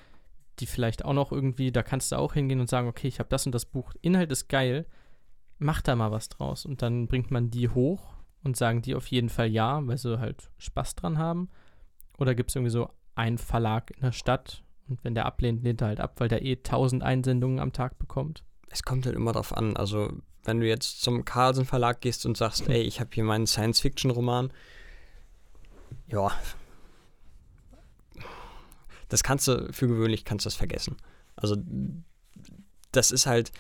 die 0.61 0.67
vielleicht 0.67 1.05
auch 1.05 1.13
noch 1.13 1.33
irgendwie, 1.33 1.73
da 1.73 1.83
kannst 1.83 2.13
du 2.13 2.17
auch 2.17 2.35
hingehen 2.35 2.61
und 2.61 2.69
sagen, 2.69 2.89
okay, 2.89 3.09
ich 3.09 3.19
habe 3.19 3.29
das 3.29 3.47
und 3.47 3.55
das 3.55 3.65
Buch, 3.65 3.93
Inhalt 4.03 4.31
ist 4.31 4.49
geil, 4.49 4.87
mach 5.59 5.83
da 5.83 5.97
mal 5.97 6.13
was 6.13 6.29
draus. 6.29 6.65
Und 6.67 6.83
dann 6.83 7.07
bringt 7.07 7.31
man 7.31 7.51
die 7.51 7.69
hoch 7.69 8.15
und 8.43 8.57
sagen 8.57 8.83
die 8.83 8.95
auf 8.95 9.07
jeden 9.09 9.29
Fall 9.29 9.49
ja, 9.49 9.87
weil 9.87 9.99
sie 9.99 10.19
halt 10.19 10.51
Spaß 10.59 10.95
dran 10.97 11.19
haben. 11.19 11.49
Oder 12.19 12.35
gibt 12.35 12.51
es 12.51 12.57
irgendwie 12.57 12.73
so 12.73 12.91
einen 13.15 13.39
Verlag 13.39 13.91
in 13.91 14.03
der 14.03 14.13
Stadt 14.13 14.63
und 14.91 15.03
wenn 15.05 15.15
der 15.15 15.27
ablehnt, 15.27 15.63
lehnt 15.63 15.81
er 15.81 15.89
halt 15.89 16.01
ab, 16.01 16.15
weil 16.19 16.29
der 16.29 16.45
eh 16.45 16.57
tausend 16.57 17.03
Einsendungen 17.03 17.61
am 17.61 17.73
Tag 17.73 17.99
bekommt? 17.99 18.43
Es 18.69 18.83
kommt 18.83 19.07
halt 19.07 19.17
immer 19.17 19.33
drauf 19.33 19.57
an. 19.57 19.77
Also, 19.77 20.13
wenn 20.45 20.61
du 20.61 20.67
jetzt 20.67 21.03
zum 21.03 21.25
Carlsen 21.25 21.65
Verlag 21.65 22.01
gehst 22.01 22.27
und 22.27 22.37
sagst, 22.37 22.69
ey, 22.69 22.83
ich 22.83 23.01
habe 23.01 23.11
hier 23.13 23.25
meinen 23.25 23.47
Science-Fiction-Roman, 23.47 24.53
ja, 26.09 26.31
das 29.11 29.23
kannst 29.23 29.49
du 29.49 29.73
für 29.73 29.89
gewöhnlich 29.89 30.25
kannst 30.25 30.47
du 30.47 30.49
das 30.49 30.57
vergessen. 30.57 30.97
Also 31.37 31.57
das 32.93 33.11
ist 33.11 33.27
halt, 33.27 33.53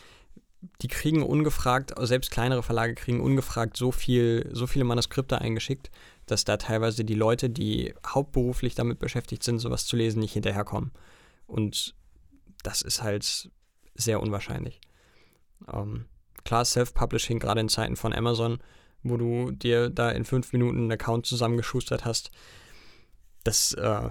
die 0.83 0.89
kriegen 0.89 1.23
ungefragt, 1.23 1.93
selbst 1.99 2.31
kleinere 2.31 2.63
Verlage 2.63 2.95
kriegen 2.95 3.21
ungefragt 3.21 3.77
so 3.77 3.93
viel, 3.93 4.49
so 4.53 4.67
viele 4.67 4.85
Manuskripte 4.85 5.41
eingeschickt, 5.41 5.91
dass 6.27 6.45
da 6.45 6.57
teilweise 6.57 7.05
die 7.05 7.15
Leute, 7.15 7.51
die 7.51 7.95
hauptberuflich 8.07 8.75
damit 8.75 8.99
beschäftigt 8.99 9.43
sind, 9.43 9.59
sowas 9.59 9.87
zu 9.87 9.97
lesen, 9.97 10.21
nicht 10.21 10.33
hinterherkommen. 10.33 10.93
Und 11.51 11.95
das 12.63 12.83
ist 12.83 13.03
halt 13.03 13.51
sehr 13.95 14.21
unwahrscheinlich. 14.21 14.81
Ähm, 15.73 16.07
klar, 16.45 16.65
Self-Publishing, 16.65 17.39
gerade 17.39 17.61
in 17.61 17.69
Zeiten 17.69 17.97
von 17.97 18.13
Amazon, 18.13 18.59
wo 19.03 19.17
du 19.17 19.51
dir 19.51 19.91
da 19.91 20.11
in 20.11 20.25
fünf 20.25 20.53
Minuten 20.53 20.79
einen 20.79 20.93
Account 20.93 21.27
zusammengeschustert 21.27 22.05
hast, 22.05 22.31
das 23.45 23.73
äh, 23.75 24.11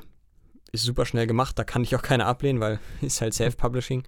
ist 0.72 0.84
super 0.84 1.06
schnell 1.06 1.28
gemacht, 1.28 1.58
da 1.58 1.64
kann 1.64 1.84
ich 1.84 1.96
auch 1.96 2.02
keine 2.02 2.26
ablehnen, 2.26 2.60
weil 2.60 2.80
ist 3.02 3.22
halt 3.22 3.34
Self-Publishing. 3.34 4.04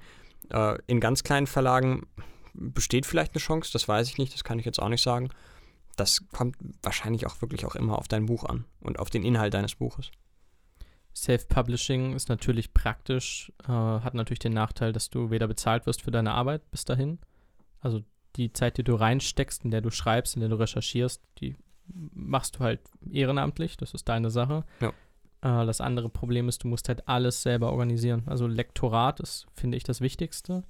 Äh, 0.50 0.78
in 0.88 1.00
ganz 1.00 1.24
kleinen 1.24 1.48
Verlagen 1.48 2.08
besteht 2.54 3.06
vielleicht 3.06 3.34
eine 3.34 3.42
Chance, 3.42 3.72
das 3.72 3.88
weiß 3.88 4.10
ich 4.10 4.18
nicht, 4.18 4.34
das 4.34 4.44
kann 4.44 4.60
ich 4.60 4.66
jetzt 4.66 4.82
auch 4.82 4.90
nicht 4.90 5.04
sagen. 5.04 5.30
Das 5.96 6.22
kommt 6.32 6.58
wahrscheinlich 6.84 7.28
auch 7.28 7.42
wirklich 7.42 7.66
auch 7.66 7.76
immer 7.76 7.98
auf 7.98 8.08
dein 8.08 8.26
Buch 8.26 8.44
an 8.44 8.66
und 8.82 9.00
auf 9.00 9.10
den 9.10 9.24
Inhalt 9.24 9.54
deines 9.54 9.76
Buches. 9.76 10.12
Self-Publishing 11.16 12.14
ist 12.14 12.30
natürlich 12.30 12.74
praktisch, 12.74 13.52
äh, 13.64 13.72
hat 13.72 14.14
natürlich 14.14 14.40
den 14.40 14.54
Nachteil, 14.54 14.94
dass 14.94 15.10
du 15.10 15.30
weder 15.30 15.48
bezahlt 15.48 15.86
wirst 15.86 16.02
für 16.02 16.12
deine 16.12 16.32
Arbeit 16.32 16.70
bis 16.72 16.86
dahin. 16.86 17.20
Also 17.80 18.02
die 18.36 18.54
Zeit, 18.54 18.78
die 18.78 18.84
du 18.84 18.96
reinsteckst, 18.96 19.66
in 19.66 19.72
der 19.72 19.82
du 19.82 19.90
schreibst, 19.90 20.36
in 20.36 20.40
der 20.40 20.50
du 20.50 20.56
recherchierst, 20.56 21.22
die 21.40 21.56
machst 22.14 22.56
du 22.56 22.60
halt 22.60 22.80
ehrenamtlich, 23.12 23.78
das 23.78 23.94
ist 23.94 24.08
deine 24.08 24.30
Sache. 24.30 24.64
Ja. 24.80 24.90
Äh, 25.42 25.66
das 25.66 25.82
andere 25.82 26.10
Problem 26.10 26.48
ist, 26.48 26.64
du 26.64 26.68
musst 26.68 26.88
halt 26.88 27.08
alles 27.08 27.42
selber 27.42 27.72
organisieren. 27.72 28.24
Also 28.28 28.48
Lektorat 28.48 29.20
ist, 29.20 29.48
finde 29.54 29.78
ich, 29.78 29.84
das 29.84 30.02
Wichtigste. 30.02 30.64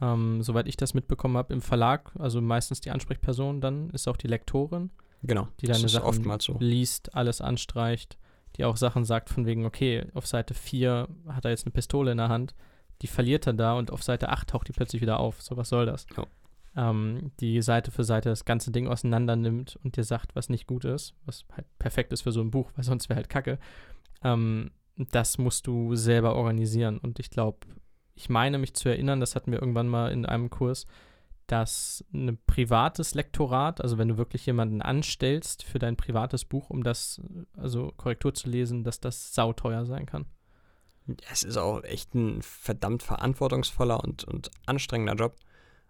Ähm, 0.00 0.42
soweit 0.42 0.68
ich 0.68 0.76
das 0.76 0.94
mitbekommen 0.94 1.36
habe 1.36 1.52
im 1.52 1.62
Verlag, 1.62 2.12
also 2.18 2.40
meistens 2.40 2.80
die 2.80 2.90
Ansprechperson, 2.90 3.60
dann 3.60 3.90
ist 3.90 4.08
auch 4.08 4.16
die 4.16 4.26
Lektorin. 4.26 4.90
Genau. 5.22 5.48
Die 5.60 5.66
deine 5.66 5.88
Sachen 5.88 6.40
so. 6.40 6.56
liest, 6.58 7.14
alles 7.14 7.40
anstreicht, 7.40 8.18
die 8.56 8.64
auch 8.64 8.76
Sachen 8.76 9.04
sagt 9.04 9.30
von 9.30 9.46
wegen, 9.46 9.64
okay, 9.64 10.06
auf 10.14 10.26
Seite 10.26 10.54
4 10.54 11.08
hat 11.28 11.44
er 11.44 11.50
jetzt 11.50 11.66
eine 11.66 11.72
Pistole 11.72 12.12
in 12.12 12.18
der 12.18 12.28
Hand, 12.28 12.54
die 13.02 13.06
verliert 13.06 13.46
er 13.46 13.52
da 13.54 13.74
und 13.74 13.90
auf 13.90 14.02
Seite 14.02 14.28
8 14.28 14.48
taucht 14.48 14.68
die 14.68 14.72
plötzlich 14.72 15.02
wieder 15.02 15.20
auf. 15.20 15.42
So, 15.42 15.56
was 15.56 15.68
soll 15.68 15.86
das? 15.86 16.06
Oh. 16.16 16.24
Ähm, 16.76 17.32
die 17.40 17.62
Seite 17.62 17.90
für 17.90 18.04
Seite 18.04 18.28
das 18.28 18.44
ganze 18.44 18.70
Ding 18.70 18.88
auseinander 18.88 19.36
nimmt 19.36 19.78
und 19.82 19.96
dir 19.96 20.04
sagt, 20.04 20.34
was 20.34 20.48
nicht 20.48 20.66
gut 20.66 20.84
ist, 20.84 21.14
was 21.24 21.44
halt 21.52 21.66
perfekt 21.78 22.12
ist 22.12 22.22
für 22.22 22.32
so 22.32 22.40
ein 22.40 22.50
Buch, 22.50 22.70
weil 22.74 22.84
sonst 22.84 23.08
wäre 23.08 23.16
halt 23.16 23.28
Kacke. 23.28 23.58
Ähm, 24.22 24.70
das 24.96 25.38
musst 25.38 25.66
du 25.66 25.94
selber 25.96 26.36
organisieren. 26.36 26.98
Und 26.98 27.18
ich 27.18 27.30
glaube, 27.30 27.58
ich 28.14 28.28
meine 28.28 28.58
mich 28.58 28.74
zu 28.74 28.88
erinnern, 28.88 29.20
das 29.20 29.34
hatten 29.34 29.52
wir 29.52 29.60
irgendwann 29.60 29.88
mal 29.88 30.12
in 30.12 30.24
einem 30.24 30.50
Kurs, 30.50 30.86
dass 31.46 32.04
ein 32.12 32.38
privates 32.46 33.14
Lektorat, 33.14 33.80
also 33.80 33.98
wenn 33.98 34.08
du 34.08 34.16
wirklich 34.16 34.46
jemanden 34.46 34.80
anstellst 34.80 35.62
für 35.62 35.78
dein 35.78 35.96
privates 35.96 36.44
Buch, 36.44 36.70
um 36.70 36.82
das, 36.82 37.20
also 37.56 37.92
Korrektur 37.96 38.34
zu 38.34 38.48
lesen, 38.48 38.84
dass 38.84 39.00
das 39.00 39.34
sauteuer 39.34 39.84
sein 39.84 40.06
kann. 40.06 40.26
Es 41.30 41.42
ist 41.42 41.58
auch 41.58 41.82
echt 41.84 42.14
ein 42.14 42.40
verdammt 42.40 43.02
verantwortungsvoller 43.02 44.02
und, 44.02 44.24
und 44.24 44.50
anstrengender 44.64 45.14
Job. 45.14 45.36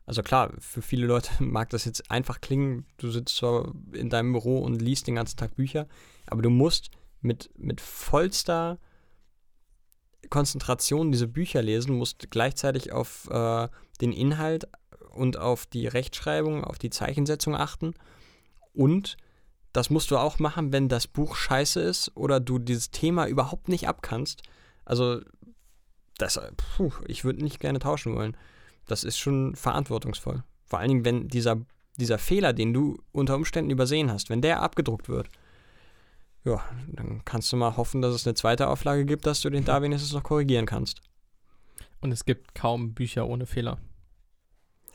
Also 0.06 0.22
klar, 0.22 0.52
für 0.58 0.82
viele 0.82 1.06
Leute 1.06 1.30
mag 1.42 1.70
das 1.70 1.84
jetzt 1.84 2.10
einfach 2.10 2.40
klingen, 2.40 2.86
du 2.96 3.10
sitzt 3.10 3.36
zwar 3.36 3.72
in 3.92 4.10
deinem 4.10 4.32
Büro 4.32 4.58
und 4.58 4.82
liest 4.82 5.06
den 5.06 5.14
ganzen 5.14 5.36
Tag 5.36 5.54
Bücher, 5.54 5.86
aber 6.26 6.42
du 6.42 6.50
musst 6.50 6.90
mit, 7.20 7.50
mit 7.56 7.80
vollster 7.80 8.78
Konzentration 10.30 11.12
diese 11.12 11.28
Bücher 11.28 11.62
lesen, 11.62 11.96
musst 11.96 12.30
gleichzeitig 12.30 12.92
auf 12.92 13.28
äh, 13.30 13.68
den 14.00 14.12
Inhalt 14.12 14.68
und 15.14 15.38
auf 15.38 15.66
die 15.66 15.86
Rechtschreibung, 15.86 16.64
auf 16.64 16.78
die 16.78 16.90
Zeichensetzung 16.90 17.54
achten. 17.54 17.94
Und 18.72 19.16
das 19.72 19.90
musst 19.90 20.10
du 20.10 20.18
auch 20.18 20.38
machen, 20.38 20.72
wenn 20.72 20.88
das 20.88 21.06
Buch 21.06 21.34
scheiße 21.36 21.80
ist 21.80 22.12
oder 22.14 22.40
du 22.40 22.58
dieses 22.58 22.90
Thema 22.90 23.26
überhaupt 23.26 23.68
nicht 23.68 23.88
abkannst. 23.88 24.42
Also, 24.84 25.20
das, 26.18 26.40
puh, 26.56 26.92
ich 27.06 27.24
würde 27.24 27.42
nicht 27.42 27.60
gerne 27.60 27.80
tauschen 27.80 28.14
wollen. 28.14 28.36
Das 28.86 29.02
ist 29.02 29.18
schon 29.18 29.56
verantwortungsvoll. 29.56 30.44
Vor 30.64 30.78
allen 30.78 30.88
Dingen, 30.88 31.04
wenn 31.04 31.28
dieser, 31.28 31.60
dieser 31.96 32.18
Fehler, 32.18 32.52
den 32.52 32.72
du 32.72 32.98
unter 33.12 33.34
Umständen 33.34 33.70
übersehen 33.70 34.12
hast, 34.12 34.30
wenn 34.30 34.42
der 34.42 34.62
abgedruckt 34.62 35.08
wird, 35.08 35.28
ja, 36.44 36.62
dann 36.88 37.24
kannst 37.24 37.50
du 37.52 37.56
mal 37.56 37.76
hoffen, 37.76 38.02
dass 38.02 38.14
es 38.14 38.26
eine 38.26 38.34
zweite 38.34 38.68
Auflage 38.68 39.06
gibt, 39.06 39.26
dass 39.26 39.40
du 39.40 39.50
den 39.50 39.64
da 39.64 39.80
wenigstens 39.82 40.12
noch 40.12 40.22
korrigieren 40.22 40.66
kannst. 40.66 41.00
Und 42.00 42.12
es 42.12 42.24
gibt 42.24 42.54
kaum 42.54 42.92
Bücher 42.92 43.26
ohne 43.26 43.46
Fehler. 43.46 43.78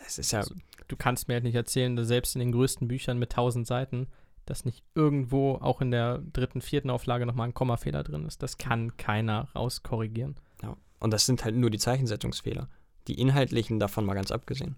Es 0.06 0.18
ist 0.18 0.32
ja. 0.32 0.40
Also, 0.40 0.56
du 0.88 0.96
kannst 0.96 1.28
mir 1.28 1.36
halt 1.36 1.44
nicht 1.44 1.56
erzählen, 1.56 1.96
dass 1.96 2.08
selbst 2.08 2.36
in 2.36 2.40
den 2.40 2.52
größten 2.52 2.88
Büchern 2.88 3.18
mit 3.20 3.32
1000 3.32 3.68
Seiten, 3.68 4.08
dass 4.46 4.66
nicht 4.66 4.84
irgendwo 4.96 5.56
auch 5.56 5.82
in 5.82 5.92
der 5.92 6.20
dritten, 6.34 6.62
vierten 6.62 6.90
Auflage 6.90 7.26
nochmal 7.26 7.48
ein 7.48 7.54
Kommafehler 7.54 8.04
drin 8.04 8.26
ist. 8.26 8.42
Das 8.42 8.58
kann 8.58 8.98
keiner 8.98 9.50
rauskorrigieren. 9.56 10.36
Ja. 10.64 10.76
Und 11.00 11.12
das 11.12 11.26
sind 11.26 11.44
halt 11.44 11.56
nur 11.56 11.70
die 11.70 11.78
Zeichensetzungsfehler. 11.78 12.68
Die 13.08 13.20
inhaltlichen 13.20 13.80
davon 13.80 14.06
mal 14.06 14.16
ganz 14.16 14.32
abgesehen. 14.32 14.76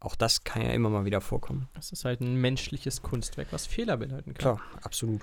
Auch 0.00 0.16
das 0.16 0.44
kann 0.44 0.62
ja 0.62 0.68
immer 0.70 0.90
mal 0.90 1.06
wieder 1.06 1.20
vorkommen. 1.20 1.68
Das 1.74 1.90
ist 1.90 2.04
halt 2.04 2.20
ein 2.20 2.36
menschliches 2.36 3.00
Kunstwerk, 3.00 3.48
was 3.52 3.66
Fehler 3.66 3.96
beinhalten 3.96 4.34
kann. 4.34 4.56
Klar, 4.56 4.60
absolut. 4.82 5.22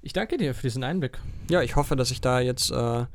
Ich 0.00 0.12
danke 0.12 0.36
dir 0.36 0.54
für 0.54 0.62
diesen 0.62 0.84
Einblick. 0.84 1.18
Ja, 1.48 1.62
ich 1.62 1.76
hoffe, 1.76 1.96
dass 1.96 2.10
ich 2.10 2.20
da 2.20 2.40
jetzt 2.40 2.70
äh, 2.70 3.06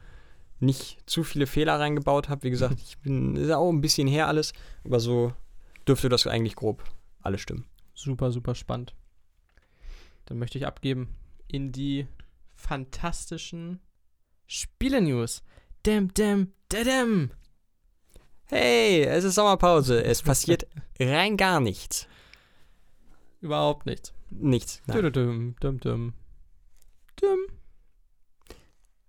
nicht 0.59 0.97
zu 1.05 1.23
viele 1.23 1.47
Fehler 1.47 1.79
reingebaut 1.79 2.29
habe. 2.29 2.43
Wie 2.43 2.49
gesagt, 2.49 2.79
ich 2.81 2.97
bin 2.99 3.35
ist 3.35 3.51
auch 3.51 3.69
ein 3.69 3.81
bisschen 3.81 4.07
her 4.07 4.27
alles, 4.27 4.53
aber 4.83 4.99
so 4.99 5.33
dürfte 5.87 6.09
das 6.09 6.27
eigentlich 6.27 6.55
grob 6.55 6.83
alles 7.21 7.41
stimmen. 7.41 7.65
Super, 7.93 8.31
super 8.31 8.55
spannend. 8.55 8.95
Dann 10.25 10.39
möchte 10.39 10.57
ich 10.57 10.67
abgeben 10.67 11.15
in 11.47 11.71
die 11.71 12.07
fantastischen 12.55 13.79
Spiele-News. 14.45 15.43
Dem, 15.85 16.13
dem, 16.13 16.53
dem. 16.71 17.31
Hey, 18.45 19.03
es 19.03 19.23
ist 19.23 19.35
Sommerpause. 19.35 20.03
Es 20.03 20.21
passiert 20.21 20.67
rein 20.99 21.37
gar 21.37 21.59
nichts. 21.59 22.07
Überhaupt 23.41 23.85
nichts. 23.85 24.13
Nichts. 24.29 24.81
nein. 24.87 25.11
Dum, 25.11 25.55
dum, 25.59 25.79
dum. 25.79 26.13
Dum. 27.21 27.39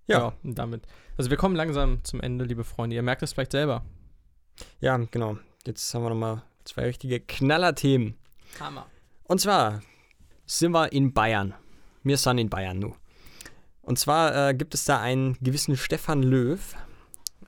Ja. 0.07 0.19
ja, 0.19 0.33
und 0.43 0.55
damit. 0.59 0.87
Also 1.19 1.31
wir 1.31 1.37
kommen 1.37 1.57
langsam 1.57 2.05
zum 2.05 2.21
Ende, 2.21 2.45
liebe 2.45 2.63
Freunde. 2.63 2.95
Ihr 2.95 3.03
merkt 3.03 3.25
es 3.25 3.33
vielleicht 3.33 3.51
selber. 3.51 3.85
Ja, 4.81 4.97
genau. 4.97 5.37
Jetzt 5.67 5.93
haben 5.93 6.05
wir 6.05 6.11
nochmal 6.11 6.45
zwei 6.63 6.85
richtige 6.85 7.19
Knallerthemen. 7.19 8.15
Hammer. 8.61 8.87
Und 9.25 9.41
zwar 9.41 9.83
sind 10.47 10.71
wir 10.71 10.93
in 10.93 11.13
Bayern. 11.13 11.55
Wir 12.05 12.17
sind 12.19 12.39
in 12.39 12.49
Bayern 12.49 12.79
nu. 12.79 12.95
Und 13.83 13.99
zwar 13.99 14.51
äh, 14.51 14.55
gibt 14.55 14.75
es 14.75 14.85
da 14.85 15.01
einen 15.01 15.37
gewissen 15.41 15.77
Stefan 15.77 16.23
Löw, 16.23 16.77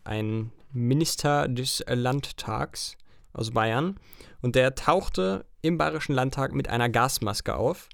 ein 0.02 0.50
Minister 0.72 1.46
des 1.46 1.84
Landtags 1.86 2.96
aus 3.32 3.52
Bayern. 3.52 4.00
Und 4.42 4.56
der 4.56 4.74
tauchte 4.74 5.46
im 5.62 5.78
Bayerischen 5.78 6.14
Landtag 6.14 6.54
mit 6.54 6.66
einer 6.66 6.88
Gasmaske 6.88 7.54
auf 7.54 7.88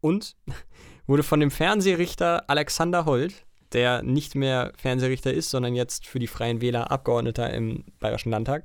und 0.00 0.36
wurde 1.06 1.22
von 1.22 1.40
dem 1.40 1.50
Fernsehrichter 1.50 2.48
Alexander 2.48 3.04
Holt, 3.04 3.44
der 3.74 4.02
nicht 4.02 4.34
mehr 4.34 4.72
Fernsehrichter 4.76 5.32
ist, 5.32 5.50
sondern 5.50 5.74
jetzt 5.74 6.06
für 6.06 6.18
die 6.18 6.26
Freien 6.26 6.60
Wähler 6.60 6.90
Abgeordneter 6.90 7.52
im 7.52 7.84
Bayerischen 8.00 8.30
Landtag, 8.30 8.64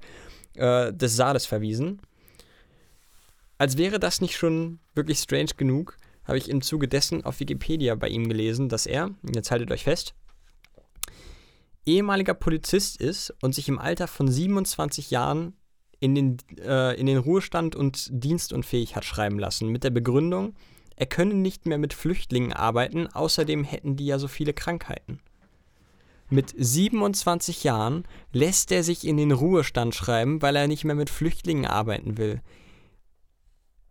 äh, 0.56 0.94
des 0.94 1.16
Saales 1.16 1.46
verwiesen. 1.46 2.02
Als 3.58 3.78
wäre 3.78 4.00
das 4.00 4.22
nicht 4.22 4.36
schon 4.36 4.80
wirklich 4.94 5.20
strange 5.20 5.52
genug, 5.58 5.98
habe 6.26 6.38
ich 6.38 6.50
im 6.50 6.62
Zuge 6.62 6.88
dessen 6.88 7.24
auf 7.24 7.40
Wikipedia 7.40 7.96
bei 7.96 8.10
ihm 8.10 8.28
gelesen, 8.28 8.70
dass 8.70 8.86
er, 8.86 9.12
jetzt 9.34 9.50
haltet 9.50 9.72
euch 9.72 9.84
fest, 9.84 10.14
ehemaliger 11.86 12.34
Polizist 12.34 13.00
ist 13.00 13.34
und 13.42 13.56
sich 13.56 13.70
im 13.70 13.80
Alter 13.80 14.08
von 14.08 14.28
27 14.28 15.10
Jahren 15.10 15.54
in 16.00 16.14
den, 16.14 16.38
äh, 16.60 17.00
in 17.00 17.06
den 17.06 17.18
Ruhestand 17.18 17.76
und 17.76 18.10
dienstunfähig 18.12 18.96
hat 18.96 19.06
schreiben 19.06 19.40
lassen, 19.40 19.70
mit 19.70 19.84
der 19.84 19.90
Begründung, 19.90 20.54
er 20.98 21.06
könne 21.06 21.36
nicht 21.36 21.68
mehr 21.68 21.78
mit 21.78 21.94
Flüchtlingen 21.94 22.52
arbeiten, 22.52 23.08
außerdem 23.08 23.64
hätten 23.64 23.96
die 23.96 24.08
ja 24.08 24.18
so 24.18 24.28
viele 24.28 24.54
Krankheiten. 24.54 25.22
Mit 26.30 26.54
27 26.58 27.64
Jahren 27.64 28.06
lässt 28.34 28.72
er 28.72 28.84
sich 28.84 29.06
in 29.06 29.16
den 29.16 29.32
Ruhestand 29.32 29.96
schreiben, 29.96 30.42
weil 30.42 30.56
er 30.56 30.68
nicht 30.68 30.84
mehr 30.84 30.96
mit 30.96 31.10
Flüchtlingen 31.10 31.66
arbeiten 31.66 32.18
will. 32.18 32.42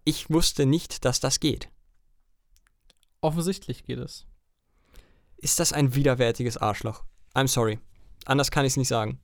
Ich 0.04 0.30
wusste 0.30 0.66
nicht, 0.66 1.04
dass 1.04 1.20
das 1.20 1.40
geht. 1.40 1.70
Offensichtlich 3.20 3.84
geht 3.84 3.98
es. 3.98 4.26
Ist 5.36 5.60
das 5.60 5.72
ein 5.72 5.94
widerwärtiges 5.94 6.56
Arschloch? 6.56 7.04
I'm 7.34 7.48
sorry. 7.48 7.78
Anders 8.24 8.50
kann 8.50 8.64
ich 8.64 8.72
es 8.72 8.76
nicht 8.76 8.88
sagen. 8.88 9.20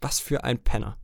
Was 0.00 0.18
für 0.18 0.44
ein 0.44 0.62
Penner. 0.62 0.98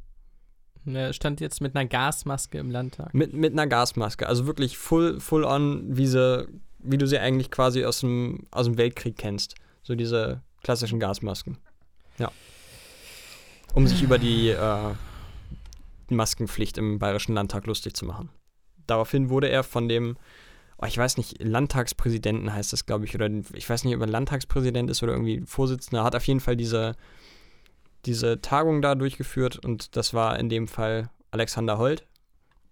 Er 0.84 1.12
stand 1.12 1.40
jetzt 1.40 1.60
mit 1.60 1.76
einer 1.76 1.86
Gasmaske 1.86 2.58
im 2.58 2.70
Landtag. 2.70 3.14
Mit, 3.14 3.32
mit 3.32 3.52
einer 3.52 3.66
Gasmaske. 3.66 4.26
Also 4.26 4.46
wirklich 4.46 4.78
full, 4.78 5.20
full 5.20 5.44
on, 5.44 5.96
wie, 5.96 6.06
sie, 6.06 6.48
wie 6.78 6.98
du 6.98 7.06
sie 7.06 7.18
eigentlich 7.18 7.50
quasi 7.50 7.84
aus 7.84 8.00
dem, 8.00 8.46
aus 8.50 8.66
dem 8.66 8.78
Weltkrieg 8.78 9.16
kennst. 9.16 9.54
So 9.82 9.94
diese 9.94 10.42
klassischen 10.62 10.98
Gasmasken. 11.00 11.58
Ja. 12.18 12.30
Um 13.74 13.86
sich 13.86 14.02
über 14.02 14.18
die 14.18 14.48
äh, 14.48 14.94
Maskenpflicht 16.08 16.78
im 16.78 16.98
Bayerischen 16.98 17.34
Landtag 17.34 17.66
lustig 17.66 17.94
zu 17.94 18.04
machen. 18.04 18.30
Daraufhin 18.86 19.30
wurde 19.30 19.48
er 19.48 19.62
von 19.62 19.88
dem, 19.88 20.16
oh, 20.78 20.86
ich 20.86 20.98
weiß 20.98 21.16
nicht, 21.16 21.42
Landtagspräsidenten 21.42 22.52
heißt 22.52 22.72
das, 22.72 22.86
glaube 22.86 23.04
ich, 23.04 23.14
oder 23.14 23.30
ich 23.54 23.68
weiß 23.68 23.84
nicht, 23.84 23.94
ob 23.94 24.00
er 24.00 24.08
Landtagspräsident 24.08 24.90
ist 24.90 25.02
oder 25.02 25.12
irgendwie 25.12 25.42
Vorsitzender, 25.46 26.04
hat 26.04 26.16
auf 26.16 26.26
jeden 26.26 26.40
Fall 26.40 26.56
diese, 26.56 26.96
diese 28.04 28.40
Tagung 28.40 28.82
da 28.82 28.94
durchgeführt 28.94 29.64
und 29.64 29.96
das 29.96 30.12
war 30.14 30.38
in 30.38 30.48
dem 30.48 30.68
Fall 30.68 31.10
Alexander 31.30 31.78
Holt. 31.78 32.06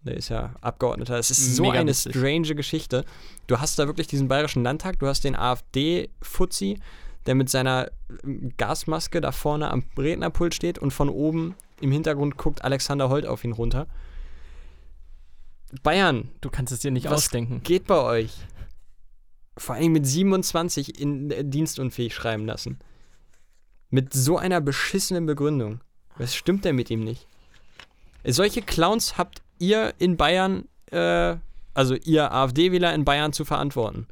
Der 0.03 0.17
ist 0.17 0.31
ja 0.31 0.55
Abgeordneter. 0.63 1.19
Es 1.19 1.31
ist 1.31 1.57
so 1.57 1.63
Mega 1.65 1.81
eine 1.81 1.93
strange 1.93 2.55
Geschichte. 2.55 3.05
Du 3.47 3.59
hast 3.61 3.79
da 3.79 3.87
wirklich 3.87 4.07
diesen 4.07 4.29
bayerischen 4.29 4.63
Landtag, 4.63 4.99
du 4.99 5.07
hast 5.07 5.25
den 5.25 5.37
AfD-Fuzzi, 5.37 6.81
der 7.27 7.35
mit 7.35 7.51
seiner 7.51 7.91
ähm, 8.25 8.53
Gasmaske 8.57 9.21
da 9.21 9.31
vorne 9.31 9.71
am 9.71 9.85
Rednerpult 9.99 10.55
steht 10.55 10.79
und 10.79 10.91
von 10.91 11.11
oben 11.11 11.55
im 11.81 11.93
Hintergrund 11.93 12.37
guckt 12.39 12.65
Alexander 12.65 13.11
Holt 13.11 13.27
auf 13.27 13.45
ihn 13.45 13.53
runter. 13.53 13.87
Bayern, 15.83 16.31
Du 16.41 16.51
kannst 16.51 16.73
es 16.73 16.81
dir 16.81 16.91
nicht 16.91 17.07
Was 17.07 17.13
ausdenken. 17.25 17.63
geht 17.63 17.87
bei 17.87 18.01
euch? 18.01 18.33
Vor 19.57 19.75
allem 19.75 19.93
mit 19.93 20.07
27 20.07 20.99
in 21.01 21.31
äh, 21.31 21.45
dienstunfähig 21.45 22.15
schreiben 22.15 22.47
lassen. 22.47 22.79
Mit 23.91 24.13
so 24.13 24.39
einer 24.39 24.61
beschissenen 24.61 25.27
Begründung. 25.27 25.81
Was 26.17 26.35
stimmt 26.35 26.65
denn 26.65 26.77
mit 26.77 26.91
ihm 26.91 27.03
nicht? 27.03 27.27
Solche 28.25 28.63
Clowns 28.63 29.17
habt 29.19 29.43
ihr 29.59 29.95
in 29.99 30.17
Bayern, 30.17 30.69
äh, 30.91 31.37
also 31.75 31.95
ihr 31.95 32.33
AfD-Wähler 32.33 32.95
in 32.95 33.05
Bayern 33.05 33.33
zu 33.33 33.45
verantworten. 33.45 34.07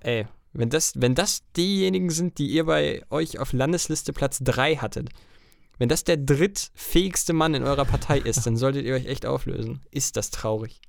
Ey, 0.00 0.26
wenn 0.52 0.70
das, 0.70 0.92
wenn 0.96 1.14
das 1.14 1.42
diejenigen 1.56 2.10
sind, 2.10 2.38
die 2.38 2.48
ihr 2.48 2.64
bei 2.64 3.02
euch 3.10 3.38
auf 3.38 3.52
Landesliste 3.52 4.12
Platz 4.12 4.38
3 4.42 4.76
hattet, 4.76 5.10
wenn 5.78 5.88
das 5.88 6.04
der 6.04 6.16
drittfähigste 6.16 7.32
Mann 7.32 7.54
in 7.54 7.62
eurer 7.62 7.84
Partei 7.84 8.18
ist, 8.18 8.46
dann 8.46 8.56
solltet 8.56 8.86
ihr 8.86 8.94
euch 8.94 9.06
echt 9.06 9.26
auflösen. 9.26 9.82
Ist 9.90 10.16
das 10.16 10.30
traurig. 10.30 10.80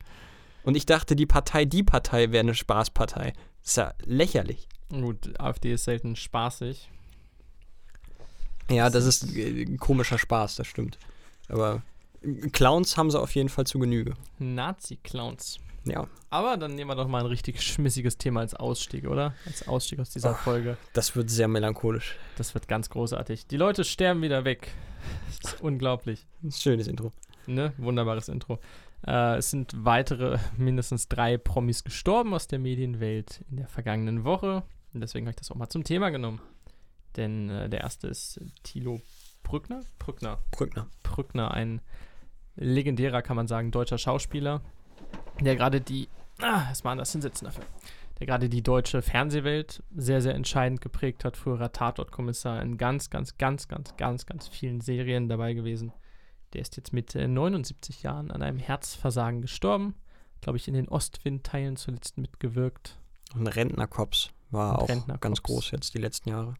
Und 0.64 0.76
ich 0.76 0.86
dachte, 0.86 1.15
die 1.15 1.26
Partei, 1.26 1.65
die 1.65 1.84
Partei 1.84 2.32
wäre 2.32 2.41
eine 2.41 2.56
Spaßpartei. 2.56 3.34
ist 3.64 3.78
ja 3.78 3.94
lächerlich. 4.06 4.68
Gut, 4.90 5.38
AfD 5.40 5.74
ist 5.74 5.84
selten 5.84 6.15
spaßig. 6.15 6.90
Ja, 8.69 8.89
das 8.89 9.06
ist 9.06 9.35
äh, 9.35 9.64
ein 9.64 9.77
komischer 9.77 10.18
Spaß, 10.18 10.56
das 10.57 10.68
stimmt. 10.68 10.98
Aber 11.49 11.81
Clowns 12.52 12.98
haben 12.98 13.11
sie 13.11 13.19
auf 13.19 13.34
jeden 13.35 13.49
Fall 13.49 13.65
zu 13.65 13.80
Genüge. 13.80 14.14
Nazi-Clowns. 14.39 15.60
Ja, 15.85 16.06
Aber 16.30 16.57
dann 16.57 16.76
nehmen 16.76 16.89
wir 16.89 16.95
doch 16.95 17.07
mal 17.07 17.22
ein 17.22 17.27
richtig 17.27 17.61
schmissiges 17.61 18.18
Thema 18.18 18.41
als 18.41 18.53
Ausstieg, 18.53 19.07
oder? 19.07 19.34
Als 19.45 19.68
Ausstieg 19.69 19.99
aus 19.99 20.10
dieser 20.10 20.31
Ach. 20.31 20.39
Folge. 20.39 20.77
das 20.91 21.15
wird 21.15 21.30
sehr 21.30 21.48
melancholisch. 21.48 22.18
Das 22.38 22.53
wird 22.53 22.68
ganz 22.68 22.89
großartig. 22.89 23.48
Die 23.48 23.56
Leute 23.56 23.85
sterben 23.85 24.22
wieder 24.22 24.44
weg. 24.44 24.73
Das 25.41 25.53
ist 25.53 25.61
unglaublich. 25.61 26.26
Ein 26.44 26.52
schönes 26.52 26.88
Intro. 26.88 27.14
Ne? 27.45 27.72
Wunderbares 27.77 28.27
Intro. 28.27 28.60
Äh, 29.06 29.38
es 29.38 29.49
sind 29.49 29.73
weitere 29.85 30.39
mindestens 30.57 31.07
drei 31.07 31.38
Promis 31.38 31.85
gestorben 31.85 32.34
aus 32.34 32.48
der 32.48 32.60
Medienwelt 32.60 33.45
in 33.49 33.56
der 33.57 33.68
vergangenen 33.68 34.26
Woche. 34.26 34.64
Und 34.94 34.99
deswegen 35.02 35.26
habe 35.27 35.31
ich 35.31 35.38
das 35.38 35.52
auch 35.52 35.56
mal 35.56 35.69
zum 35.69 35.85
Thema 35.85 36.10
genommen. 36.10 36.41
Denn 37.18 37.49
äh, 37.49 37.69
der 37.69 37.81
erste 37.81 38.07
ist 38.07 38.39
Thilo 38.64 39.02
Brückner. 39.44 39.81
Brückner. 39.99 40.39
Brückner. 40.52 40.88
Brückner, 41.03 41.52
ein 41.52 41.81
legendärer, 42.56 43.22
kann 43.22 43.35
man 43.35 43.48
sagen, 43.48 43.72
deutscher 43.72 43.98
Schauspieler, 43.98 44.61
der 45.39 45.56
gerade 45.56 45.80
die, 45.81 46.10
ah, 46.41 46.65
erstmal 46.68 46.94
anders 46.94 47.11
hinsetzen 47.11 47.45
dafür, 47.45 47.64
der 48.19 48.27
gerade 48.27 48.49
die 48.49 48.64
deutsche 48.64 49.02
Fernsehwelt 49.02 49.84
sehr, 49.95 50.22
sehr 50.22 50.35
entscheidend 50.35 50.81
geprägt 50.81 51.23
hat. 51.23 51.38
Früherer 51.38 51.72
Tatortkommissar 51.72 52.61
in 52.61 52.77
ganz, 52.77 53.10
ganz, 53.10 53.38
ganz, 53.38 53.68
ganz, 53.68 53.95
ganz, 53.95 54.26
ganz 54.26 54.48
vielen 54.48 54.81
Serien 54.81 55.30
dabei 55.30 55.53
gewesen. 55.53 55.94
Der 56.53 56.61
ist 56.61 56.77
jetzt 56.77 56.94
mit 56.94 57.15
äh, 57.15 57.27
79 57.27 58.03
Jahren 58.03 58.31
an 58.31 58.41
einem 58.41 58.57
Herzversagen 58.60 59.41
gestorben. 59.41 59.95
Glaube 60.41 60.57
ich, 60.57 60.68
in 60.68 60.73
den 60.73 60.88
Ostwindteilen 60.88 61.77
zuletzt 61.77 62.18
mitgewirkt. 62.18 62.98
Und 63.35 63.48
Rentnerkops 63.48 64.30
war 64.49 64.73
Und 64.73 64.84
auch 64.84 64.89
Rentnerkops. 64.89 65.22
ganz 65.22 65.44
groß 65.44 65.72
jetzt 65.72 65.94
die 65.94 65.99
letzten 65.99 66.30
Jahre. 66.30 66.56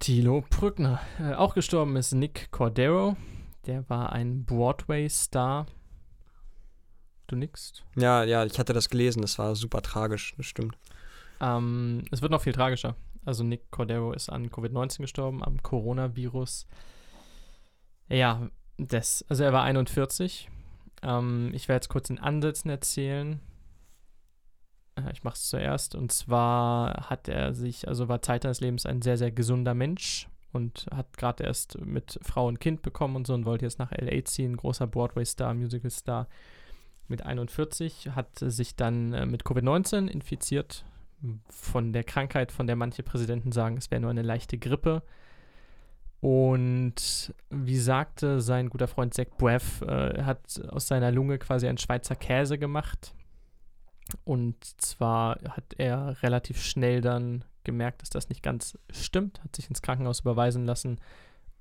Thilo 0.00 0.42
Brückner. 0.48 0.98
Äh, 1.20 1.34
auch 1.34 1.54
gestorben 1.54 1.94
ist 1.96 2.12
Nick 2.12 2.50
Cordero. 2.50 3.16
Der 3.66 3.88
war 3.90 4.12
ein 4.12 4.44
Broadway-Star. 4.44 5.66
Du 7.26 7.36
nickst. 7.36 7.84
Ja, 7.96 8.24
ja, 8.24 8.44
ich 8.44 8.58
hatte 8.58 8.72
das 8.72 8.88
gelesen, 8.88 9.22
das 9.22 9.38
war 9.38 9.54
super 9.54 9.82
tragisch, 9.82 10.34
das 10.36 10.46
stimmt. 10.46 10.76
Ähm, 11.40 12.02
es 12.10 12.22
wird 12.22 12.32
noch 12.32 12.40
viel 12.40 12.54
tragischer. 12.54 12.96
Also 13.26 13.44
Nick 13.44 13.70
Cordero 13.70 14.12
ist 14.12 14.30
an 14.30 14.48
Covid-19 14.48 15.02
gestorben, 15.02 15.44
am 15.44 15.62
Coronavirus. 15.62 16.66
Ja, 18.08 18.48
das, 18.78 19.24
also 19.28 19.44
er 19.44 19.52
war 19.52 19.64
41. 19.64 20.48
Ähm, 21.02 21.50
ich 21.52 21.68
werde 21.68 21.76
jetzt 21.76 21.88
kurz 21.90 22.08
in 22.08 22.18
Ansätzen 22.18 22.70
erzählen. 22.70 23.40
Äh, 25.06 25.12
Ich 25.12 25.24
mache 25.24 25.34
es 25.34 25.48
zuerst. 25.48 25.94
Und 25.94 26.12
zwar 26.12 27.08
hat 27.10 27.28
er 27.28 27.54
sich, 27.54 27.88
also 27.88 28.08
war 28.08 28.22
Zeit 28.22 28.42
seines 28.42 28.60
Lebens 28.60 28.86
ein 28.86 29.02
sehr, 29.02 29.16
sehr 29.16 29.30
gesunder 29.30 29.74
Mensch 29.74 30.28
und 30.52 30.86
hat 30.94 31.16
gerade 31.16 31.44
erst 31.44 31.80
mit 31.80 32.18
Frau 32.22 32.46
und 32.46 32.60
Kind 32.60 32.82
bekommen 32.82 33.16
und 33.16 33.26
so 33.26 33.34
und 33.34 33.44
wollte 33.44 33.64
jetzt 33.64 33.78
nach 33.78 33.92
LA 33.92 34.24
ziehen. 34.24 34.56
Großer 34.56 34.86
Broadway-Star, 34.86 35.54
Musical-Star 35.54 36.26
mit 37.08 37.24
41, 37.24 38.10
hat 38.14 38.38
sich 38.38 38.76
dann 38.76 39.12
äh, 39.12 39.26
mit 39.26 39.44
Covid-19 39.44 40.08
infiziert 40.08 40.84
von 41.50 41.92
der 41.92 42.04
Krankheit, 42.04 42.50
von 42.50 42.66
der 42.66 42.76
manche 42.76 43.02
Präsidenten 43.02 43.52
sagen, 43.52 43.76
es 43.76 43.90
wäre 43.90 44.00
nur 44.00 44.10
eine 44.10 44.22
leichte 44.22 44.58
Grippe. 44.58 45.02
Und 46.20 47.34
wie 47.48 47.78
sagte 47.78 48.40
sein 48.40 48.68
guter 48.68 48.88
Freund 48.88 49.14
Zach 49.14 49.26
Braff, 49.38 49.82
äh, 49.82 50.22
hat 50.22 50.60
aus 50.68 50.86
seiner 50.86 51.10
Lunge 51.10 51.38
quasi 51.38 51.66
einen 51.66 51.78
Schweizer 51.78 52.14
Käse 52.14 52.58
gemacht. 52.58 53.14
Und 54.24 54.56
zwar 54.80 55.40
hat 55.48 55.74
er 55.78 56.22
relativ 56.22 56.62
schnell 56.62 57.00
dann 57.00 57.44
gemerkt, 57.64 58.02
dass 58.02 58.10
das 58.10 58.28
nicht 58.28 58.42
ganz 58.42 58.78
stimmt, 58.90 59.42
hat 59.42 59.56
sich 59.56 59.68
ins 59.68 59.82
Krankenhaus 59.82 60.20
überweisen 60.20 60.64
lassen 60.64 60.98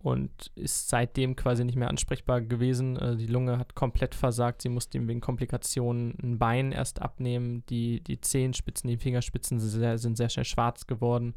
und 0.01 0.31
ist 0.55 0.87
seitdem 0.87 1.35
quasi 1.35 1.65
nicht 1.65 1.75
mehr 1.75 1.89
ansprechbar 1.89 2.41
gewesen. 2.41 2.95
Äh, 2.97 3.17
die 3.17 3.27
Lunge 3.27 3.57
hat 3.57 3.75
komplett 3.75 4.15
versagt. 4.15 4.61
Sie 4.61 4.69
musste 4.69 4.97
ihm 4.97 5.07
wegen 5.09 5.19
Komplikationen 5.19 6.17
ein 6.23 6.39
Bein 6.39 6.71
erst 6.71 7.01
abnehmen. 7.01 7.65
Die, 7.69 8.01
die 8.01 8.21
Zehenspitzen, 8.21 8.89
die 8.89 8.97
Fingerspitzen 8.97 9.59
sind 9.59 9.69
sehr, 9.69 9.97
sind 9.97 10.15
sehr 10.15 10.29
schnell 10.29 10.45
schwarz 10.45 10.87
geworden. 10.87 11.35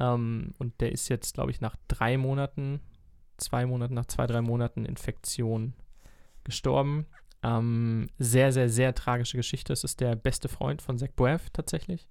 Ähm, 0.00 0.54
und 0.58 0.80
der 0.80 0.90
ist 0.90 1.08
jetzt, 1.08 1.34
glaube 1.34 1.52
ich, 1.52 1.60
nach 1.60 1.76
drei 1.86 2.18
Monaten, 2.18 2.80
zwei 3.36 3.64
Monaten, 3.64 3.94
nach 3.94 4.06
zwei, 4.06 4.26
drei 4.26 4.42
Monaten 4.42 4.84
Infektion 4.84 5.74
gestorben. 6.42 7.06
Ähm, 7.42 8.08
sehr, 8.18 8.52
sehr, 8.52 8.68
sehr 8.68 8.94
tragische 8.94 9.36
Geschichte. 9.36 9.72
Es 9.72 9.84
ist 9.84 10.00
der 10.00 10.16
beste 10.16 10.48
Freund 10.48 10.82
von 10.82 10.98
Zach 10.98 11.12
Braff 11.14 11.50
tatsächlich. 11.50 12.08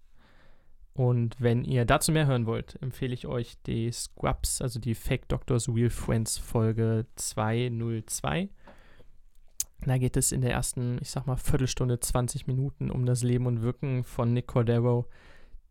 Und 0.94 1.36
wenn 1.40 1.64
ihr 1.64 1.86
dazu 1.86 2.12
mehr 2.12 2.26
hören 2.26 2.48
wollt, 2.48 2.82
empfehle 2.82 3.14
ich 3.14 3.28
euch 3.28 3.62
die 3.68 3.91
Scrubs, 3.91 4.62
also 4.62 4.80
die 4.80 4.95
Fake 4.95 5.28
Doctors 5.28 5.70
Real 5.70 5.91
Friends 5.91 6.40
Folge 6.40 7.06
202. 7.16 8.49
Da 9.86 9.98
geht 9.99 10.18
es 10.18 10.32
in 10.32 10.41
der 10.41 10.52
ersten, 10.52 10.98
ich 10.99 11.12
sag 11.12 11.28
mal, 11.28 11.38
Viertelstunde, 11.38 11.99
20 11.99 12.48
Minuten 12.48 12.90
um 12.90 13.06
das 13.06 13.22
Leben 13.22 13.45
und 13.45 13.62
Wirken 13.62 14.04
von 14.04 14.34
Nick 14.34 14.48
Cordero, 14.48 15.06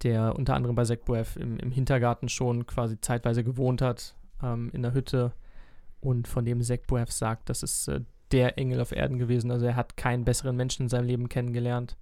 der 0.05 0.37
unter 0.37 0.55
anderem 0.55 0.77
bei 0.77 0.85
Zach 0.85 1.01
Braff 1.05 1.37
im, 1.37 1.59
im 1.59 1.73
Hintergarten 1.73 2.29
schon 2.29 2.65
quasi 2.67 3.01
zeitweise 3.01 3.43
gewohnt 3.43 3.83
hat, 3.83 4.15
ähm, 4.45 4.71
in 4.73 4.83
der 4.83 4.95
Hütte. 4.95 5.33
Und 5.99 6.29
von 6.29 6.45
dem 6.45 6.63
Zach 6.63 6.79
Braff 6.87 7.11
sagt, 7.11 7.51
das 7.51 7.65
ist 7.65 7.89
äh, 7.89 8.03
der 8.33 8.59
Engel 8.59 8.81
auf 8.81 8.93
Erden 8.93 9.19
gewesen. 9.19 9.51
Also 9.51 9.67
er 9.67 9.77
hat 9.77 9.97
keinen 9.97 10.25
besseren 10.25 10.57
Menschen 10.57 10.85
in 10.85 10.89
seinem 10.89 11.07
Leben 11.07 11.29
kennengelernt. 11.29 11.97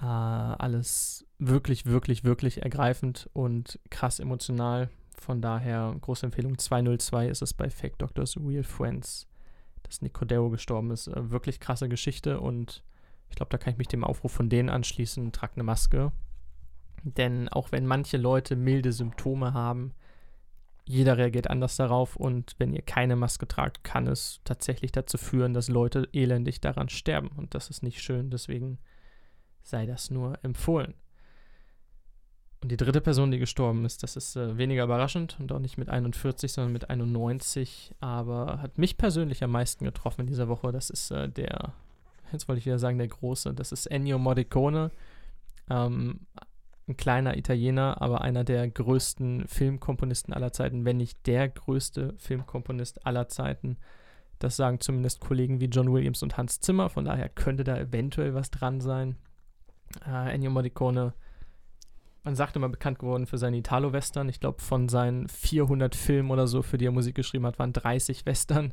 Äh, 0.00 0.04
alles 0.04 1.26
wirklich, 1.38 1.86
wirklich, 1.86 2.24
wirklich 2.24 2.62
ergreifend 2.62 3.30
und 3.32 3.78
krass 3.90 4.18
emotional. 4.18 4.90
Von 5.16 5.40
daher, 5.40 5.94
große 6.00 6.26
Empfehlung 6.26 6.58
202 6.58 7.28
ist 7.28 7.42
es 7.42 7.54
bei 7.54 7.70
Fake 7.70 7.98
Doctors 7.98 8.36
Real 8.36 8.64
Friends, 8.64 9.26
dass 9.82 10.02
Nick 10.02 10.14
Cordero 10.14 10.50
gestorben 10.50 10.90
ist. 10.90 11.08
Äh, 11.08 11.30
wirklich 11.30 11.60
krasse 11.60 11.88
Geschichte 11.88 12.40
und 12.40 12.82
ich 13.28 13.36
glaube, 13.36 13.50
da 13.50 13.58
kann 13.58 13.72
ich 13.72 13.78
mich 13.78 13.88
dem 13.88 14.04
Aufruf 14.04 14.32
von 14.32 14.48
denen 14.48 14.68
anschließen, 14.68 15.32
trag 15.32 15.52
eine 15.54 15.64
Maske. 15.64 16.12
Denn 17.02 17.48
auch 17.48 17.72
wenn 17.72 17.86
manche 17.86 18.16
Leute 18.16 18.56
milde 18.56 18.92
Symptome 18.92 19.52
haben, 19.52 19.92
jeder 20.86 21.16
reagiert 21.16 21.48
anders 21.48 21.76
darauf 21.76 22.16
und 22.16 22.54
wenn 22.58 22.74
ihr 22.74 22.82
keine 22.82 23.16
Maske 23.16 23.48
tragt, 23.48 23.84
kann 23.84 24.06
es 24.06 24.40
tatsächlich 24.44 24.92
dazu 24.92 25.16
führen, 25.16 25.54
dass 25.54 25.68
Leute 25.68 26.08
elendig 26.12 26.60
daran 26.60 26.88
sterben 26.88 27.30
und 27.36 27.54
das 27.54 27.70
ist 27.70 27.82
nicht 27.82 28.02
schön. 28.02 28.30
Deswegen 28.30 28.78
sei 29.62 29.86
das 29.86 30.10
nur 30.10 30.38
empfohlen. 30.42 30.94
Und 32.60 32.70
die 32.70 32.76
dritte 32.76 33.00
Person, 33.00 33.30
die 33.30 33.38
gestorben 33.38 33.84
ist, 33.84 34.02
das 34.02 34.16
ist 34.16 34.36
äh, 34.36 34.56
weniger 34.56 34.84
überraschend 34.84 35.36
und 35.38 35.52
auch 35.52 35.58
nicht 35.58 35.76
mit 35.76 35.88
41, 35.90 36.52
sondern 36.52 36.72
mit 36.72 36.88
91, 36.88 37.94
aber 38.00 38.62
hat 38.62 38.78
mich 38.78 38.96
persönlich 38.96 39.44
am 39.44 39.50
meisten 39.50 39.84
getroffen 39.84 40.22
in 40.22 40.26
dieser 40.26 40.48
Woche. 40.48 40.72
Das 40.72 40.88
ist 40.88 41.10
äh, 41.10 41.28
der, 41.28 41.74
jetzt 42.32 42.48
wollte 42.48 42.60
ich 42.60 42.66
wieder 42.66 42.78
sagen, 42.78 42.96
der 42.96 43.08
Große, 43.08 43.52
das 43.52 43.72
ist 43.72 43.86
Ennio 43.86 44.18
Morricone. 44.18 44.90
Ähm, 45.68 46.20
ein 46.86 46.96
kleiner 46.96 47.36
Italiener, 47.36 48.00
aber 48.02 48.20
einer 48.20 48.44
der 48.44 48.68
größten 48.68 49.48
Filmkomponisten 49.48 50.34
aller 50.34 50.52
Zeiten, 50.52 50.84
wenn 50.84 50.98
nicht 50.98 51.26
der 51.26 51.48
größte 51.48 52.14
Filmkomponist 52.18 53.06
aller 53.06 53.28
Zeiten. 53.28 53.78
Das 54.38 54.56
sagen 54.56 54.80
zumindest 54.80 55.20
Kollegen 55.20 55.60
wie 55.60 55.66
John 55.66 55.92
Williams 55.92 56.22
und 56.22 56.36
Hans 56.36 56.60
Zimmer, 56.60 56.90
von 56.90 57.06
daher 57.06 57.28
könnte 57.28 57.64
da 57.64 57.78
eventuell 57.78 58.34
was 58.34 58.50
dran 58.50 58.80
sein. 58.80 59.16
Äh, 60.06 60.34
Ennio 60.34 60.50
Morricone, 60.50 61.14
man 62.24 62.34
sagt 62.34 62.56
immer 62.56 62.68
bekannt 62.68 62.98
geworden 62.98 63.26
für 63.26 63.38
seine 63.38 63.58
Italo-Western. 63.58 64.28
Ich 64.28 64.40
glaube, 64.40 64.60
von 64.62 64.88
seinen 64.88 65.28
400 65.28 65.94
Filmen 65.94 66.30
oder 66.30 66.46
so, 66.46 66.62
für 66.62 66.78
die 66.78 66.86
er 66.86 66.92
Musik 66.92 67.14
geschrieben 67.14 67.46
hat, 67.46 67.58
waren 67.58 67.72
30 67.72 68.26
Western. 68.26 68.72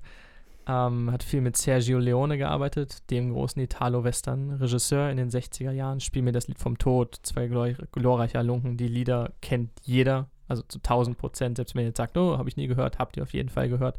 Ähm, 0.68 1.12
hat 1.12 1.24
viel 1.24 1.42
mit 1.42 1.58
Sergio 1.58 1.98
Leone 1.98 2.38
gearbeitet, 2.38 3.10
dem 3.10 3.34
großen 3.34 3.62
Italo-Western-Regisseur 3.62 5.10
in 5.10 5.18
den 5.18 5.30
60er 5.30 5.72
Jahren. 5.72 6.00
Spiel 6.00 6.22
mir 6.22 6.32
das 6.32 6.48
Lied 6.48 6.60
vom 6.60 6.78
Tod, 6.78 7.20
zwei 7.24 7.48
glor 7.48 7.70
glorreiche 7.92 8.38
Halunken. 8.38 8.78
Die 8.78 8.88
Lieder 8.88 9.32
kennt 9.42 9.72
jeder, 9.84 10.30
also 10.48 10.62
zu 10.64 10.78
1000 10.78 11.18
Prozent. 11.18 11.58
Selbst 11.58 11.74
wenn 11.74 11.82
ihr 11.82 11.88
jetzt 11.88 11.98
sagt, 11.98 12.18
oh, 12.18 12.38
habe 12.38 12.48
ich 12.48 12.58
nie 12.58 12.68
gehört, 12.68 13.00
habt 13.00 13.18
ihr 13.18 13.24
auf 13.24 13.34
jeden 13.34 13.50
Fall 13.50 13.70
gehört. 13.70 13.98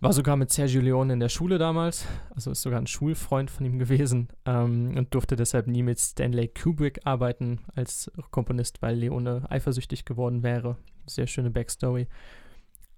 War 0.00 0.12
sogar 0.12 0.36
mit 0.36 0.52
Sergio 0.52 0.80
Leone 0.80 1.12
in 1.12 1.18
der 1.18 1.28
Schule 1.28 1.58
damals, 1.58 2.06
also 2.32 2.52
ist 2.52 2.62
sogar 2.62 2.80
ein 2.80 2.86
Schulfreund 2.86 3.50
von 3.50 3.66
ihm 3.66 3.80
gewesen 3.80 4.28
ähm, 4.46 4.94
und 4.96 5.12
durfte 5.12 5.34
deshalb 5.34 5.66
nie 5.66 5.82
mit 5.82 5.98
Stanley 5.98 6.46
Kubrick 6.46 7.00
arbeiten 7.02 7.62
als 7.74 8.08
Komponist, 8.30 8.80
weil 8.80 8.94
Leone 8.94 9.42
eifersüchtig 9.50 10.04
geworden 10.04 10.44
wäre. 10.44 10.76
Sehr 11.06 11.26
schöne 11.26 11.50
Backstory. 11.50 12.06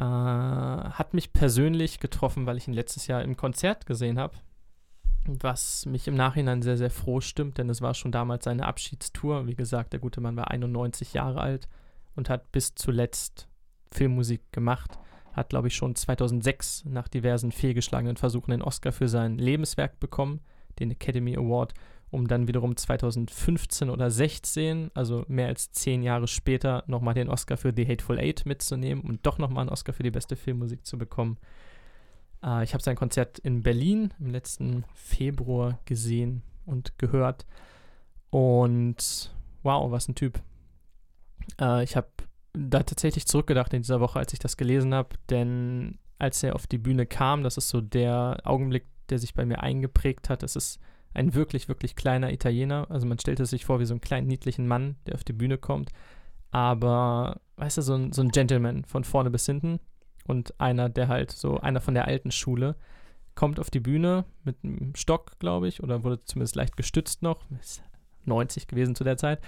Äh, 0.01 0.03
hat 0.03 1.13
mich 1.13 1.35
persönlich 1.35 2.01
getroffen, 2.01 2.47
weil 2.47 2.57
ich 2.57 2.67
ihn 2.67 2.75
letztes 2.75 3.07
Jahr 3.07 3.23
im 3.23 3.37
Konzert 3.37 3.85
gesehen 3.85 4.19
habe, 4.19 4.39
was 5.27 5.85
mich 5.85 6.09
im 6.09 6.15
Nachhinein 6.15 6.63
sehr, 6.63 6.79
sehr 6.79 6.91
froh 6.91 7.21
stimmt, 7.21 7.59
denn 7.59 7.69
es 7.69 7.83
war 7.83 7.93
schon 7.93 8.11
damals 8.11 8.45
seine 8.45 8.67
Abschiedstour. 8.67 9.47
Wie 9.47 9.55
gesagt, 9.55 9.93
der 9.93 10.01
gute 10.01 10.23
Mann 10.23 10.37
war 10.37 10.51
91 10.51 11.13
Jahre 11.13 11.43
alt 11.43 11.69
und 12.17 12.31
hat 12.31 12.51
bis 12.51 12.75
zuletzt 12.75 13.47
Filmmusik 13.93 14.53
gemacht 14.53 14.99
hat, 15.33 15.51
glaube 15.51 15.69
ich, 15.69 15.77
schon 15.77 15.95
2006 15.95 16.85
nach 16.87 17.09
diversen 17.09 17.53
fehlgeschlagenen 17.53 18.17
Versuchen 18.17 18.51
den 18.51 18.63
Oscar 18.63 18.93
für 18.93 19.09
sein 19.09 19.39
Lebenswerk 19.39 20.01
bekommen, 20.01 20.41
den 20.79 20.91
Academy 20.91 21.37
Award, 21.37 21.75
um 22.11 22.27
dann 22.27 22.49
wiederum 22.49 22.77
2015 22.77 23.89
oder 23.89 24.11
16, 24.11 24.91
also 24.95 25.24
mehr 25.28 25.47
als 25.47 25.70
zehn 25.70 26.03
Jahre 26.03 26.27
später, 26.27 26.85
nochmal 26.87 27.15
den 27.15 27.28
Oscar 27.28 27.57
für 27.57 27.73
The 27.74 27.87
Hateful 27.87 28.19
Eight 28.19 28.47
mitzunehmen 28.47 29.05
und 29.05 29.24
doch 29.27 29.39
nochmal 29.39 29.62
einen 29.62 29.70
Oscar 29.70 29.93
für 29.93 30.03
die 30.03 30.11
beste 30.11 30.37
Filmmusik 30.37 30.85
zu 30.85 30.99
bekommen. 30.99 31.39
Äh, 32.45 32.65
ich 32.65 32.74
habe 32.74 32.82
sein 32.82 32.97
Konzert 32.97 33.39
in 33.39 33.62
Berlin 33.62 34.12
im 34.19 34.31
letzten 34.31 34.85
Februar 34.95 35.78
gesehen 35.85 36.43
und 36.66 36.99
gehört. 36.99 37.47
Und 38.31 39.32
wow, 39.62 39.91
was 39.91 40.09
ein 40.09 40.15
Typ. 40.15 40.41
Äh, 41.61 41.85
ich 41.85 41.97
habe 41.97 42.09
da 42.53 42.82
tatsächlich 42.82 43.27
zurückgedacht 43.27 43.73
in 43.73 43.82
dieser 43.82 44.01
Woche, 44.01 44.19
als 44.19 44.32
ich 44.32 44.41
das 44.41 44.57
gelesen 44.57 44.95
habe, 44.95 45.11
denn 45.28 45.99
als 46.19 46.43
er 46.43 46.55
auf 46.55 46.66
die 46.66 46.78
Bühne 46.78 47.07
kam, 47.07 47.45
das 47.45 47.57
ist 47.57 47.69
so 47.69 47.81
der 47.81 48.41
Augenblick, 48.45 48.87
der 49.09 49.19
sich 49.19 49.35
bei 49.35 49.45
mir 49.45 49.62
eingeprägt 49.62 50.28
hat. 50.28 50.43
Es 50.43 50.57
ist 50.57 50.81
ein 51.15 51.35
wirklich, 51.35 51.69
wirklich 51.69 51.97
kleiner 51.97 52.32
Italiener. 52.32 52.87
Also 52.91 53.07
man 53.07 53.19
stellt 53.19 53.41
es 53.41 53.51
sich 53.51 53.65
vor 53.65 53.81
wie 53.81 53.87
so 53.87 53.95
einen 53.95 54.01
kleinen, 54.01 54.27
niedlichen 54.27 54.66
Mann, 54.66 54.97
der 55.07 55.15
auf 55.15 55.24
die 55.24 55.32
Bühne 55.32 55.59
kommt. 55.59 55.91
Aber, 56.51 57.41
weißt 57.57 57.78
du, 57.78 57.82
so 57.82 57.95
ein, 57.95 58.12
so 58.12 58.23
ein 58.23 58.31
Gentleman 58.31 58.85
von 58.85 59.05
vorne 59.05 59.31
bis 59.31 59.47
hinten. 59.47 59.81
Und 60.27 60.59
einer, 60.61 60.89
der 60.89 61.09
halt 61.09 61.31
so, 61.32 61.59
einer 61.59 61.81
von 61.81 61.95
der 61.95 62.07
alten 62.07 62.31
Schule, 62.31 62.77
kommt 63.35 63.59
auf 63.59 63.70
die 63.70 63.81
Bühne 63.81 64.24
mit 64.45 64.57
einem 64.62 64.95
Stock, 64.95 65.39
glaube 65.39 65.69
ich, 65.69 65.82
oder 65.82 66.05
wurde 66.05 66.24
zumindest 66.24 66.57
leicht 66.57 66.77
gestützt 66.77 67.23
noch. 67.23 67.41
Ist 67.61 67.82
90 68.27 68.66
gewesen 68.69 68.95
zu 68.95 69.05
der 69.05 69.16
Zeit. 69.16 69.41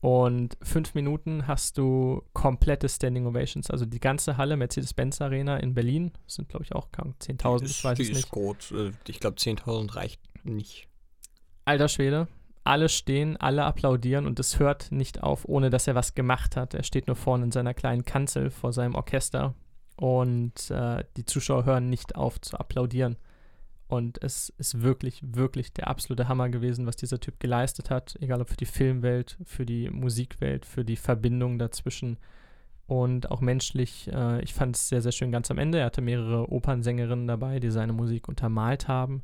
Und 0.00 0.56
fünf 0.62 0.94
Minuten 0.94 1.46
hast 1.46 1.76
du 1.76 2.22
komplette 2.32 2.88
Standing 2.88 3.26
Ovations. 3.26 3.70
Also 3.70 3.84
die 3.84 4.00
ganze 4.00 4.38
Halle, 4.38 4.56
Mercedes-Benz 4.56 5.20
Arena 5.20 5.58
in 5.58 5.74
Berlin, 5.74 6.12
sind 6.26 6.48
glaube 6.48 6.64
ich 6.64 6.74
auch 6.74 6.88
10.000, 6.90 7.64
ich 7.64 7.84
weiß 7.84 7.96
die 7.98 8.04
es 8.04 8.16
nicht. 8.16 8.30
gut. 8.30 8.72
Äh, 8.72 8.92
Ich 9.06 9.20
glaube, 9.20 9.36
10.000 9.36 9.94
reicht 9.94 10.20
nicht. 10.42 10.88
Alter 11.64 11.88
Schwede, 11.88 12.28
alle 12.64 12.88
stehen, 12.88 13.36
alle 13.36 13.64
applaudieren 13.64 14.26
und 14.26 14.38
es 14.38 14.58
hört 14.58 14.92
nicht 14.92 15.22
auf, 15.22 15.44
ohne 15.46 15.70
dass 15.70 15.86
er 15.86 15.94
was 15.94 16.14
gemacht 16.14 16.56
hat. 16.56 16.74
Er 16.74 16.82
steht 16.82 17.06
nur 17.06 17.16
vorne 17.16 17.44
in 17.44 17.52
seiner 17.52 17.74
kleinen 17.74 18.04
Kanzel 18.04 18.50
vor 18.50 18.72
seinem 18.72 18.94
Orchester 18.94 19.54
und 19.96 20.70
äh, 20.70 21.04
die 21.16 21.24
Zuschauer 21.24 21.64
hören 21.64 21.90
nicht 21.90 22.16
auf 22.16 22.40
zu 22.40 22.58
applaudieren. 22.58 23.16
Und 23.86 24.22
es 24.22 24.50
ist 24.50 24.82
wirklich, 24.82 25.20
wirklich 25.22 25.72
der 25.72 25.88
absolute 25.88 26.28
Hammer 26.28 26.48
gewesen, 26.48 26.86
was 26.86 26.94
dieser 26.94 27.18
Typ 27.18 27.40
geleistet 27.40 27.90
hat, 27.90 28.16
egal 28.20 28.40
ob 28.40 28.48
für 28.48 28.56
die 28.56 28.66
Filmwelt, 28.66 29.36
für 29.44 29.66
die 29.66 29.90
Musikwelt, 29.90 30.64
für 30.64 30.84
die 30.84 30.96
Verbindung 30.96 31.58
dazwischen 31.58 32.16
und 32.86 33.30
auch 33.30 33.40
menschlich. 33.40 34.08
Äh, 34.12 34.42
ich 34.42 34.54
fand 34.54 34.76
es 34.76 34.88
sehr, 34.88 35.02
sehr 35.02 35.12
schön 35.12 35.32
ganz 35.32 35.50
am 35.50 35.58
Ende. 35.58 35.78
Er 35.78 35.86
hatte 35.86 36.02
mehrere 36.02 36.52
Opernsängerinnen 36.52 37.26
dabei, 37.26 37.58
die 37.58 37.70
seine 37.70 37.92
Musik 37.92 38.28
untermalt 38.28 38.86
haben. 38.86 39.22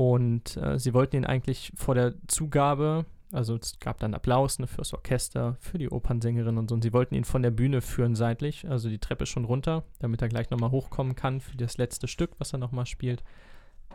Und 0.00 0.56
äh, 0.56 0.78
sie 0.78 0.94
wollten 0.94 1.16
ihn 1.16 1.26
eigentlich 1.26 1.72
vor 1.76 1.94
der 1.94 2.14
Zugabe, 2.26 3.04
also 3.32 3.56
es 3.56 3.78
gab 3.80 4.00
dann 4.00 4.14
Applaus 4.14 4.58
ne, 4.58 4.66
fürs 4.66 4.94
Orchester, 4.94 5.58
für 5.60 5.76
die 5.76 5.90
Opernsängerin 5.90 6.56
und 6.56 6.70
so, 6.70 6.74
und 6.74 6.80
sie 6.80 6.94
wollten 6.94 7.14
ihn 7.14 7.24
von 7.24 7.42
der 7.42 7.50
Bühne 7.50 7.82
führen 7.82 8.14
seitlich, 8.14 8.66
also 8.66 8.88
die 8.88 8.98
Treppe 8.98 9.26
schon 9.26 9.44
runter, 9.44 9.84
damit 9.98 10.22
er 10.22 10.30
gleich 10.30 10.48
nochmal 10.48 10.70
hochkommen 10.70 11.16
kann 11.16 11.42
für 11.42 11.54
das 11.58 11.76
letzte 11.76 12.08
Stück, 12.08 12.30
was 12.38 12.54
er 12.54 12.58
nochmal 12.58 12.86
spielt. 12.86 13.22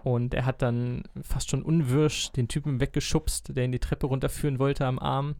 Und 0.04 0.36
er 0.36 0.46
hat 0.46 0.62
dann 0.62 1.06
fast 1.24 1.50
schon 1.50 1.64
unwirsch 1.64 2.32
den 2.34 2.50
Typen 2.50 2.80
weggeschubst, 2.80 3.58
der 3.58 3.66
ihn 3.66 3.72
die 3.72 3.80
Treppe 3.80 4.06
runterführen 4.06 4.60
wollte 4.60 4.86
am 4.86 5.00
Arm. 5.00 5.34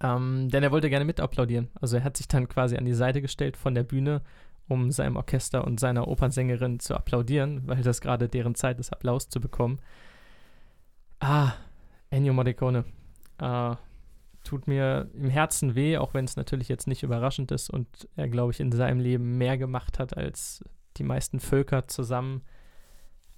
Ähm, 0.00 0.50
denn 0.50 0.62
er 0.62 0.70
wollte 0.70 0.88
gerne 0.88 1.04
mit 1.04 1.18
applaudieren. 1.18 1.68
Also 1.80 1.96
er 1.96 2.04
hat 2.04 2.16
sich 2.16 2.28
dann 2.28 2.48
quasi 2.48 2.76
an 2.76 2.84
die 2.84 2.94
Seite 2.94 3.20
gestellt 3.20 3.56
von 3.56 3.74
der 3.74 3.82
Bühne, 3.82 4.22
um 4.70 4.90
seinem 4.92 5.16
Orchester 5.16 5.64
und 5.64 5.80
seiner 5.80 6.06
Opernsängerin 6.08 6.78
zu 6.78 6.94
applaudieren, 6.94 7.62
weil 7.66 7.82
das 7.82 8.00
gerade 8.00 8.28
deren 8.28 8.54
Zeit 8.54 8.78
ist, 8.78 8.92
Applaus 8.92 9.28
zu 9.28 9.40
bekommen. 9.40 9.80
Ah, 11.18 11.52
Ennio 12.10 12.32
Morricone. 12.32 12.84
Äh, 13.38 13.74
tut 14.44 14.68
mir 14.68 15.10
im 15.14 15.28
Herzen 15.28 15.74
weh, 15.74 15.98
auch 15.98 16.14
wenn 16.14 16.24
es 16.24 16.36
natürlich 16.36 16.68
jetzt 16.68 16.86
nicht 16.86 17.02
überraschend 17.02 17.50
ist 17.50 17.68
und 17.68 18.08
er, 18.16 18.28
glaube 18.28 18.52
ich, 18.52 18.60
in 18.60 18.72
seinem 18.72 19.00
Leben 19.00 19.38
mehr 19.38 19.58
gemacht 19.58 19.98
hat 19.98 20.16
als 20.16 20.64
die 20.96 21.04
meisten 21.04 21.40
Völker 21.40 21.88
zusammen. 21.88 22.42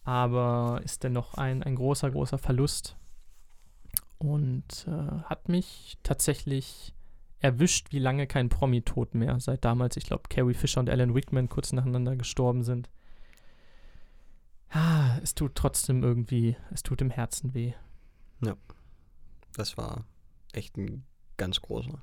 Aber 0.04 0.80
ist 0.84 1.02
dennoch 1.02 1.34
ein, 1.34 1.62
ein 1.62 1.76
großer, 1.76 2.10
großer 2.10 2.38
Verlust. 2.38 2.96
Und 4.18 4.86
äh, 4.86 5.22
hat 5.24 5.48
mich 5.48 5.96
tatsächlich 6.02 6.94
erwischt, 7.42 7.92
wie 7.92 7.98
lange 7.98 8.26
kein 8.26 8.48
Promi-Tod 8.48 9.14
mehr. 9.14 9.38
Seit 9.40 9.64
damals, 9.64 9.96
ich 9.96 10.04
glaube, 10.04 10.24
Carrie 10.28 10.54
Fisher 10.54 10.80
und 10.80 10.88
Alan 10.88 11.10
Rickman 11.10 11.48
kurz 11.48 11.72
nacheinander 11.72 12.16
gestorben 12.16 12.62
sind. 12.62 12.90
Ah, 14.70 15.18
es 15.22 15.34
tut 15.34 15.54
trotzdem 15.54 16.02
irgendwie, 16.02 16.56
es 16.70 16.82
tut 16.82 17.02
im 17.02 17.10
Herzen 17.10 17.52
weh. 17.52 17.74
Das 19.54 19.76
war 19.76 20.04
echt 20.52 20.76
ein 20.78 21.04
ganz 21.36 21.60
großer. 21.60 22.02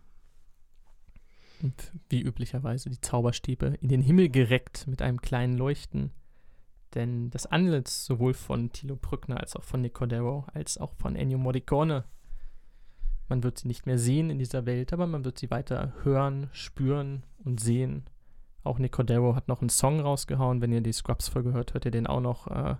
Und 1.61 1.91
wie 2.09 2.21
üblicherweise 2.21 2.89
die 2.89 3.01
Zauberstäbe 3.01 3.77
in 3.81 3.89
den 3.89 4.01
Himmel 4.01 4.29
gereckt 4.29 4.87
mit 4.87 5.01
einem 5.01 5.19
kleinen 5.19 5.57
Leuchten. 5.57 6.11
Denn 6.95 7.29
das 7.29 7.45
Antlitz 7.45 8.05
sowohl 8.05 8.33
von 8.33 8.71
Thilo 8.71 8.95
Brückner 8.95 9.39
als 9.39 9.55
auch 9.55 9.63
von 9.63 9.81
Nicodero 9.81 10.45
als 10.53 10.77
auch 10.77 10.93
von 10.93 11.15
Ennio 11.15 11.37
Morricone, 11.37 12.05
man 13.29 13.43
wird 13.43 13.59
sie 13.59 13.67
nicht 13.67 13.85
mehr 13.85 13.97
sehen 13.97 14.29
in 14.29 14.39
dieser 14.39 14.65
Welt, 14.65 14.91
aber 14.91 15.07
man 15.07 15.23
wird 15.23 15.37
sie 15.37 15.51
weiter 15.51 15.93
hören, 16.03 16.49
spüren 16.51 17.23
und 17.43 17.59
sehen. 17.59 18.03
Auch 18.63 18.79
Nicodero 18.79 19.35
hat 19.35 19.47
noch 19.47 19.61
einen 19.61 19.69
Song 19.69 19.99
rausgehauen. 19.99 20.61
Wenn 20.61 20.71
ihr 20.71 20.81
die 20.81 20.91
Scrubs-Folge 20.91 21.53
hört, 21.53 21.73
hört 21.73 21.85
ihr 21.85 21.91
den 21.91 22.07
auch 22.07 22.21
noch. 22.21 22.47
Äh, 22.47 22.75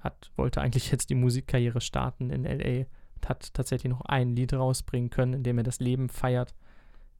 hat, 0.00 0.32
wollte 0.36 0.60
eigentlich 0.60 0.90
jetzt 0.90 1.10
die 1.10 1.14
Musikkarriere 1.14 1.80
starten 1.80 2.30
in 2.30 2.44
L.A. 2.44 2.86
und 3.16 3.28
hat 3.28 3.52
tatsächlich 3.54 3.90
noch 3.90 4.00
ein 4.02 4.34
Lied 4.34 4.54
rausbringen 4.54 5.10
können, 5.10 5.34
in 5.34 5.42
dem 5.42 5.58
er 5.58 5.64
das 5.64 5.78
Leben 5.78 6.08
feiert. 6.08 6.54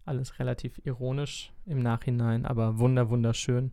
Alles 0.07 0.39
relativ 0.39 0.81
ironisch 0.85 1.53
im 1.67 1.83
Nachhinein, 1.83 2.47
aber 2.47 2.79
wunder, 2.79 3.11
wunderschön. 3.11 3.73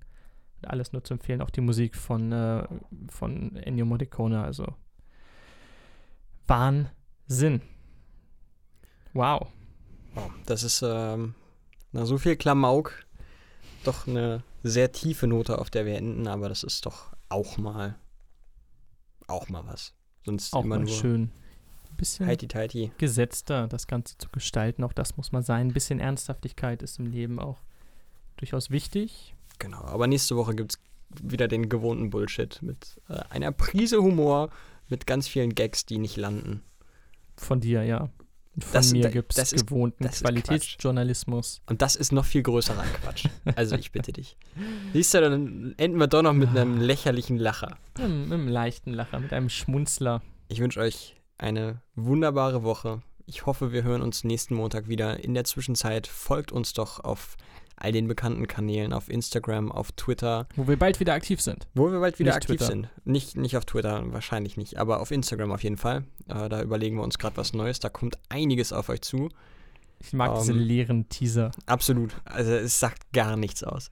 Und 0.58 0.68
alles 0.70 0.92
nur 0.92 1.04
zu 1.04 1.14
empfehlen. 1.14 1.42
Auch 1.42 1.50
die 1.50 1.62
Musik 1.62 1.96
von, 1.96 2.32
äh, 2.32 2.68
von 3.08 3.56
Ennio 3.56 3.86
Morricone, 3.86 4.44
also 4.44 4.66
Wahnsinn. 6.48 7.62
Wow. 9.14 9.48
Wow, 10.16 10.32
das 10.46 10.64
ist 10.64 10.82
ähm, 10.84 11.36
na, 11.92 12.06
so 12.06 12.18
viel 12.18 12.36
Klamauk. 12.36 13.06
Doch 13.84 14.08
eine 14.08 14.44
sehr 14.64 14.92
tiefe 14.92 15.28
Note, 15.28 15.60
auf 15.60 15.70
der 15.70 15.86
wir 15.86 15.96
enden, 15.96 16.28
aber 16.28 16.50
das 16.50 16.64
ist 16.64 16.86
doch 16.86 17.14
auch 17.30 17.58
mal 17.58 17.96
auch 19.28 19.50
mal 19.50 19.66
was. 19.66 19.94
Sonst 20.26 20.54
Auch 20.54 20.64
immer 20.64 20.78
mal 20.78 20.86
nur 20.86 20.94
schön. 20.94 21.32
Ein 21.90 21.98
bisschen 21.98 22.28
heiti 22.28 22.48
teiti. 22.48 22.92
gesetzter, 22.98 23.68
das 23.68 23.88
Ganze 23.88 24.18
zu 24.18 24.30
gestalten. 24.30 24.84
Auch 24.84 24.94
das 24.94 25.18
muss 25.18 25.32
mal 25.32 25.44
sein. 25.44 25.68
Ein 25.68 25.74
bisschen 25.74 26.00
Ernsthaftigkeit 26.00 26.82
ist 26.84 27.00
im 27.00 27.08
Leben 27.08 27.40
auch 27.40 27.60
durchaus 28.38 28.70
wichtig. 28.70 29.36
Genau, 29.60 29.84
aber 29.84 30.08
nächste 30.08 30.36
Woche 30.36 30.56
gibt 30.56 30.74
es 30.74 30.80
wieder 31.24 31.48
den 31.48 31.70
gewohnten 31.70 32.10
Bullshit 32.10 32.62
mit 32.62 33.02
äh, 33.10 33.20
einer 33.30 33.52
Prise 33.52 34.02
Humor, 34.02 34.50
mit 34.90 35.08
ganz 35.08 35.28
vielen 35.28 35.56
Gags, 35.56 35.86
die 35.86 35.98
nicht 35.98 36.18
landen. 36.18 36.62
Von 37.36 37.60
dir, 37.60 37.84
ja. 37.84 38.10
Von 38.60 38.74
Das- 38.74 38.92
mir 38.92 39.10
gibt 39.10 39.38
es 39.38 39.52
gewohnten 39.52 40.04
ist 40.06 40.22
Qualitätsjournalismus. 40.24 41.62
Und 41.68 41.82
das 41.82 41.96
ist 41.96 42.12
noch 42.12 42.26
viel 42.26 42.42
größerer 42.44 42.84
Quatsch. 43.02 43.26
Also 43.56 43.76
ich 43.76 43.92
bitte 43.92 44.12
dich. 44.12 44.38
Siehst 44.94 45.14
du, 45.14 45.22
dann 45.22 45.76
enden 45.78 46.00
wir 46.00 46.08
doch 46.08 46.22
noch 46.22 46.34
mit 46.34 46.50
einem 46.50 46.80
lächerlichen 46.80 47.38
Lacher. 47.38 47.78
Einem, 48.00 48.24
mit 48.24 48.34
einem 48.34 48.48
leichten 48.48 48.94
Lacher, 48.94 49.20
mit 49.20 49.32
einem 49.34 49.50
Schmunzler. 49.50 50.22
Ich 50.48 50.60
wünsche 50.60 50.80
euch 50.80 51.16
eine 51.38 51.82
wunderbare 51.96 52.64
Woche. 52.64 53.02
Ich 53.26 53.46
hoffe, 53.46 53.72
wir 53.72 53.84
hören 53.84 54.02
uns 54.02 54.24
nächsten 54.24 54.56
Montag 54.56 54.88
wieder. 54.88 55.24
In 55.24 55.34
der 55.34 55.44
Zwischenzeit 55.44 56.08
folgt 56.08 56.52
uns 56.52 56.74
doch 56.74 57.00
auf 57.04 57.36
all 57.78 57.92
den 57.92 58.08
bekannten 58.08 58.48
Kanälen, 58.48 58.92
auf 58.94 59.10
Instagram, 59.10 59.72
auf 59.72 59.92
Twitter, 59.94 60.48
Wo 60.56 60.68
wir 60.68 60.78
bald 60.78 61.00
wieder 61.00 61.14
aktiv 61.14 61.40
sind. 61.42 61.68
wo 61.76 61.92
wir 61.92 62.00
bald 62.00 62.20
wieder 62.20 62.30
Nicht 62.32 62.36
aktiv 62.38 62.58
Twitter. 62.58 62.66
sind. 62.72 62.90
Nicht, 63.06 63.38
nicht 63.38 63.56
auf 63.58 63.66
Twitter, 63.66 64.04
wahrscheinlich 64.12 64.58
nicht, 64.58 64.78
aber 64.78 65.00
auf 65.00 65.12
Instagram 65.12 65.52
auf 65.52 65.64
jeden 65.64 65.78
Fall. 65.78 66.04
Äh, 66.28 66.50
da 66.50 66.62
überlegen 66.62 66.98
wir 66.98 67.04
uns 67.04 67.18
gerade 67.18 67.38
was 67.38 67.54
Neues. 67.54 67.80
Da 67.80 67.90
kommt 67.90 68.18
einiges 68.30 68.74
auf 68.74 68.90
euch 68.90 69.02
zu. 69.02 69.30
Ich 70.00 70.14
mag 70.14 70.38
diese 70.40 70.52
Ähm, 70.52 70.60
leeren 70.60 71.10
Teaser. 71.10 71.52
Absolut. 71.66 72.16
Also 72.26 72.52
es 72.52 72.80
sagt 72.80 73.12
gar 73.14 73.36
nichts 73.38 73.64
aus. 73.64 73.90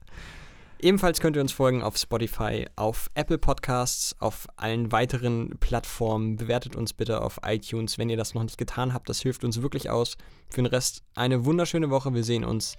Ebenfalls 0.78 1.20
könnt 1.20 1.36
ihr 1.36 1.42
uns 1.42 1.52
folgen 1.52 1.82
auf 1.82 1.96
Spotify, 1.96 2.66
auf 2.76 3.10
Apple 3.14 3.38
Podcasts, 3.38 4.14
auf 4.20 4.46
allen 4.56 4.92
weiteren 4.92 5.50
Plattformen. 5.58 6.36
Bewertet 6.36 6.76
uns 6.76 6.92
bitte 6.92 7.22
auf 7.22 7.40
iTunes, 7.46 7.96
wenn 7.96 8.10
ihr 8.10 8.18
das 8.18 8.34
noch 8.34 8.42
nicht 8.42 8.58
getan 8.58 8.92
habt. 8.92 9.08
Das 9.08 9.20
hilft 9.22 9.42
uns 9.42 9.62
wirklich 9.62 9.88
aus. 9.88 10.18
Für 10.50 10.56
den 10.62 10.66
Rest 10.66 11.02
eine 11.14 11.46
wunderschöne 11.46 11.88
Woche. 11.88 12.12
Wir 12.12 12.24
sehen 12.24 12.44
uns. 12.44 12.76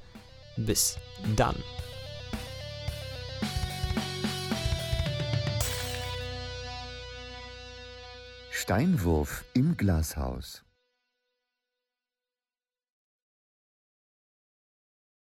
Bis 0.58 0.98
dann. 1.36 1.56
Steinwurf 8.50 9.46
im 9.54 9.78
Glashaus. 9.78 10.67